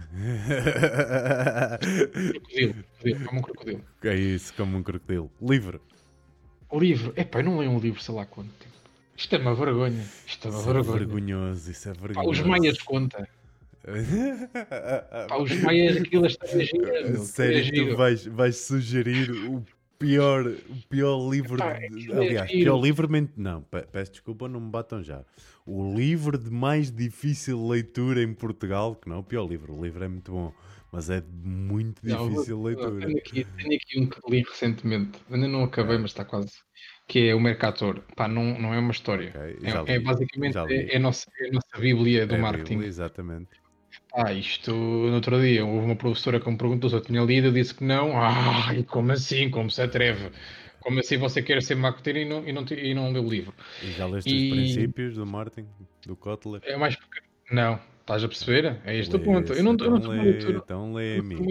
crocodilo, 2.32 2.74
crocodilo, 2.74 3.26
como 3.26 3.38
um 3.38 3.42
crocodilo. 3.42 3.84
É 4.04 4.14
isso, 4.14 4.54
como 4.54 4.76
um 4.78 4.82
crocodilo. 4.82 5.30
Livro. 5.40 5.80
O 6.70 6.78
livro, 6.78 7.12
epá, 7.16 7.40
eu 7.40 7.44
não 7.44 7.58
leio 7.58 7.70
um 7.70 7.78
livro, 7.78 8.00
sei 8.00 8.14
lá 8.14 8.24
quanto 8.24 8.50
tempo. 8.50 8.70
Isto 9.16 9.34
é 9.34 9.38
uma 9.38 9.54
vergonha. 9.54 10.04
Isto 10.26 10.48
é 10.48 10.50
uma 10.50 10.60
isso 10.60 10.70
é 10.70 10.72
vergonha. 10.72 10.94
É 10.94 10.98
vergonhoso, 10.98 11.70
isso 11.70 11.88
é 11.88 11.92
vergonhoso. 11.92 12.24
Pá, 12.24 12.30
os 12.30 12.40
Maias 12.40 12.78
conta. 12.82 13.28
Pá, 15.28 15.36
os 15.38 15.52
Maias 15.62 15.96
aquilo 15.96 16.26
está 16.26 16.46
a 16.46 16.58
giro. 16.58 17.18
Sério, 17.18 17.90
tu 17.90 17.96
vais, 17.96 18.24
vais 18.26 18.56
sugerir 18.56 19.30
o 19.30 19.64
pior, 20.00 20.46
o 20.46 20.88
pior 20.88 21.30
livro. 21.30 21.56
De, 21.56 22.12
aliás, 22.12 22.50
é 22.50 22.54
pior 22.54 22.80
livro. 22.80 23.08
Não, 23.36 23.62
peço 23.92 24.12
desculpa, 24.12 24.48
não 24.48 24.60
me 24.60 24.70
batam 24.70 25.02
já. 25.02 25.24
O 25.64 25.94
livro 25.94 26.36
de 26.36 26.50
mais 26.50 26.90
difícil 26.90 27.68
leitura 27.68 28.22
em 28.22 28.34
Portugal, 28.34 28.96
que 28.96 29.08
não 29.08 29.16
é 29.16 29.18
o 29.20 29.22
pior 29.22 29.46
livro, 29.46 29.72
o 29.78 29.84
livro 29.84 30.02
é 30.02 30.08
muito 30.08 30.32
bom, 30.32 30.52
mas 30.90 31.10
é 31.10 31.20
de 31.20 31.48
muito 31.48 32.02
difícil 32.02 32.56
não, 32.56 32.64
leitura. 32.64 33.06
Tenho 33.06 33.18
aqui, 33.18 33.44
tenho 33.44 33.76
aqui 33.76 34.00
um 34.00 34.06
que 34.06 34.18
li 34.28 34.42
recentemente, 34.42 35.20
ainda 35.30 35.46
não 35.46 35.62
acabei, 35.62 35.98
mas 35.98 36.10
está 36.10 36.24
quase 36.24 36.50
que 37.06 37.28
é 37.28 37.34
o 37.34 37.40
Mercator. 37.40 38.04
Pá, 38.14 38.28
não, 38.28 38.56
não 38.56 38.72
é 38.72 38.78
uma 38.78 38.92
história. 38.92 39.30
Okay, 39.30 39.68
é, 39.68 39.96
é, 39.96 39.98
basicamente 39.98 40.56
é, 40.56 40.94
é, 40.94 40.96
a 40.96 41.00
nossa, 41.00 41.28
é 41.40 41.48
a 41.48 41.52
nossa 41.52 41.78
Bíblia 41.78 42.24
do 42.24 42.36
é 42.36 42.38
marketing. 42.38 42.74
Bíblia, 42.74 42.88
exatamente. 42.88 43.50
Ah, 44.12 44.32
isto 44.32 44.72
no 44.72 45.14
outro 45.14 45.40
dia 45.40 45.64
houve 45.64 45.84
uma 45.84 45.96
professora 45.96 46.40
que 46.40 46.50
me 46.50 46.56
perguntou 46.56 46.90
se 46.90 46.96
eu 46.96 47.00
tinha 47.00 47.22
lido, 47.22 47.48
eu 47.48 47.52
disse 47.52 47.74
que 47.74 47.84
não. 47.84 48.12
Ai, 48.20 48.82
como 48.82 49.12
assim? 49.12 49.50
Como 49.50 49.70
se 49.70 49.80
atreve? 49.82 50.30
Como 50.80 50.98
assim 50.98 51.16
você 51.18 51.42
quer 51.42 51.62
ser 51.62 51.76
marketing 51.76 52.20
e 52.20 52.24
não, 52.24 52.48
e 52.48 52.52
não, 52.52 52.64
e 52.70 52.94
não 52.94 53.12
leu 53.12 53.24
o 53.24 53.28
livro? 53.28 53.54
E 53.82 53.92
já 53.92 54.06
leste 54.06 54.30
e... 54.30 54.50
os 54.50 54.56
princípios 54.56 55.14
do 55.14 55.26
marketing, 55.26 55.68
do 56.06 56.16
Kotler? 56.16 56.60
É 56.64 56.76
mais 56.76 56.96
porque... 56.96 57.20
Não, 57.52 57.78
estás 58.00 58.24
a 58.24 58.28
perceber? 58.28 58.80
É 58.84 58.96
este 58.96 59.14
o 59.14 59.20
ponto. 59.20 59.52
Eu 59.52 59.62
não 59.62 59.72
estou 59.72 59.96
então 59.96 60.10
lê, 60.10 60.52
então 60.52 60.92
lê, 60.94 61.18
amigo. 61.18 61.46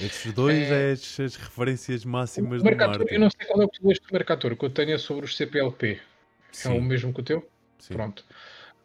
Esses 0.00 0.32
dois 0.32 0.70
é, 0.70 0.90
é 0.90 0.92
as, 0.92 1.20
as, 1.20 1.36
referências 1.36 2.04
máximas 2.04 2.62
do 2.62 2.76
marketing. 2.76 3.14
Eu 3.14 3.20
não 3.20 3.30
sei 3.30 3.46
qual 3.46 3.62
é 3.62 3.64
o 3.64 3.68
que 3.68 3.80
tu 3.80 3.88
leste 3.88 4.06
do 4.06 4.12
Mercator, 4.12 4.52
o 4.52 4.56
que 4.56 4.64
eu 4.64 4.70
tenho 4.70 4.92
é 4.92 4.98
sobre 4.98 5.24
os 5.24 5.36
CPLP. 5.36 6.00
Sim. 6.52 6.68
É 6.68 6.78
o 6.78 6.82
mesmo 6.82 7.12
que 7.12 7.20
o 7.20 7.24
teu? 7.24 7.48
Sim. 7.78 7.94
Pronto. 7.94 8.24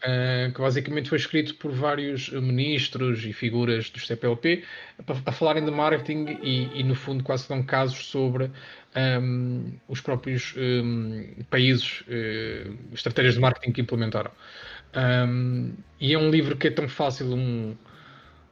Uh, 0.03 0.53
que 0.53 0.61
basicamente 0.61 1.09
foi 1.09 1.17
escrito 1.17 1.55
por 1.55 1.71
vários 1.71 2.29
ministros 2.29 3.25
e 3.25 3.33
figuras 3.33 3.89
do 3.89 3.99
CPLP 3.99 4.63
a, 4.99 5.29
a 5.29 5.31
falarem 5.31 5.65
de 5.65 5.71
marketing 5.71 6.37
e, 6.43 6.79
e, 6.79 6.83
no 6.83 6.93
fundo 6.93 7.23
quase 7.23 7.49
dão 7.49 7.63
casos 7.63 8.05
sobre 8.05 8.51
um, 8.95 9.73
os 9.87 10.01
próprios 10.01 10.53
um, 10.57 11.43
países, 11.49 12.01
uh, 12.01 12.93
estratégias 12.93 13.33
de 13.35 13.39
marketing 13.39 13.71
que 13.71 13.81
implementaram. 13.81 14.31
Um, 14.95 15.73
e 15.99 16.13
é 16.13 16.17
um 16.17 16.29
livro 16.29 16.55
que 16.55 16.67
é 16.67 16.71
tão 16.71 16.87
fácil 16.87 17.33
um, 17.33 17.75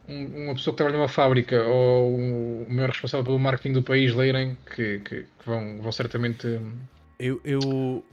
um, 0.07 0.45
uma 0.45 0.53
pessoa 0.53 0.73
que 0.73 0.77
trabalha 0.77 0.97
numa 0.97 1.07
fábrica 1.07 1.63
ou 1.63 2.15
o 2.15 2.65
maior 2.69 2.89
responsável 2.89 3.23
pelo 3.23 3.39
marketing 3.39 3.73
do 3.73 3.83
país 3.83 4.13
lerem 4.13 4.57
que, 4.75 4.99
que, 4.99 5.23
que 5.23 5.45
vão, 5.45 5.81
vão 5.81 5.91
certamente. 5.91 6.59
Eu, 7.19 7.39
eu 7.45 8.03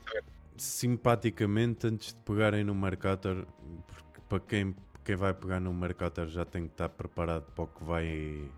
simpaticamente, 0.63 1.87
antes 1.87 2.13
de 2.13 2.21
pegarem 2.21 2.65
no 2.65 2.75
Mercator, 2.75 3.47
porque 3.87 4.21
para 4.29 4.41
quem, 4.41 4.77
quem 5.05 5.17
vai 5.17 5.33
pegar 5.35 5.61
no 5.61 5.73
Mercator 5.73 6.29
já 6.29 6.45
tem 6.45 6.67
que 6.67 6.73
estar 6.73 6.89
preparado 6.89 7.45
para 7.53 7.65
o 7.65 7.67
que 7.67 7.85
vai 7.85 8.51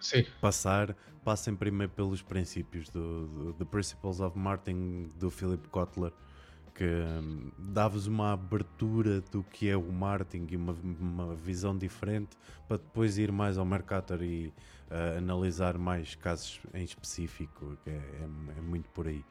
Sim. 0.00 0.24
passar, 0.40 0.96
passem 1.24 1.54
primeiro 1.54 1.92
pelos 1.92 2.22
princípios 2.22 2.88
do, 2.88 3.26
do 3.26 3.52
The 3.54 3.64
Principles 3.64 4.20
of 4.20 4.38
Marketing 4.38 5.08
do 5.18 5.30
Philip 5.30 5.68
Kotler 5.68 6.12
que 6.74 6.84
hum, 6.84 7.50
dá-vos 7.58 8.06
uma 8.06 8.32
abertura 8.32 9.20
do 9.20 9.42
que 9.42 9.68
é 9.68 9.76
o 9.76 9.92
marketing 9.92 10.46
e 10.50 10.56
uma, 10.56 10.72
uma 10.72 11.34
visão 11.34 11.76
diferente 11.76 12.38
para 12.66 12.78
depois 12.78 13.18
ir 13.18 13.30
mais 13.30 13.58
ao 13.58 13.66
Mercator 13.66 14.22
e 14.22 14.46
uh, 14.90 15.18
analisar 15.18 15.76
mais 15.76 16.14
casos 16.14 16.58
em 16.72 16.82
específico, 16.82 17.76
que 17.84 17.90
é, 17.90 17.92
é, 17.92 18.28
é 18.56 18.60
muito 18.62 18.88
por 18.90 19.06
aí. 19.06 19.22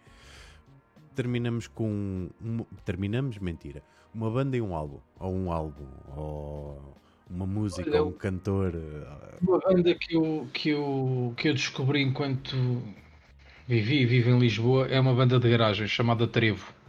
Terminamos 1.15 1.67
com. 1.67 2.29
Terminamos, 2.85 3.37
mentira. 3.37 3.83
Uma 4.13 4.29
banda 4.29 4.57
e 4.57 4.61
um 4.61 4.75
álbum, 4.75 4.99
ou 5.19 5.33
um 5.33 5.51
álbum, 5.51 5.87
ou 6.15 6.95
uma 7.29 7.45
música, 7.45 7.89
Olha, 7.89 8.03
ou 8.03 8.09
um 8.09 8.13
cantor. 8.13 8.73
Uh, 8.75 9.47
uma 9.47 9.59
banda 9.59 9.93
que 9.93 10.15
eu, 10.15 10.47
que, 10.51 10.69
eu, 10.69 11.33
que 11.37 11.49
eu 11.49 11.53
descobri 11.53 12.01
enquanto 12.01 12.55
vivi 13.67 14.01
e 14.01 14.05
vivo 14.05 14.29
em 14.31 14.39
Lisboa 14.39 14.87
é 14.87 14.99
uma 14.99 15.13
banda 15.13 15.39
de 15.39 15.49
garagem 15.49 15.87
chamada 15.87 16.27
Trevo 16.27 16.79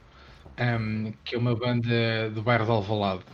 um, 0.61 1.13
que 1.25 1.35
é 1.35 1.39
uma 1.39 1.57
banda 1.57 2.31
do 2.31 2.43
bairro 2.43 2.67
de 2.67 2.71
Alvalade. 2.71 3.25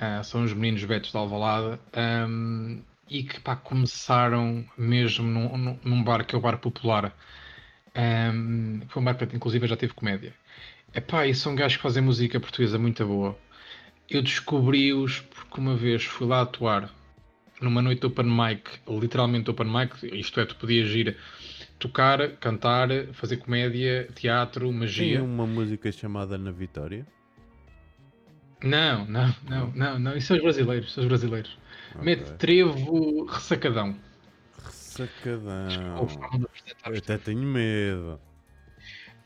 Uh, 0.00 0.24
são 0.24 0.44
os 0.44 0.54
meninos 0.54 0.82
betos 0.84 1.10
de 1.10 1.16
Alvalade 1.16 1.78
um, 2.26 2.80
e 3.08 3.22
que 3.22 3.40
pá, 3.40 3.54
começaram 3.54 4.64
mesmo 4.78 5.26
num, 5.26 5.78
num, 5.84 6.02
bar 6.02 6.24
que 6.24 6.34
é 6.34 6.38
o 6.38 6.40
Bar 6.40 6.58
Popular. 6.58 7.14
Um, 7.96 8.80
foi 8.88 9.02
um 9.02 9.14
que 9.14 9.36
inclusive 9.36 9.66
já 9.66 9.76
teve 9.76 9.92
comédia. 9.94 10.34
Epá, 10.94 11.26
e 11.26 11.34
são 11.34 11.54
gajos 11.54 11.76
que 11.76 11.82
fazem 11.82 12.02
música 12.02 12.40
portuguesa 12.40 12.78
muito 12.78 13.04
boa. 13.06 13.38
Eu 14.08 14.22
descobri-os 14.22 15.20
porque 15.20 15.60
uma 15.60 15.76
vez 15.76 16.04
fui 16.04 16.26
lá 16.26 16.42
atuar 16.42 16.90
numa 17.60 17.82
noite 17.82 18.06
open 18.06 18.26
mic, 18.26 18.70
literalmente 18.88 19.50
open 19.50 19.66
mic, 19.66 19.94
isto 20.02 20.40
é, 20.40 20.46
tu 20.46 20.56
podias 20.56 20.90
ir 20.90 21.16
tocar, 21.78 22.36
cantar, 22.36 22.88
fazer 23.12 23.36
comédia, 23.36 24.08
teatro, 24.14 24.72
magia. 24.72 25.18
Tem 25.18 25.26
uma 25.26 25.46
música 25.46 25.92
chamada 25.92 26.38
Na 26.38 26.50
Vitória? 26.50 27.06
Não, 28.62 29.06
não, 29.06 29.34
não, 29.48 29.72
não, 29.74 29.98
não. 29.98 30.16
Isso 30.16 30.28
são 30.28 30.36
os 30.36 30.42
brasileiros, 30.42 30.92
são 30.92 31.02
os 31.02 31.08
brasileiros. 31.08 31.58
Okay. 31.92 32.04
Mete 32.04 32.32
trevo 32.32 33.24
ressacadão. 33.24 33.96
Ressacadão. 34.90 36.18
Eu 36.86 36.98
até 36.98 37.18
tenho 37.18 37.42
medo. 37.42 38.20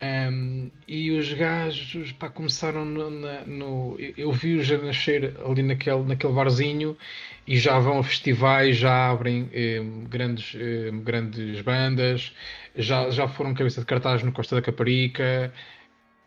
Um, 0.02 0.70
e 0.86 1.12
os 1.12 1.32
gajos 1.32 2.12
pá, 2.12 2.28
começaram 2.28 2.84
no, 2.84 3.08
na, 3.08 3.46
no 3.46 3.96
eu 3.98 4.32
vi-os 4.32 4.70
a 4.70 4.76
nascer 4.76 5.34
ali 5.42 5.62
naquele, 5.62 6.02
naquele 6.02 6.32
barzinho 6.32 6.98
e 7.46 7.56
já 7.56 7.78
vão 7.78 8.00
a 8.00 8.04
festivais, 8.04 8.76
já 8.76 9.10
abrem 9.10 9.48
eh, 9.52 9.80
grandes, 10.08 10.54
eh, 10.56 10.90
grandes 10.90 11.60
bandas, 11.62 12.34
já, 12.76 13.08
já 13.10 13.28
foram 13.28 13.54
cabeça 13.54 13.80
de 13.80 13.86
cartaz 13.86 14.22
no 14.22 14.32
Costa 14.32 14.56
da 14.56 14.62
Caparica. 14.62 15.52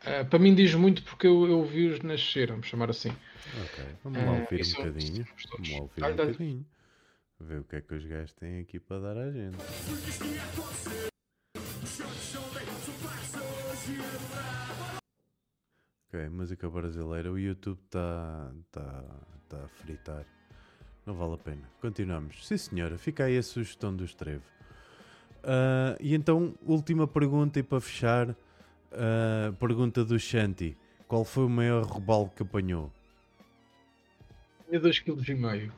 Uh, 0.03 0.25
para 0.25 0.39
mim 0.39 0.55
diz 0.55 0.73
muito 0.73 1.03
porque 1.03 1.27
eu, 1.27 1.47
eu 1.47 1.63
vi-os 1.65 1.99
nascer, 2.01 2.47
vamos 2.47 2.67
chamar 2.67 2.89
assim. 2.89 3.09
Ok, 3.09 3.83
vamos 4.03 4.23
lá 4.23 4.31
ouvir 4.31 4.61
uh, 4.61 4.65
um 4.65 4.71
bocadinho. 4.71 5.27
Vamos 5.51 5.69
lá 5.71 5.77
ouvir 5.81 6.03
um 6.03 6.15
bocadinho. 6.15 6.65
Ver 7.39 7.59
o 7.59 7.63
que 7.63 7.75
é 7.75 7.81
que 7.81 7.93
os 7.93 8.05
gajos 8.05 8.33
têm 8.33 8.61
aqui 8.61 8.79
para 8.79 8.99
dar 8.99 9.17
à 9.17 9.31
gente. 9.31 9.57
Ok, 16.07 16.29
música 16.29 16.67
brasileira. 16.67 17.31
O 17.31 17.37
YouTube 17.37 17.79
está 17.85 18.51
tá, 18.71 19.03
tá 19.47 19.57
a 19.65 19.67
fritar. 19.67 20.25
Não 21.05 21.13
vale 21.13 21.35
a 21.35 21.37
pena. 21.37 21.69
Continuamos. 21.79 22.45
Sim, 22.45 22.57
senhora, 22.57 22.97
fica 22.97 23.25
aí 23.25 23.37
a 23.37 23.43
sugestão 23.43 23.95
do 23.95 24.03
Estrevo. 24.03 24.43
Uh, 25.43 25.95
e 26.01 26.15
então, 26.15 26.55
última 26.65 27.07
pergunta 27.07 27.59
e 27.59 27.63
para 27.63 27.79
fechar. 27.79 28.29
Uh, 28.29 29.53
pergunta 29.59 30.03
do 30.03 30.17
Shanti: 30.17 30.75
Qual 31.07 31.23
foi 31.23 31.45
o 31.45 31.49
maior 31.49 31.83
robalo 31.83 32.31
que 32.35 32.41
apanhou? 32.41 32.91
É 34.71 34.79
2,5 34.79 35.23
kg. 35.23 35.71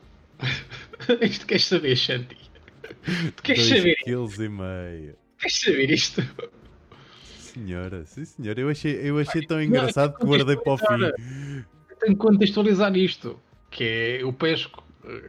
Isto 1.22 1.46
queres 1.46 1.66
saber, 1.66 1.96
Shanti? 1.96 2.38
Tu 3.36 3.44
queres 3.44 3.66
saber? 3.66 3.96
2,5 4.06 4.58
kg. 4.58 5.16
Queres 5.40 5.60
saber 5.60 5.92
isto? 5.92 6.22
Senhora, 7.40 8.06
sim 8.06 8.26
senhora, 8.26 8.60
eu 8.60 8.70
achei, 8.70 8.94
eu 8.94 9.18
achei 9.18 9.42
tão 9.46 9.62
engraçado 9.62 10.18
que 10.18 10.26
guardei 10.26 10.58
para 10.58 10.74
o 10.74 10.78
fim. 10.78 10.86
Tenho 12.00 12.14
que 12.14 12.16
contextualizar 12.16 12.96
isto, 12.96 13.40
que 13.72 13.84
é 14.20 14.26
o 14.26 14.32
pesco, 14.32 14.84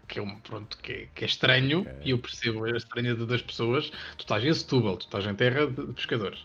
que 0.07 0.19
é 0.19 0.23
um 0.23 0.39
pronto, 0.41 0.79
que 0.79 0.93
é, 0.93 1.09
que 1.15 1.25
é 1.25 1.27
estranho, 1.27 1.81
okay. 1.81 1.95
e 2.05 2.11
eu 2.11 2.19
percebo 2.19 2.65
a 2.65 2.77
estranheza 2.77 3.25
das 3.25 3.43
pessoas. 3.43 3.91
Tu 4.17 4.21
estás 4.21 4.45
em 4.45 4.53
Setúbal, 4.53 4.97
tu 4.97 5.07
estás 5.07 5.27
em 5.27 5.35
terra 5.35 5.67
de 5.67 5.93
pescadores. 5.93 6.41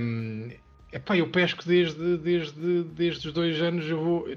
Um, 0.00 0.50
epá, 0.92 1.16
eu 1.16 1.28
pesco 1.28 1.64
desde, 1.66 2.16
desde, 2.18 2.84
desde 2.84 3.28
os 3.28 3.34
dois 3.34 3.60
anos, 3.60 3.88
eu 3.88 4.02
vou 4.02 4.28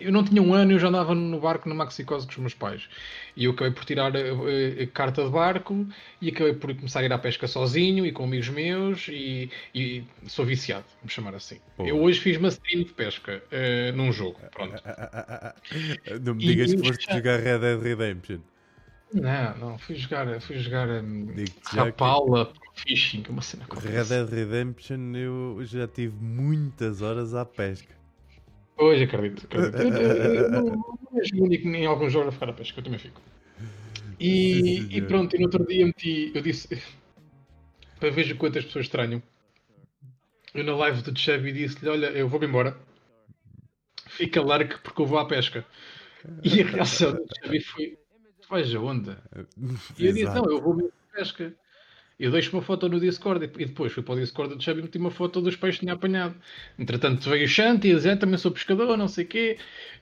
eu 0.00 0.10
não 0.10 0.24
tinha 0.24 0.42
um 0.42 0.52
ano 0.52 0.72
e 0.72 0.74
eu 0.74 0.78
já 0.78 0.88
andava 0.88 1.14
no 1.14 1.40
barco 1.40 1.68
na 1.68 1.74
Maxicose 1.74 2.26
com 2.26 2.32
os 2.32 2.38
meus 2.38 2.54
pais. 2.54 2.88
E 3.36 3.44
eu 3.44 3.52
acabei 3.52 3.72
por 3.72 3.84
tirar 3.84 4.14
a, 4.16 4.18
a, 4.18 4.82
a, 4.82 4.86
carta 4.88 5.24
de 5.24 5.30
barco 5.30 5.86
e 6.20 6.28
acabei 6.30 6.54
por 6.54 6.74
começar 6.74 7.00
a 7.00 7.04
ir 7.04 7.12
à 7.12 7.18
pesca 7.18 7.46
sozinho 7.46 8.04
e 8.04 8.12
com 8.12 8.24
amigos 8.24 8.48
meus 8.48 9.08
e, 9.08 9.50
e 9.74 10.04
sou 10.26 10.44
viciado, 10.44 10.84
vamos 11.00 11.12
chamar 11.12 11.34
assim. 11.34 11.58
Pô. 11.76 11.86
Eu 11.86 12.00
hoje 12.00 12.20
fiz 12.20 12.36
uma 12.36 12.48
stream 12.48 12.84
de 12.84 12.92
pesca 12.92 13.42
uh, 13.52 13.96
num 13.96 14.12
jogo, 14.12 14.40
pronto. 14.50 14.74
não 16.22 16.34
me 16.34 16.44
digas 16.44 16.72
e, 16.72 16.76
que 16.76 16.86
foste 16.86 17.06
já... 17.06 17.16
jogar 17.16 17.40
Red 17.40 17.58
Dead 17.58 17.80
Redemption. 17.80 18.38
Não, 19.12 19.58
não, 19.58 19.78
fui 19.78 19.94
jogar, 19.94 20.40
fui 20.40 20.58
jogar 20.58 20.88
um, 20.88 21.28
Rapala, 21.66 22.52
que... 22.74 22.82
Fishing, 22.82 23.22
uma 23.28 23.42
cena 23.42 23.64
Red 23.70 24.06
Dead 24.06 24.28
Redemption 24.28 25.14
eu 25.14 25.60
já 25.62 25.86
tive 25.86 26.16
muitas 26.20 27.00
horas 27.00 27.32
à 27.32 27.44
pesca. 27.44 27.94
Pois, 28.76 29.00
acredito. 29.00 29.46
acredito. 29.46 29.76
Eu, 29.78 30.50
não, 30.50 30.62
não 31.12 31.20
és 31.20 31.30
o 31.32 31.42
único 31.42 31.68
em 31.68 31.86
alguns 31.86 32.12
jogos 32.12 32.28
a 32.28 32.32
ficar 32.32 32.48
a 32.50 32.52
pesca, 32.52 32.80
eu 32.80 32.84
também 32.84 32.98
fico. 32.98 33.20
E, 34.18 34.96
e 34.96 35.02
pronto, 35.02 35.34
e 35.34 35.38
no 35.38 35.44
outro 35.46 35.66
dia 35.66 35.84
meti, 35.86 36.32
eu 36.34 36.42
disse, 36.42 36.68
para 37.98 38.10
ver 38.10 38.36
quantas 38.36 38.64
pessoas 38.64 38.86
estranham. 38.86 39.22
Eu 40.54 40.64
na 40.64 40.76
live 40.76 41.02
do 41.02 41.18
Chevy 41.18 41.52
disse-lhe: 41.52 41.90
Olha, 41.90 42.06
eu 42.06 42.28
vou-me 42.28 42.46
embora, 42.46 42.78
fica 44.06 44.40
largo 44.40 44.78
porque 44.82 45.02
eu 45.02 45.06
vou 45.06 45.18
à 45.18 45.26
pesca. 45.26 45.66
E 46.42 46.62
a 46.62 46.64
reação 46.64 47.12
do 47.12 47.26
Chevy 47.42 47.60
foi: 47.60 47.98
Tu 48.40 48.48
vais 48.48 48.74
aonde? 48.74 49.16
E 49.98 50.06
eu 50.06 50.12
disse: 50.12 50.32
Não, 50.34 50.44
eu 50.44 50.60
vou-me 50.60 50.84
à 50.84 51.16
pesca. 51.16 51.54
Eu 52.18 52.30
deixo 52.30 52.54
uma 52.54 52.62
foto 52.62 52.88
no 52.88 53.00
Discord 53.00 53.44
e 53.44 53.66
depois 53.66 53.92
fui 53.92 54.02
para 54.02 54.14
o 54.14 54.20
Discord 54.20 54.54
do 54.54 54.62
Chubby 54.62 54.80
e 54.80 54.82
meti 54.84 54.98
uma 54.98 55.10
foto 55.10 55.40
dos 55.40 55.56
peixes 55.56 55.80
que 55.80 55.86
tinha 55.86 55.94
apanhado. 55.94 56.36
Entretanto 56.78 57.28
veio 57.28 57.44
o 57.44 57.48
Shanti 57.48 57.88
e 57.88 57.94
dizer 57.94 58.18
também 58.18 58.38
sou 58.38 58.52
pescador, 58.52 58.96
não 58.96 59.08
sei 59.08 59.24
o 59.24 59.28
quê. 59.28 59.58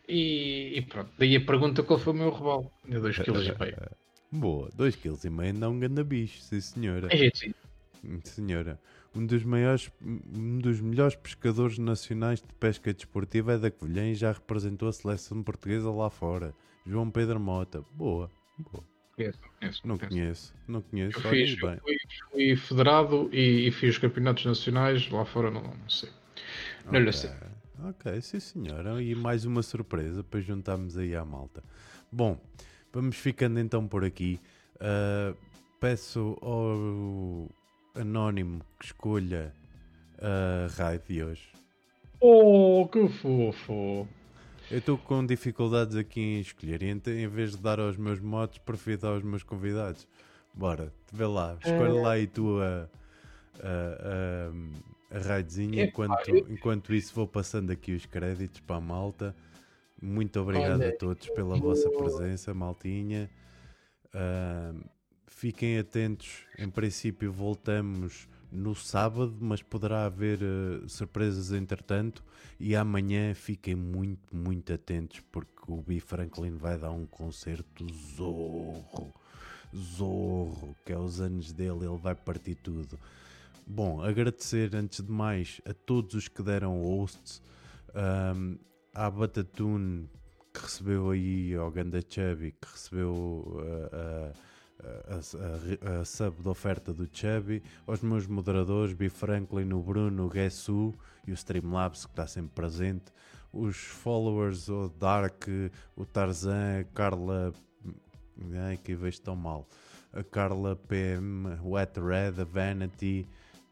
E, 0.06 0.72
e, 0.76 0.82
pronto, 0.82 1.10
daí 1.18 1.36
a 1.36 1.40
pergunta 1.40 1.82
qual 1.82 1.98
foi 1.98 2.12
o 2.12 2.16
meu 2.16 2.28
robalo. 2.28 2.70
De 2.86 2.97
2,5 2.97 3.55
kg. 3.55 3.97
Boa, 4.30 4.70
2,5 4.76 5.18
kg 5.18 5.40
ainda 5.40 5.66
é 5.66 5.68
um 5.68 5.78
grande 5.78 6.05
bicho, 6.05 6.40
sim 6.40 6.60
senhora. 6.60 7.09
É 7.10 7.16
gente, 7.16 7.39
sim. 7.39 7.55
Hum, 8.05 8.20
senhora. 8.24 8.78
Um 9.14 9.24
dos, 9.26 9.44
maiores, 9.44 9.90
um 10.02 10.59
dos 10.59 10.80
melhores 10.80 11.14
pescadores 11.16 11.78
nacionais 11.78 12.40
de 12.40 12.55
pesca 12.55 12.93
desportiva 12.93 13.52
é 13.52 13.59
da 13.59 13.70
Covilhã 13.70 14.10
e 14.10 14.14
já 14.14 14.32
representou 14.32 14.89
a 14.89 14.93
seleção 14.93 15.43
portuguesa 15.43 15.90
lá 15.90 16.10
fora. 16.10 16.55
João 16.86 17.10
Pedro 17.10 17.39
Mota. 17.39 17.84
Boa, 17.94 18.30
boa. 18.59 18.91
Conheço, 19.16 19.39
conheço, 19.60 19.86
não 19.86 19.98
conheço, 19.98 20.55
não 20.66 20.82
conheço. 20.82 21.18
Eu 21.18 21.30
fiz. 21.30 21.59
Fui, 21.59 21.78
fui, 22.30 22.56
federado 22.56 23.28
e, 23.32 23.68
e, 23.68 23.70
fiz 23.70 23.98
campeonatos 23.98 24.47
nacionais 24.47 25.09
lá 25.10 25.24
fora, 25.24 25.51
não, 25.51 25.62
não 25.62 25.89
sei. 25.89 26.09
Não 26.84 26.93
okay. 26.93 27.01
lhe 27.01 27.12
sei. 27.12 27.30
Ok, 27.84 28.20
sim 28.22 28.40
senhora. 28.40 29.02
E 29.02 29.14
mais 29.14 29.44
uma 29.44 29.62
surpresa 29.62 30.24
para 30.24 30.40
juntarmos 30.40 30.97
aí 30.97 31.14
à 31.14 31.24
malta. 31.24 31.62
Bom, 32.10 32.40
vamos 32.93 33.16
ficando 33.16 33.60
então 33.60 33.86
por 33.86 34.05
aqui. 34.05 34.40
Uh, 34.76 35.36
peço 35.78 36.39
ao 36.40 37.51
anónimo 38.01 38.64
que 38.78 38.86
escolha 38.86 39.55
a 40.18 40.68
raid 40.74 41.05
de 41.06 41.22
hoje. 41.22 41.48
Oh, 42.20 42.89
que 42.90 43.09
fofo! 43.09 44.09
Eu 44.70 44.78
estou 44.78 44.97
com 44.97 45.24
dificuldades 45.24 45.97
aqui 45.97 46.20
em 46.20 46.40
escolher. 46.40 46.82
Então, 46.82 47.12
em 47.12 47.28
vez 47.28 47.52
de 47.52 47.59
dar 47.59 47.78
aos 47.78 47.97
meus 47.97 48.20
motos, 48.20 48.59
prefiro 48.59 48.98
dar 48.98 49.09
aos 49.10 49.22
meus 49.22 49.43
convidados. 49.43 50.06
Bora, 50.55 50.93
vê 51.12 51.26
lá, 51.26 51.56
escolhe 51.64 52.01
lá 52.01 52.18
e 52.18 52.26
tu 52.26 52.59
a, 52.60 52.89
a, 53.60 55.14
a, 55.14 55.18
a 55.18 55.20
raidzinha. 55.20 55.84
Enquanto, 55.84 56.30
enquanto 56.51 56.94
isso, 56.94 57.14
vou 57.14 57.26
passando 57.26 57.70
aqui 57.70 57.93
os 57.93 58.06
créditos 58.06 58.60
para 58.60 58.76
a 58.76 58.80
malta. 58.80 59.34
Muito 60.01 60.40
obrigado 60.40 60.80
Olha, 60.80 60.89
a 60.90 60.97
todos 60.97 61.28
pela 61.30 61.56
vossa 61.56 61.89
presença, 61.90 62.52
maltinha. 62.52 63.30
Uh, 64.14 64.84
fiquem 65.26 65.78
atentos. 65.78 66.44
Em 66.59 66.68
princípio, 66.68 67.32
voltamos 67.32 68.28
no 68.53 68.74
sábado, 68.74 69.35
mas 69.41 69.62
poderá 69.62 70.05
haver 70.05 70.41
uh, 70.43 70.89
surpresas 70.89 71.53
entretanto. 71.53 72.23
E 72.61 72.77
amanhã 72.77 73.35
fiquem 73.35 73.74
muito, 73.74 74.37
muito 74.37 74.73
atentos, 74.73 75.20
porque 75.33 75.51
o 75.66 75.83
B. 75.83 75.99
Franklin 75.99 76.57
vai 76.57 76.79
dar 76.79 76.91
um 76.91 77.07
concerto 77.07 77.87
zorro. 78.16 79.12
Zorro, 79.74 80.77
que 80.85 80.93
é 80.93 80.99
os 80.99 81.20
anos 81.20 81.53
dele, 81.53 81.87
ele 81.87 81.97
vai 81.97 82.15
partir 82.15 82.55
tudo. 82.57 82.99
Bom, 83.66 84.03
agradecer 84.03 84.74
antes 84.77 85.01
de 85.01 85.11
mais 85.11 85.61
a 85.65 85.73
todos 85.73 86.15
os 86.15 86.29
que 86.29 86.43
deram 86.43 86.83
hosts. 86.83 87.43
Um, 87.95 88.59
à 88.95 89.11
Batatune 89.11 90.09
que 90.53 90.61
recebeu 90.61 91.11
aí 91.11 91.55
ao 91.55 91.70
Ganda 91.70 92.01
Chubby, 92.07 92.53
que 92.53 92.69
recebeu 92.70 93.12
uh, 93.12 93.97
a, 93.97 94.52
a, 94.82 95.96
a, 95.96 96.00
a, 96.00 96.04
sub 96.04 96.42
de 96.42 96.48
oferta 96.48 96.92
do 96.92 97.09
Chubby, 97.12 97.62
aos 97.86 98.00
meus 98.00 98.26
moderadores, 98.26 98.94
B. 98.94 99.09
Franklin, 99.09 99.72
o 99.72 99.80
Bruno, 99.80 100.26
o 100.26 100.28
Guessu 100.28 100.94
e 101.26 101.30
o 101.30 101.34
Streamlabs, 101.34 102.04
que 102.04 102.12
está 102.12 102.26
sempre 102.26 102.52
presente, 102.54 103.12
os 103.52 103.76
followers, 103.76 104.68
o 104.68 104.88
Dark, 104.88 105.44
o 105.96 106.04
Tarzan, 106.04 106.80
a 106.80 106.84
Carla. 106.84 107.52
Ai, 108.66 108.76
que 108.76 108.94
vejo 108.94 109.20
tão 109.20 109.36
mal. 109.36 109.68
A 110.12 110.22
Carla 110.22 110.74
PM, 110.74 111.48
At 111.80 111.96
Red, 111.96 112.40
a 112.40 112.44
Vanity 112.44 113.26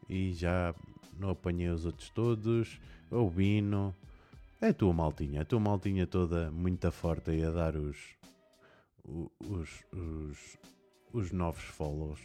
e 0.07 0.33
já 0.33 0.73
não 1.19 1.29
apanhei 1.29 1.69
os 1.69 1.85
outros 1.85 2.09
todos. 2.09 2.79
O 3.09 3.29
Bino, 3.29 3.95
é 4.61 4.67
a 4.69 4.73
tua 4.73 4.93
maltinha, 4.93 5.41
a 5.41 5.45
tua 5.45 5.59
maltinha 5.59 6.05
toda 6.05 6.51
muito 6.51 6.91
forte 6.91 7.31
aí 7.31 7.43
a 7.43 7.49
dar 7.49 7.75
os, 7.75 7.97
os, 9.03 9.83
os, 9.91 10.57
os 11.13 11.31
novos 11.31 11.63
follows. 11.63 12.19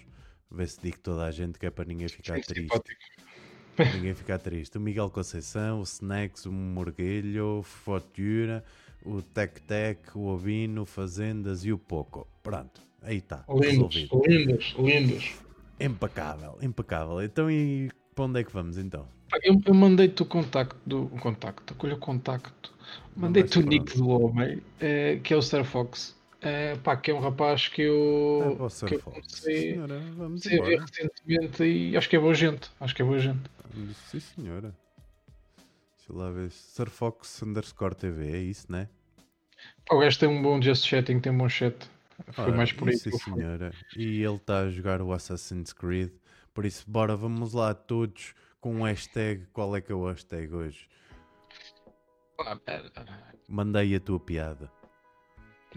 Vê 0.51 0.67
se 0.67 0.81
digo 0.81 0.99
toda 1.01 1.25
a 1.25 1.31
gente 1.31 1.59
que 1.59 1.67
é 1.67 1.71
para 1.71 1.85
ninguém 1.85 2.09
ficar 2.09 2.41
triste. 2.41 2.81
Ninguém 3.95 4.15
ficar 4.15 4.39
triste. 4.39 4.79
O 4.79 4.81
Miguel 4.81 5.11
Conceição, 5.11 5.81
o 5.81 5.83
Snacks, 5.83 6.47
o 6.47 6.53
Morguelho, 6.53 7.59
o 7.59 7.63
Fotura, 7.63 8.65
o 9.05 9.21
Tec 9.21 9.61
Tec, 9.61 10.17
o 10.17 10.27
Ovino, 10.27 10.87
Fazendas 10.87 11.65
e 11.65 11.73
o 11.73 11.79
Poco. 11.79 12.27
Pronto, 12.43 12.81
aí 13.03 13.19
está. 13.19 13.45
Lindos, 13.49 14.09
lindos, 14.27 14.75
lindos. 14.79 15.35
Impecável, 15.79 16.59
impecável. 16.63 17.23
Então 17.23 17.51
e 17.51 17.91
para 18.15 18.25
onde 18.25 18.41
é 18.41 18.45
que 18.45 18.53
vamos 18.53 18.79
então? 18.79 19.07
Eu, 19.43 19.61
eu 19.67 19.75
mandei-te 19.75 20.23
o 20.23 20.27
contacto 20.27 20.79
do 20.87 21.05
o 21.05 21.21
contacto, 21.21 21.75
colhe 21.75 21.93
o 21.93 21.99
contacto. 21.99 22.75
Mandei-te 23.15 23.59
o 23.59 23.63
nick 23.63 23.97
do 23.97 24.09
homem, 24.09 24.63
é, 24.81 25.17
que 25.23 25.35
é 25.35 25.37
o 25.37 25.43
Star 25.43 25.65
Fox. 25.65 26.16
É, 26.47 26.77
pá, 26.77 26.97
que 26.97 27.11
é 27.11 27.15
um 27.15 27.19
rapaz 27.19 27.67
que 27.67 27.83
eu, 27.83 28.57
é 28.61 28.87
que 28.87 28.95
eu 28.95 29.03
comecei 29.03 29.73
senhora, 29.73 29.99
vamos 30.17 30.47
a 30.47 30.51
ver 30.51 30.81
recentemente 30.81 31.65
e 31.65 31.97
acho 31.97 32.09
que 32.09 32.15
é 32.15 32.21
boa 32.21 32.35
gente. 32.35 32.71
Acho 32.79 32.95
que 32.95 33.03
é 33.03 33.05
boa 33.05 33.19
gente. 33.19 33.51
Sim, 34.09 34.21
senhora. 34.21 34.73
Deixa 35.97 36.13
lá 36.13 36.31
ver. 36.31 36.53
Sir 36.53 36.89
Fox 36.89 37.43
underscore 37.43 37.97
TV, 37.97 38.31
é 38.31 38.39
isso, 38.39 38.71
né? 38.71 38.89
O 39.91 39.99
gajo 39.99 40.21
tem 40.21 40.29
um 40.29 40.41
bom 40.41 40.63
just 40.63 40.87
chatting, 40.87 41.19
tem 41.19 41.33
um 41.33 41.39
bom 41.39 41.49
chat. 41.49 41.75
Foi 42.31 42.45
Ora, 42.45 42.57
mais 42.57 42.73
por 42.73 42.89
aí. 42.91 42.97
Sim, 42.97 43.11
senhora. 43.11 43.73
E 43.97 44.23
ele 44.23 44.37
está 44.37 44.61
a 44.61 44.71
jogar 44.71 45.03
o 45.03 45.13
Assassin's 45.13 45.73
Creed. 45.73 46.13
Por 46.55 46.65
isso, 46.65 46.85
bora, 46.89 47.17
vamos 47.17 47.55
lá 47.55 47.75
todos 47.75 48.35
com 48.61 48.73
um 48.73 48.83
hashtag. 48.85 49.47
Qual 49.53 49.75
é 49.75 49.81
que 49.81 49.91
é 49.91 49.95
o 49.97 50.07
hashtag 50.07 50.55
hoje? 50.55 50.89
Ah, 52.39 52.57
Mandei 53.49 53.97
a 53.97 54.01
tua 54.01 54.21
piada. 54.21 54.71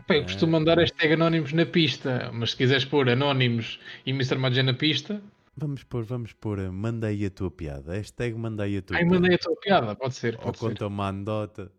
Pá, 0.07 0.15
eu 0.15 0.23
costumo 0.23 0.53
mandar 0.53 0.77
hashtag 0.77 1.13
anónimos 1.13 1.53
na 1.53 1.65
pista, 1.65 2.29
mas 2.33 2.51
se 2.51 2.57
quiseres 2.57 2.85
pôr 2.85 3.09
anónimos 3.09 3.79
e 4.05 4.11
Mr. 4.11 4.37
Magé 4.37 4.63
na 4.63 4.73
pista. 4.73 5.21
Vamos 5.55 5.83
pôr, 5.83 6.03
vamos 6.03 6.33
pôr, 6.33 6.59
mandei 6.71 7.25
a 7.25 7.29
tua 7.29 7.51
piada. 7.51 7.93
Hashtag 7.93 8.35
mandei 8.35 8.77
a 8.77 8.81
tua 8.81 8.97
Ai, 8.97 9.03
piada. 9.03 9.15
mandei 9.15 9.35
a 9.35 9.37
tua 9.37 9.55
piada, 9.57 9.95
pode 9.95 10.15
ser. 10.15 10.37
Pode 10.37 10.47
Ou 10.47 10.53
ser. 10.53 10.59
conta 10.59 10.87
uma 10.87 11.07
anedota. 11.07 11.71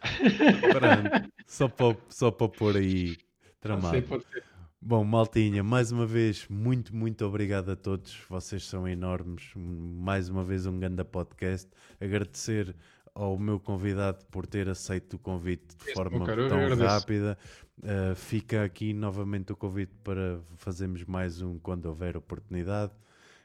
Pronto, 0.00 1.32
só 1.46 1.68
para, 1.68 1.96
só 2.08 2.30
para 2.30 2.48
pôr 2.48 2.76
aí 2.76 3.16
tramado. 3.60 3.88
Pode 3.88 4.02
ser, 4.02 4.08
pode 4.08 4.24
ser. 4.32 4.44
Bom, 4.80 5.02
Maltinha, 5.02 5.64
mais 5.64 5.90
uma 5.90 6.06
vez, 6.06 6.46
muito, 6.48 6.94
muito 6.94 7.24
obrigado 7.24 7.70
a 7.70 7.76
todos. 7.76 8.16
Vocês 8.28 8.64
são 8.64 8.86
enormes. 8.86 9.50
Mais 9.56 10.28
uma 10.28 10.44
vez, 10.44 10.64
um 10.66 10.78
grande 10.78 11.02
podcast. 11.02 11.68
Agradecer 12.00 12.76
ao 13.12 13.38
meu 13.38 13.58
convidado 13.58 14.24
por 14.30 14.46
ter 14.46 14.68
aceito 14.68 15.14
o 15.14 15.18
convite 15.18 15.74
de 15.84 15.94
forma 15.94 16.24
tão 16.26 16.76
rápida. 16.76 17.36
Uh, 17.78 18.14
fica 18.14 18.64
aqui 18.64 18.94
novamente 18.94 19.52
o 19.52 19.56
convite 19.56 19.92
para 20.02 20.40
fazermos 20.56 21.04
mais 21.04 21.42
um 21.42 21.58
quando 21.58 21.86
houver 21.86 22.16
oportunidade. 22.16 22.92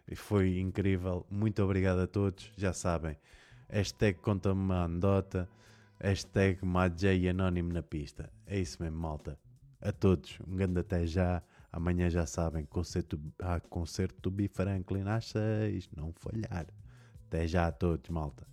E 0.10 0.16
foi 0.16 0.60
incrível. 0.60 1.26
Muito 1.30 1.62
obrigado 1.64 2.00
a 2.00 2.08
todos. 2.08 2.52
Já 2.58 2.74
sabem, 2.74 3.18
hashtag 3.70 4.20
conta-me 4.20 4.60
uma 4.60 4.84
anedota, 4.84 5.50
hashtag 6.00 6.66
Majay 6.66 7.30
Anónimo 7.30 7.72
na 7.74 7.84
pista. 7.84 8.32
É 8.46 8.60
isso 8.60 8.82
mesmo, 8.82 8.98
malta 8.98 9.38
a 9.82 9.92
todos. 9.92 10.40
Um 10.48 10.56
grande 10.56 10.80
até 10.80 11.06
já. 11.06 11.42
Amanhã 11.72 12.10
já 12.10 12.26
sabem, 12.26 12.66
concerto, 12.66 13.20
há 13.40 13.60
concerto 13.60 14.22
do 14.22 14.30
B. 14.30 14.50
Franklin 14.50 15.08
às 15.08 15.28
6. 15.28 15.90
Não 15.96 16.12
falhar. 16.14 16.68
Até 17.28 17.48
já 17.48 17.68
a 17.68 17.72
todos, 17.72 18.10
malta. 18.10 18.46